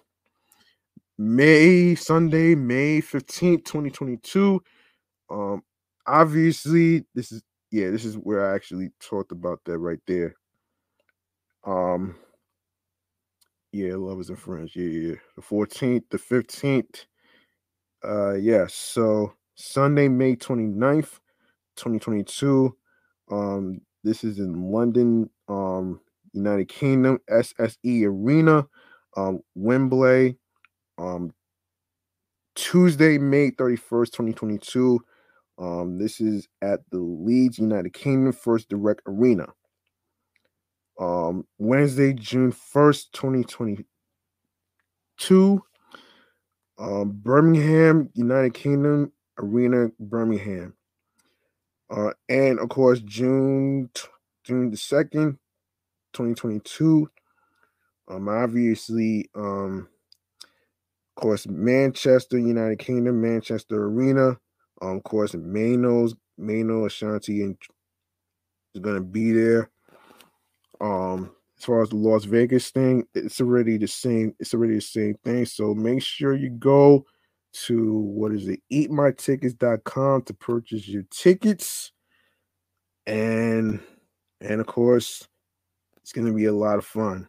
May 1.17 1.95
Sunday, 1.95 2.55
May 2.55 3.01
15th, 3.01 3.65
2022. 3.65 4.61
Um, 5.29 5.63
obviously, 6.07 7.05
this 7.13 7.31
is 7.31 7.43
yeah, 7.71 7.89
this 7.89 8.05
is 8.05 8.15
where 8.15 8.49
I 8.51 8.55
actually 8.55 8.91
talked 8.99 9.31
about 9.31 9.59
that 9.65 9.79
right 9.79 9.99
there. 10.05 10.35
Um, 11.65 12.15
yeah, 13.73 13.95
lovers 13.95 14.29
and 14.29 14.39
friends. 14.39 14.75
Yeah, 14.75 14.85
yeah. 14.85 15.15
The 15.35 15.41
14th, 15.41 16.03
the 16.09 16.17
15th. 16.17 17.05
Uh. 18.03 18.35
Yeah, 18.35 18.65
so 18.69 19.33
Sunday, 19.55 20.07
May 20.07 20.35
29th, 20.35 21.19
2022. 21.75 22.75
Um, 23.31 23.81
this 24.03 24.23
is 24.23 24.39
in 24.39 24.71
London, 24.71 25.29
um, 25.47 25.99
United 26.33 26.67
Kingdom, 26.67 27.19
SSE 27.29 28.05
Arena, 28.05 28.67
um, 29.17 29.39
Wembley, 29.55 30.37
um, 30.97 31.33
Tuesday, 32.55 33.17
May 33.17 33.51
31st, 33.51 34.11
2022. 34.11 34.99
Um, 35.57 35.97
this 35.97 36.19
is 36.19 36.47
at 36.61 36.81
the 36.91 36.99
Leeds, 36.99 37.59
United 37.59 37.93
Kingdom, 37.93 38.33
First 38.33 38.69
Direct 38.69 39.01
Arena. 39.07 39.47
Um, 40.99 41.45
Wednesday, 41.57 42.13
June 42.13 42.51
1st, 42.51 43.11
2022. 43.13 43.85
Um, 46.77 47.11
Birmingham, 47.11 48.09
United 48.13 48.53
Kingdom, 48.53 49.11
Arena, 49.37 49.89
Birmingham. 49.99 50.73
Uh, 51.89 52.11
and 52.29 52.59
of 52.59 52.69
course, 52.69 52.99
June 53.01 53.89
June 54.43 54.71
the 54.71 54.77
second, 54.77 55.37
twenty 56.13 56.33
twenty 56.33 56.59
two. 56.61 57.09
Um, 58.07 58.27
obviously, 58.27 59.29
um, 59.35 59.87
of 61.15 61.21
course, 61.21 61.47
Manchester, 61.47 62.37
United 62.39 62.79
Kingdom, 62.79 63.21
Manchester 63.21 63.85
Arena. 63.85 64.37
Um, 64.81 64.97
of 64.97 65.03
course, 65.03 65.35
Manos, 65.35 66.15
Mano, 66.37 66.85
Ashanti, 66.85 67.43
and 67.43 67.57
is 68.73 68.81
gonna 68.81 69.01
be 69.01 69.31
there. 69.31 69.69
Um, 70.83 71.31
as 71.57 71.63
far 71.65 71.81
as 71.81 71.89
the 71.89 71.95
Las 71.95 72.25
Vegas 72.25 72.69
thing, 72.69 73.07
it's 73.15 73.39
already 73.39 73.77
the 73.77 73.87
same. 73.87 74.35
It's 74.39 74.53
already 74.53 74.75
the 74.75 74.81
same 74.81 75.15
thing. 75.23 75.45
So 75.45 75.73
make 75.73 76.03
sure 76.03 76.35
you 76.35 76.49
go 76.49 77.05
to 77.53 77.99
what 77.99 78.31
is 78.33 78.47
it 78.47 78.59
eatmytickets.com 78.71 80.23
to 80.23 80.33
purchase 80.33 80.87
your 80.87 81.03
tickets 81.11 81.91
and 83.05 83.79
and 84.41 84.59
of 84.59 84.65
course 84.65 85.27
it's 86.01 86.11
to 86.25 86.33
be 86.33 86.45
a 86.45 86.53
lot 86.53 86.79
of 86.79 86.85
fun 86.85 87.27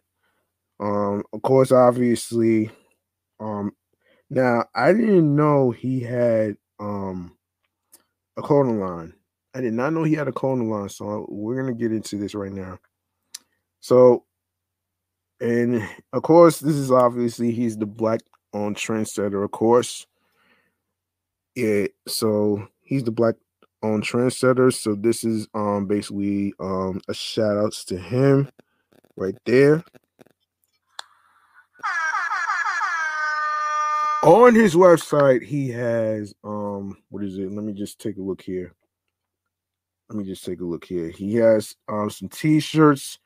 um 0.81 1.23
of 1.33 1.43
course 1.43 1.73
obviously 1.73 2.71
um 3.39 3.71
now 4.31 4.65
i 4.75 4.93
didn't 4.93 5.35
know 5.37 5.71
he 5.71 6.01
had 6.01 6.57
um 6.81 7.37
a 8.39 8.43
clothing 8.43 8.81
line 8.81 9.13
i 9.55 9.61
did 9.61 9.75
not 9.75 9.93
know 9.93 10.05
he 10.05 10.15
had 10.15 10.29
a 10.29 10.33
clothing 10.33 10.71
line 10.71 10.89
so 10.89 11.27
we're 11.29 11.57
to 11.67 11.79
get 11.79 11.93
into 11.93 12.17
this 12.17 12.35
right 12.35 12.53
now 12.53 12.79
so 13.85 14.25
and 15.41 15.87
of 16.15 16.23
course 16.23 16.59
this 16.59 16.77
is 16.77 16.91
obviously 16.91 17.53
he's 17.53 17.77
the 17.77 17.87
black 17.87 18.21
on 18.55 18.75
trendsetter 18.75 19.45
of 19.45 19.51
course 19.51 20.07
yeah, 21.55 21.87
so 22.09 22.67
he's 22.83 23.05
the 23.05 23.13
black 23.13 23.37
on 23.83 24.03
trendsetter. 24.03 24.73
So 24.73 24.95
this 24.95 25.25
is 25.25 25.47
um 25.55 25.87
basically 25.87 26.53
um 26.59 27.01
a 27.09 27.15
shout 27.15 27.57
outs 27.57 27.85
to 27.87 27.99
him 27.99 28.49
right 29.17 29.37
there. 29.45 29.85
On 34.25 34.55
his 34.55 34.75
website, 34.75 35.45
he 35.45 35.69
has 35.71 36.35
um 36.43 36.97
what 37.11 37.23
is 37.23 37.39
it? 37.39 37.53
Let 37.53 37.65
me 37.65 37.73
just 37.73 38.01
take 38.01 38.17
a 38.17 38.23
look 38.23 38.43
here. 38.43 38.75
Let 40.09 40.19
me 40.19 40.25
just 40.25 40.45
take 40.45 40.61
a 40.61 40.65
look 40.65 40.85
here. 40.85 41.09
He 41.09 41.37
has 41.37 41.77
um 41.89 42.11
some 42.11 42.29
t-shirts. 42.29 43.19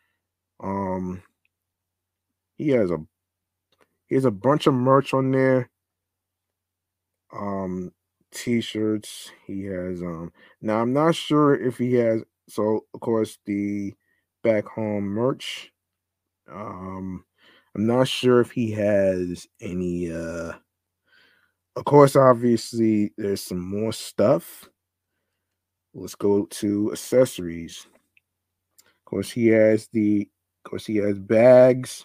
Um 0.60 1.22
he 2.56 2.70
has 2.70 2.90
a 2.90 2.98
he 4.06 4.14
has 4.14 4.24
a 4.24 4.30
bunch 4.30 4.66
of 4.66 4.74
merch 4.74 5.14
on 5.14 5.30
there. 5.30 5.70
Um 7.32 7.92
t-shirts. 8.32 9.30
He 9.46 9.64
has 9.64 10.02
um 10.02 10.32
now 10.60 10.80
I'm 10.80 10.92
not 10.92 11.14
sure 11.14 11.54
if 11.54 11.78
he 11.78 11.94
has 11.94 12.22
so 12.48 12.84
of 12.94 13.00
course 13.00 13.38
the 13.46 13.94
back 14.42 14.66
home 14.66 15.04
merch. 15.04 15.72
Um, 16.50 17.24
I'm 17.74 17.86
not 17.86 18.08
sure 18.08 18.40
if 18.40 18.50
he 18.50 18.70
has 18.72 19.46
any. 19.60 20.10
Uh, 20.10 20.52
of 21.76 21.84
course, 21.84 22.16
obviously, 22.16 23.12
there's 23.16 23.40
some 23.42 23.60
more 23.60 23.92
stuff. 23.92 24.68
Let's 25.94 26.14
go 26.14 26.46
to 26.46 26.92
accessories. 26.92 27.86
Of 28.86 29.04
course, 29.04 29.30
he 29.30 29.48
has 29.48 29.88
the. 29.92 30.28
Of 30.68 30.72
course, 30.72 30.84
he 30.84 30.96
has 30.96 31.18
bags. 31.18 32.04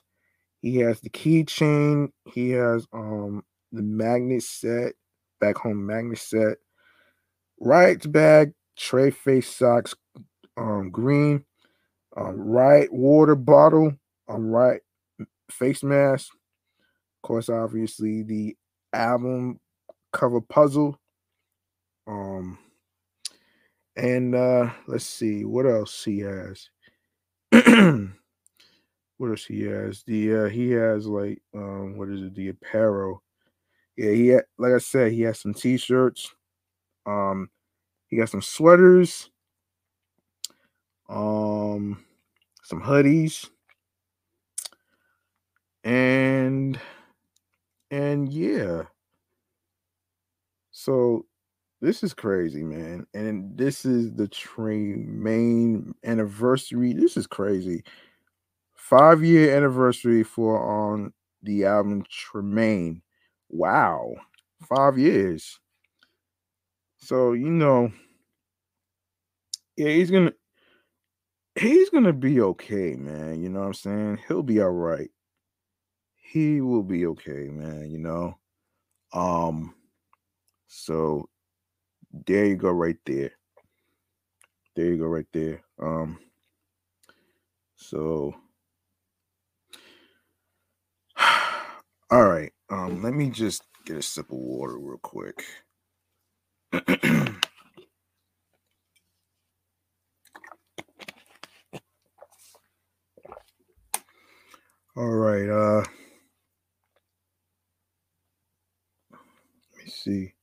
He 0.61 0.77
has 0.77 1.01
the 1.01 1.09
keychain. 1.09 2.11
He 2.33 2.51
has 2.51 2.87
um 2.93 3.43
the 3.73 3.81
magnet 3.81 4.41
set, 4.41 4.93
back 5.41 5.57
home 5.57 5.85
magnet 5.85 6.19
set, 6.19 6.59
right 7.59 8.09
bag, 8.09 8.53
tray 8.77 9.11
face 9.11 9.53
socks, 9.53 9.95
um 10.55 10.91
green, 10.91 11.43
um 12.15 12.39
right 12.39 12.87
water 12.93 13.35
bottle, 13.35 13.91
um 14.29 14.47
right 14.47 14.79
face 15.51 15.83
mask. 15.83 16.29
Of 17.21 17.27
course, 17.27 17.49
obviously 17.49 18.23
the 18.23 18.55
album 18.93 19.59
cover 20.13 20.39
puzzle. 20.39 20.97
Um 22.07 22.59
and 23.97 24.33
uh 24.33 24.69
let's 24.87 25.05
see 25.05 25.43
what 25.43 25.65
else 25.65 26.05
he 26.05 26.19
has. 26.19 26.69
what 29.17 29.29
else 29.29 29.45
he 29.45 29.63
has? 29.63 30.03
The 30.03 30.35
uh 30.35 30.49
he 30.49 30.71
has 30.71 31.07
like 31.07 31.41
um 31.55 31.97
what 31.97 32.09
is 32.09 32.21
it, 32.23 32.35
the 32.35 32.49
apparel. 32.49 33.23
Yeah, 33.95 34.11
he 34.11 34.27
had, 34.29 34.43
like 34.57 34.73
I 34.73 34.79
said, 34.79 35.11
he 35.11 35.21
has 35.21 35.39
some 35.39 35.53
t-shirts. 35.53 36.33
Um 37.05 37.49
he 38.07 38.17
got 38.17 38.29
some 38.29 38.41
sweaters, 38.41 39.29
um 41.09 42.03
some 42.63 42.81
hoodies, 42.81 43.49
and 45.83 46.79
and 47.91 48.29
yeah. 48.31 48.83
So 50.71 51.25
this 51.81 52.03
is 52.03 52.13
crazy, 52.13 52.63
man. 52.63 53.05
And 53.13 53.57
this 53.57 53.85
is 53.85 54.13
the 54.13 54.27
train 54.27 55.05
main 55.21 55.93
anniversary. 56.03 56.93
This 56.93 57.17
is 57.17 57.27
crazy. 57.27 57.83
Five 58.83 59.23
year 59.23 59.55
anniversary 59.55 60.23
for 60.23 60.61
on 60.61 61.05
um, 61.05 61.13
the 61.41 61.63
album 61.63 62.03
Tremaine. 62.09 63.01
Wow. 63.47 64.13
Five 64.67 64.97
years. 64.97 65.57
So, 66.97 67.31
you 67.31 67.49
know, 67.49 67.93
yeah, 69.77 69.87
he's 69.87 70.11
gonna 70.11 70.33
he's 71.55 71.89
gonna 71.91 72.11
be 72.11 72.41
okay, 72.41 72.95
man. 72.95 73.41
You 73.41 73.47
know 73.47 73.61
what 73.61 73.67
I'm 73.67 73.73
saying? 73.73 74.19
He'll 74.27 74.43
be 74.43 74.61
all 74.61 74.71
right. 74.71 75.09
He 76.17 76.59
will 76.59 76.83
be 76.83 77.05
okay, 77.05 77.47
man, 77.49 77.89
you 77.89 77.99
know. 77.99 78.37
Um 79.13 79.75
so 80.67 81.29
there 82.27 82.47
you 82.47 82.57
go 82.57 82.71
right 82.71 82.97
there. 83.05 83.31
There 84.75 84.87
you 84.87 84.97
go 84.97 85.05
right 85.05 85.27
there. 85.31 85.63
Um 85.81 86.19
so 87.77 88.35
all 92.13 92.25
right. 92.27 92.53
Um 92.69 93.03
let 93.03 93.13
me 93.15 93.31
just 93.31 93.63
get 93.87 93.97
a 93.97 94.03
sip 94.03 94.27
of 94.31 94.37
water 94.37 94.77
real 94.79 94.99
quick. 94.99 95.43
all 104.97 105.09
right, 105.09 105.49
uh 105.49 105.83
let 109.75 109.85
me 109.85 109.87
see. 109.91 110.33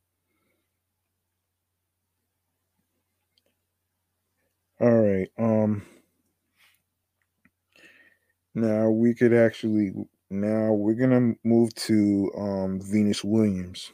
All 4.80 4.90
right. 4.90 5.28
Um 5.38 5.82
now 8.54 8.90
we 8.90 9.14
could 9.14 9.34
actually 9.34 9.92
now 10.30 10.72
we're 10.72 10.94
gonna 10.94 11.34
move 11.44 11.74
to 11.74 12.30
um 12.36 12.80
Venus 12.80 13.24
Williams. 13.24 13.92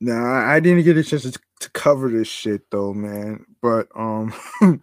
Now 0.00 0.24
I 0.24 0.60
didn't 0.60 0.84
get 0.84 0.96
a 0.96 1.02
chance 1.04 1.22
to, 1.24 1.38
to 1.60 1.70
cover 1.70 2.08
this 2.08 2.28
shit 2.28 2.70
though, 2.70 2.94
man. 2.94 3.44
But 3.60 3.88
um 3.94 4.32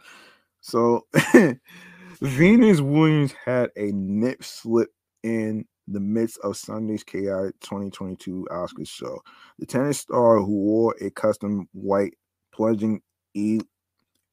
so 0.61 1.07
Venus 2.21 2.81
Williams 2.81 3.33
had 3.45 3.71
a 3.75 3.91
nip 3.93 4.43
slip 4.43 4.89
in 5.23 5.65
the 5.87 5.99
midst 5.99 6.39
of 6.43 6.57
Sunday's 6.57 7.03
chaotic 7.03 7.59
2022 7.61 8.47
Oscars 8.51 8.87
show. 8.87 9.21
The 9.59 9.65
tennis 9.65 9.99
star 9.99 10.39
who 10.39 10.51
wore 10.51 10.95
a 11.01 11.09
custom 11.11 11.67
white 11.73 12.15
plunging 12.51 13.01
e- 13.33 13.61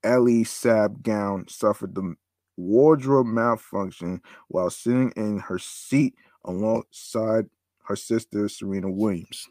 Elie 0.05 0.45
Saab 0.45 1.03
gown 1.03 1.47
suffered 1.49 1.95
the 1.95 2.15
wardrobe 2.57 3.27
malfunction 3.27 4.21
while 4.49 4.71
sitting 4.71 5.13
in 5.17 5.39
her 5.39 5.59
seat 5.59 6.15
alongside 6.45 7.47
her 7.85 7.97
sister 7.97 8.49
Serena 8.49 8.91
Williams. 8.91 9.49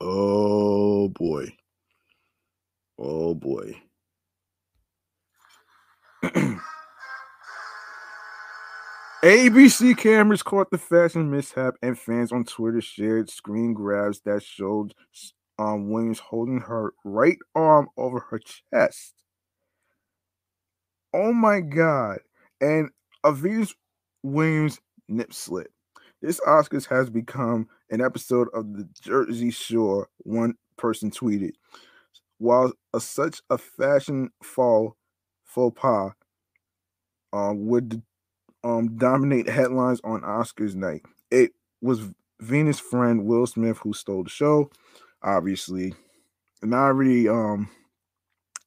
Oh 0.00 1.08
boy. 1.08 1.56
Oh 2.98 3.34
boy. 3.34 3.80
ABC 9.22 9.96
cameras 9.96 10.42
caught 10.42 10.70
the 10.70 10.78
fashion 10.78 11.30
mishap, 11.30 11.74
and 11.82 11.98
fans 11.98 12.30
on 12.30 12.44
Twitter 12.44 12.80
shared 12.80 13.28
screen 13.30 13.72
grabs 13.72 14.20
that 14.20 14.42
showed 14.42 14.94
um, 15.58 15.90
Williams 15.90 16.18
holding 16.18 16.60
her 16.60 16.92
right 17.04 17.38
arm 17.54 17.88
over 17.96 18.20
her 18.20 18.38
chest. 18.38 19.14
Oh 21.12 21.32
my 21.32 21.60
God. 21.60 22.18
And 22.60 22.90
a 23.24 23.32
Williams 24.22 24.80
nip 25.08 25.32
slip. 25.32 25.68
This 26.22 26.40
Oscars 26.40 26.86
has 26.86 27.10
become 27.10 27.68
an 27.90 28.00
episode 28.00 28.48
of 28.54 28.72
the 28.74 28.88
Jersey 29.00 29.50
Shore, 29.50 30.08
one 30.18 30.54
person 30.76 31.10
tweeted. 31.10 31.52
While 32.38 32.72
a, 32.92 33.00
such 33.00 33.40
a 33.50 33.58
fashion 33.58 34.30
fall 34.42 34.96
faux 35.44 35.78
pas 35.80 36.12
uh, 37.32 37.52
would 37.54 38.02
um, 38.64 38.96
dominate 38.96 39.48
headlines 39.48 40.00
on 40.04 40.22
Oscars 40.22 40.74
night, 40.74 41.02
it 41.30 41.52
was 41.80 42.08
Venus' 42.40 42.80
friend 42.80 43.24
Will 43.24 43.46
Smith 43.46 43.78
who 43.78 43.92
stole 43.92 44.24
the 44.24 44.30
show 44.30 44.70
obviously. 45.22 45.94
And 46.62 46.74
I 46.74 46.78
already 46.78 47.28
um 47.28 47.68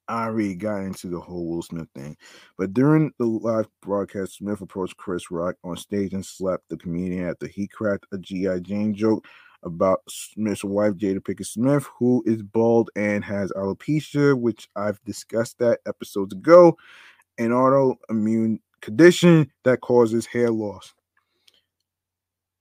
I 0.10 0.26
already 0.26 0.56
got 0.56 0.82
into 0.82 1.08
the 1.08 1.20
whole 1.20 1.48
Will 1.48 1.62
Smith 1.62 1.88
thing. 1.96 2.18
But 2.58 2.74
during 2.74 3.14
the 3.20 3.26
live 3.26 3.68
broadcast, 3.82 4.38
Smith 4.38 4.60
approached 4.60 4.98
Chris 4.98 5.30
Rock 5.30 5.56
on 5.64 5.78
stage 5.78 6.14
and 6.14 6.26
slapped 6.26 6.68
the 6.70 6.78
comedian 6.78 7.30
after 7.30 7.48
he 7.48 7.68
cracked 7.68 8.08
a 8.12 8.18
G.I. 8.18 8.60
Jane 8.60 8.96
joke 8.96 9.26
about 9.64 10.02
Smith's 10.10 10.64
wife, 10.64 10.94
Jada 10.94 11.20
Pinkett 11.20 11.46
Smith, 11.46 11.88
who 11.98 12.24
is 12.26 12.42
bald 12.42 12.90
and 12.96 13.24
has 13.24 13.52
alopecia, 13.52 14.38
which 14.38 14.68
I've 14.76 15.04
discussed 15.04 15.60
that 15.60 15.80
episodes 15.86 16.34
ago, 16.34 16.76
an 17.38 17.52
autoimmune 17.52 18.60
condition 18.82 19.52
that 19.64 19.82
causes 19.82 20.26
hair 20.26 20.50
loss. 20.50 20.94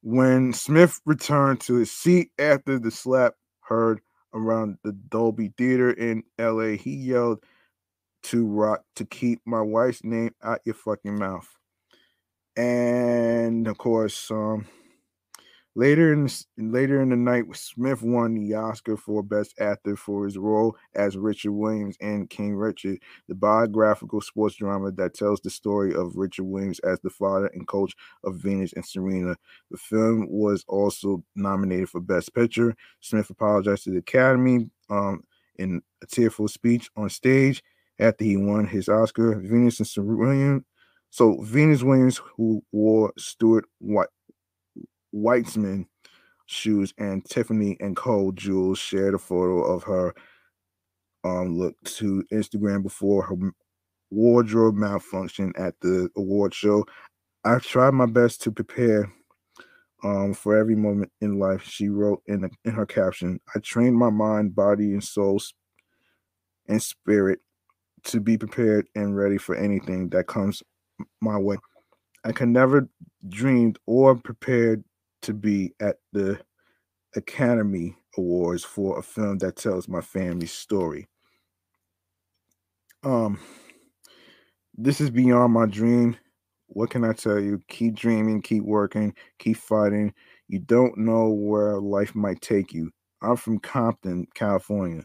When 0.03 0.53
Smith 0.53 1.01
returned 1.07 1.61
to 1.63 1.75
his 1.75 1.91
seat 1.91 2.31
after 2.39 2.79
the 2.79 2.91
slap, 2.91 3.35
heard 3.61 4.01
around 4.35 4.79
the 4.85 4.93
Dolby 4.93 5.53
Theater 5.57 5.91
in 5.91 6.25
LA. 6.39 6.77
He 6.77 6.95
yelled 6.95 7.45
to 8.25 8.47
Rock 8.47 8.83
to 8.97 9.05
keep 9.05 9.41
my 9.45 9.61
wife's 9.61 10.05
name 10.05 10.35
out 10.43 10.61
your 10.65 10.75
fucking 10.75 11.19
mouth. 11.19 11.49
And 12.57 13.69
of 13.69 13.79
course, 13.79 14.31
um, 14.31 14.67
Later 15.79 16.13
in 16.13 16.25
the, 16.25 16.45
later 16.57 17.01
in 17.03 17.11
the 17.11 17.17
night, 17.17 17.45
Smith 17.55 18.03
won 18.03 18.35
the 18.35 18.53
Oscar 18.53 18.97
for 18.97 19.23
Best 19.23 19.55
Actor 19.61 19.95
for 19.95 20.25
his 20.25 20.37
role 20.37 20.77
as 20.97 21.17
Richard 21.17 21.53
Williams 21.53 21.97
in 22.01 22.27
King 22.27 22.57
Richard, 22.57 22.99
the 23.29 23.37
biographical 23.37 24.21
sports 24.21 24.57
drama 24.57 24.91
that 24.91 25.15
tells 25.15 25.41
the 25.41 25.51
story 25.51 25.95
of 25.95 26.17
Richard 26.17 26.47
Williams 26.47 26.81
as 26.81 26.99
the 26.99 27.11
father 27.11 27.47
and 27.55 27.69
coach 27.69 27.95
of 28.25 28.39
Venus 28.39 28.73
and 28.73 28.85
Serena. 28.85 29.37
The 29.71 29.77
film 29.77 30.27
was 30.29 30.65
also 30.67 31.23
nominated 31.37 31.91
for 31.91 32.01
Best 32.01 32.35
Picture. 32.35 32.75
Smith 32.99 33.31
apologized 33.31 33.85
to 33.85 33.91
the 33.91 33.99
Academy 33.99 34.69
um, 34.91 35.23
in 35.61 35.81
a 36.03 36.07
tearful 36.07 36.49
speech 36.49 36.91
on 36.97 37.09
stage 37.09 37.63
after 38.01 38.25
he 38.25 38.37
won 38.37 38.67
his 38.67 38.89
Oscar. 38.89 39.39
Venus 39.39 39.79
and 39.79 39.87
Serena. 39.87 40.17
Williams. 40.17 40.65
So 41.11 41.41
Venus 41.43 41.85
Williams, 41.85 42.21
who 42.37 42.65
wore 42.73 43.13
Stuart 43.17 43.65
White 43.79 44.09
Weitzman 45.15 45.87
shoes 46.47 46.95
and 46.99 47.25
Tiffany 47.25 47.77
and 47.81 47.97
Co. 47.97 48.33
jewels 48.33 48.79
shared 48.79 49.15
a 49.15 49.19
photo 49.19 49.63
of 49.63 49.83
her 49.85 50.15
um 51.25 51.59
look 51.59 51.75
to 51.85 52.25
Instagram 52.33 52.83
before 52.83 53.23
her 53.25 53.37
wardrobe 54.11 54.75
malfunction 54.75 55.53
at 55.57 55.75
the 55.81 56.09
award 56.17 56.55
show. 56.55 56.85
I've 57.45 57.63
tried 57.63 57.95
my 57.95 58.07
best 58.07 58.43
to 58.43 58.53
prepare 58.53 59.13
um, 60.05 60.33
for 60.33 60.57
every 60.57 60.77
moment 60.77 61.11
in 61.21 61.39
life, 61.39 61.65
she 61.65 61.89
wrote 61.89 62.23
in, 62.27 62.43
the, 62.43 62.51
in 62.65 62.73
her 62.73 62.87
caption. 62.87 63.41
I 63.55 63.59
trained 63.61 63.97
my 63.97 64.11
mind, 64.11 64.55
body, 64.55 64.93
and 64.93 65.03
soul 65.03 65.41
and 66.69 66.81
spirit 66.83 67.41
to 68.05 68.21
be 68.21 68.39
prepared 68.39 68.87
and 68.95 69.17
ready 69.17 69.39
for 69.39 69.57
anything 69.57 70.09
that 70.11 70.29
comes 70.29 70.63
my 71.21 71.37
way. 71.37 71.57
I 72.25 72.33
could 72.33 72.49
never 72.49 72.89
dreamed 73.29 73.79
or 73.87 74.15
prepared 74.15 74.85
to 75.23 75.35
be 75.35 75.75
at 75.81 75.97
the 76.13 76.41
Academy 77.17 77.97
Awards 78.17 78.65
for 78.65 78.99
a 78.99 79.03
film 79.03 79.39
that 79.39 79.57
tells 79.57 79.89
my 79.89 80.01
family's 80.01 80.53
story. 80.53 81.07
Um, 83.05 83.39
this 84.77 85.01
is 85.01 85.11
beyond 85.11 85.53
my 85.53 85.67
dream. 85.67 86.17
What 86.69 86.91
can 86.91 87.05
I 87.05 87.13
tell 87.13 87.41
you? 87.41 87.61
Keep 87.69 87.95
dreaming, 87.95 88.43
keep 88.43 88.63
working, 88.63 89.15
keep 89.39 89.57
fighting. 89.57 90.13
You 90.49 90.61
don't 90.61 90.97
know 90.99 91.29
where 91.31 91.81
life 91.81 92.15
might 92.15 92.41
take 92.41 92.73
you. 92.73 92.91
I'm 93.23 93.37
from 93.37 93.59
Compton, 93.59 94.27
California. 94.35 95.05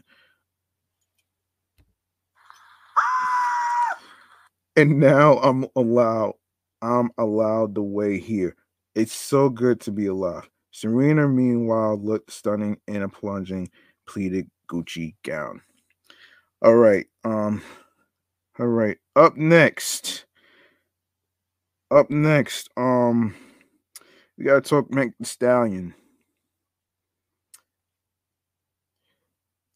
And 4.76 4.98
now 4.98 5.38
I'm 5.38 5.66
allowed, 5.76 6.34
I'm 6.82 7.10
allowed 7.18 7.74
the 7.74 7.82
way 7.82 8.18
here. 8.18 8.56
It's 8.94 9.12
so 9.12 9.48
good 9.48 9.80
to 9.80 9.92
be 9.92 10.06
alive. 10.06 10.48
Serena, 10.70 11.28
meanwhile, 11.28 11.96
looked 11.96 12.32
stunning 12.32 12.78
in 12.88 13.02
a 13.02 13.08
plunging 13.08 13.70
pleated 14.06 14.48
Gucci 14.70 15.14
gown. 15.24 15.60
All 16.62 16.74
right. 16.74 17.06
Um, 17.24 17.62
all 18.58 18.66
right. 18.66 18.98
Up 19.16 19.36
next. 19.36 20.26
Up 21.90 22.10
next, 22.10 22.70
um, 22.76 23.36
we 24.36 24.44
gotta 24.44 24.60
talk 24.62 24.92
Meg 24.92 25.12
Thee 25.20 25.24
Stallion. 25.24 25.94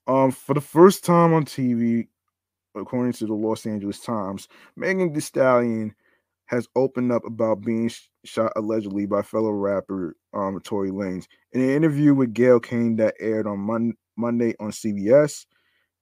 Um, 0.09 0.33
for 0.33 0.55
the 0.55 0.61
first 0.61 1.05
time 1.05 1.33
on 1.33 1.45
TV, 1.45 2.09
according 2.75 3.13
to 3.13 3.27
the 3.27 3.35
Los 3.35 3.67
Angeles 3.67 4.01
Times, 4.01 4.49
Megan 4.75 5.13
Thee 5.13 5.21
Stallion 5.21 5.95
has 6.49 6.67
opened 6.75 7.13
up 7.13 7.25
about 7.25 7.61
being 7.61 7.89
sh- 7.89 8.09
shot 8.25 8.53
allegedly 8.57 9.07
by 9.07 9.23
fellow 9.23 9.51
rapper 9.51 10.17
um, 10.35 10.59
Tory 10.61 10.91
Lanez. 10.91 11.27
In 11.53 11.61
an 11.61 11.71
interview 11.71 12.15
with 12.15 12.35
Gayle 12.35 12.61
King 12.61 12.97
that 12.97 13.15
aired 13.21 13.47
on 13.47 13.59
Mon- 13.61 13.97
Monday 14.17 14.55
on 14.59 14.71
CBS, 14.71 15.47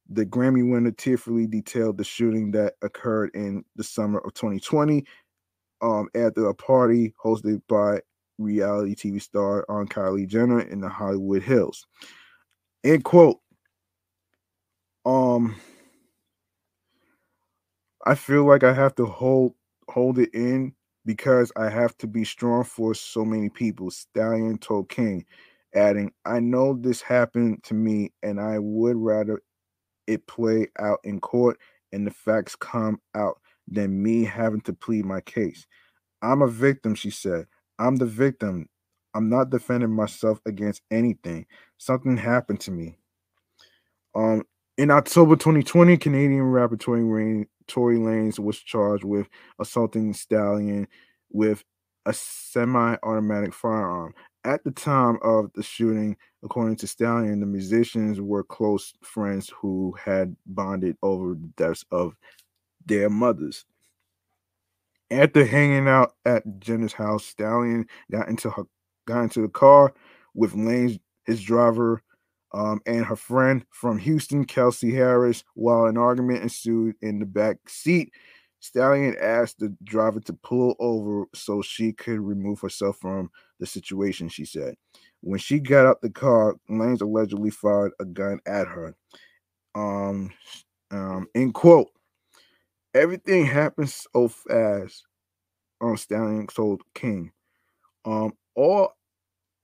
the 0.09 0.25
Grammy 0.25 0.69
winner 0.69 0.93
tearfully 0.93 1.47
detailed 1.47 1.99
the 1.99 2.05
shooting 2.05 2.53
that 2.53 2.75
occurred 2.83 3.31
in 3.35 3.65
the 3.75 3.83
summer 3.83 4.19
of 4.21 4.35
2020 4.35 5.05
um, 5.83 6.09
at 6.15 6.39
a 6.39 6.55
party 6.55 7.13
hosted 7.23 7.61
by 7.69 8.01
reality 8.39 8.95
TV 8.95 9.21
star 9.21 9.65
on 9.69 9.89
Kylie 9.89 10.29
Jenner 10.29 10.61
in 10.61 10.81
the 10.81 10.89
Hollywood 10.89 11.43
Hills. 11.43 11.87
End 12.85 13.03
quote. 13.03 13.41
Um, 15.05 15.57
I 18.05 18.15
feel 18.15 18.45
like 18.45 18.63
I 18.63 18.73
have 18.73 18.95
to 18.97 19.07
hold 19.07 19.55
hold 19.91 20.19
it 20.19 20.31
in 20.35 20.75
because 21.05 21.53
I 21.57 21.71
have 21.71 21.97
to 21.99 22.07
be 22.07 22.25
strong 22.25 22.65
for 22.65 22.95
so 22.95 23.25
many 23.25 23.49
people. 23.51 23.91
Stallion 23.91 24.59
told 24.59 24.89
King, 24.89 25.25
adding, 25.75 26.13
"I 26.25 26.41
know 26.41 26.75
this 26.75 27.03
happened 27.03 27.63
to 27.65 27.75
me, 27.75 28.13
and 28.23 28.41
I 28.41 28.59
would 28.59 28.97
rather 28.97 29.41
it 30.07 30.27
play 30.27 30.69
out 30.79 31.01
in 31.05 31.21
court 31.21 31.59
and 31.93 32.07
the 32.07 32.11
facts 32.11 32.57
come 32.57 33.01
out 33.15 33.41
than 33.69 34.03
me 34.03 34.25
having 34.25 34.61
to 34.63 34.73
plead 34.73 35.05
my 35.05 35.21
case. 35.23 35.67
I'm 36.23 36.43
a 36.43 36.49
victim, 36.49 36.95
she 36.95 37.11
said. 37.11 37.47
I'm 37.79 37.97
the 37.97 38.07
victim. 38.07 38.69
I'm 39.15 39.29
not 39.29 39.51
defending 39.51 39.93
myself 39.93 40.41
against 40.47 40.83
anything. 40.91 41.47
Something 41.79 42.17
happened 42.17 42.61
to 42.63 42.71
me. 42.71 42.99
Um, 44.15 44.45
in 44.79 44.91
October 44.91 45.37
2020, 45.37 45.97
Canadian 45.97 46.43
rapper 46.43 46.77
Tory, 46.77 47.05
Rain, 47.05 47.47
Tory 47.67 47.97
Lanez 47.97 48.39
was 48.39 48.59
charged 48.59 49.05
with 49.05 49.29
assaulting 49.59 50.13
Stallion 50.13 50.87
with 51.31 51.65
a 52.05 52.13
semi-automatic 52.13 53.55
firearm. 53.55 54.15
At 54.45 54.63
the 54.65 54.71
time 54.71 55.19
of 55.23 55.51
the 55.55 55.63
shooting, 55.63 56.17
according 56.45 56.77
to 56.77 56.87
Stallion, 56.87 57.41
the 57.41 57.47
musicians 57.47 58.21
were 58.21 58.45
close 58.45 58.93
friends 59.03 59.51
who 59.61 59.95
had 60.03 60.37
bonded 60.47 60.97
over 61.03 61.35
the 61.35 61.51
deaths 61.57 61.85
of 61.91 62.15
their 62.85 63.11
mothers. 63.11 63.65
After 65.11 65.45
hanging 65.45 65.89
out 65.89 66.15
at 66.25 66.45
Jenner's 66.61 66.93
house, 66.93 67.25
Stallion 67.25 67.87
got 68.11 68.29
into 68.29 68.51
her 68.51 68.65
got 69.07 69.23
into 69.23 69.41
the 69.41 69.49
car 69.49 69.95
with 70.35 70.55
Lane, 70.55 70.99
his 71.25 71.43
driver, 71.43 72.03
um, 72.53 72.81
and 72.87 73.05
her 73.05 73.17
friend 73.17 73.65
from 73.71 73.99
Houston, 73.99 74.45
Kelsey 74.45 74.95
Harris. 74.95 75.45
While 75.55 75.87
an 75.87 75.97
argument 75.97 76.43
ensued 76.43 76.97
in 77.03 77.19
the 77.19 77.27
back 77.27 77.57
seat, 77.69 78.13
Stallion 78.61 79.17
asked 79.21 79.59
the 79.59 79.75
driver 79.85 80.21
to 80.21 80.33
pull 80.33 80.75
over 80.79 81.27
so 81.35 81.63
she 81.63 81.93
could 81.93 82.21
remove 82.21 82.61
herself 82.61 82.99
from 82.99 83.31
the 83.61 83.67
situation. 83.67 84.29
She 84.29 84.45
said, 84.45 84.75
when 85.21 85.39
she 85.39 85.59
got 85.59 85.87
out 85.87 86.01
the 86.01 86.11
car, 86.11 86.57
Lanez 86.71 87.03
allegedly 87.03 87.51
fired 87.51 87.93
a 88.01 88.05
gun 88.05 88.41
at 88.47 88.67
her. 88.67 88.95
Um, 89.75 90.33
um, 90.91 91.27
in 91.35 91.53
quote, 91.53 91.91
everything 92.95 93.45
happens 93.45 94.07
so 94.13 94.29
fast. 94.29 95.05
Um, 95.81 95.97
Stallion 95.97 96.47
told 96.47 96.83
King. 96.95 97.33
Um, 98.05 98.33
all 98.55 98.93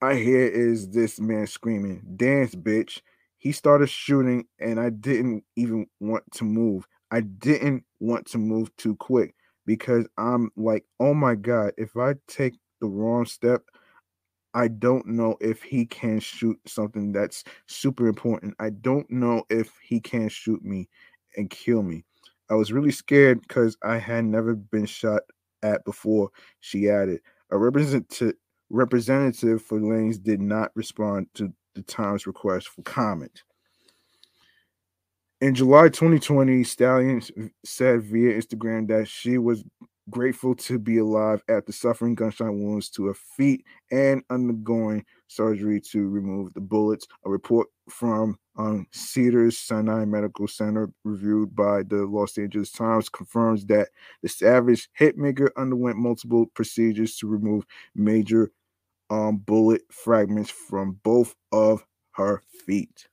I 0.02 0.16
hear 0.16 0.46
is 0.46 0.90
this 0.90 1.18
man 1.20 1.46
screaming, 1.46 2.02
"Dance, 2.16 2.54
bitch!" 2.54 3.00
He 3.38 3.52
started 3.52 3.88
shooting, 3.88 4.46
and 4.60 4.78
I 4.80 4.90
didn't 4.90 5.44
even 5.56 5.86
want 6.00 6.24
to 6.32 6.44
move. 6.44 6.86
I 7.10 7.20
didn't 7.20 7.84
want 8.00 8.26
to 8.28 8.38
move 8.38 8.74
too 8.76 8.96
quick 8.96 9.34
because 9.66 10.06
I'm 10.18 10.50
like, 10.56 10.84
oh 11.00 11.14
my 11.14 11.34
god, 11.36 11.72
if 11.78 11.96
I 11.96 12.14
take 12.26 12.54
the 12.80 12.88
wrong 12.88 13.26
step, 13.26 13.62
I 14.54 14.68
don't 14.68 15.06
know 15.06 15.36
if 15.40 15.62
he 15.62 15.86
can 15.86 16.20
shoot 16.20 16.58
something 16.66 17.12
that's 17.12 17.44
super 17.66 18.06
important. 18.08 18.54
I 18.60 18.70
don't 18.70 19.10
know 19.10 19.44
if 19.50 19.72
he 19.82 20.00
can 20.00 20.28
shoot 20.28 20.64
me 20.64 20.88
and 21.36 21.48
kill 21.50 21.82
me. 21.82 22.04
I 22.50 22.54
was 22.54 22.72
really 22.72 22.90
scared 22.92 23.40
because 23.42 23.76
I 23.82 23.98
had 23.98 24.24
never 24.24 24.54
been 24.54 24.86
shot 24.86 25.22
at 25.62 25.84
before, 25.84 26.30
she 26.60 26.88
added. 26.90 27.20
A 27.50 27.58
representative 27.58 28.34
representative 28.72 29.62
for 29.62 29.78
Lanez 29.78 30.20
did 30.20 30.40
not 30.40 30.72
respond 30.74 31.28
to 31.34 31.52
the 31.74 31.82
Times 31.82 32.26
request 32.26 32.68
for 32.68 32.82
comment. 32.82 33.44
In 35.40 35.54
July 35.54 35.88
2020, 35.88 36.64
Stallion 36.64 37.22
said 37.64 38.02
via 38.02 38.40
Instagram 38.40 38.88
that 38.88 39.08
she 39.08 39.38
was 39.38 39.64
grateful 40.10 40.54
to 40.54 40.78
be 40.78 40.98
alive 40.98 41.42
after 41.48 41.72
suffering 41.72 42.14
gunshot 42.14 42.52
wounds 42.52 42.88
to 42.90 43.06
her 43.06 43.14
feet 43.14 43.64
and 43.90 44.22
undergoing 44.30 45.04
surgery 45.28 45.80
to 45.80 46.08
remove 46.08 46.52
the 46.54 46.60
bullets. 46.60 47.06
A 47.24 47.30
report 47.30 47.68
from 47.88 48.38
um, 48.56 48.86
Cedars 48.90 49.58
Sinai 49.58 50.04
Medical 50.04 50.46
Center, 50.46 50.90
reviewed 51.04 51.54
by 51.54 51.82
the 51.82 52.04
Los 52.06 52.38
Angeles 52.38 52.70
Times, 52.70 53.08
confirms 53.08 53.64
that 53.66 53.88
the 54.22 54.28
savage 54.28 54.88
hitmaker 54.98 55.48
underwent 55.56 55.96
multiple 55.96 56.46
procedures 56.54 57.16
to 57.16 57.26
remove 57.26 57.64
major 57.94 58.50
um, 59.12 59.38
bullet 59.38 59.82
fragments 59.92 60.50
from 60.50 60.98
both 61.04 61.36
of 61.52 61.84
her 62.12 62.42
feet. 62.66 63.08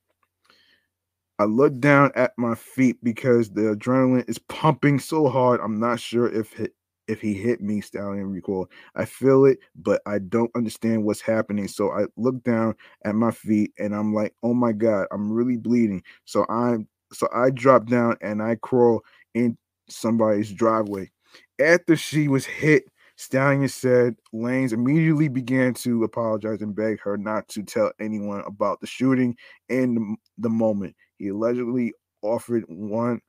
I 1.39 1.45
look 1.45 1.79
down 1.79 2.11
at 2.15 2.33
my 2.37 2.55
feet 2.55 2.97
because 3.03 3.49
the 3.51 3.75
adrenaline 3.75 4.29
is 4.29 4.39
pumping 4.39 4.99
so 4.99 5.27
hard. 5.27 5.59
I'm 5.61 5.79
not 5.79 5.99
sure 5.99 6.27
if 6.33 6.57
it, 6.59 6.73
if 7.07 7.21
he 7.21 7.33
hit 7.33 7.61
me, 7.61 7.81
Stallion 7.81 8.31
recall. 8.31 8.69
I 8.95 9.05
feel 9.05 9.45
it, 9.45 9.59
but 9.75 10.01
I 10.05 10.19
don't 10.19 10.51
understand 10.55 11.03
what's 11.03 11.21
happening. 11.21 11.67
So 11.67 11.91
I 11.91 12.05
look 12.17 12.43
down 12.43 12.75
at 13.05 13.15
my 13.15 13.31
feet 13.31 13.73
and 13.77 13.93
I'm 13.93 14.13
like, 14.13 14.33
oh 14.43 14.53
my 14.53 14.71
God, 14.71 15.07
I'm 15.11 15.31
really 15.31 15.57
bleeding. 15.57 16.03
So 16.25 16.45
I'm 16.49 16.87
so 17.13 17.27
I 17.35 17.51
drop 17.51 17.87
down 17.87 18.17
and 18.21 18.41
I 18.41 18.55
crawl 18.55 19.01
in 19.35 19.57
somebody's 19.89 20.51
driveway. 20.53 21.11
After 21.59 21.97
she 21.97 22.29
was 22.29 22.45
hit, 22.45 22.85
Stallion 23.19 23.67
said 23.67 24.15
Lanez 24.33 24.71
immediately 24.71 25.27
began 25.27 25.73
to 25.73 26.05
apologize 26.05 26.61
and 26.61 26.73
beg 26.73 27.01
her 27.01 27.17
not 27.17 27.49
to 27.49 27.63
tell 27.63 27.91
anyone 27.99 28.41
about 28.47 28.79
the 28.79 28.87
shooting 28.87 29.35
in 29.67 29.95
the, 29.95 30.15
the 30.37 30.49
moment. 30.49 30.95
He 31.17 31.27
allegedly 31.27 31.91
offered 32.21 32.63
one 32.69 33.19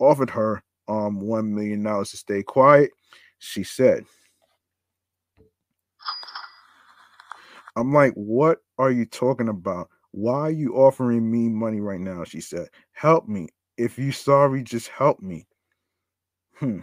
offered 0.00 0.28
her 0.30 0.60
um 0.88 1.20
one 1.20 1.54
million 1.54 1.84
dollars 1.84 2.10
to 2.10 2.16
stay 2.16 2.42
quiet 2.42 2.90
she 3.38 3.62
said. 3.62 4.04
I'm 7.76 7.92
like, 7.92 8.12
what 8.14 8.58
are 8.76 8.90
you 8.90 9.06
talking 9.06 9.48
about? 9.48 9.88
Why 10.10 10.40
are 10.40 10.50
you 10.50 10.74
offering 10.74 11.30
me 11.30 11.48
money 11.48 11.80
right 11.80 12.00
now? 12.00 12.24
She 12.24 12.40
said, 12.40 12.66
help 12.90 13.28
me. 13.28 13.46
If 13.76 14.00
you 14.00 14.10
sorry, 14.10 14.64
just 14.64 14.88
help 14.88 15.20
me. 15.20 15.46
Hmm. 16.56 16.80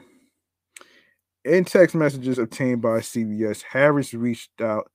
In 1.46 1.64
text 1.64 1.94
messages 1.94 2.40
obtained 2.40 2.82
by 2.82 3.02
CBS, 3.02 3.62
Harris 3.62 4.16
reached 4.16 4.62
out 4.62 4.92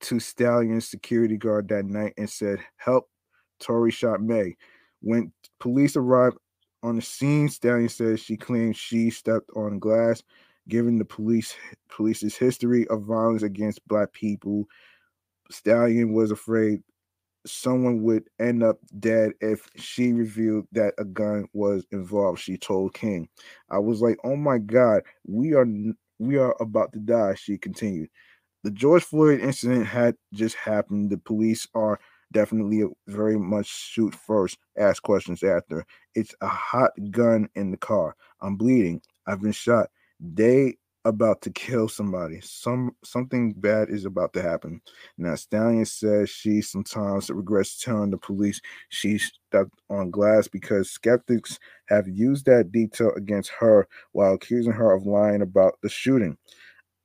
to 0.00 0.18
Stallion's 0.18 0.88
security 0.88 1.36
guard 1.36 1.68
that 1.68 1.84
night 1.84 2.14
and 2.16 2.28
said, 2.28 2.58
Help, 2.78 3.10
Tory 3.58 3.90
shot 3.90 4.22
May. 4.22 4.56
When 5.02 5.30
police 5.58 5.96
arrived 5.96 6.38
on 6.82 6.96
the 6.96 7.02
scene, 7.02 7.50
Stallion 7.50 7.90
says 7.90 8.18
she 8.18 8.38
claims 8.38 8.78
she 8.78 9.10
stepped 9.10 9.50
on 9.54 9.78
glass. 9.78 10.22
Given 10.68 10.96
the 10.98 11.04
police 11.04 11.54
police's 11.90 12.34
history 12.34 12.88
of 12.88 13.02
violence 13.02 13.42
against 13.42 13.86
black 13.86 14.10
people, 14.14 14.64
Stallion 15.50 16.14
was 16.14 16.30
afraid 16.30 16.82
someone 17.46 18.02
would 18.02 18.24
end 18.38 18.62
up 18.62 18.78
dead 18.98 19.32
if 19.40 19.68
she 19.76 20.12
revealed 20.12 20.66
that 20.72 20.94
a 20.98 21.04
gun 21.04 21.46
was 21.52 21.86
involved 21.90 22.40
she 22.40 22.56
told 22.56 22.94
king. 22.94 23.28
I 23.70 23.78
was 23.78 24.02
like 24.02 24.18
oh 24.24 24.36
my 24.36 24.58
god 24.58 25.02
we 25.26 25.54
are 25.54 25.66
we 26.18 26.36
are 26.36 26.54
about 26.60 26.92
to 26.92 26.98
die 26.98 27.34
she 27.34 27.58
continued. 27.58 28.10
The 28.62 28.70
george 28.70 29.04
floyd 29.04 29.40
incident 29.40 29.86
had 29.86 30.16
just 30.34 30.56
happened. 30.56 31.10
The 31.10 31.18
police 31.18 31.66
are 31.74 31.98
definitely 32.32 32.84
very 33.08 33.38
much 33.38 33.66
shoot 33.66 34.14
first 34.14 34.58
ask 34.78 35.02
questions 35.02 35.42
after. 35.42 35.84
It's 36.14 36.34
a 36.40 36.46
hot 36.46 36.92
gun 37.10 37.48
in 37.54 37.70
the 37.70 37.76
car. 37.76 38.14
I'm 38.40 38.56
bleeding. 38.56 39.00
I've 39.26 39.40
been 39.40 39.52
shot. 39.52 39.88
They 40.20 40.76
about 41.04 41.40
to 41.42 41.50
kill 41.50 41.88
somebody. 41.88 42.40
Some 42.42 42.94
something 43.04 43.52
bad 43.52 43.88
is 43.88 44.04
about 44.04 44.32
to 44.34 44.42
happen. 44.42 44.80
Now 45.16 45.34
Stallion 45.34 45.86
says 45.86 46.28
she 46.30 46.60
sometimes 46.60 47.30
regrets 47.30 47.82
telling 47.82 48.10
the 48.10 48.18
police 48.18 48.60
she 48.90 49.18
stepped 49.18 49.74
on 49.88 50.10
glass 50.10 50.48
because 50.48 50.90
skeptics 50.90 51.58
have 51.88 52.08
used 52.08 52.46
that 52.46 52.70
detail 52.72 53.12
against 53.16 53.50
her 53.58 53.88
while 54.12 54.34
accusing 54.34 54.72
her 54.72 54.92
of 54.92 55.06
lying 55.06 55.42
about 55.42 55.78
the 55.82 55.88
shooting. 55.88 56.36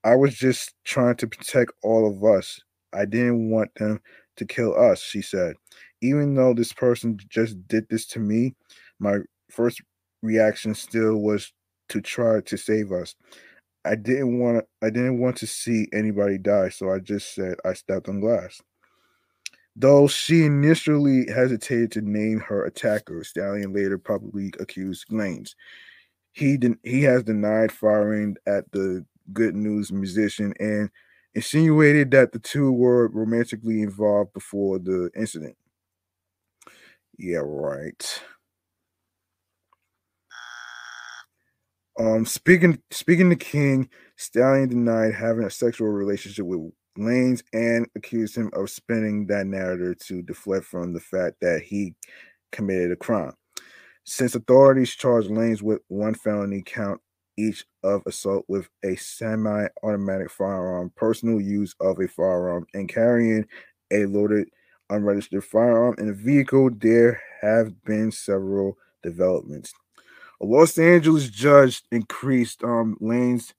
I 0.04 0.16
was 0.16 0.36
just 0.36 0.74
trying 0.84 1.16
to 1.16 1.28
protect 1.28 1.72
all 1.84 2.08
of 2.08 2.24
us. 2.24 2.60
I 2.94 3.06
didn't 3.06 3.50
want 3.50 3.74
them 3.76 4.02
to 4.38 4.46
kill 4.46 4.78
us, 4.78 5.02
she 5.02 5.22
said. 5.22 5.56
Even 6.02 6.36
though 6.36 6.54
this 6.54 6.74
person 6.74 7.18
just 7.30 7.68
did 7.68 7.88
this 7.90 8.06
to 8.08 8.20
me, 8.20 8.54
my 9.00 9.20
first 9.50 9.82
reaction 10.22 10.76
still 10.76 11.18
was 11.18 11.52
to 11.90 12.02
try 12.02 12.42
to 12.42 12.58
save 12.58 12.92
us. 12.92 13.16
I 13.86 13.96
didn't 13.96 14.40
want 14.40 14.66
I 14.82 14.90
didn't 14.90 15.20
want 15.20 15.38
to 15.38 15.48
see 15.48 15.88
anybody 15.94 16.38
die, 16.38 16.70
so 16.70 16.92
I 16.92 17.00
just 17.00 17.36
said 17.36 17.56
I 17.64 17.74
stepped 17.74 18.10
on 18.10 18.20
glass. 18.20 18.62
Though 19.76 20.08
she 20.08 20.46
initially 20.46 21.30
hesitated 21.30 21.92
to 21.94 22.02
name 22.02 22.40
her 22.40 22.66
attacker, 22.66 23.24
Stallion 23.24 23.74
later 23.74 23.98
publicly 23.98 24.54
accused 24.60 25.10
Lanez. 25.10 25.54
He 26.32 26.58
didn't. 26.58 26.80
he 26.84 27.04
has 27.04 27.24
denied 27.24 27.72
firing 27.72 28.38
at 28.48 28.72
the 28.72 29.06
Good 29.34 29.56
News 29.56 29.92
musician 29.92 30.54
and 30.60 30.90
insinuated 31.34 32.12
that 32.12 32.32
the 32.32 32.40
two 32.40 32.72
were 32.72 33.10
romantically 33.10 33.82
involved 33.82 34.34
before 34.34 34.80
the 34.80 35.10
incident. 35.16 35.58
Yeah, 37.18 37.42
right. 37.44 38.22
Um, 41.98 42.26
speaking 42.26 42.82
speaking 42.92 43.30
to 43.30 43.36
King, 43.36 43.90
Stallion 44.18 44.70
denied 44.70 45.14
having 45.14 45.46
a 45.46 45.50
sexual 45.50 45.88
relationship 45.88 46.46
with 46.46 46.72
Lanez 46.98 47.44
and 47.54 47.88
accused 47.96 48.36
him 48.36 48.50
of 48.54 48.70
spinning 48.70 49.28
that 49.28 49.48
narrative 49.48 49.98
to 50.08 50.22
deflect 50.22 50.66
from 50.66 50.94
the 50.94 51.00
fact 51.00 51.38
that 51.42 51.62
he 51.62 51.94
committed 52.52 52.92
a 52.92 52.96
crime. 52.96 53.34
Since 54.04 54.36
authorities 54.36 54.92
charged 54.92 55.30
Lanez 55.30 55.62
with 55.62 55.82
one 55.88 56.14
felony 56.16 56.64
count 56.66 57.02
each 57.38 57.66
of 57.84 58.02
assault 58.06 58.46
with 58.48 58.70
a 58.84 58.96
semi-automatic 58.96 60.32
firearm, 60.32 60.92
personal 60.96 61.42
use 61.42 61.76
of 61.82 62.00
a 62.00 62.08
firearm, 62.08 62.66
and 62.74 62.88
carrying 62.88 63.46
a 63.92 64.06
loaded 64.06 64.48
unregistered 64.90 65.44
firearm 65.44 65.96
in 65.98 66.10
a 66.10 66.14
vehicle, 66.14 66.70
there 66.78 67.22
have 67.42 67.84
been 67.84 68.12
several 68.12 68.78
developments. 69.04 69.74
A 70.42 70.46
Los 70.46 70.78
Angeles 70.78 71.30
judge 71.30 71.84
increased 71.92 72.64
um 72.64 72.98
Lanez 73.02 73.54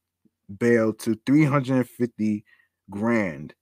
bail 0.59 0.93
to 0.93 1.19
350 1.27 2.44
grand 2.90 3.55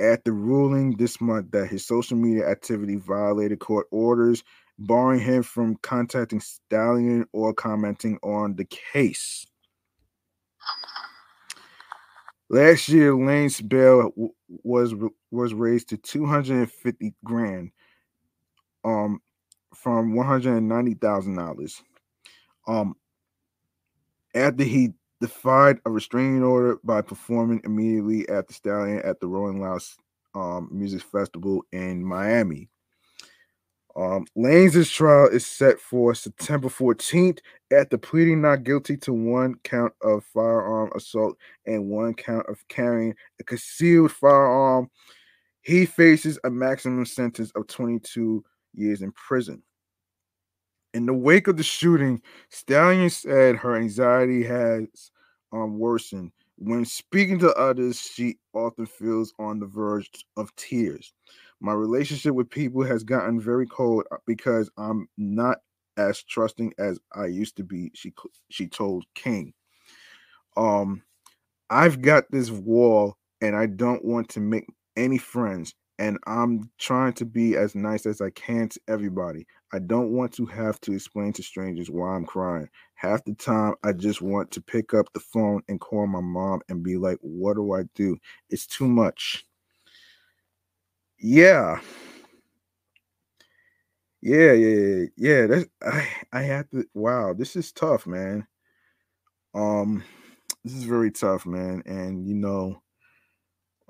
after 0.00 0.32
ruling 0.32 0.96
this 0.96 1.20
month 1.20 1.50
that 1.52 1.68
his 1.68 1.86
social 1.86 2.16
media 2.16 2.48
activity 2.48 2.96
violated 2.96 3.60
court 3.60 3.86
orders, 3.90 4.42
barring 4.78 5.20
him 5.20 5.42
from 5.42 5.76
contacting 5.82 6.40
Stallion 6.40 7.26
or 7.32 7.54
commenting 7.54 8.18
on 8.22 8.56
the 8.56 8.64
case. 8.64 9.46
Last 12.50 12.88
year, 12.88 13.14
Lane's 13.16 13.60
bail 13.60 14.12
was 14.48 14.94
was 15.30 15.54
raised 15.54 15.88
to 15.88 15.96
250 15.96 17.14
grand, 17.24 17.70
um, 18.84 19.20
from 19.74 20.14
190 20.14 20.94
thousand 20.94 21.36
dollars 21.36 21.82
um, 22.66 22.94
after 24.34 24.64
he 24.64 24.92
defied 25.20 25.78
a 25.86 25.90
restraining 25.90 26.42
order 26.42 26.78
by 26.84 27.00
performing 27.00 27.60
immediately 27.64 28.28
at 28.28 28.46
the 28.48 28.54
Stallion 28.54 29.00
at 29.04 29.20
the 29.20 29.26
Rolling 29.26 29.60
Loud 29.60 29.82
um, 30.34 30.68
Music 30.70 31.02
Festival 31.02 31.64
in 31.72 32.04
Miami. 32.04 32.68
Um, 33.96 34.26
Lanez's 34.34 34.90
trial 34.90 35.28
is 35.28 35.46
set 35.46 35.78
for 35.78 36.14
September 36.14 36.68
14th 36.68 37.38
after 37.72 37.96
pleading 37.96 38.42
not 38.42 38.64
guilty 38.64 38.96
to 38.98 39.12
one 39.12 39.54
count 39.62 39.92
of 40.02 40.24
firearm 40.24 40.90
assault 40.96 41.36
and 41.64 41.88
one 41.88 42.12
count 42.14 42.46
of 42.48 42.66
carrying 42.68 43.14
a 43.40 43.44
concealed 43.44 44.10
firearm. 44.10 44.90
He 45.62 45.86
faces 45.86 46.40
a 46.42 46.50
maximum 46.50 47.06
sentence 47.06 47.52
of 47.54 47.68
22 47.68 48.44
years 48.74 49.00
in 49.00 49.12
prison. 49.12 49.62
In 50.94 51.06
the 51.06 51.12
wake 51.12 51.48
of 51.48 51.56
the 51.56 51.64
shooting, 51.64 52.22
Stallion 52.50 53.10
said 53.10 53.56
her 53.56 53.76
anxiety 53.76 54.44
has 54.44 55.10
um, 55.52 55.76
worsened. 55.76 56.30
When 56.56 56.84
speaking 56.84 57.40
to 57.40 57.52
others, 57.54 58.00
she 58.00 58.36
often 58.52 58.86
feels 58.86 59.34
on 59.40 59.58
the 59.58 59.66
verge 59.66 60.08
of 60.36 60.54
tears. 60.54 61.12
My 61.60 61.72
relationship 61.72 62.32
with 62.34 62.48
people 62.48 62.84
has 62.84 63.02
gotten 63.02 63.40
very 63.40 63.66
cold 63.66 64.04
uh, 64.12 64.18
because 64.24 64.70
I'm 64.78 65.08
not 65.18 65.58
as 65.96 66.22
trusting 66.22 66.72
as 66.78 67.00
I 67.12 67.26
used 67.26 67.56
to 67.56 67.64
be. 67.64 67.90
She 67.94 68.12
she 68.50 68.68
told 68.68 69.04
King. 69.16 69.52
Um, 70.56 71.02
I've 71.70 72.02
got 72.02 72.30
this 72.30 72.50
wall, 72.50 73.16
and 73.40 73.56
I 73.56 73.66
don't 73.66 74.04
want 74.04 74.28
to 74.30 74.40
make 74.40 74.66
any 74.96 75.18
friends 75.18 75.74
and 75.98 76.18
I'm 76.26 76.70
trying 76.78 77.12
to 77.14 77.24
be 77.24 77.56
as 77.56 77.74
nice 77.74 78.06
as 78.06 78.20
I 78.20 78.30
can 78.30 78.68
to 78.70 78.80
everybody. 78.88 79.46
I 79.72 79.78
don't 79.80 80.12
want 80.12 80.32
to 80.34 80.46
have 80.46 80.80
to 80.82 80.92
explain 80.92 81.32
to 81.34 81.42
strangers 81.42 81.90
why 81.90 82.14
I'm 82.14 82.26
crying. 82.26 82.68
Half 82.94 83.24
the 83.24 83.34
time, 83.34 83.74
I 83.84 83.92
just 83.92 84.22
want 84.22 84.50
to 84.52 84.60
pick 84.62 84.94
up 84.94 85.12
the 85.12 85.20
phone 85.20 85.62
and 85.68 85.80
call 85.80 86.06
my 86.06 86.20
mom 86.20 86.60
and 86.68 86.82
be 86.82 86.96
like, 86.96 87.18
What 87.22 87.54
do 87.56 87.72
I 87.74 87.84
do? 87.94 88.16
It's 88.50 88.66
too 88.66 88.88
much. 88.88 89.44
Yeah. 91.18 91.80
Yeah, 94.22 94.52
yeah, 94.52 95.04
yeah. 95.16 95.46
That's 95.46 95.66
I 95.82 96.08
I 96.32 96.42
have 96.42 96.68
to 96.70 96.86
wow, 96.94 97.34
this 97.34 97.56
is 97.56 97.72
tough, 97.72 98.06
man. 98.06 98.46
Um, 99.54 100.04
this 100.64 100.74
is 100.74 100.84
very 100.84 101.10
tough, 101.10 101.46
man. 101.46 101.82
And 101.86 102.26
you 102.26 102.34
know, 102.34 102.82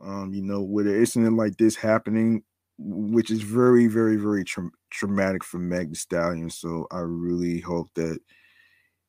um, 0.02 0.32
you 0.32 0.42
know, 0.42 0.62
with 0.62 0.86
an 0.86 0.96
incident 0.96 1.36
like 1.36 1.56
this 1.56 1.76
happening, 1.76 2.42
which 2.78 3.30
is 3.30 3.42
very, 3.42 3.86
very, 3.86 4.16
very 4.16 4.44
tra- 4.44 4.70
traumatic 4.90 5.44
for 5.44 5.58
Meg 5.58 5.90
Thee 5.90 5.94
Stallion. 5.94 6.50
So 6.50 6.86
I 6.90 6.98
really 6.98 7.60
hope 7.60 7.88
that, 7.94 8.18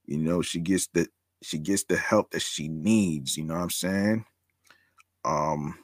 you 0.06 0.18
know, 0.18 0.42
she 0.42 0.60
gets 0.60 0.88
the 0.88 1.08
she 1.42 1.58
gets 1.58 1.84
the 1.84 1.98
help 1.98 2.32
that 2.32 2.42
she 2.42 2.68
needs. 2.68 3.38
You 3.38 3.46
know 3.46 3.56
what 3.56 3.64
I'm 3.64 3.70
saying? 3.70 4.26
Um, 5.24 5.78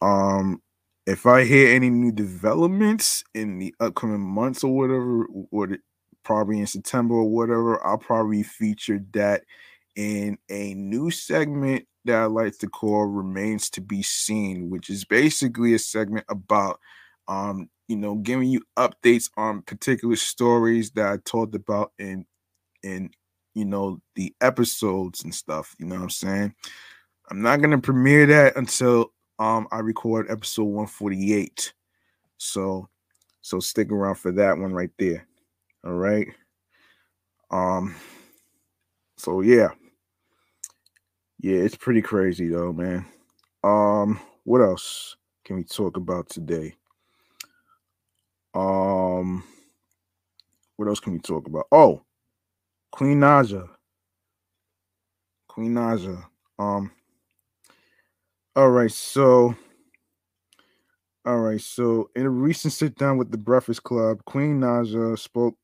um, 0.00 0.62
if 1.06 1.24
I 1.26 1.44
hear 1.44 1.74
any 1.74 1.88
new 1.88 2.12
developments 2.12 3.24
in 3.34 3.58
the 3.58 3.74
upcoming 3.80 4.20
months 4.20 4.64
or 4.64 4.74
whatever, 4.74 5.26
or 5.50 5.66
the, 5.68 5.78
probably 6.24 6.58
in 6.58 6.66
September 6.66 7.14
or 7.14 7.30
whatever, 7.30 7.84
I'll 7.86 7.98
probably 7.98 8.42
feature 8.42 9.00
that 9.12 9.44
in 9.94 10.38
a 10.50 10.74
new 10.74 11.10
segment 11.10 11.86
that 12.06 12.16
I 12.16 12.24
like 12.26 12.58
to 12.58 12.68
call 12.68 13.04
Remains 13.06 13.70
to 13.70 13.80
Be 13.80 14.02
Seen, 14.02 14.70
which 14.70 14.90
is 14.90 15.04
basically 15.04 15.74
a 15.74 15.78
segment 15.78 16.26
about 16.28 16.80
um, 17.28 17.68
you 17.88 17.96
know, 17.96 18.16
giving 18.16 18.48
you 18.48 18.62
updates 18.76 19.30
on 19.36 19.62
particular 19.62 20.16
stories 20.16 20.90
that 20.92 21.06
I 21.08 21.18
talked 21.24 21.54
about 21.54 21.92
in 21.98 22.26
in 22.82 23.10
you 23.54 23.64
know 23.64 24.00
the 24.14 24.34
episodes 24.40 25.24
and 25.24 25.34
stuff. 25.34 25.74
You 25.78 25.86
know 25.86 25.96
what 25.96 26.02
I'm 26.02 26.10
saying? 26.10 26.54
I'm 27.30 27.42
not 27.42 27.60
gonna 27.60 27.80
premiere 27.80 28.26
that 28.26 28.56
until 28.56 29.12
um 29.38 29.68
I 29.70 29.78
record 29.80 30.30
episode 30.30 30.64
148. 30.64 31.72
So 32.38 32.88
so 33.42 33.60
stick 33.60 33.90
around 33.92 34.16
for 34.16 34.32
that 34.32 34.58
one 34.58 34.72
right 34.72 34.90
there. 34.98 35.26
All 35.84 35.94
right. 35.94 36.28
Um 37.50 37.94
So 39.18 39.40
yeah. 39.40 39.70
Yeah, 41.46 41.58
it's 41.58 41.76
pretty 41.76 42.02
crazy 42.02 42.48
though, 42.48 42.72
man. 42.72 43.06
Um, 43.62 44.18
what 44.42 44.60
else 44.60 45.14
can 45.44 45.54
we 45.54 45.62
talk 45.62 45.96
about 45.96 46.28
today? 46.28 46.74
Um, 48.52 49.44
what 50.74 50.88
else 50.88 50.98
can 50.98 51.12
we 51.12 51.20
talk 51.20 51.46
about? 51.46 51.68
Oh, 51.70 52.02
Queen 52.90 53.20
Naija. 53.20 53.68
Queen 55.46 55.72
Naija. 55.72 56.20
Um, 56.58 56.90
all 58.56 58.70
right, 58.70 58.90
so 58.90 59.54
all 61.24 61.38
right, 61.38 61.60
so 61.60 62.10
in 62.16 62.26
a 62.26 62.30
recent 62.30 62.72
sit 62.74 62.96
down 62.96 63.18
with 63.18 63.30
the 63.30 63.38
Breakfast 63.38 63.84
Club, 63.84 64.18
Queen 64.24 64.58
Naija 64.58 65.16
spoke 65.16 65.54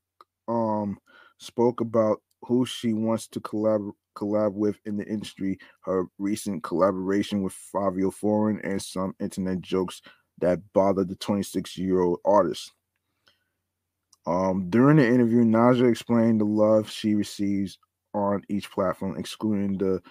um 0.47 0.97
spoke 1.39 1.81
about 1.81 2.23
who 2.45 2.67
she 2.67 2.93
wants 2.93 3.29
to 3.29 3.41
collab 3.41 3.93
collab 4.17 4.53
with 4.55 4.79
in 4.85 4.97
the 4.97 5.07
industry, 5.07 5.59
her 5.83 6.07
recent 6.19 6.63
collaboration 6.63 7.43
with 7.43 7.53
Fabio 7.55 8.11
Foreign, 8.11 8.61
and 8.63 8.83
some 8.83 9.15
internet 9.21 9.61
jokes 9.61 10.03
that 10.41 10.61
bothered 10.75 11.09
the 11.09 11.17
26 11.17 11.79
year 11.79 12.01
old 12.01 12.21
artist. 12.25 12.73
Um, 14.27 14.69
during 14.71 14.99
the 14.99 15.07
interview, 15.07 15.45
Naija 15.45 15.91
explained 15.91 16.41
the 16.41 16.45
love 16.45 16.91
she 16.91 17.15
receives 17.15 17.79
on 18.15 18.43
each 18.49 18.71
platform, 18.71 19.19
excluding 19.19 19.79
the 19.79 20.03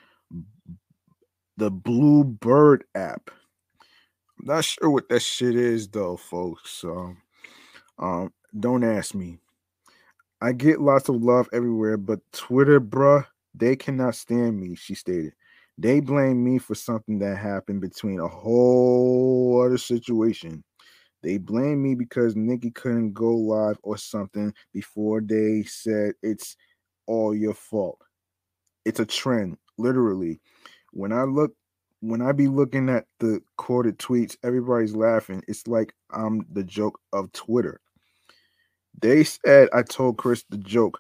the 1.58 1.72
Blue 1.72 2.24
Bird 2.24 2.86
app. 2.96 3.30
I'm 4.40 4.48
not 4.48 4.66
sure 4.66 4.90
what 4.90 5.10
that 5.10 5.22
shit 5.22 5.56
is 5.56 5.88
though, 5.90 6.18
folks. 6.18 6.84
Um, 8.00 8.34
don't 8.58 8.84
ask 8.84 9.16
me. 9.16 9.40
I 10.42 10.54
get 10.54 10.82
lots 10.82 11.10
of 11.10 11.18
love 11.24 11.50
everywhere, 11.54 11.98
but 11.98 12.20
Twitter, 12.34 12.82
bruh, 12.82 13.26
they 13.56 13.76
cannot 13.76 14.16
stand 14.16 14.60
me, 14.60 14.76
she 14.76 14.96
stated. 14.96 15.34
They 15.78 16.00
blame 16.00 16.44
me 16.44 16.60
for 16.60 16.76
something 16.76 17.20
that 17.20 17.38
happened 17.38 17.82
between 17.82 18.20
a 18.20 18.28
whole 18.28 19.62
other 19.66 19.78
situation. 19.78 20.64
They 21.24 21.38
blame 21.38 21.84
me 21.84 21.96
because 21.96 22.36
Nicki 22.36 22.72
couldn't 22.72 23.14
go 23.14 23.36
live 23.36 23.78
or 23.84 23.98
something 23.98 24.54
before 24.74 25.22
they 25.22 25.64
said 25.64 26.14
it's 26.24 26.58
all 27.08 27.36
your 27.36 27.54
fault. 27.54 28.00
It's 28.86 29.00
a 29.00 29.06
trend, 29.06 29.58
literally. 29.78 30.42
When 30.94 31.12
I 31.12 31.24
look 31.24 31.54
when 32.02 32.22
I 32.22 32.32
be 32.32 32.48
looking 32.48 32.90
at 32.90 33.06
the 33.20 33.42
quoted 33.58 34.00
tweets, 34.00 34.36
everybody's 34.44 34.96
laughing. 34.96 35.44
It's 35.48 35.68
like 35.68 35.94
I'm 36.12 36.46
the 36.52 36.64
joke 36.64 37.00
of 37.14 37.32
Twitter. 37.34 37.80
They 39.02 39.24
said 39.26 39.70
I 39.74 39.84
told 39.84 40.18
Chris 40.18 40.46
the 40.50 40.58
joke. 40.58 41.00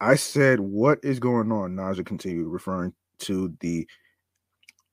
I 0.00 0.16
said, 0.16 0.60
"What 0.60 1.00
is 1.02 1.20
going 1.20 1.52
on?" 1.52 1.76
Naija 1.76 2.06
continued, 2.06 2.48
referring 2.48 2.94
to 3.20 3.54
the 3.60 3.88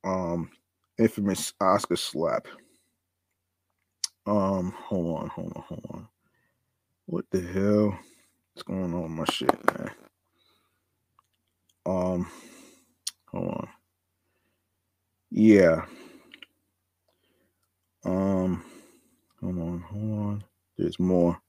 um 0.04 0.52
infamous 1.00 1.54
Oscar 1.62 1.96
slap. 1.98 2.48
Um, 4.28 4.74
hold 4.78 5.20
on, 5.22 5.30
hold 5.30 5.54
on, 5.56 5.64
hold 5.68 5.86
on. 5.92 6.08
What 7.08 7.26
the 7.32 7.42
hell? 7.42 8.00
What's 8.54 8.64
going 8.64 8.94
on 8.94 9.04
with 9.04 9.12
my 9.12 9.26
shit, 9.26 9.66
man? 9.80 9.92
Um, 11.86 12.32
hold 13.28 13.50
on. 13.50 13.70
Yeah. 15.32 15.86
Um, 18.06 18.64
hold 19.42 19.60
on, 19.60 19.82
hold 19.82 20.20
on. 20.20 20.44
There's 20.78 21.00
more. 21.00 21.40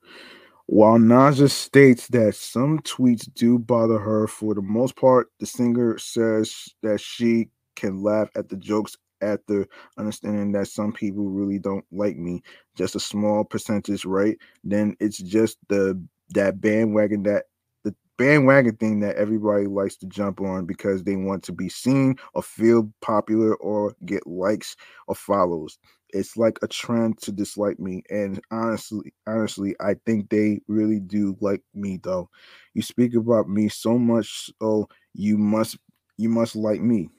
While 0.67 0.99
Naija 0.99 1.51
states 1.51 2.09
that 2.09 2.35
some 2.35 2.79
tweets 2.81 3.33
do 3.35 3.59
bother 3.59 3.99
her, 3.99 4.27
for 4.27 4.55
the 4.55 4.63
most 4.63 4.97
part, 4.97 5.29
the 5.39 5.47
singer 5.47 5.99
says 5.99 6.69
that 6.83 7.01
she 7.01 7.51
can 7.77 8.03
laugh 8.03 8.31
at 8.35 8.49
the 8.49 8.57
jokes 8.57 8.97
after 9.21 9.67
understanding 9.99 10.53
that 10.53 10.69
some 10.69 10.93
people 10.93 11.29
really 11.29 11.59
don't 11.59 11.85
like 11.93 12.17
me. 12.17 12.43
Just 12.77 12.97
a 12.97 13.01
small 13.01 13.45
percentage, 13.45 14.05
right? 14.05 14.39
Then 14.63 14.97
it's 15.01 15.19
just 15.19 15.59
the 15.69 16.01
that 16.31 16.61
bandwagon 16.61 17.23
that 17.25 17.45
the 17.85 17.95
bandwagon 18.17 18.77
thing 18.77 19.01
that 19.01 19.17
everybody 19.17 19.67
likes 19.67 19.97
to 19.97 20.07
jump 20.07 20.41
on 20.41 20.65
because 20.65 21.03
they 21.03 21.17
want 21.17 21.43
to 21.45 21.53
be 21.53 21.69
seen 21.69 22.17
or 22.33 22.43
feel 22.43 22.91
popular 23.03 23.55
or 23.57 23.95
get 24.07 24.27
likes 24.27 24.77
or 25.09 25.15
follows 25.15 25.79
it's 26.15 26.37
like 26.37 26.59
a 26.63 26.69
trend 26.69 27.19
to 27.21 27.33
dislike 27.33 27.79
me 27.81 28.03
and 28.11 28.41
honestly 28.51 29.13
honestly 29.27 29.77
i 29.81 29.95
think 30.07 30.31
they 30.31 30.61
really 30.69 31.01
do 31.01 31.37
like 31.41 31.63
me 31.75 31.99
though. 32.03 32.31
You 32.75 32.83
speak 32.83 33.15
about 33.15 33.49
me 33.49 33.69
so 33.69 33.99
much 33.99 34.51
so 34.61 34.89
you 35.15 35.39
must 35.39 35.79
you 36.19 36.29
must 36.31 36.57
like 36.57 36.81
me. 36.81 37.11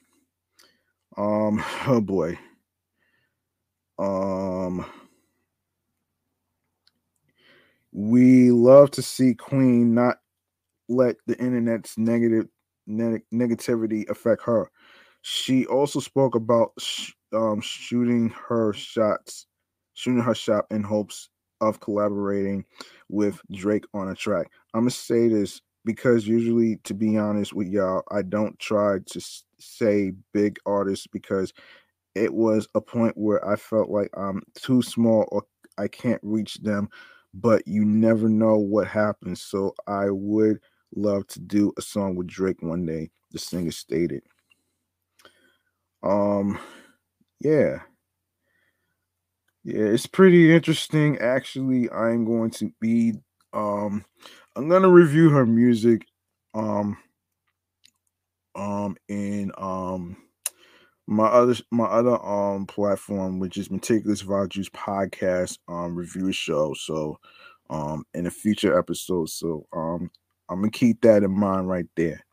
Um 1.18 1.62
oh 1.86 2.00
boy. 2.00 2.38
Um 3.98 4.86
we 7.92 8.50
love 8.50 8.90
to 8.92 9.02
see 9.02 9.34
queen 9.34 9.94
not 9.94 10.18
let 10.88 11.16
the 11.26 11.38
internet's 11.40 11.98
negative 11.98 12.48
neg- 12.86 13.24
negativity 13.34 14.08
affect 14.10 14.42
her. 14.44 14.70
She 15.22 15.66
also 15.66 16.00
spoke 16.00 16.36
about 16.36 16.72
sh- 16.78 17.12
um, 17.32 17.60
shooting 17.60 18.32
her 18.48 18.72
shots, 18.72 19.46
shooting 19.94 20.22
her 20.22 20.34
shot 20.34 20.66
in 20.70 20.82
hopes 20.82 21.28
of 21.60 21.80
collaborating 21.80 22.64
with 23.08 23.40
Drake 23.52 23.84
on 23.94 24.08
a 24.08 24.14
track. 24.14 24.50
I'm 24.74 24.82
gonna 24.82 24.90
say 24.90 25.28
this 25.28 25.60
because 25.84 26.26
usually, 26.26 26.76
to 26.84 26.94
be 26.94 27.16
honest 27.16 27.54
with 27.54 27.68
y'all, 27.68 28.02
I 28.10 28.22
don't 28.22 28.58
try 28.58 28.98
to 29.06 29.20
say 29.58 30.12
big 30.32 30.58
artists 30.66 31.06
because 31.06 31.52
it 32.14 32.32
was 32.32 32.66
a 32.74 32.80
point 32.80 33.16
where 33.16 33.46
I 33.46 33.56
felt 33.56 33.90
like 33.90 34.10
I'm 34.16 34.42
too 34.54 34.82
small 34.82 35.28
or 35.30 35.44
I 35.78 35.88
can't 35.88 36.20
reach 36.22 36.54
them. 36.56 36.88
But 37.34 37.66
you 37.66 37.84
never 37.84 38.28
know 38.28 38.56
what 38.56 38.88
happens. 38.88 39.42
So 39.42 39.74
I 39.86 40.08
would 40.08 40.58
love 40.94 41.26
to 41.28 41.40
do 41.40 41.72
a 41.76 41.82
song 41.82 42.16
with 42.16 42.26
Drake 42.26 42.62
one 42.62 42.86
day. 42.86 43.10
The 43.32 43.38
singer 43.38 43.70
stated. 43.70 44.22
Um, 46.02 46.58
yeah. 47.40 47.80
Yeah, 49.64 49.84
it's 49.86 50.06
pretty 50.06 50.54
interesting. 50.54 51.18
Actually, 51.18 51.90
I'm 51.90 52.24
going 52.24 52.50
to 52.52 52.72
be 52.80 53.14
um 53.52 54.04
I'm 54.54 54.68
gonna 54.68 54.88
review 54.88 55.30
her 55.30 55.46
music 55.46 56.06
um 56.54 56.96
um 58.54 58.96
in 59.08 59.52
um 59.58 60.16
my 61.06 61.26
other 61.26 61.54
my 61.70 61.84
other 61.86 62.22
um 62.24 62.66
platform 62.66 63.38
which 63.38 63.56
is 63.58 63.70
meticulous 63.70 64.22
values 64.22 64.68
podcast 64.70 65.58
um 65.68 65.94
review 65.94 66.32
show 66.32 66.74
so 66.74 67.18
um 67.70 68.04
in 68.14 68.26
a 68.26 68.30
future 68.30 68.78
episode 68.78 69.28
so 69.28 69.66
um 69.72 70.10
i'm 70.50 70.60
gonna 70.60 70.70
keep 70.70 71.00
that 71.02 71.22
in 71.22 71.30
mind 71.30 71.68
right 71.68 71.86
there 71.96 72.24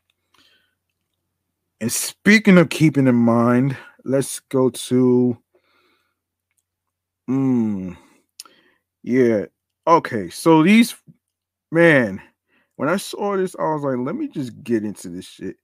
and 1.82 1.92
speaking 1.92 2.58
of 2.58 2.70
keeping 2.70 3.08
in 3.08 3.16
mind 3.16 3.78
let's 4.06 4.40
go 4.42 4.70
to 4.70 5.38
mm, 7.30 7.98
yeah 9.04 9.46
okay 9.88 10.30
so 10.30 10.64
these 10.64 10.96
man 11.72 12.22
when 12.76 12.90
i 12.90 12.98
saw 12.98 13.36
this 13.38 13.56
i 13.60 13.64
was 13.64 13.84
like 13.84 13.98
let 13.98 14.16
me 14.16 14.28
just 14.28 14.64
get 14.64 14.84
into 14.84 15.10
this 15.10 15.26
shit. 15.26 15.56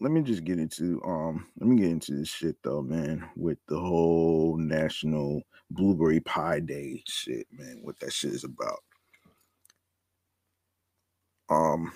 Let 0.00 0.12
me 0.12 0.22
just 0.22 0.44
get 0.44 0.60
into 0.60 1.02
um 1.04 1.46
let 1.58 1.68
me 1.68 1.76
get 1.76 1.90
into 1.90 2.12
this 2.12 2.28
shit 2.28 2.56
though 2.62 2.82
man 2.82 3.28
with 3.36 3.58
the 3.66 3.78
whole 3.78 4.56
national 4.56 5.42
blueberry 5.70 6.20
pie 6.20 6.60
day 6.60 7.02
shit 7.08 7.46
man 7.50 7.80
what 7.82 7.98
that 7.98 8.12
shit 8.12 8.32
is 8.32 8.44
about. 8.44 8.78
Um 11.50 11.92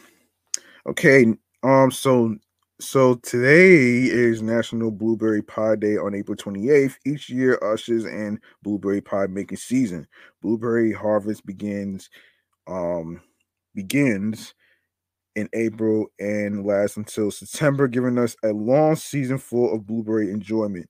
okay 0.87 1.27
um 1.63 1.93
so 1.93 2.37
so 2.83 3.15
today 3.17 4.03
is 4.05 4.43
National 4.43 4.91
Blueberry 4.91 5.41
Pie 5.41 5.77
Day 5.77 5.97
on 5.97 6.15
April 6.15 6.37
28th. 6.37 6.97
Each 7.07 7.31
year 7.31 7.59
ushers 7.63 8.05
in 8.05 8.41
blueberry 8.63 9.01
pie 9.01 9.29
making 9.29 9.59
season. 9.59 10.07
Blueberry 10.43 10.93
harvest 10.93 11.47
begins 11.47 12.11
um 12.67 13.21
begins 13.75 14.55
in 15.37 15.49
April 15.53 16.07
and 16.19 16.67
lasts 16.67 16.97
until 16.97 17.31
September, 17.31 17.87
giving 17.87 18.19
us 18.19 18.37
a 18.45 18.49
long 18.49 18.97
season 18.97 19.39
full 19.39 19.73
of 19.73 19.87
blueberry 19.87 20.31
enjoyment. 20.31 20.89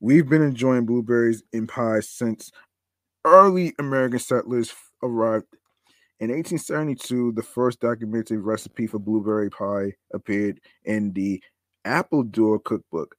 We've 0.00 0.28
been 0.28 0.42
enjoying 0.42 0.86
blueberries 0.86 1.42
in 1.52 1.66
pies 1.66 2.08
since 2.08 2.52
early 3.24 3.74
American 3.78 4.20
settlers 4.20 4.72
arrived 5.02 5.46
in 6.22 6.30
1872, 6.30 7.32
the 7.32 7.42
first 7.42 7.80
documented 7.80 8.38
recipe 8.38 8.86
for 8.86 9.00
blueberry 9.00 9.50
pie 9.50 9.92
appeared 10.14 10.60
in 10.84 11.12
the 11.14 11.42
Appledore 11.84 12.60
Cookbook. 12.60 13.16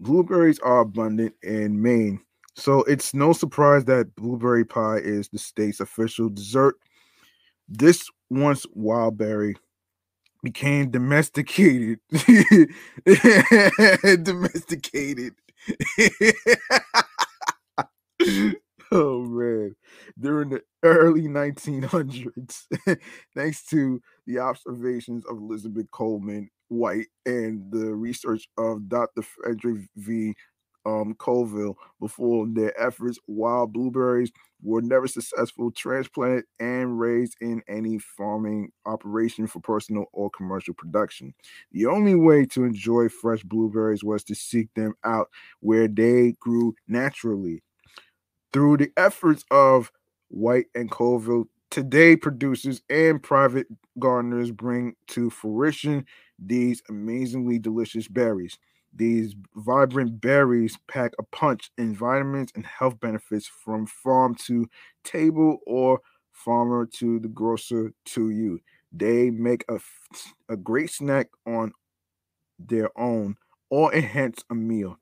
Blueberries 0.00 0.58
are 0.58 0.80
abundant 0.80 1.36
in 1.44 1.80
Maine, 1.80 2.20
so 2.56 2.82
it's 2.82 3.14
no 3.14 3.32
surprise 3.32 3.84
that 3.84 4.16
blueberry 4.16 4.64
pie 4.64 4.96
is 4.96 5.28
the 5.28 5.38
state's 5.38 5.78
official 5.78 6.28
dessert. 6.28 6.74
This 7.68 8.10
once 8.28 8.66
wild 8.74 9.18
berry 9.18 9.54
became 10.42 10.90
domesticated. 10.90 12.00
domesticated. 14.24 15.34
oh 18.92 19.22
man. 19.24 19.74
During 20.18 20.50
the 20.50 20.62
early 20.82 21.28
1900s, 21.28 22.66
thanks 23.34 23.64
to 23.66 24.00
the 24.26 24.38
observations 24.38 25.24
of 25.26 25.36
Elizabeth 25.38 25.90
Coleman 25.90 26.48
White 26.68 27.06
and 27.24 27.70
the 27.70 27.94
research 27.94 28.48
of 28.58 28.88
Dr. 28.88 29.22
Frederick 29.22 29.82
V 29.96 30.34
um, 30.84 31.14
Coville 31.18 31.76
before 32.00 32.46
their 32.48 32.78
efforts, 32.80 33.18
wild 33.26 33.72
blueberries 33.72 34.30
were 34.62 34.80
never 34.82 35.08
successful 35.08 35.70
transplanted 35.72 36.44
and 36.60 36.98
raised 36.98 37.36
in 37.40 37.60
any 37.68 37.98
farming 37.98 38.70
operation 38.86 39.46
for 39.48 39.60
personal 39.60 40.04
or 40.12 40.30
commercial 40.30 40.74
production. 40.74 41.34
The 41.72 41.86
only 41.86 42.14
way 42.14 42.46
to 42.46 42.64
enjoy 42.64 43.08
fresh 43.08 43.42
blueberries 43.42 44.04
was 44.04 44.22
to 44.24 44.34
seek 44.36 44.72
them 44.74 44.94
out 45.04 45.28
where 45.60 45.88
they 45.88 46.34
grew 46.40 46.74
naturally. 46.86 47.62
Through 48.56 48.78
the 48.78 48.90
efforts 48.96 49.44
of 49.50 49.92
White 50.28 50.68
and 50.74 50.90
Coville, 50.90 51.44
today 51.70 52.16
producers 52.16 52.80
and 52.88 53.22
private 53.22 53.66
gardeners 53.98 54.50
bring 54.50 54.94
to 55.08 55.28
fruition 55.28 56.06
these 56.38 56.82
amazingly 56.88 57.58
delicious 57.58 58.08
berries. 58.08 58.58
These 58.94 59.34
vibrant 59.56 60.22
berries 60.22 60.78
pack 60.88 61.12
a 61.18 61.22
punch 61.22 61.70
in 61.76 61.94
vitamins 61.94 62.50
and 62.54 62.64
health 62.64 62.98
benefits 62.98 63.46
from 63.46 63.84
farm 63.84 64.34
to 64.46 64.70
table 65.04 65.58
or 65.66 66.00
farmer 66.32 66.86
to 66.94 67.18
the 67.18 67.28
grocer 67.28 67.92
to 68.06 68.30
you. 68.30 68.60
They 68.90 69.28
make 69.28 69.66
a, 69.68 69.78
a 70.48 70.56
great 70.56 70.88
snack 70.88 71.28
on 71.46 71.74
their 72.58 72.88
own 72.98 73.36
or 73.68 73.94
enhance 73.94 74.42
a 74.48 74.54
meal 74.54 74.98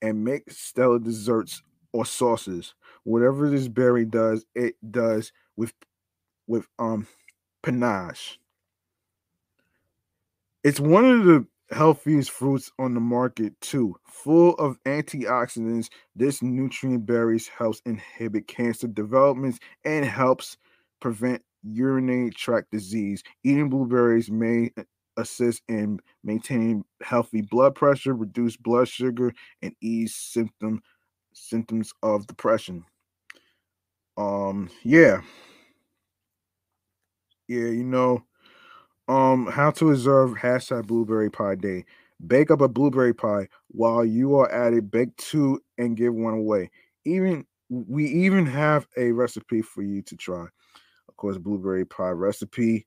and 0.00 0.24
make 0.24 0.50
stellar 0.50 0.98
desserts 0.98 1.60
or 1.92 2.04
sauces. 2.04 2.74
Whatever 3.06 3.48
this 3.48 3.68
berry 3.68 4.04
does, 4.04 4.44
it 4.56 4.74
does 4.90 5.30
with 5.56 5.72
with 6.48 6.66
um 6.80 7.06
panache. 7.62 8.40
It's 10.64 10.80
one 10.80 11.04
of 11.04 11.24
the 11.24 11.46
healthiest 11.70 12.32
fruits 12.32 12.72
on 12.80 12.94
the 12.94 13.00
market 13.00 13.60
too. 13.60 13.94
Full 14.08 14.54
of 14.54 14.82
antioxidants, 14.82 15.88
this 16.16 16.42
nutrient 16.42 17.06
berries 17.06 17.46
helps 17.46 17.80
inhibit 17.86 18.48
cancer 18.48 18.88
developments 18.88 19.60
and 19.84 20.04
helps 20.04 20.56
prevent 20.98 21.44
urinary 21.62 22.30
tract 22.30 22.72
disease. 22.72 23.22
Eating 23.44 23.70
blueberries 23.70 24.32
may 24.32 24.72
assist 25.16 25.62
in 25.68 26.00
maintaining 26.24 26.84
healthy 27.04 27.40
blood 27.40 27.76
pressure, 27.76 28.14
reduce 28.14 28.56
blood 28.56 28.88
sugar, 28.88 29.32
and 29.62 29.76
ease 29.80 30.16
symptom 30.16 30.82
symptoms 31.32 31.92
of 32.02 32.26
depression. 32.26 32.84
Um, 34.16 34.70
yeah. 34.82 35.20
Yeah, 37.48 37.66
you 37.68 37.84
know, 37.84 38.24
um, 39.08 39.46
how 39.46 39.70
to 39.72 39.90
observe 39.92 40.32
hashtag 40.32 40.86
blueberry 40.86 41.30
pie 41.30 41.56
day. 41.56 41.84
Bake 42.26 42.50
up 42.50 42.60
a 42.60 42.68
blueberry 42.68 43.14
pie 43.14 43.48
while 43.68 44.04
you 44.04 44.36
are 44.36 44.50
at 44.50 44.74
it. 44.74 44.90
Bake 44.90 45.16
two 45.16 45.60
and 45.78 45.96
give 45.96 46.14
one 46.14 46.34
away. 46.34 46.70
Even 47.04 47.46
we 47.70 48.06
even 48.06 48.46
have 48.46 48.86
a 48.96 49.12
recipe 49.12 49.62
for 49.62 49.82
you 49.82 50.02
to 50.02 50.16
try. 50.16 50.46
Of 51.08 51.16
course, 51.16 51.38
blueberry 51.38 51.84
pie 51.86 52.10
recipe. 52.10 52.86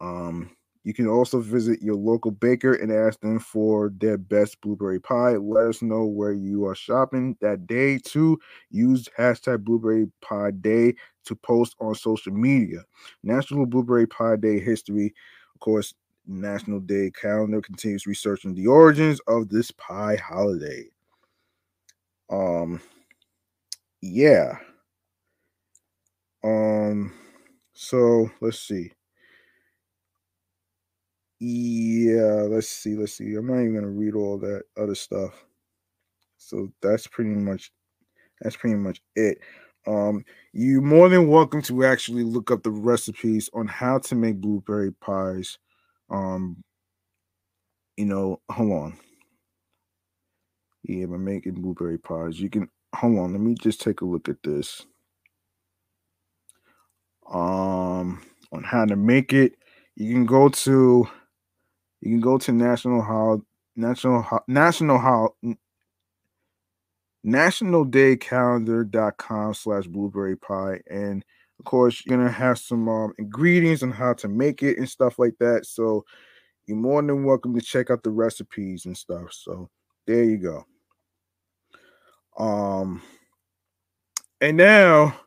Um, 0.00 0.56
you 0.84 0.94
can 0.94 1.08
also 1.08 1.40
visit 1.40 1.82
your 1.82 1.96
local 1.96 2.30
baker 2.30 2.74
and 2.74 2.92
ask 2.92 3.18
them 3.20 3.38
for 3.38 3.92
their 3.98 4.16
best 4.16 4.60
blueberry 4.60 5.00
pie. 5.00 5.36
Let 5.36 5.66
us 5.66 5.82
know 5.82 6.04
where 6.04 6.32
you 6.32 6.66
are 6.66 6.74
shopping 6.74 7.36
that 7.40 7.66
day 7.66 7.98
too. 7.98 8.38
Use 8.70 9.08
hashtag 9.18 9.64
blueberry 9.64 10.06
pie 10.20 10.52
day 10.52 10.94
to 11.24 11.34
post 11.36 11.74
on 11.80 11.94
social 11.94 12.32
media. 12.32 12.84
National 13.22 13.66
Blueberry 13.66 14.06
Pie 14.06 14.36
Day 14.36 14.60
history 14.60 15.14
of 15.54 15.60
course, 15.60 15.94
National 16.26 16.80
Day 16.80 17.10
calendar 17.10 17.60
continues 17.60 18.06
researching 18.06 18.54
the 18.54 18.66
origins 18.66 19.20
of 19.26 19.48
this 19.48 19.70
pie 19.72 20.16
holiday. 20.16 20.84
Um, 22.30 22.80
yeah. 24.00 24.58
Um, 26.42 27.12
so 27.72 28.30
let's 28.40 28.60
see. 28.60 28.92
Yeah, 31.46 32.46
let's 32.48 32.68
see, 32.70 32.96
let's 32.96 33.12
see. 33.14 33.34
I'm 33.34 33.46
not 33.46 33.60
even 33.60 33.74
gonna 33.74 33.88
read 33.88 34.14
all 34.14 34.38
that 34.38 34.62
other 34.78 34.94
stuff. 34.94 35.44
So 36.38 36.72
that's 36.80 37.06
pretty 37.06 37.30
much 37.30 37.70
that's 38.40 38.56
pretty 38.56 38.76
much 38.76 39.02
it. 39.14 39.38
Um, 39.86 40.24
you're 40.54 40.80
more 40.80 41.10
than 41.10 41.28
welcome 41.28 41.60
to 41.62 41.84
actually 41.84 42.24
look 42.24 42.50
up 42.50 42.62
the 42.62 42.70
recipes 42.70 43.50
on 43.52 43.66
how 43.66 43.98
to 44.00 44.14
make 44.14 44.40
blueberry 44.40 44.92
pies. 44.92 45.58
Um, 46.10 46.64
you 47.98 48.06
know, 48.06 48.40
hold 48.50 48.72
on. 48.72 48.98
Yeah, 50.84 51.04
I'm 51.04 51.24
making 51.24 51.60
blueberry 51.60 51.98
pies. 51.98 52.40
You 52.40 52.48
can 52.48 52.70
hold 52.94 53.18
on. 53.18 53.32
Let 53.32 53.40
me 53.42 53.54
just 53.54 53.82
take 53.82 54.00
a 54.00 54.06
look 54.06 54.30
at 54.30 54.42
this. 54.42 54.86
Um, 57.30 58.22
on 58.52 58.64
how 58.64 58.86
to 58.86 58.96
make 58.96 59.34
it, 59.34 59.56
you 59.96 60.14
can 60.14 60.24
go 60.24 60.48
to 60.48 61.06
you 62.04 62.10
can 62.10 62.20
go 62.20 62.36
to 62.36 62.52
National 62.52 63.00
How 63.00 63.40
National 63.76 64.20
How 64.20 64.44
National 64.46 64.98
How 64.98 65.34
nationaldaycalendar.com 67.26 69.54
slash 69.54 69.86
blueberry 69.86 70.36
pie. 70.36 70.80
And 70.90 71.24
of 71.58 71.64
course 71.64 72.02
you're 72.04 72.18
gonna 72.18 72.30
have 72.30 72.58
some 72.58 72.86
um, 72.90 73.14
ingredients 73.18 73.82
on 73.82 73.90
how 73.90 74.12
to 74.14 74.28
make 74.28 74.62
it 74.62 74.76
and 74.76 74.86
stuff 74.86 75.18
like 75.18 75.32
that. 75.40 75.64
So 75.64 76.04
you're 76.66 76.76
more 76.76 77.00
than 77.00 77.24
welcome 77.24 77.54
to 77.54 77.62
check 77.62 77.90
out 77.90 78.02
the 78.02 78.10
recipes 78.10 78.84
and 78.84 78.94
stuff. 78.96 79.32
So 79.32 79.70
there 80.06 80.24
you 80.24 80.36
go. 80.36 80.66
Um 82.36 83.00
and 84.42 84.58
now 84.58 85.18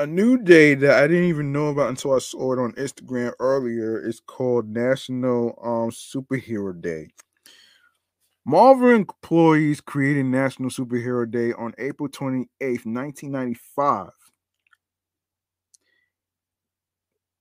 a 0.00 0.06
new 0.06 0.38
day 0.38 0.74
that 0.74 1.02
I 1.02 1.06
didn't 1.06 1.28
even 1.28 1.52
know 1.52 1.68
about 1.68 1.90
until 1.90 2.14
I 2.14 2.20
saw 2.20 2.54
it 2.54 2.58
on 2.58 2.72
Instagram 2.72 3.34
earlier 3.38 4.00
is 4.00 4.18
called 4.18 4.66
National 4.66 5.58
um 5.62 5.90
Superhero 5.90 6.80
Day. 6.80 7.08
Marvel 8.46 8.88
employees 8.88 9.82
created 9.82 10.24
National 10.24 10.70
Superhero 10.70 11.30
Day 11.30 11.52
on 11.52 11.74
April 11.76 12.08
28, 12.08 12.86
1995. 12.86 14.10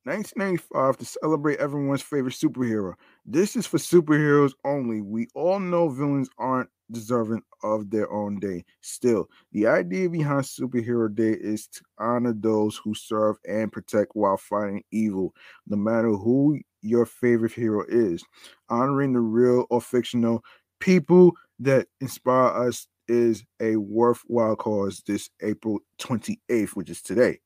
1995 0.04 0.98
to 0.98 1.06
celebrate 1.06 1.60
everyone's 1.60 2.02
favorite 2.02 2.34
superhero. 2.34 2.94
This 3.26 3.56
is 3.56 3.68
for 3.68 3.78
superheroes 3.78 4.52
only. 4.66 5.02
We 5.02 5.28
all 5.34 5.60
know 5.60 5.88
villains 5.88 6.30
aren't 6.38 6.70
deserving 6.92 7.44
of 7.64 7.90
their 7.90 8.12
own 8.12 8.40
day. 8.40 8.66
Still, 8.82 9.30
the 9.52 9.68
idea 9.68 10.10
behind 10.10 10.44
Superhero 10.44 11.14
Day 11.14 11.32
is 11.32 11.68
to 11.68 11.82
honor 11.98 12.34
those 12.34 12.78
who 12.78 12.94
serve 12.94 13.38
and 13.48 13.72
protect 13.72 14.12
while 14.16 14.38
fighting 14.38 14.84
evil, 14.92 15.34
no 15.68 15.78
matter 15.78 16.10
who 16.10 16.60
your 16.82 17.06
favorite 17.06 17.52
hero 17.54 17.84
is. 17.88 18.24
Honoring 18.70 19.14
the 19.14 19.20
real 19.20 19.66
or 19.70 19.82
fictional 19.82 20.44
people 20.80 21.34
that 21.60 21.88
inspire 22.00 22.68
us 22.68 22.88
is 23.08 23.44
a 23.60 23.76
worthwhile 23.76 24.56
cause 24.56 25.02
this 25.06 25.30
April 25.42 25.80
28th, 26.00 26.70
which 26.70 26.90
is 26.90 27.02
today. 27.02 27.40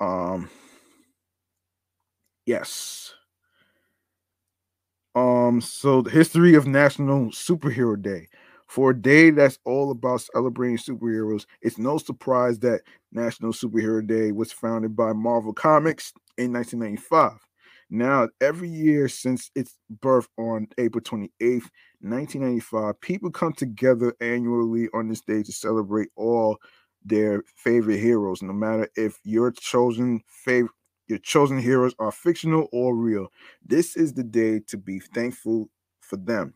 Um 0.00 0.50
yes. 2.46 3.14
Um 5.14 5.60
so 5.60 6.02
the 6.02 6.10
history 6.10 6.54
of 6.54 6.66
National 6.66 7.26
Superhero 7.30 8.00
Day. 8.00 8.28
For 8.68 8.90
a 8.90 8.96
day 9.00 9.30
that's 9.30 9.58
all 9.64 9.90
about 9.90 10.20
celebrating 10.20 10.76
superheroes, 10.78 11.44
it's 11.60 11.78
no 11.78 11.98
surprise 11.98 12.60
that 12.60 12.82
National 13.12 13.52
Superhero 13.52 14.06
Day 14.06 14.30
was 14.30 14.52
founded 14.52 14.94
by 14.94 15.12
Marvel 15.12 15.52
Comics 15.52 16.12
in 16.38 16.52
1995. 16.52 17.32
Now, 17.92 18.28
every 18.40 18.68
year 18.68 19.08
since 19.08 19.50
its 19.56 19.76
birth 20.00 20.28
on 20.38 20.68
April 20.78 21.02
28th, 21.02 21.68
1995, 22.00 23.00
people 23.00 23.32
come 23.32 23.52
together 23.52 24.14
annually 24.20 24.88
on 24.94 25.08
this 25.08 25.22
day 25.22 25.42
to 25.42 25.52
celebrate 25.52 26.10
all 26.14 26.58
their 27.04 27.42
favorite 27.56 27.98
heroes, 27.98 28.42
no 28.42 28.52
matter 28.52 28.88
if 28.96 29.18
your 29.24 29.50
chosen 29.50 30.20
favorite 30.28 30.70
your 31.10 31.18
chosen 31.18 31.58
heroes 31.58 31.94
are 31.98 32.12
fictional 32.12 32.68
or 32.72 32.94
real. 32.94 33.28
This 33.66 33.96
is 33.96 34.14
the 34.14 34.22
day 34.22 34.60
to 34.68 34.78
be 34.78 35.00
thankful 35.00 35.68
for 36.00 36.16
them. 36.16 36.54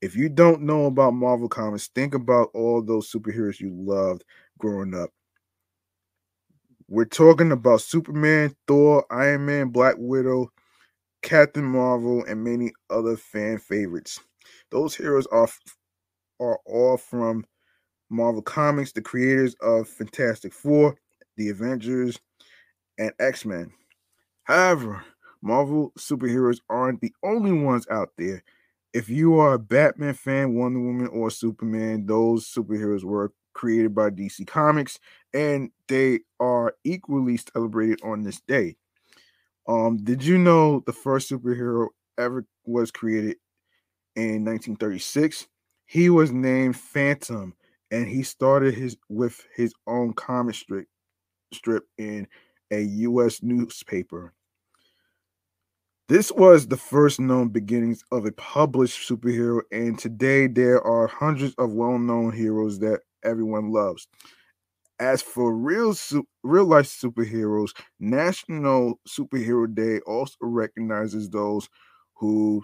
If 0.00 0.16
you 0.16 0.28
don't 0.28 0.62
know 0.62 0.86
about 0.86 1.14
Marvel 1.14 1.48
Comics, 1.48 1.86
think 1.88 2.14
about 2.14 2.50
all 2.54 2.82
those 2.82 3.12
superheroes 3.12 3.60
you 3.60 3.70
loved 3.72 4.24
growing 4.58 4.94
up. 4.94 5.10
We're 6.88 7.04
talking 7.04 7.52
about 7.52 7.82
Superman, 7.82 8.56
Thor, 8.66 9.06
Iron 9.10 9.46
Man, 9.46 9.68
Black 9.68 9.94
Widow, 9.98 10.50
Captain 11.22 11.64
Marvel, 11.64 12.24
and 12.24 12.42
many 12.42 12.72
other 12.90 13.16
fan 13.16 13.58
favorites. 13.58 14.18
Those 14.70 14.94
heroes 14.94 15.26
are 15.28 15.48
are 16.40 16.58
all 16.66 16.96
from 16.96 17.46
Marvel 18.10 18.42
Comics, 18.42 18.92
the 18.92 19.00
creators 19.00 19.54
of 19.62 19.88
Fantastic 19.88 20.52
Four, 20.52 20.96
the 21.36 21.48
Avengers, 21.50 22.18
and 22.98 23.12
X 23.20 23.44
Men. 23.44 23.72
However, 24.44 25.04
Marvel 25.40 25.92
superheroes 25.98 26.60
aren't 26.68 27.00
the 27.00 27.12
only 27.22 27.52
ones 27.52 27.86
out 27.90 28.10
there. 28.16 28.42
If 28.92 29.08
you 29.08 29.38
are 29.38 29.54
a 29.54 29.58
Batman 29.58 30.14
fan, 30.14 30.54
Wonder 30.54 30.80
Woman, 30.80 31.08
or 31.08 31.30
Superman, 31.30 32.06
those 32.06 32.46
superheroes 32.52 33.04
were 33.04 33.32
created 33.54 33.94
by 33.94 34.10
DC 34.10 34.44
Comics 34.44 34.98
and 35.34 35.70
they 35.88 36.20
are 36.40 36.74
equally 36.84 37.36
celebrated 37.36 38.00
on 38.02 38.22
this 38.22 38.40
day. 38.40 38.76
Um, 39.68 39.98
did 39.98 40.24
you 40.24 40.38
know 40.38 40.80
the 40.86 40.92
first 40.92 41.30
superhero 41.30 41.88
ever 42.18 42.44
was 42.64 42.90
created 42.90 43.36
in 44.16 44.44
1936? 44.44 45.48
He 45.86 46.10
was 46.10 46.32
named 46.32 46.76
Phantom 46.76 47.54
and 47.90 48.08
he 48.08 48.22
started 48.22 48.74
his 48.74 48.96
with 49.08 49.46
his 49.54 49.74
own 49.86 50.14
comic 50.14 50.54
strip 50.56 50.86
strip 51.52 51.84
in 51.98 52.26
a 52.72 52.82
US 52.82 53.42
newspaper. 53.42 54.32
This 56.08 56.32
was 56.32 56.66
the 56.66 56.76
first 56.76 57.20
known 57.20 57.48
beginnings 57.48 58.02
of 58.10 58.26
a 58.26 58.32
published 58.32 59.08
superhero, 59.08 59.62
and 59.70 59.98
today 59.98 60.46
there 60.46 60.82
are 60.82 61.06
hundreds 61.06 61.54
of 61.58 61.72
well-known 61.72 62.32
heroes 62.32 62.80
that 62.80 63.00
everyone 63.24 63.70
loves. 63.70 64.08
As 64.98 65.22
for 65.22 65.54
real 65.54 65.94
real 66.42 66.66
life 66.66 66.86
superheroes, 66.86 67.70
National 68.00 69.00
Superhero 69.08 69.72
Day 69.72 70.00
also 70.00 70.36
recognizes 70.40 71.30
those 71.30 71.68
who 72.14 72.62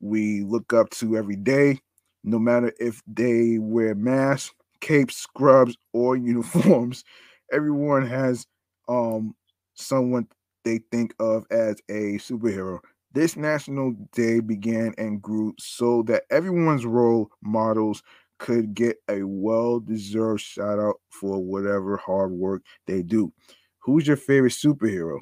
we 0.00 0.42
look 0.42 0.72
up 0.72 0.90
to 0.90 1.16
every 1.16 1.36
day 1.36 1.80
no 2.24 2.38
matter 2.38 2.72
if 2.78 3.02
they 3.06 3.58
wear 3.58 3.94
masks, 3.94 4.54
capes, 4.80 5.16
scrubs, 5.16 5.76
or 5.92 6.16
uniforms. 6.16 7.04
Everyone 7.52 8.06
has 8.06 8.46
um 8.92 9.34
someone 9.74 10.26
they 10.64 10.78
think 10.90 11.14
of 11.18 11.44
as 11.50 11.76
a 11.88 12.18
superhero. 12.18 12.80
This 13.12 13.36
National 13.36 13.92
Day 14.12 14.40
began 14.40 14.94
and 14.98 15.20
grew 15.20 15.54
so 15.58 16.02
that 16.04 16.24
everyone's 16.30 16.86
role 16.86 17.30
models 17.42 18.02
could 18.38 18.74
get 18.74 18.96
a 19.08 19.22
well 19.24 19.80
deserved 19.80 20.40
shout 20.40 20.78
out 20.78 20.96
for 21.10 21.38
whatever 21.42 21.96
hard 21.96 22.32
work 22.32 22.62
they 22.86 23.02
do. 23.02 23.32
Who's 23.80 24.06
your 24.06 24.16
favorite 24.16 24.52
superhero? 24.52 25.20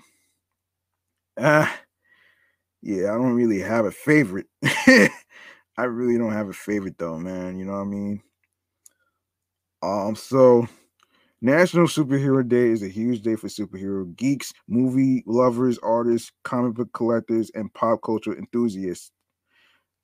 Ah, 1.36 1.84
yeah, 2.82 3.12
I 3.12 3.18
don't 3.18 3.34
really 3.34 3.60
have 3.60 3.84
a 3.84 3.90
favorite. 3.90 4.46
I 5.76 5.84
really 5.84 6.18
don't 6.18 6.32
have 6.32 6.48
a 6.48 6.52
favorite 6.54 6.98
though, 6.98 7.18
man. 7.18 7.58
You 7.58 7.66
know 7.66 7.72
what 7.72 7.80
I 7.80 7.84
mean? 7.84 8.22
Um, 9.82 10.14
so 10.14 10.66
National 11.42 11.86
Superhero 11.86 12.46
Day 12.46 12.68
is 12.68 12.82
a 12.82 12.88
huge 12.88 13.22
day 13.22 13.34
for 13.34 13.48
superhero 13.48 14.14
geeks, 14.16 14.52
movie 14.68 15.22
lovers, 15.26 15.78
artists, 15.78 16.32
comic 16.44 16.74
book 16.74 16.92
collectors, 16.92 17.50
and 17.54 17.72
pop 17.72 18.00
culture 18.04 18.36
enthusiasts. 18.36 19.10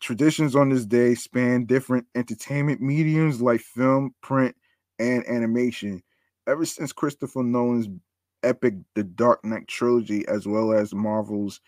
Traditions 0.01 0.57
on 0.57 0.71
this 0.71 0.87
day 0.87 1.15
span 1.15 1.67
different 1.67 2.07
entertainment 2.15 2.81
mediums 2.81 3.43
like 3.43 3.61
film, 3.61 4.15
print, 4.23 4.57
and 4.99 5.27
animation. 5.27 6.03
Ever 6.47 6.65
since 6.65 6.93
Christopher 6.93 7.43
Nolan's 7.43 7.89
epic 8.43 8.75
The 8.95 9.05
Dark 9.05 9.45
Knight 9.45 9.69
trilogy, 9.69 10.27
as 10.29 10.47
well 10.47 10.73
as 10.73 10.95
Marvel's 10.95 11.61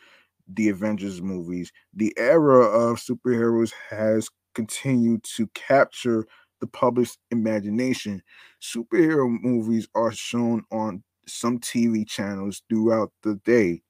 the 0.49 0.69
Avengers 0.69 1.21
movies. 1.23 1.73
The 1.95 2.15
era 2.19 2.65
of 2.65 2.99
superheroes 2.99 3.73
has 3.91 4.29
continued 4.55 5.25
to 5.37 5.47
capture 5.49 6.27
the 6.61 6.67
public's 6.67 7.19
imagination. 7.31 8.23
Superhero 8.63 9.29
movies 9.43 9.89
are 9.95 10.13
shown 10.13 10.65
on 10.71 11.03
some 11.27 11.59
TV 11.59 12.07
channels 12.07 12.63
throughout 12.69 13.13
the 13.23 13.37
day, 13.45 13.83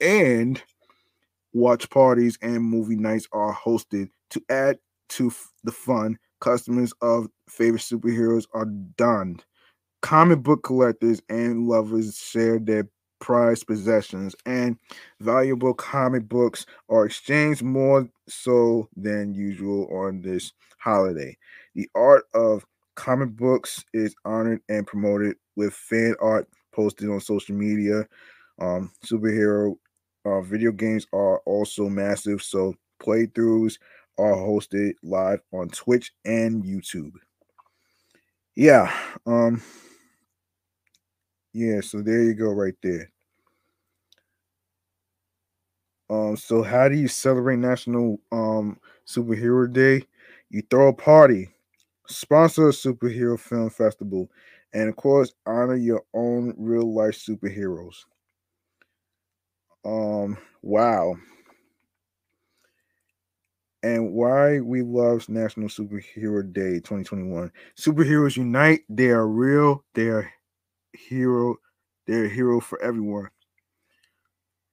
and 0.00 0.62
watch 1.52 1.88
parties 1.90 2.38
and 2.42 2.62
movie 2.62 2.96
nights 2.96 3.28
are 3.32 3.54
hosted 3.54 4.08
to 4.30 4.42
add 4.48 4.78
to 5.10 5.32
the 5.64 5.72
fun. 5.72 6.18
Customers 6.40 6.92
of 7.00 7.28
favorite 7.48 7.82
superheroes 7.82 8.46
are 8.52 8.66
donned. 8.96 9.44
Comic 10.02 10.42
book 10.42 10.62
collectors 10.62 11.22
and 11.28 11.66
lovers 11.66 12.16
share 12.18 12.58
their 12.58 12.88
prized 13.20 13.66
possessions, 13.66 14.34
and 14.44 14.76
valuable 15.20 15.72
comic 15.74 16.28
books 16.28 16.66
are 16.90 17.06
exchanged 17.06 17.62
more 17.62 18.08
so 18.28 18.88
than 18.96 19.34
usual 19.34 19.88
on 19.90 20.20
this 20.20 20.52
holiday. 20.78 21.36
The 21.74 21.88
art 21.94 22.24
of 22.34 22.66
comic 22.94 23.30
books 23.30 23.84
is 23.92 24.14
honored 24.24 24.60
and 24.68 24.86
promoted 24.86 25.36
with 25.56 25.74
fan 25.74 26.14
art 26.20 26.48
posted 26.72 27.08
on 27.08 27.20
social 27.20 27.54
media. 27.54 28.06
Um, 28.60 28.92
superhero 29.04 29.76
uh, 30.24 30.40
video 30.40 30.72
games 30.72 31.06
are 31.12 31.38
also 31.40 31.88
massive, 31.88 32.42
so 32.42 32.74
playthroughs 33.00 33.78
are 34.18 34.34
hosted 34.34 34.94
live 35.02 35.40
on 35.52 35.68
Twitch 35.68 36.12
and 36.24 36.62
YouTube. 36.64 37.12
Yeah, 38.56 38.92
um, 39.26 39.60
yeah, 41.52 41.80
so 41.80 42.02
there 42.02 42.22
you 42.22 42.34
go, 42.34 42.50
right 42.52 42.74
there. 42.82 43.10
Um, 46.10 46.36
so 46.36 46.62
how 46.62 46.88
do 46.88 46.96
you 46.96 47.08
celebrate 47.08 47.56
National 47.56 48.20
um 48.30 48.78
Superhero 49.06 49.72
Day? 49.72 50.04
You 50.50 50.62
throw 50.70 50.88
a 50.88 50.92
party, 50.92 51.48
sponsor 52.06 52.68
a 52.68 52.72
superhero 52.72 53.38
film 53.38 53.70
festival, 53.70 54.30
and 54.72 54.88
of 54.88 54.96
course, 54.96 55.32
honor 55.46 55.76
your 55.76 56.04
own 56.14 56.54
real 56.56 56.92
life 56.92 57.14
superheroes. 57.14 58.04
Um, 59.84 60.38
wow. 60.62 61.16
And 63.82 64.12
why 64.12 64.60
we 64.60 64.80
love 64.80 65.28
National 65.28 65.68
Superhero 65.68 66.50
Day 66.50 66.76
2021. 66.76 67.52
Superheroes 67.78 68.36
unite, 68.36 68.80
they 68.88 69.10
are 69.10 69.28
real, 69.28 69.84
they 69.92 70.08
are 70.08 70.32
hero, 70.94 71.56
they're 72.06 72.24
a 72.24 72.28
hero 72.30 72.60
for 72.60 72.80
everyone 72.80 73.28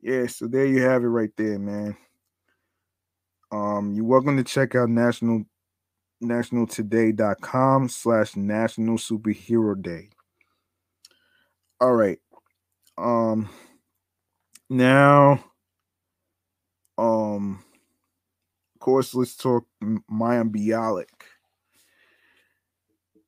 yeah, 0.01 0.25
so 0.27 0.47
there 0.47 0.65
you 0.65 0.81
have 0.81 1.03
it 1.03 1.07
right 1.07 1.29
there, 1.37 1.59
man. 1.59 1.95
Um, 3.51 3.93
you're 3.93 4.05
welcome 4.05 4.37
to 4.37 4.43
check 4.43 4.75
out 4.75 4.89
national 4.89 5.45
nationaltoday.com 6.21 7.89
slash 7.89 8.35
national 8.35 8.97
superhero 8.97 9.79
day. 9.81 10.09
All 11.79 11.93
right. 11.93 12.19
Um 12.97 13.49
now 14.69 15.43
um 16.97 17.63
of 18.75 18.79
course 18.79 19.15
let's 19.15 19.35
talk 19.35 19.65
Mayim 19.83 20.51
Bialik 20.51 21.07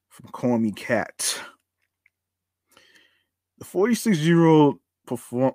from 0.10 0.30
Call 0.30 0.60
Me 0.60 0.72
Kat. 0.72 1.40
The 3.58 3.66
46 3.66 4.20
year 4.20 4.46
old 4.46 4.78
perform 5.08 5.54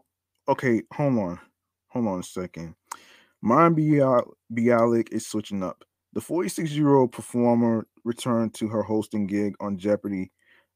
okay, 0.48 0.82
hold 0.92 1.18
on. 1.18 1.40
Hold 1.88 2.06
on 2.08 2.20
a 2.20 2.24
second. 2.24 2.74
Mayim 3.44 3.76
Bialik 4.52 5.12
is 5.12 5.26
switching 5.26 5.62
up. 5.62 5.84
The 6.14 6.20
46 6.20 6.72
year 6.72 6.94
old 6.94 7.12
performer 7.12 7.86
returned 8.04 8.54
to 8.54 8.68
her 8.68 8.82
hosting 8.82 9.26
gig 9.26 9.54
on 9.60 9.78
Jeopardy 9.78 10.30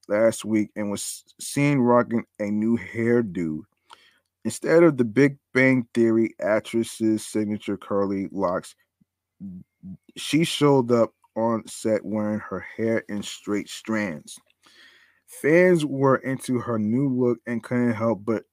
last 0.09 0.45
week 0.45 0.71
and 0.77 0.91
was 0.91 1.25
seen 1.41 1.79
rocking 1.79 2.25
a 2.39 2.51
new 2.51 2.77
hairdo. 2.77 3.63
Instead 4.45 4.83
of 4.83 4.97
the 4.97 5.05
Big 5.05 5.39
Bang 5.55 5.87
Theory 5.95 6.35
actress's 6.41 7.25
signature 7.25 7.77
curly 7.77 8.29
locks, 8.33 8.75
she 10.17 10.45
showed 10.45 10.91
up 10.91 11.13
on 11.37 11.67
set 11.67 12.05
wearing 12.05 12.41
her 12.41 12.61
hair 12.77 13.05
in 13.09 13.23
straight 13.23 13.69
strands. 13.69 14.39
Fans 15.27 15.87
were 15.87 16.17
into 16.17 16.59
her 16.59 16.79
new 16.79 17.09
look 17.09 17.39
and 17.47 17.63
couldn't 17.63 17.95
help 17.95 18.25
but 18.25 18.45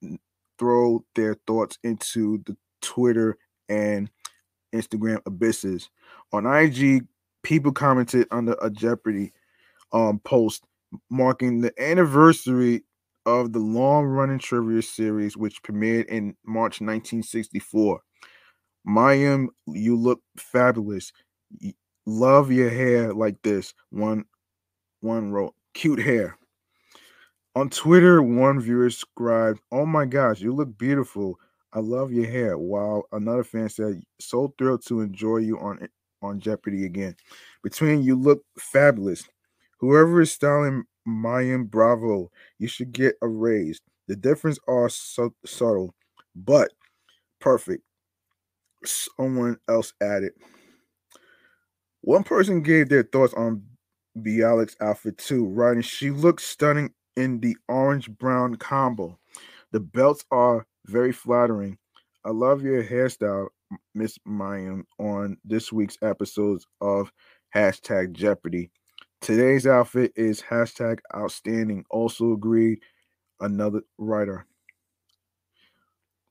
throw 0.58 1.04
their 1.16 1.36
thoughts 1.46 1.78
into 1.84 2.42
the 2.46 2.56
Twitter 2.82 3.38
and 3.68 4.10
Instagram 4.74 5.20
abysses. 5.26 5.90
On 6.32 6.46
IG, 6.46 7.06
people 7.44 7.72
commented 7.72 8.28
under 8.32 8.56
a 8.62 8.70
Jeopardy 8.70 9.34
um, 9.92 10.20
post 10.20 10.64
marking 11.10 11.62
the 11.62 11.74
anniversary 11.82 12.84
of 13.26 13.54
the 13.54 13.60
long 13.60 14.06
running 14.06 14.40
trivia 14.40 14.82
series, 14.82 15.38
which 15.38 15.62
premiered 15.64 16.06
in 16.06 16.36
March 16.46 16.82
1964. 16.82 18.02
Mayim, 18.88 19.48
you 19.68 19.96
look 19.96 20.22
fabulous. 20.38 21.12
Love 22.06 22.52
your 22.52 22.70
hair 22.70 23.14
like 23.14 23.42
this. 23.44 23.74
One 23.92 24.26
one 25.02 25.32
wrote, 25.32 25.54
cute 25.74 26.00
hair. 26.00 26.38
On 27.56 27.70
Twitter, 27.70 28.22
one 28.22 28.60
viewer 28.60 28.90
scribed, 28.90 29.60
Oh 29.72 29.86
my 29.86 30.06
gosh, 30.06 30.42
you 30.42 30.54
look 30.54 30.78
beautiful. 30.78 31.40
I 31.72 31.80
love 31.80 32.12
your 32.12 32.26
hair. 32.26 32.58
While 32.58 33.04
another 33.12 33.44
fan 33.44 33.70
said, 33.70 34.02
so 34.20 34.54
thrilled 34.58 34.86
to 34.88 35.02
enjoy 35.02 35.38
you 35.38 35.60
on 35.60 35.80
on 36.22 36.40
Jeopardy 36.40 36.86
again. 36.86 37.16
Between 37.64 38.04
you 38.04 38.16
look 38.16 38.44
fabulous. 38.58 39.24
Whoever 39.80 40.22
is 40.22 40.32
styling 40.32 40.84
Mayan 41.06 41.66
Bravo, 41.66 42.32
you 42.58 42.68
should 42.68 42.92
get 42.92 43.16
a 43.22 43.28
raise. 43.28 43.80
The 44.08 44.16
difference 44.16 44.60
are 44.68 44.90
so 44.90 45.34
subtle, 45.46 45.94
but 46.36 46.72
perfect. 47.40 47.84
Someone 48.86 49.58
else 49.68 49.94
added. 50.02 50.34
One 52.02 52.24
person 52.24 52.62
gave 52.62 52.90
their 52.90 53.04
thoughts 53.04 53.34
on 53.34 53.64
Bialik's 54.18 54.76
outfit 54.82 55.18
too, 55.18 55.46
writing, 55.46 55.82
She 55.82 56.12
looks 56.12 56.46
stunning 56.46 56.94
in 57.16 57.40
the 57.40 57.56
orange 57.68 58.10
brown 58.10 58.56
combo. 58.56 59.18
The 59.72 59.80
belts 59.80 60.26
are 60.32 60.66
very 60.88 61.12
flattering. 61.12 61.78
I 62.26 62.32
love 62.32 62.64
your 62.64 62.84
hairstyle, 62.84 63.48
Miss 63.94 64.18
Mayan, 64.26 64.86
on 64.98 65.38
this 65.44 65.72
week's 65.72 65.98
episodes 66.02 66.66
of 66.82 67.12
hashtag 67.56 68.14
Jeopardy. 68.14 68.72
Today's 69.22 69.68
outfit 69.68 70.14
is 70.16 70.42
hashtag 70.42 71.00
outstanding. 71.16 71.84
Also 71.90 72.34
agreed 72.34 72.80
another 73.40 73.82
writer. 73.98 74.46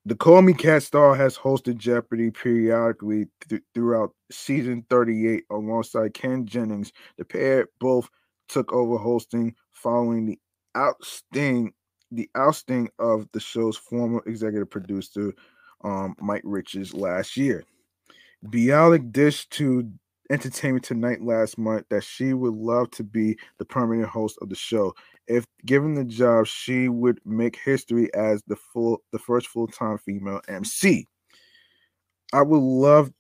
The 0.07 0.15
Call 0.15 0.41
Me 0.41 0.55
Kat 0.55 0.83
star 0.83 1.15
has 1.15 1.37
hosted 1.37 1.77
Jeopardy 1.77 2.31
periodically 2.31 3.27
th- 3.47 3.61
throughout 3.75 4.15
season 4.31 4.87
38 4.89 5.45
alongside 5.51 6.15
Ken 6.15 6.47
Jennings. 6.47 6.93
The 7.19 7.27
pair 7.27 7.69
both 7.79 8.09
took 8.49 8.73
over 8.73 8.97
hosting 8.97 9.55
following 9.73 10.25
the 10.25 10.39
ousting 10.75 11.73
the 12.11 12.31
ousting 12.35 12.89
of 12.99 13.29
the 13.33 13.41
show's 13.41 13.77
former 13.77 14.23
executive 14.27 14.71
producer 14.71 15.35
um, 15.85 16.15
Mike 16.21 16.43
Richards 16.45 16.95
last 16.95 17.37
year. 17.37 17.65
Bialik 18.47 19.13
dished 19.13 19.51
to 19.53 19.91
Entertainment 20.31 20.85
Tonight 20.85 21.23
last 21.23 21.57
month 21.57 21.87
that 21.89 22.05
she 22.05 22.35
would 22.35 22.55
love 22.55 22.91
to 22.93 23.03
be 23.03 23.39
the 23.59 23.65
permanent 23.65 24.09
host 24.09 24.39
of 24.43 24.49
the 24.49 24.55
show. 24.55 24.95
If 25.27 25.47
given 25.65 25.95
the 25.95 26.05
job, 26.05 26.47
she 26.47 26.89
would 26.89 27.19
make 27.25 27.57
history 27.57 28.13
as 28.15 28.43
the 28.47 28.57
full 28.57 29.03
the 29.13 29.19
first 29.19 29.49
full-time 29.49 29.99
female 29.99 30.41
MC. 30.49 31.07
I 32.33 32.43
would 32.43 32.63
love 32.63 33.11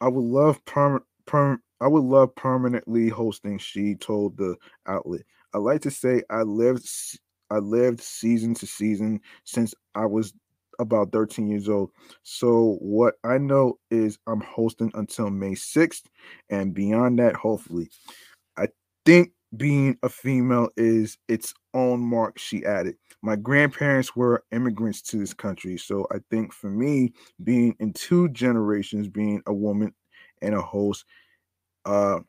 I 0.00 0.08
would 0.08 0.24
love 0.24 0.62
perm, 0.64 1.02
perm 1.26 1.62
I 1.80 1.88
would 1.88 2.04
love 2.04 2.34
permanently 2.36 3.08
hosting, 3.08 3.58
she 3.58 3.94
told 3.94 4.36
the 4.36 4.56
outlet. 4.86 5.22
I 5.54 5.58
like 5.58 5.80
to 5.82 5.90
say 5.90 6.22
I 6.30 6.42
lived 6.42 6.88
I 7.50 7.58
lived 7.58 8.00
season 8.00 8.54
to 8.54 8.66
season 8.66 9.20
since 9.44 9.74
I 9.94 10.06
was 10.06 10.32
about 10.78 11.12
13 11.12 11.48
years 11.48 11.68
old. 11.68 11.90
So 12.22 12.76
what 12.80 13.14
I 13.24 13.38
know 13.38 13.78
is 13.90 14.18
I'm 14.26 14.40
hosting 14.40 14.90
until 14.94 15.30
May 15.30 15.52
6th 15.52 16.04
and 16.50 16.74
beyond 16.74 17.18
that, 17.18 17.34
hopefully. 17.34 17.90
I 18.56 18.68
think 19.04 19.32
being 19.56 19.98
a 20.02 20.08
female 20.08 20.68
is 20.76 21.18
its 21.28 21.54
own 21.74 22.00
mark, 22.00 22.38
she 22.38 22.64
added. 22.64 22.96
My 23.22 23.36
grandparents 23.36 24.16
were 24.16 24.44
immigrants 24.50 25.02
to 25.02 25.18
this 25.18 25.34
country. 25.34 25.76
So 25.76 26.06
I 26.10 26.16
think 26.30 26.52
for 26.52 26.70
me, 26.70 27.12
being 27.44 27.76
in 27.78 27.92
two 27.92 28.28
generations, 28.30 29.08
being 29.08 29.42
a 29.46 29.52
woman 29.52 29.94
and 30.40 30.54
a 30.54 30.62
host, 30.62 31.04
uh, 31.84 32.20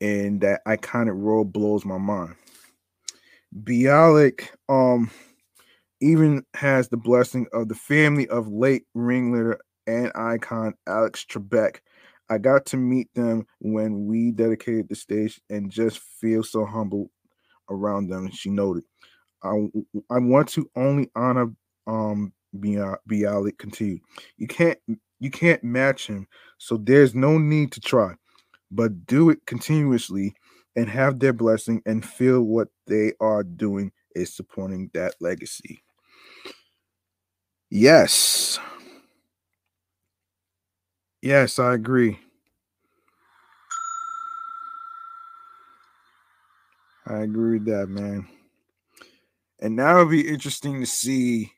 and 0.00 0.40
that 0.40 0.64
iconic 0.66 1.14
role 1.14 1.44
blows 1.44 1.84
my 1.84 1.98
mind. 1.98 2.34
Bialik, 3.64 4.48
um, 4.68 5.10
even 6.00 6.44
has 6.54 6.88
the 6.88 6.96
blessing 6.96 7.46
of 7.52 7.68
the 7.68 7.74
family 7.74 8.28
of 8.28 8.48
late 8.48 8.84
ringleader 8.94 9.58
and 9.86 10.12
icon 10.14 10.74
Alex 10.86 11.24
Trebek. 11.28 11.78
I 12.30 12.38
got 12.38 12.66
to 12.66 12.76
meet 12.76 13.08
them 13.14 13.46
when 13.60 14.06
we 14.06 14.32
dedicated 14.32 14.88
the 14.88 14.94
stage 14.94 15.40
and 15.48 15.70
just 15.70 15.98
feel 15.98 16.42
so 16.42 16.66
humble 16.66 17.10
around 17.70 18.08
them. 18.08 18.30
She 18.30 18.50
noted. 18.50 18.84
I, 19.42 19.50
I 20.10 20.18
want 20.18 20.48
to 20.50 20.70
only 20.76 21.10
honor 21.14 21.52
um 21.86 22.32
Bialik 22.54 23.58
continued. 23.58 24.00
You 24.36 24.46
can't 24.46 24.78
you 25.20 25.30
can't 25.30 25.62
match 25.64 26.06
him, 26.06 26.26
so 26.58 26.76
there's 26.76 27.14
no 27.14 27.38
need 27.38 27.72
to 27.72 27.80
try, 27.80 28.14
but 28.70 29.06
do 29.06 29.30
it 29.30 29.44
continuously 29.46 30.34
and 30.76 30.88
have 30.88 31.18
their 31.18 31.32
blessing 31.32 31.82
and 31.86 32.04
feel 32.04 32.42
what 32.42 32.68
they 32.86 33.12
are 33.20 33.42
doing 33.42 33.90
is 34.14 34.34
supporting 34.34 34.90
that 34.94 35.14
legacy. 35.20 35.82
Yes. 37.70 38.58
Yes, 41.22 41.58
I 41.58 41.74
agree. 41.74 42.18
I 47.06 47.18
agree 47.20 47.58
with 47.58 47.66
that, 47.66 47.88
man. 47.88 48.28
And 49.60 49.76
now 49.76 50.00
it'll 50.00 50.10
be 50.10 50.28
interesting 50.28 50.80
to 50.80 50.86
see 50.86 51.52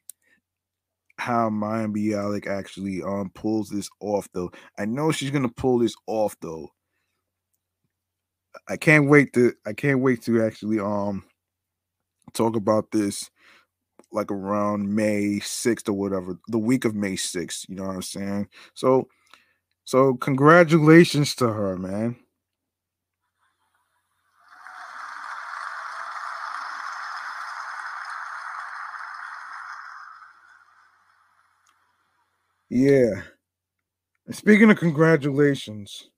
how 1.19 1.51
Mayim 1.51 1.95
Bialik 1.95 2.47
actually 2.47 3.03
um 3.03 3.31
pulls 3.35 3.69
this 3.69 3.89
off 4.01 4.29
though. 4.33 4.51
I 4.79 4.87
know 4.87 5.13
she's 5.13 5.31
gonna 5.31 5.49
pull 5.51 5.79
this 5.79 5.95
off 6.07 6.37
though. 6.41 6.71
I 8.69 8.77
can't 8.77 9.09
wait 9.09 9.33
to 9.35 9.53
I 9.67 9.73
can't 9.73 10.01
wait 10.01 10.23
to 10.23 10.43
actually 10.43 10.81
um 10.81 11.25
talk 12.33 12.57
about 12.57 12.91
this 12.91 13.31
like 14.13 14.31
around 14.33 14.95
May 14.95 15.41
6th 15.41 15.89
or 15.89 15.95
whatever, 15.95 16.39
the 16.49 16.59
week 16.59 16.85
of 16.85 16.95
May 16.95 17.15
6th, 17.15 17.69
you 17.69 17.77
know 17.77 17.85
what 17.85 17.97
I'm 17.97 18.03
saying? 18.03 18.49
So 18.75 19.09
so 19.85 20.15
congratulations 20.15 21.35
to 21.37 21.49
her, 21.49 21.77
man. 21.79 22.17
Yeah. 32.71 33.23
speaking 34.33 34.71
of 34.71 34.79
congratulations, 34.79 36.11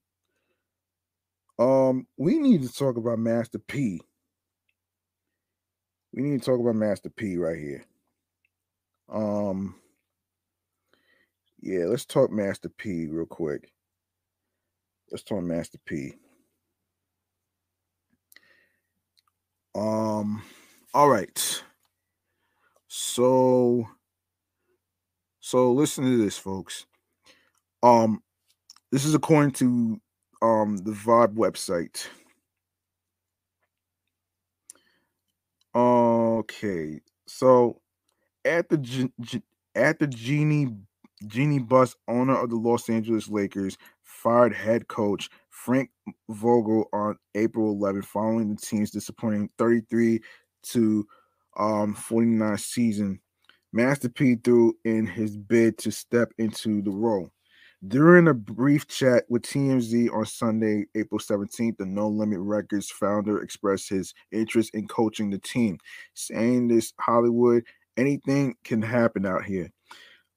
um, 1.59 2.07
we 2.17 2.39
need 2.39 2.63
to 2.63 2.73
talk 2.73 2.97
about 2.97 3.19
Master 3.19 3.59
P. 3.59 4.01
We 6.13 6.23
need 6.23 6.43
to 6.43 6.45
talk 6.45 6.61
about 6.61 6.75
Master 6.75 7.09
P 7.09 7.37
right 7.37 7.59
here. 7.59 7.85
Um, 9.09 9.77
yeah, 11.61 11.85
let's 11.87 12.05
talk 12.05 12.31
Master 12.31 12.69
P 12.69 13.07
real 13.07 13.27
quick. 13.27 13.73
Let's 15.11 15.25
talk 15.25 15.43
Master 15.43 15.79
P. 15.87 16.15
Um, 19.75 20.43
all 20.93 21.09
right. 21.09 21.63
So, 22.89 23.89
so 25.41 25.73
listen 25.73 26.05
to 26.05 26.23
this, 26.23 26.37
folks. 26.37 26.85
Um, 27.83 28.23
this 28.91 29.05
is 29.07 29.15
according 29.15 29.53
to 29.53 30.01
um 30.43 30.77
the 30.79 30.93
Vibe 30.93 31.35
website. 31.35 32.07
Okay, 35.75 37.01
so 37.27 37.81
at 38.45 38.69
the 38.69 39.13
at 39.75 39.99
the 39.99 40.07
Jeanie 40.07 40.77
Jeanie 41.27 41.61
Buss 41.61 41.97
owner 42.09 42.37
of 42.37 42.51
the 42.51 42.57
Los 42.57 42.89
Angeles 42.91 43.29
Lakers, 43.29 43.79
fired 44.03 44.55
head 44.55 44.89
coach 44.89 45.31
Frank 45.51 45.91
Vogel 46.29 46.89
on 46.93 47.17
April 47.35 47.71
11, 47.73 48.03
following 48.03 48.51
the 48.55 48.61
team's 48.61 48.91
disappointing 48.91 49.51
33 49.59 50.21
to 50.65 51.07
um 51.57 51.95
49 51.95 52.59
season. 52.59 53.21
Master 53.73 54.11
P 54.11 54.37
threw 54.37 54.77
in 54.85 55.07
his 55.07 55.37
bid 55.37 55.79
to 55.79 55.91
step 55.93 56.33
into 56.39 56.83
the 56.83 56.91
role. 56.91 57.31
During 57.89 58.29
a 58.29 58.35
brief 58.35 58.87
chat 58.87 59.25
with 59.29 59.43
TMZ 59.43 60.13
on 60.15 60.25
Sunday, 60.25 60.87
April 60.95 61.19
17th, 61.19 61.79
the 61.79 61.87
No 61.87 62.07
Limit 62.07 62.39
Records 62.39 62.89
founder 62.89 63.43
expressed 63.43 63.89
his 63.89 64.15
interest 64.31 64.71
in 64.73 64.87
coaching 64.87 65.31
the 65.31 65.39
team, 65.39 65.79
saying 66.15 66.69
this 66.69 66.93
Hollywood, 67.01 67.65
anything 67.97 68.55
can 68.63 68.83
happen 68.83 69.27
out 69.27 69.45
here. 69.45 69.69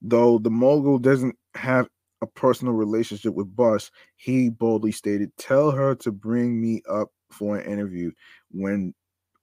Though 0.02 0.38
the 0.38 0.50
mogul 0.50 0.98
doesn't 0.98 1.36
have 1.54 1.88
a 2.20 2.26
personal 2.26 2.74
relationship 2.74 3.34
with 3.34 3.54
Buss, 3.54 3.92
he 4.16 4.48
boldly 4.48 4.90
stated, 4.90 5.30
Tell 5.38 5.70
her 5.70 5.94
to 5.96 6.10
bring 6.10 6.60
me 6.60 6.82
up 6.90 7.10
for 7.30 7.58
an 7.58 7.70
interview. 7.70 8.10
When 8.50 8.92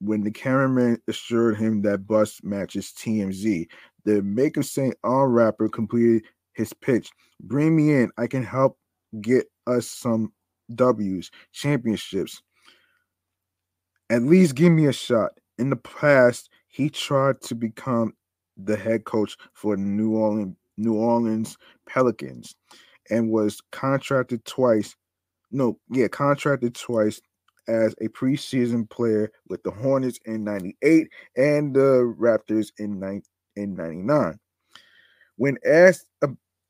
when 0.02 0.24
the 0.24 0.32
cameraman 0.32 1.02
assured 1.08 1.56
him 1.56 1.82
that 1.84 2.06
Buss 2.06 2.42
matches 2.44 2.94
TMZ, 2.98 3.68
the 4.04 4.22
Make 4.22 4.58
of 4.58 4.66
St. 4.66 4.94
On 5.06 5.24
rapper 5.32 5.70
completed 5.70 6.24
his 6.54 6.74
pitch. 6.74 7.10
Bring 7.42 7.76
me 7.76 7.94
in. 7.94 8.12
I 8.18 8.28
can 8.28 8.44
help 8.44 8.78
get 9.22 9.46
us 9.68 9.88
some 9.88 10.32
W's, 10.76 11.30
championships. 11.52 12.42
At 14.10 14.24
least 14.24 14.56
give 14.56 14.72
me 14.72 14.88
a 14.88 14.94
shot. 14.94 15.32
In 15.58 15.70
the 15.70 15.76
past, 15.76 16.50
he 16.68 16.90
tried 16.90 17.42
to 17.42 17.56
become 17.56 18.14
the 18.58 18.76
head 18.76 19.06
coach 19.06 19.36
for 19.54 19.76
New 19.76 20.16
Orleans 20.16 20.56
New 20.78 20.96
Orleans 20.96 21.58
Pelicans 21.88 22.56
and 23.10 23.30
was 23.30 23.62
contracted 23.72 24.44
twice. 24.46 24.96
No, 25.52 25.78
yeah, 25.90 26.08
contracted 26.08 26.76
twice 26.76 27.22
as 27.68 27.94
a 28.02 28.08
preseason 28.10 28.90
player 28.90 29.32
with 29.48 29.62
the 29.64 29.72
Hornets 29.72 30.20
in 30.26 30.44
98 30.44 31.10
and 31.38 31.76
the 31.76 32.16
Raptors 32.20 32.72
in, 32.78 33.22
in 33.56 33.76
99. 33.76 34.40
When 35.36 35.58
asked 35.66 36.06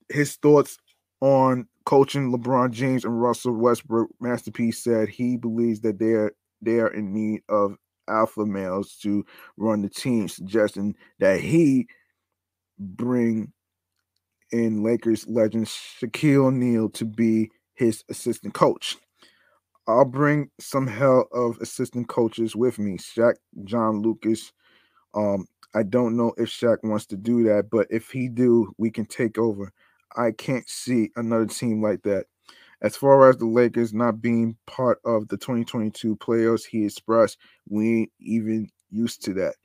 his 0.10 0.36
thoughts 0.36 0.78
on 1.22 1.68
coaching 1.86 2.32
LeBron 2.32 2.72
James 2.72 3.06
and 3.06 3.22
Russell 3.22 3.54
Westbrook, 3.54 4.10
Master 4.20 4.52
P 4.52 4.72
said 4.72 5.10
he 5.10 5.38
believes 5.38 5.82
that 5.82 6.00
they 6.00 6.12
are 6.12 6.34
they 6.62 6.80
are 6.80 6.88
in 6.88 7.14
need 7.14 7.42
of 7.50 7.78
alpha 8.08 8.46
males 8.46 8.98
to 9.02 9.26
run 9.58 9.82
the 9.82 9.90
team, 9.90 10.28
suggesting 10.28 10.96
that 11.20 11.40
he 11.40 11.88
bring 12.80 13.52
in 14.52 14.84
Lakers 14.84 15.28
legend 15.28 15.66
Shaquille 15.66 16.46
O'Neal 16.46 16.90
to 16.90 17.06
be 17.06 17.50
his 17.74 18.04
assistant 18.10 18.54
coach. 18.54 18.98
I'll 19.88 20.06
bring 20.06 20.50
some 20.60 20.88
hell 20.88 21.28
of 21.34 21.58
assistant 21.60 22.08
coaches 22.08 22.56
with 22.56 22.80
me. 22.80 22.98
Shaq, 22.98 23.36
John 23.66 24.02
Lucas. 24.02 24.54
Um, 25.14 25.48
I 25.76 25.84
don't 25.84 26.16
know 26.16 26.34
if 26.38 26.50
Shaq 26.50 26.78
wants 26.84 27.06
to 27.08 27.18
do 27.18 27.44
that, 27.44 27.70
but 27.70 27.88
if 27.90 28.12
he 28.12 28.30
do, 28.30 28.72
we 28.78 28.92
can 28.92 29.06
take 29.06 29.38
over. 29.38 29.74
I 30.16 30.32
can't 30.32 30.68
see 30.68 31.12
another 31.16 31.46
team 31.46 31.82
like 31.82 32.04
that. 32.04 32.26
As 32.82 32.98
far 32.98 33.30
as 33.30 33.38
the 33.38 33.46
Lakers 33.46 33.94
not 33.94 34.22
being 34.22 34.58
part 34.68 35.00
of 35.06 35.28
the 35.30 35.38
2022 35.38 36.18
playoffs, 36.18 36.66
he 36.66 36.86
expressed, 36.86 37.38
we 37.70 38.02
ain't 38.02 38.12
even 38.20 38.70
used 38.92 39.24
to 39.24 39.34
that. 39.36 39.56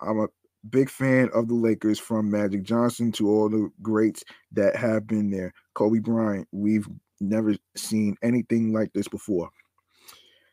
I'm 0.00 0.20
a 0.20 0.28
big 0.68 0.90
fan 0.90 1.30
of 1.32 1.48
the 1.48 1.54
Lakers 1.54 1.98
from 1.98 2.30
Magic 2.30 2.62
Johnson 2.62 3.10
to 3.12 3.30
all 3.30 3.48
the 3.48 3.70
greats 3.80 4.22
that 4.52 4.76
have 4.76 5.06
been 5.06 5.30
there. 5.30 5.54
Kobe 5.74 5.98
Bryant, 6.00 6.46
we've 6.52 6.86
never 7.20 7.56
seen 7.74 8.16
anything 8.22 8.72
like 8.72 8.92
this 8.92 9.08
before. 9.08 9.48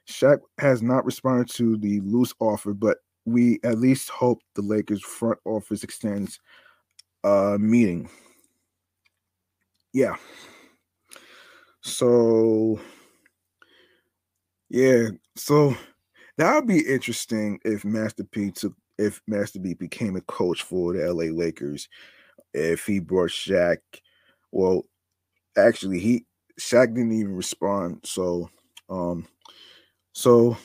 Shaq 0.07 0.39
has 0.59 0.81
not 0.81 1.05
responded 1.05 1.49
to 1.55 1.77
the 1.77 1.99
loose 2.01 2.33
offer, 2.39 2.73
but 2.73 2.99
we 3.25 3.59
at 3.63 3.79
least 3.79 4.09
hope 4.09 4.39
the 4.53 4.61
Lakers 4.61 5.03
front 5.03 5.39
office 5.45 5.83
extends 5.83 6.39
a 7.23 7.57
meeting. 7.59 8.09
Yeah. 9.95 10.17
So, 11.81 12.79
yeah, 14.69 15.09
so 15.35 15.75
that 16.37 16.55
would 16.55 16.67
be 16.67 16.79
interesting 16.87 17.59
if 17.65 17.85
Master 17.85 18.23
P 18.25 18.51
took 18.51 18.73
if 18.97 19.21
Master 19.27 19.59
P 19.59 19.73
became 19.73 20.15
a 20.15 20.21
coach 20.21 20.63
for 20.63 20.93
the 20.93 21.13
LA 21.13 21.25
Lakers. 21.25 21.87
If 22.53 22.85
he 22.85 22.99
brought 22.99 23.31
Shaq, 23.31 23.77
well, 24.51 24.85
actually, 25.57 25.99
he 25.99 26.25
Shaq 26.59 26.95
didn't 26.95 27.13
even 27.13 27.35
respond. 27.35 28.01
So, 28.05 28.49
um, 28.89 29.27
so 30.13 30.57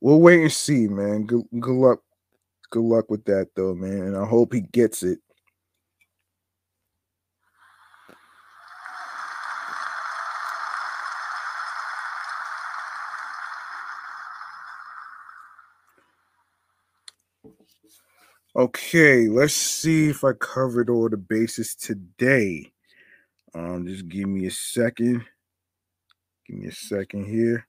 we'll 0.00 0.20
wait 0.20 0.42
and 0.42 0.52
see, 0.52 0.88
man. 0.88 1.26
Good, 1.26 1.44
good 1.60 1.74
luck, 1.76 2.00
good 2.70 2.84
luck 2.84 3.10
with 3.10 3.24
that, 3.26 3.48
though, 3.56 3.74
man. 3.74 4.02
And 4.02 4.16
I 4.16 4.26
hope 4.26 4.54
he 4.54 4.62
gets 4.62 5.02
it 5.02 5.20
Okay, 18.54 19.28
let's 19.28 19.54
see 19.54 20.10
if 20.10 20.24
I 20.24 20.34
covered 20.34 20.90
all 20.90 21.08
the 21.08 21.16
bases 21.16 21.74
today. 21.74 22.70
Um, 23.54 23.86
just 23.86 24.06
give 24.08 24.28
me 24.28 24.44
a 24.44 24.50
second. 24.50 25.24
Give 26.46 26.58
me 26.58 26.68
a 26.68 26.72
second 26.72 27.24
here. 27.24 27.66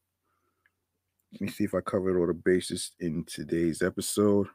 Let 1.31 1.41
me 1.41 1.47
see 1.47 1.63
if 1.63 1.73
I 1.73 1.79
covered 1.79 2.19
all 2.19 2.27
the 2.27 2.33
bases 2.33 2.91
in 2.99 3.23
today's 3.23 3.81
episode. 3.81 4.47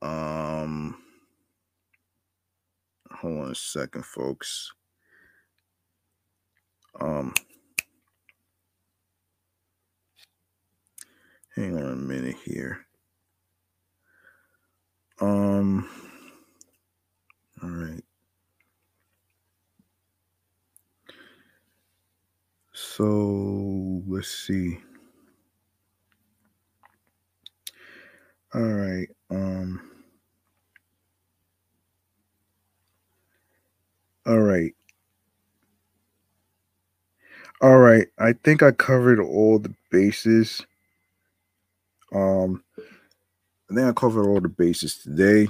Um, 0.00 1.02
hold 3.10 3.40
on 3.40 3.50
a 3.50 3.54
second, 3.54 4.06
folks. 4.06 4.72
Um, 6.98 7.34
hang 11.54 11.76
on 11.76 11.92
a 11.92 11.96
minute 11.96 12.36
here. 12.42 12.86
Um, 15.20 15.88
all 17.62 17.70
right. 17.70 18.04
So 22.74 24.02
let's 24.08 24.28
see. 24.30 24.78
All 28.54 28.62
right. 28.62 29.08
Um, 29.30 29.90
all 34.26 34.40
right. 34.40 34.72
All 37.62 37.78
right. 37.78 38.08
I 38.18 38.34
think 38.44 38.62
I 38.62 38.72
covered 38.72 39.20
all 39.20 39.58
the 39.58 39.74
bases. 39.90 40.64
Um, 42.14 42.64
I 43.70 43.74
think 43.74 43.86
I 43.86 43.92
covered 43.92 44.26
all 44.26 44.40
the 44.40 44.48
bases 44.48 44.96
today. 44.96 45.46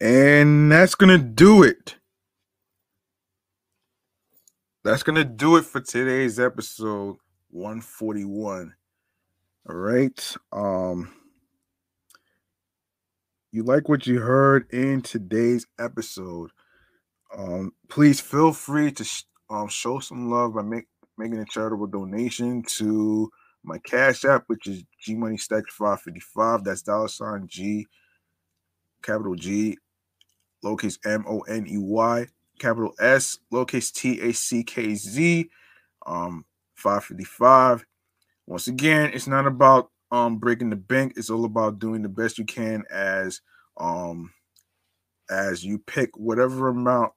And 0.00 0.72
that's 0.72 0.96
going 0.96 1.16
to 1.16 1.24
do 1.24 1.62
it. 1.62 1.96
That's 4.82 5.04
going 5.04 5.16
to 5.16 5.24
do 5.24 5.56
it 5.56 5.64
for 5.64 5.80
today's 5.80 6.40
episode 6.40 7.16
141. 7.50 8.74
All 9.70 9.76
right. 9.76 10.36
Um 10.52 11.14
you 13.52 13.62
like 13.62 13.88
what 13.88 14.06
you 14.06 14.18
heard 14.20 14.68
in 14.72 15.00
today's 15.00 15.64
episode, 15.78 16.50
um 17.34 17.72
please 17.88 18.20
feel 18.20 18.52
free 18.52 18.90
to 18.92 19.04
sh- 19.04 19.22
um 19.48 19.68
show 19.68 20.00
some 20.00 20.28
love 20.28 20.54
by 20.54 20.62
make, 20.62 20.86
making 21.16 21.38
a 21.38 21.46
charitable 21.46 21.86
donation 21.86 22.62
to 22.64 23.30
my 23.64 23.78
Cash 23.78 24.24
App, 24.24 24.44
which 24.46 24.66
is 24.66 24.84
G 25.00 25.14
Money 25.14 25.36
Stack 25.38 25.64
555. 25.70 26.64
That's 26.64 26.82
dollar 26.82 27.08
sign 27.08 27.46
G, 27.48 27.86
capital 29.02 29.34
G, 29.34 29.78
lowercase 30.64 30.98
M 31.06 31.24
O 31.26 31.40
N 31.40 31.66
E 31.68 31.78
Y, 31.78 32.26
capital 32.58 32.92
S, 33.00 33.38
lowercase 33.52 33.92
T 33.92 34.20
A 34.20 34.32
C 34.32 34.62
K 34.62 34.94
Z, 34.94 35.48
um, 36.06 36.44
555. 36.74 37.84
Once 38.46 38.68
again, 38.68 39.10
it's 39.14 39.26
not 39.26 39.46
about 39.46 39.90
um 40.10 40.38
breaking 40.38 40.70
the 40.70 40.76
bank. 40.76 41.14
It's 41.16 41.30
all 41.30 41.44
about 41.44 41.78
doing 41.78 42.02
the 42.02 42.08
best 42.08 42.38
you 42.38 42.44
can 42.44 42.84
as 42.90 43.40
um 43.78 44.30
as 45.30 45.64
you 45.64 45.78
pick 45.78 46.16
whatever 46.16 46.68
amount 46.68 47.12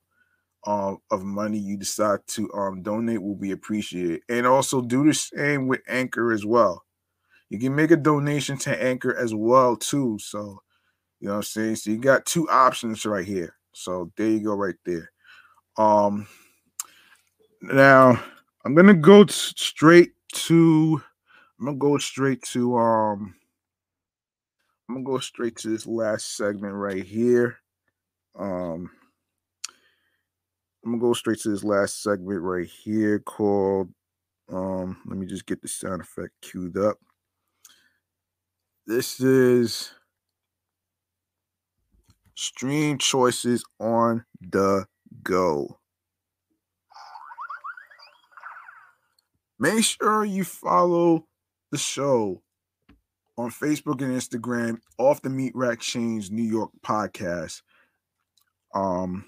um, 0.67 0.97
of 1.09 1.23
money 1.23 1.57
you 1.57 1.77
decide 1.77 2.19
to 2.27 2.51
um, 2.53 2.83
donate 2.83 3.21
will 3.21 3.35
be 3.35 3.51
appreciated. 3.51 4.21
And 4.27 4.45
also 4.45 4.81
do 4.81 5.05
the 5.05 5.13
same 5.13 5.67
with 5.67 5.79
Anchor 5.87 6.33
as 6.33 6.45
well. 6.45 6.83
You 7.49 7.57
can 7.57 7.73
make 7.73 7.91
a 7.91 7.95
donation 7.95 8.57
to 8.59 8.83
Anchor 8.83 9.15
as 9.15 9.33
well 9.33 9.77
too. 9.77 10.19
So 10.19 10.61
you 11.21 11.27
know 11.27 11.35
what 11.35 11.37
I'm 11.37 11.43
saying. 11.43 11.77
So 11.77 11.91
you 11.91 11.97
got 11.97 12.25
two 12.25 12.49
options 12.49 13.05
right 13.05 13.25
here. 13.25 13.55
So 13.71 14.11
there 14.17 14.27
you 14.27 14.41
go, 14.41 14.55
right 14.55 14.75
there. 14.85 15.09
Um, 15.77 16.27
now 17.61 18.21
I'm 18.65 18.75
gonna 18.75 18.93
go 18.93 19.23
t- 19.23 19.33
straight 19.33 20.11
to. 20.33 21.01
I'm 21.59 21.65
gonna 21.65 21.77
go 21.77 21.97
straight 21.97 22.41
to. 22.41 22.77
Um, 22.77 23.33
I'm 24.89 24.95
gonna 24.95 25.05
go 25.05 25.19
straight 25.19 25.55
to 25.57 25.69
this 25.69 25.87
last 25.87 26.35
segment 26.35 26.73
right 26.73 27.05
here. 27.05 27.57
Um 28.37 28.91
I'm 30.87 30.93
gonna 30.93 31.01
go 31.01 31.13
straight 31.13 31.39
to 31.39 31.49
this 31.49 31.65
last 31.65 32.01
segment 32.01 32.41
right 32.41 32.65
here 32.65 33.19
called 33.19 33.89
um 34.49 34.95
let 35.05 35.17
me 35.17 35.25
just 35.25 35.45
get 35.45 35.61
the 35.61 35.67
sound 35.67 35.99
effect 35.99 36.31
queued 36.41 36.77
up. 36.77 36.95
This 38.85 39.19
is 39.19 39.91
stream 42.35 42.99
choices 42.99 43.65
on 43.81 44.23
the 44.39 44.85
go. 45.23 45.77
Make 49.59 49.83
sure 49.83 50.23
you 50.23 50.45
follow 50.45 51.25
the 51.69 51.77
show 51.77 52.41
on 53.37 53.51
Facebook 53.51 54.01
and 54.01 54.15
Instagram 54.15 54.77
off 54.97 55.21
the 55.21 55.29
Meat 55.29 55.51
Rack 55.53 55.81
Chainz 55.81 56.31
New 56.31 56.49
York 56.49 56.71
podcast. 56.81 57.61
Um 58.73 59.25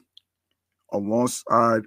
alongside 0.91 1.83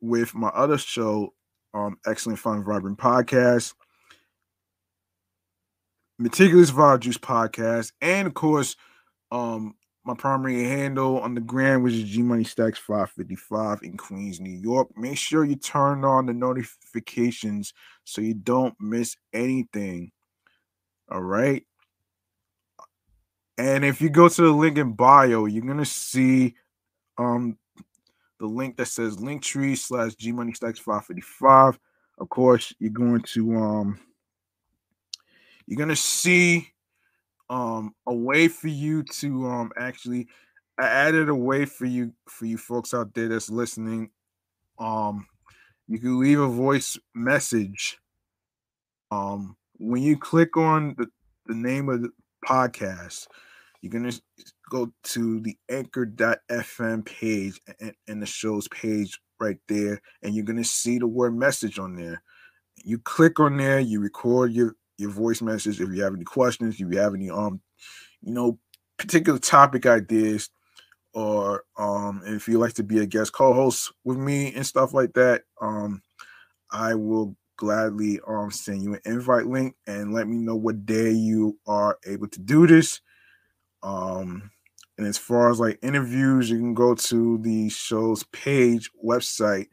with 0.00 0.34
my 0.34 0.48
other 0.48 0.78
show, 0.78 1.32
um, 1.72 1.96
Excellent 2.06 2.38
Fun 2.38 2.64
Vibrant 2.64 2.98
Podcast, 2.98 3.74
Meticulous 6.18 6.70
Vibe 6.70 7.00
Juice 7.00 7.18
Podcast, 7.18 7.92
and 8.00 8.26
of 8.26 8.34
course, 8.34 8.76
um, 9.32 9.74
my 10.04 10.14
primary 10.14 10.64
handle 10.64 11.18
on 11.20 11.34
the 11.34 11.40
gram, 11.40 11.82
which 11.82 11.94
is 11.94 12.04
G 12.04 12.22
Money 12.22 12.44
Stacks 12.44 12.78
555 12.78 13.80
in 13.82 13.96
Queens, 13.96 14.38
New 14.38 14.50
York. 14.50 14.88
Make 14.96 15.16
sure 15.16 15.44
you 15.44 15.56
turn 15.56 16.04
on 16.04 16.26
the 16.26 16.34
notifications 16.34 17.72
so 18.04 18.20
you 18.20 18.34
don't 18.34 18.74
miss 18.78 19.16
anything. 19.32 20.12
All 21.10 21.22
right. 21.22 21.64
And 23.56 23.84
if 23.84 24.02
you 24.02 24.10
go 24.10 24.28
to 24.28 24.42
the 24.42 24.50
link 24.50 24.76
in 24.78 24.92
bio, 24.92 25.46
you're 25.46 25.64
gonna 25.64 25.84
see 25.84 26.54
um 27.16 27.56
the 28.44 28.50
link 28.50 28.76
that 28.76 28.86
says 28.86 29.16
linktree 29.16 29.76
slash 29.76 30.14
G 30.16 30.30
Money 30.30 30.52
Stacks 30.52 30.78
555. 30.78 31.78
Of 32.18 32.28
course, 32.28 32.74
you're 32.78 32.90
going 32.90 33.22
to 33.22 33.56
um 33.56 33.98
you're 35.66 35.78
gonna 35.78 35.96
see 35.96 36.70
um 37.48 37.94
a 38.06 38.14
way 38.14 38.48
for 38.48 38.68
you 38.68 39.02
to 39.02 39.46
um 39.46 39.72
actually 39.78 40.28
I 40.78 40.84
added 40.88 41.30
a 41.30 41.34
way 41.34 41.64
for 41.64 41.86
you 41.86 42.12
for 42.28 42.44
you 42.44 42.58
folks 42.58 42.92
out 42.92 43.14
there 43.14 43.28
that's 43.28 43.48
listening. 43.48 44.10
Um 44.78 45.26
you 45.88 45.98
can 45.98 46.20
leave 46.20 46.38
a 46.38 46.46
voice 46.46 46.98
message. 47.14 47.98
Um 49.10 49.56
when 49.78 50.02
you 50.02 50.18
click 50.18 50.58
on 50.58 50.94
the, 50.98 51.06
the 51.46 51.54
name 51.54 51.88
of 51.88 52.02
the 52.02 52.10
podcast, 52.46 53.26
you're 53.80 53.90
gonna 53.90 54.12
go 54.70 54.92
to 55.04 55.40
the 55.40 55.56
anchor.fm 55.68 57.04
page 57.04 57.60
and, 57.80 57.94
and 58.08 58.22
the 58.22 58.26
show's 58.26 58.68
page 58.68 59.20
right 59.40 59.58
there, 59.68 60.00
and 60.22 60.34
you're 60.34 60.44
gonna 60.44 60.64
see 60.64 60.98
the 60.98 61.06
word 61.06 61.36
message 61.36 61.78
on 61.78 61.96
there. 61.96 62.22
You 62.84 62.98
click 62.98 63.40
on 63.40 63.56
there, 63.56 63.80
you 63.80 64.00
record 64.00 64.52
your 64.52 64.76
your 64.98 65.10
voice 65.10 65.42
message 65.42 65.80
if 65.80 65.90
you 65.90 66.02
have 66.02 66.14
any 66.14 66.24
questions, 66.24 66.74
if 66.74 66.80
you 66.80 66.98
have 66.98 67.14
any 67.14 67.30
um, 67.30 67.60
you 68.22 68.32
know, 68.32 68.58
particular 68.98 69.38
topic 69.38 69.86
ideas, 69.86 70.50
or 71.12 71.64
um, 71.78 72.22
if 72.26 72.48
you 72.48 72.58
like 72.58 72.74
to 72.74 72.82
be 72.82 72.98
a 72.98 73.06
guest 73.06 73.32
co-host 73.32 73.92
with 74.04 74.18
me 74.18 74.52
and 74.54 74.66
stuff 74.66 74.94
like 74.94 75.12
that, 75.14 75.42
um, 75.60 76.02
I 76.72 76.94
will 76.94 77.36
gladly 77.56 78.18
um 78.26 78.50
send 78.50 78.82
you 78.82 78.94
an 78.94 79.00
invite 79.04 79.46
link 79.46 79.76
and 79.86 80.12
let 80.12 80.26
me 80.26 80.36
know 80.36 80.56
what 80.56 80.84
day 80.84 81.12
you 81.12 81.56
are 81.68 81.98
able 82.04 82.26
to 82.26 82.40
do 82.40 82.66
this. 82.66 83.00
Um, 83.82 84.50
and 84.96 85.06
as 85.06 85.18
far 85.18 85.50
as 85.50 85.58
like 85.58 85.78
interviews, 85.82 86.50
you 86.50 86.58
can 86.58 86.74
go 86.74 86.94
to 86.94 87.38
the 87.38 87.68
show's 87.68 88.22
page 88.24 88.90
website, 89.04 89.68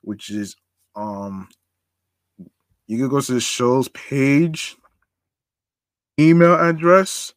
which 0.00 0.30
is 0.30 0.56
um 0.96 1.48
you 2.86 2.98
can 2.98 3.08
go 3.08 3.20
to 3.20 3.32
the 3.32 3.40
show's 3.40 3.88
page 3.88 4.76
email 6.18 6.54
address, 6.54 7.34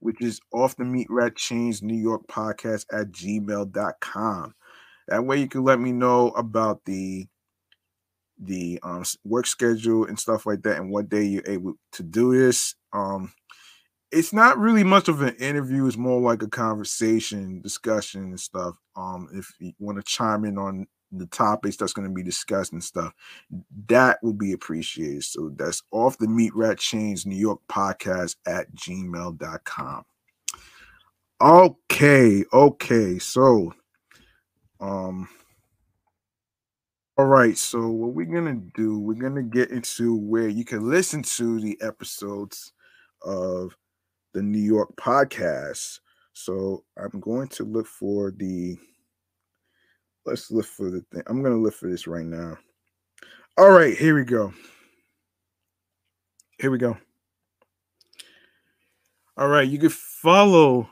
which 0.00 0.20
is 0.20 0.40
off 0.52 0.76
the 0.76 0.84
meat 0.84 1.08
rack 1.10 1.34
chainz 1.34 1.82
New 1.82 1.96
York 1.96 2.26
podcast 2.26 2.86
at 2.92 3.10
gmail.com. 3.12 4.54
That 5.08 5.24
way 5.24 5.40
you 5.40 5.48
can 5.48 5.64
let 5.64 5.80
me 5.80 5.92
know 5.92 6.30
about 6.30 6.84
the 6.84 7.26
the 8.40 8.78
um, 8.82 9.04
work 9.24 9.46
schedule 9.46 10.04
and 10.04 10.18
stuff 10.18 10.46
like 10.46 10.62
that 10.62 10.76
and 10.76 10.90
what 10.90 11.08
day 11.08 11.24
you're 11.24 11.42
able 11.46 11.74
to 11.92 12.02
do 12.02 12.38
this. 12.38 12.74
Um 12.92 13.32
it's 14.10 14.32
not 14.32 14.58
really 14.58 14.84
much 14.84 15.08
of 15.08 15.22
an 15.22 15.34
interview, 15.36 15.86
it's 15.86 15.96
more 15.96 16.20
like 16.20 16.42
a 16.42 16.48
conversation, 16.48 17.60
discussion 17.60 18.22
and 18.24 18.40
stuff. 18.40 18.76
Um, 18.96 19.28
if 19.32 19.52
you 19.58 19.72
want 19.78 19.98
to 19.98 20.02
chime 20.02 20.44
in 20.44 20.58
on 20.58 20.86
the 21.12 21.26
topics 21.26 21.76
that's 21.76 21.92
going 21.92 22.08
to 22.08 22.14
be 22.14 22.22
discussed 22.22 22.72
and 22.72 22.82
stuff, 22.82 23.12
that 23.86 24.18
will 24.22 24.34
be 24.34 24.52
appreciated. 24.52 25.24
So 25.24 25.50
that's 25.56 25.82
off 25.90 26.18
the 26.18 26.28
Meat 26.28 26.54
Rack 26.54 26.78
Chainz 26.78 27.26
New 27.26 27.36
York 27.36 27.60
podcast 27.68 28.36
at 28.46 28.74
gmail.com. 28.74 30.04
Okay, 31.40 32.44
okay. 32.52 33.18
So 33.18 33.72
um 34.80 35.28
all 37.16 37.26
right, 37.26 37.58
so 37.58 37.88
what 37.88 38.14
we're 38.14 38.26
gonna 38.26 38.60
do, 38.74 39.00
we're 39.00 39.14
gonna 39.14 39.42
get 39.42 39.70
into 39.70 40.16
where 40.16 40.48
you 40.48 40.64
can 40.64 40.88
listen 40.88 41.22
to 41.22 41.58
the 41.58 41.76
episodes 41.80 42.72
of 43.22 43.76
the 44.34 44.42
New 44.42 44.58
York 44.58 44.94
podcast. 44.96 46.00
So 46.32 46.84
I'm 46.96 47.20
going 47.20 47.48
to 47.48 47.64
look 47.64 47.86
for 47.86 48.32
the 48.36 48.76
let's 50.24 50.50
look 50.50 50.66
for 50.66 50.90
the 50.90 51.04
thing. 51.12 51.22
I'm 51.26 51.42
gonna 51.42 51.56
look 51.56 51.74
for 51.74 51.90
this 51.90 52.06
right 52.06 52.24
now. 52.24 52.56
All 53.56 53.70
right, 53.70 53.96
here 53.96 54.14
we 54.14 54.24
go. 54.24 54.52
Here 56.60 56.70
we 56.70 56.78
go. 56.78 56.96
All 59.36 59.48
right, 59.48 59.68
you 59.68 59.78
can 59.78 59.88
follow 59.88 60.88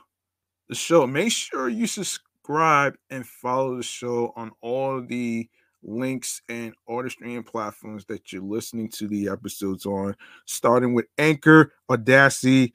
the 0.69 0.75
show. 0.75 1.07
Make 1.07 1.33
sure 1.33 1.69
you 1.69 1.87
subscribe 1.87 2.97
and 3.11 3.27
follow 3.27 3.77
the 3.77 3.83
show 3.83 4.33
on 4.37 4.53
all 4.63 5.03
the 5.05 5.49
links 5.83 6.43
and 6.49 6.75
audio 6.89 7.09
streaming 7.09 7.43
platforms 7.43 8.05
that 8.07 8.33
you're 8.33 8.43
listening 8.43 8.89
to 8.91 9.07
the 9.07 9.29
episodes 9.29 9.87
on, 9.87 10.17
starting 10.45 10.95
with 10.95 11.07
Anchor, 11.19 11.73
Audacy, 11.91 12.73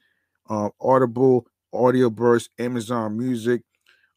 uh, 0.48 0.70
Audible, 0.80 1.46
Audio 1.72 2.10
Burst, 2.10 2.50
Amazon 2.58 3.16
Music, 3.16 3.62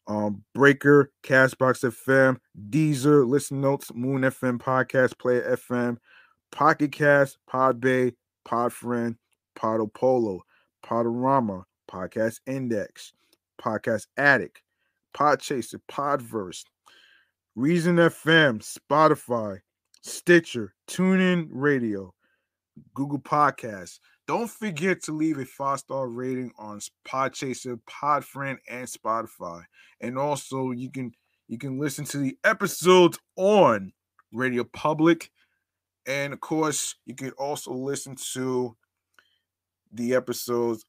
um, 0.06 0.44
Breaker, 0.54 1.10
Castbox 1.22 1.84
FM, 1.84 2.38
Deezer, 2.70 3.26
Listen 3.26 3.60
Notes, 3.60 3.92
Moon 3.94 4.22
FM, 4.22 4.58
Podcast 4.58 5.18
Player 5.18 5.56
FM, 5.56 5.96
Pocket 6.52 6.92
Cast, 6.92 7.38
Podbay, 7.50 8.14
Podfriend, 8.46 9.16
Podopolo, 9.58 10.40
Podorama, 10.84 11.64
Podcast 11.90 12.40
Index, 12.46 13.12
Podcast 13.60 14.06
Addict, 14.16 14.62
Podchaser, 15.14 15.80
Podverse, 15.90 16.64
Reason 17.54 17.96
FM, 17.96 18.62
Spotify, 18.62 19.58
Stitcher, 20.02 20.74
TuneIn 20.88 21.48
Radio, 21.50 22.14
Google 22.94 23.18
Podcasts. 23.18 23.98
Don't 24.26 24.50
forget 24.50 25.02
to 25.04 25.12
leave 25.12 25.38
a 25.38 25.44
five 25.44 25.78
star 25.78 26.08
rating 26.08 26.52
on 26.58 26.80
Podchaser, 27.06 27.78
Podfriend, 27.88 28.58
and 28.68 28.88
Spotify. 28.88 29.62
And 30.00 30.18
also, 30.18 30.72
you 30.72 30.90
can 30.90 31.12
you 31.48 31.58
can 31.58 31.78
listen 31.78 32.04
to 32.06 32.18
the 32.18 32.36
episodes 32.42 33.18
on 33.36 33.92
Radio 34.32 34.64
Public, 34.64 35.30
and 36.06 36.32
of 36.32 36.40
course, 36.40 36.96
you 37.06 37.14
can 37.14 37.30
also 37.32 37.72
listen 37.72 38.16
to 38.32 38.76
the 39.92 40.14
episodes 40.14 40.84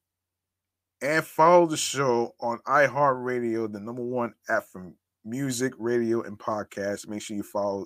and 1.01 1.23
follow 1.23 1.67
the 1.67 1.77
show 1.77 2.33
on 2.41 2.57
iHeartRadio, 2.67 3.71
the 3.71 3.79
number 3.79 4.01
one 4.01 4.33
app 4.49 4.63
for 4.65 4.91
music, 5.23 5.73
radio, 5.77 6.23
and 6.23 6.39
podcasts. 6.39 7.07
Make 7.07 7.21
sure 7.21 7.37
you 7.37 7.43
follow 7.43 7.85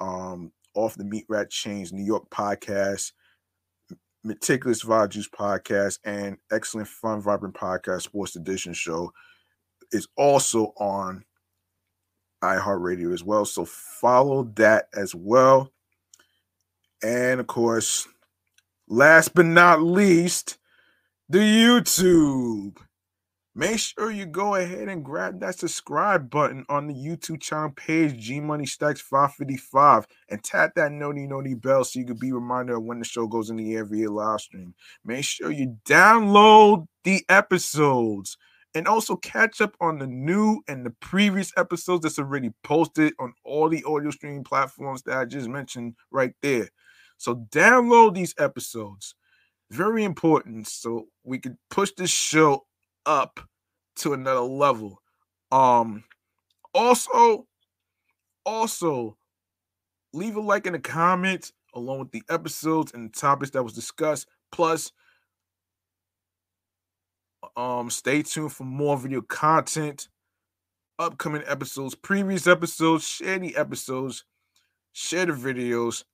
um, 0.00 0.50
off 0.74 0.96
the 0.96 1.04
Meat 1.04 1.26
Rack 1.28 1.50
Chainz 1.50 1.92
New 1.92 2.04
York 2.04 2.28
podcast 2.30 3.12
Meticulous 4.24 4.82
Vibe 4.82 5.10
Juice 5.10 5.28
podcast 5.28 5.98
and 6.04 6.38
Excellent 6.50 6.88
Fun 6.88 7.20
Vibrant 7.20 7.54
Podcast 7.54 8.02
Sports 8.02 8.36
Edition 8.36 8.72
show 8.72 9.12
is 9.92 10.08
also 10.16 10.72
on 10.78 11.24
iHeartRadio 12.42 13.12
as 13.12 13.22
well. 13.22 13.44
So 13.44 13.64
follow 13.64 14.44
that 14.56 14.88
as 14.94 15.14
well. 15.14 15.70
And 17.02 17.38
of 17.38 17.46
course, 17.46 18.08
last 18.88 19.34
but 19.34 19.46
not 19.46 19.82
least, 19.82 20.58
the 21.28 21.38
YouTube. 21.38 22.78
Make 23.56 23.78
sure 23.78 24.10
you 24.10 24.26
go 24.26 24.56
ahead 24.56 24.88
and 24.88 25.04
grab 25.04 25.38
that 25.38 25.56
subscribe 25.56 26.28
button 26.28 26.66
on 26.68 26.88
the 26.88 26.94
YouTube 26.94 27.40
channel 27.40 27.70
page, 27.70 28.18
G 28.18 28.40
Money 28.40 28.66
Stacks 28.66 29.00
555, 29.00 30.08
and 30.28 30.42
tap 30.42 30.74
that 30.74 30.90
noti 30.90 31.28
noti 31.28 31.54
bell 31.54 31.84
so 31.84 32.00
you 32.00 32.04
can 32.04 32.16
be 32.16 32.32
reminded 32.32 32.74
of 32.74 32.82
when 32.82 32.98
the 32.98 33.04
show 33.04 33.28
goes 33.28 33.50
in 33.50 33.56
the 33.56 33.74
air 33.76 33.84
via 33.84 34.10
live 34.10 34.40
stream. 34.40 34.74
Make 35.04 35.24
sure 35.24 35.52
you 35.52 35.76
download 35.86 36.88
the 37.04 37.24
episodes 37.28 38.36
and 38.74 38.88
also 38.88 39.14
catch 39.14 39.60
up 39.60 39.76
on 39.80 40.00
the 40.00 40.08
new 40.08 40.60
and 40.66 40.84
the 40.84 40.90
previous 40.90 41.52
episodes 41.56 42.02
that's 42.02 42.18
already 42.18 42.50
posted 42.64 43.12
on 43.20 43.34
all 43.44 43.68
the 43.68 43.84
audio 43.84 44.10
streaming 44.10 44.42
platforms 44.42 45.02
that 45.02 45.16
I 45.16 45.26
just 45.26 45.48
mentioned 45.48 45.94
right 46.10 46.34
there. 46.42 46.70
So 47.18 47.46
download 47.52 48.14
these 48.14 48.34
episodes. 48.36 49.14
Very 49.70 50.02
important 50.02 50.66
so 50.66 51.06
we 51.22 51.38
can 51.38 51.56
push 51.70 51.92
this 51.96 52.10
show 52.10 52.64
up 53.06 53.40
to 53.96 54.12
another 54.12 54.40
level. 54.40 55.00
Um 55.52 56.04
also 56.74 57.46
also 58.44 59.16
leave 60.12 60.36
a 60.36 60.40
like 60.40 60.66
in 60.66 60.72
the 60.72 60.78
comments 60.78 61.52
along 61.74 61.98
with 62.00 62.10
the 62.12 62.22
episodes 62.28 62.92
and 62.92 63.10
the 63.10 63.18
topics 63.18 63.50
that 63.50 63.62
was 63.62 63.72
discussed 63.72 64.26
plus 64.52 64.92
um 67.56 67.90
stay 67.90 68.22
tuned 68.22 68.52
for 68.52 68.64
more 68.64 68.96
video 68.96 69.20
content 69.22 70.08
upcoming 70.98 71.42
episodes 71.46 71.94
previous 71.94 72.46
episodes 72.46 73.06
share 73.06 73.38
the 73.38 73.56
episodes 73.56 74.24
share 74.92 75.26
the 75.26 75.32
videos 75.32 76.04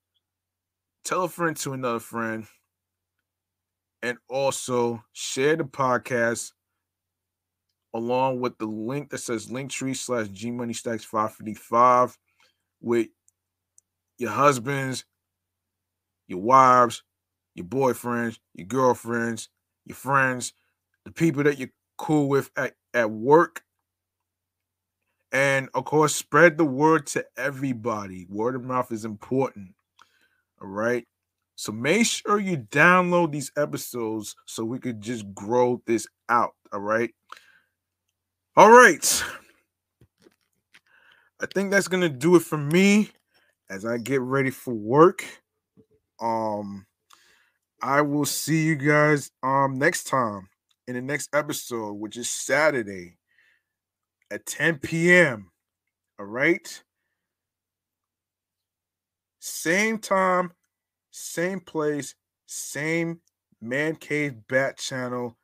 tell 1.05 1.25
a 1.25 1.29
friend 1.29 1.57
to 1.57 1.73
another 1.73 1.99
friend 2.01 2.47
and 4.03 4.17
also 4.29 5.03
share 5.13 5.57
the 5.57 5.65
podcast 5.65 6.53
along 7.95 8.41
with 8.41 8.57
the 8.59 8.67
link 8.67 9.11
that 9.11 9.19
says 9.19 9.49
linktree 9.49 9.97
slash 9.97 10.29
G 10.29 10.51
Money 10.51 10.73
Stacks 10.73 11.05
555 11.05 12.17
with 12.81 13.09
your 14.19 14.31
husbands, 14.31 15.05
your 16.29 16.41
wives, 16.41 17.03
your 17.55 17.67
boyfriends, 17.67 18.39
your 18.55 18.67
girlfriends, 18.67 19.49
your 19.85 19.97
friends, 19.97 20.53
the 21.05 21.13
people 21.13 21.43
that 21.45 21.59
you're 21.59 21.71
cool 21.97 22.29
with 22.29 22.51
at, 22.57 22.75
at 22.95 23.11
work. 23.11 23.63
And 25.33 25.69
of 25.75 25.85
course, 25.85 26.15
spread 26.15 26.59
the 26.59 26.65
word 26.65 27.07
to 27.09 27.25
everybody. 27.37 28.27
Word 28.29 28.57
of 28.57 28.65
mouth 28.65 28.91
is 28.93 29.05
important. 29.05 29.75
All 30.61 30.69
right. 30.69 31.07
So 31.57 31.73
make 31.73 32.07
sure 32.07 32.41
you 32.41 32.57
download 32.57 33.33
these 33.33 33.53
episodes 33.57 34.35
so 34.47 34.65
we 34.65 34.79
could 34.79 35.01
just 35.01 35.33
grow 35.35 35.83
this 35.87 36.07
out. 36.29 36.55
All 36.73 36.81
right. 36.81 37.11
All 38.57 38.71
right. 38.71 39.25
I 41.41 41.47
think 41.55 41.71
that's 41.71 41.89
gonna 41.89 42.09
do 42.09 42.37
it 42.37 42.43
for 42.43 42.59
me 42.59 43.11
as 43.71 43.87
I 43.87 43.97
get 43.99 44.21
ready 44.21 44.51
for 44.51 44.75
work. 44.75 45.25
Um, 46.21 46.87
I 47.81 48.03
will 48.03 48.27
see 48.27 48.67
you 48.67 48.77
guys 48.77 49.31
um 49.43 49.79
next 49.79 50.05
time 50.09 50.49
in 50.89 50.95
the 50.95 51.01
next 51.01 51.35
episode, 51.35 51.95
which 51.95 52.17
is 52.17 52.29
Saturday 52.29 53.19
at 54.31 54.47
10 54.47 54.79
p.m. 54.79 55.53
All 56.19 56.27
right. 56.27 56.83
Same 59.39 59.99
time, 59.99 60.53
same 61.13 61.61
place, 61.61 62.15
same 62.47 63.21
man 63.61 63.97
cave 63.97 64.35
bat 64.49 64.77
channel. 64.77 65.37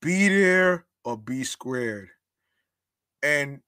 Be 0.00 0.28
there 0.28 0.86
or 1.04 1.18
be 1.18 1.44
squared. 1.44 2.08
And 3.26 3.58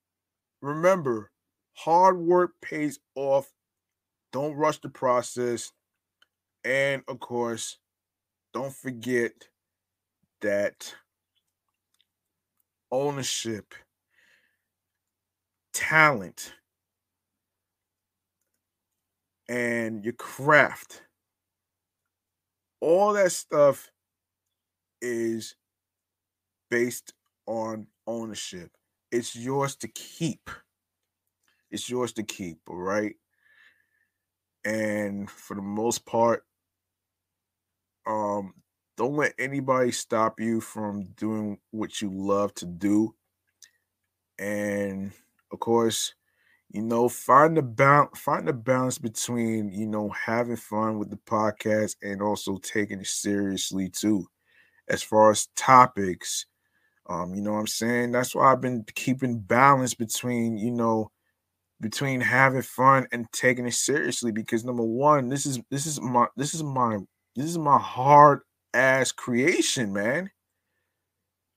remember, 0.62 1.32
hard 1.74 2.16
work 2.16 2.52
pays 2.62 3.01
off. 3.16 3.52
Don't 4.30 4.55
rush 4.55 4.78
the 4.78 4.89
process. 4.89 5.72
And 6.62 7.02
of 7.09 7.18
course, 7.18 7.78
don't 8.55 8.72
forget 8.72 9.48
that 10.43 10.94
ownership, 12.93 13.74
talent, 15.74 16.52
and 19.48 20.05
your 20.05 20.14
craft, 20.14 21.02
all 22.80 23.12
that 23.14 23.32
stuff 23.32 23.90
is 25.02 25.56
based 26.70 27.12
on 27.47 27.89
ownership. 28.06 28.77
It's 29.10 29.36
yours 29.36 29.76
to 29.76 29.89
keep. 29.89 30.48
It's 31.70 31.89
yours 31.89 32.12
to 32.14 32.22
keep, 32.22 32.60
all 32.68 32.76
right? 32.76 33.16
And 34.64 35.28
for 35.30 35.55
the 35.56 35.62
most 35.62 36.05
part, 36.06 36.44
um, 38.06 38.55
don't 38.97 39.16
let 39.16 39.35
anybody 39.39 39.93
stop 39.93 40.40
you 40.40 40.60
from 40.60 41.05
doing 41.16 41.59
what 41.70 42.01
you 42.02 42.10
love 42.12 42.55
to 42.55 42.66
do. 42.66 43.14
And 44.39 45.12
of 45.52 45.60
course, 45.60 46.14
you 46.70 46.82
know, 46.82 47.09
find 47.09 47.56
the 47.56 47.62
balance, 47.62 48.18
find 48.18 48.48
the 48.48 48.55
balance 48.55 48.98
between 48.98 49.72
you 49.72 49.86
know 49.86 50.10
having 50.10 50.56
fun 50.56 50.98
with 50.98 51.10
the 51.10 51.18
podcast 51.18 51.97
and 52.02 52.22
also 52.22 52.59
taking 52.59 53.01
it 53.01 53.09
seriously 53.09 53.90
too, 53.90 54.28
as 54.89 55.02
far 55.05 55.32
as 55.32 55.48
topics. 55.56 56.47
Um, 57.09 57.35
you 57.35 57.40
know 57.40 57.52
what 57.52 57.60
I'm 57.60 57.66
saying? 57.66 58.12
That's 58.12 58.35
why 58.35 58.52
I've 58.52 58.60
been 58.60 58.85
keeping 58.94 59.39
balance 59.39 59.94
between, 59.94 60.59
you 60.59 60.70
know, 60.70 61.10
between 61.80 62.20
having 62.20 62.62
fun 62.62 63.06
and 63.12 63.30
taking 63.32 63.66
it 63.66 63.74
seriously 63.74 64.32
because 64.32 64.64
number 64.64 64.82
one, 64.82 65.28
this 65.28 65.47
is 65.47 65.60
this 65.70 65.86
is 65.86 66.01
my 66.01 66.26
this 66.36 66.55
is 66.55 66.62
my 66.62 66.98
this 67.36 67.47
is 67.47 67.59
my 67.59 67.78
hard 67.78 68.40
ass 68.74 69.12
creation, 69.12 69.93
man. 69.93 70.30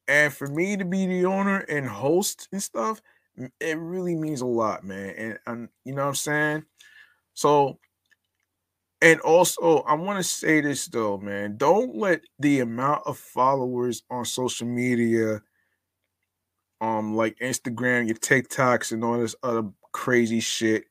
And 0.08 0.34
for 0.34 0.48
me 0.48 0.78
to 0.78 0.86
be 0.86 1.06
the 1.06 1.26
owner 1.26 1.60
and 1.60 1.88
host 1.88 2.48
and 2.52 2.62
stuff, 2.62 3.02
it 3.60 3.78
really 3.78 4.16
means 4.16 4.42
a 4.42 4.46
lot, 4.46 4.84
man. 4.84 5.10
And, 5.18 5.40
and 5.48 5.70
you 5.86 5.94
know 5.94 6.04
what 6.04 6.10
I'm 6.10 6.16
saying? 6.16 6.64
So, 7.34 7.80
and 9.02 9.20
also, 9.22 9.80
I 9.80 9.96
want 9.96 10.20
to 10.20 10.24
say 10.24 10.62
this 10.62 10.88
though, 10.88 11.18
man. 11.18 11.58
Don't 11.58 11.96
let 11.96 12.22
the 12.40 12.60
amount 12.60 13.02
of 13.06 13.18
followers 13.18 14.04
on 14.12 14.26
social 14.26 14.68
media, 14.68 15.42
um, 16.82 17.16
like 17.16 17.38
Instagram, 17.40 18.08
your 18.08 18.18
TikToks, 18.18 18.92
and 18.92 19.04
all 19.04 19.20
this 19.20 19.36
other 19.42 19.64
crazy 19.92 20.40
shit, 20.40 20.86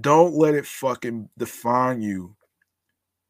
don't 0.00 0.34
let 0.34 0.54
it 0.54 0.66
fucking 0.66 1.28
define 1.38 2.02
you 2.02 2.36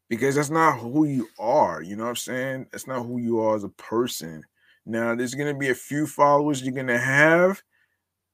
because 0.09 0.34
that's 0.34 0.50
not 0.50 0.78
who 0.78 1.04
you 1.04 1.28
are. 1.38 1.82
You 1.82 1.96
know 1.96 2.04
what 2.04 2.10
I'm 2.10 2.16
saying? 2.16 2.66
That's 2.72 2.86
not 2.86 3.04
who 3.04 3.18
you 3.18 3.40
are 3.40 3.56
as 3.56 3.64
a 3.64 3.68
person. 3.70 4.44
Now, 4.84 5.14
there's 5.14 5.34
to 5.52 5.59
be 5.59 5.70
a 5.70 5.74
few 5.74 6.06
followers 6.06 6.62
you're 6.62 6.74
to 6.88 6.98
have 6.98 7.62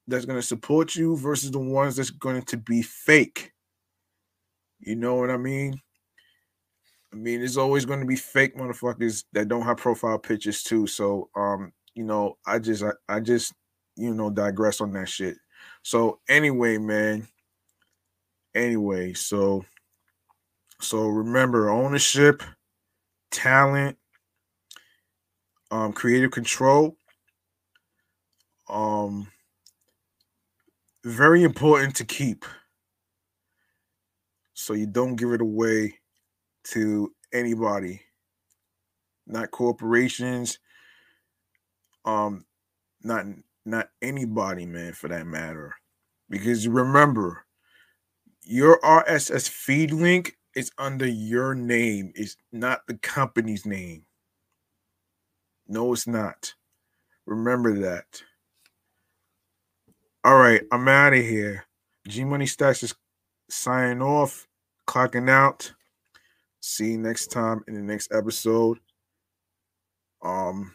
that's 0.06 0.24
to 0.38 0.42
support 0.42 0.96
you 0.96 1.16
versus 1.16 1.50
the 1.50 1.58
ones 1.58 1.96
that's 1.96 2.10
going 2.10 2.42
to 2.42 2.56
be 2.56 2.80
fake. 2.80 3.52
You 4.80 4.96
know 4.96 5.16
what 5.16 5.30
I 5.30 5.36
mean? 5.36 5.80
I 7.12 7.16
mean, 7.16 7.40
there's 7.40 7.56
always 7.56 7.84
going 7.84 8.00
to 8.00 8.06
be 8.06 8.16
fake 8.16 8.56
motherfuckers 8.56 9.24
that 9.32 9.48
don't 9.48 9.62
have 9.62 9.78
profile 9.78 10.18
pictures 10.18 10.62
too. 10.62 10.86
So, 10.86 11.30
um, 11.34 11.72
you 11.94 12.05
know, 12.05 12.36
I 12.46 12.59
just, 12.59 12.82
I, 12.82 12.92
I 13.09 13.20
just, 13.20 13.55
you 13.96 14.14
know, 14.14 14.30
digress 14.30 14.80
on 14.80 14.92
that 14.92 15.09
shit. 15.09 15.36
So, 15.82 16.20
anyway, 16.28 16.78
man. 16.78 17.26
Anyway, 18.55 19.12
so 19.14 19.64
so 20.80 21.06
remember 21.06 21.70
ownership, 21.70 22.42
talent, 23.30 23.98
um, 25.70 25.92
creative 25.92 26.30
control. 26.30 26.96
Um, 28.68 29.28
very 31.05 31.42
important 31.42 31.96
to 31.96 32.05
keep. 32.05 32.44
So 34.59 34.74
you 34.74 34.86
don't 34.86 35.14
give 35.14 35.30
it 35.30 35.40
away 35.40 36.01
to 36.72 37.14
anybody, 37.32 38.02
not 39.24 39.52
corporations, 39.52 40.59
um, 42.05 42.44
not 43.05 43.24
not 43.64 43.90
anybody, 44.02 44.66
man, 44.66 44.94
for 44.94 45.06
that 45.06 45.28
matter. 45.28 45.76
Because 46.28 46.66
remember, 46.66 47.47
your 48.43 48.80
RSS 48.80 49.48
feed 49.48 49.93
link 49.93 50.36
is 50.56 50.72
under 50.76 51.06
your 51.06 51.55
name. 51.55 52.10
It's 52.16 52.36
not 52.51 52.85
the 52.89 52.98
company's 52.98 53.64
name. 53.64 54.06
No, 55.68 55.93
it's 55.93 56.09
not. 56.09 56.55
Remember 57.26 57.78
that. 57.78 58.24
All 60.24 60.36
right, 60.36 60.62
I'm 60.72 60.89
out 60.89 61.12
of 61.14 61.24
here. 61.24 61.64
G 62.09 62.24
Money 62.24 62.47
Stacks 62.47 62.82
is 62.82 62.97
signing 63.48 64.02
off, 64.02 64.47
clocking 64.89 65.31
out. 65.31 65.73
See 66.60 66.93
you 66.93 66.98
next 66.98 67.28
time 67.28 67.62
in 67.69 67.74
the 67.74 67.82
next 67.82 68.12
episode. 68.12 68.78
Um, 70.23 70.74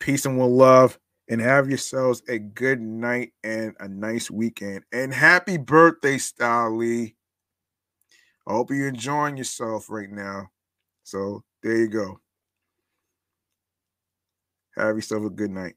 peace 0.00 0.26
and 0.26 0.36
one 0.36 0.50
love, 0.50 0.98
and 1.30 1.40
have 1.40 1.68
yourselves 1.68 2.22
a 2.28 2.38
good 2.38 2.80
night 2.80 3.32
and 3.42 3.74
a 3.80 3.88
nice 3.88 4.30
weekend. 4.30 4.84
And 4.92 5.14
happy 5.14 5.56
birthday, 5.56 6.18
Style 6.18 6.82
I 6.82 7.14
hope 8.46 8.70
you're 8.70 8.88
enjoying 8.88 9.38
yourself 9.38 9.88
right 9.88 10.10
now. 10.10 10.50
So 11.04 11.42
there 11.62 11.76
you 11.78 11.88
go. 11.88 12.20
Have 14.76 14.96
yourself 14.96 15.24
a 15.24 15.30
good 15.30 15.50
night. 15.50 15.76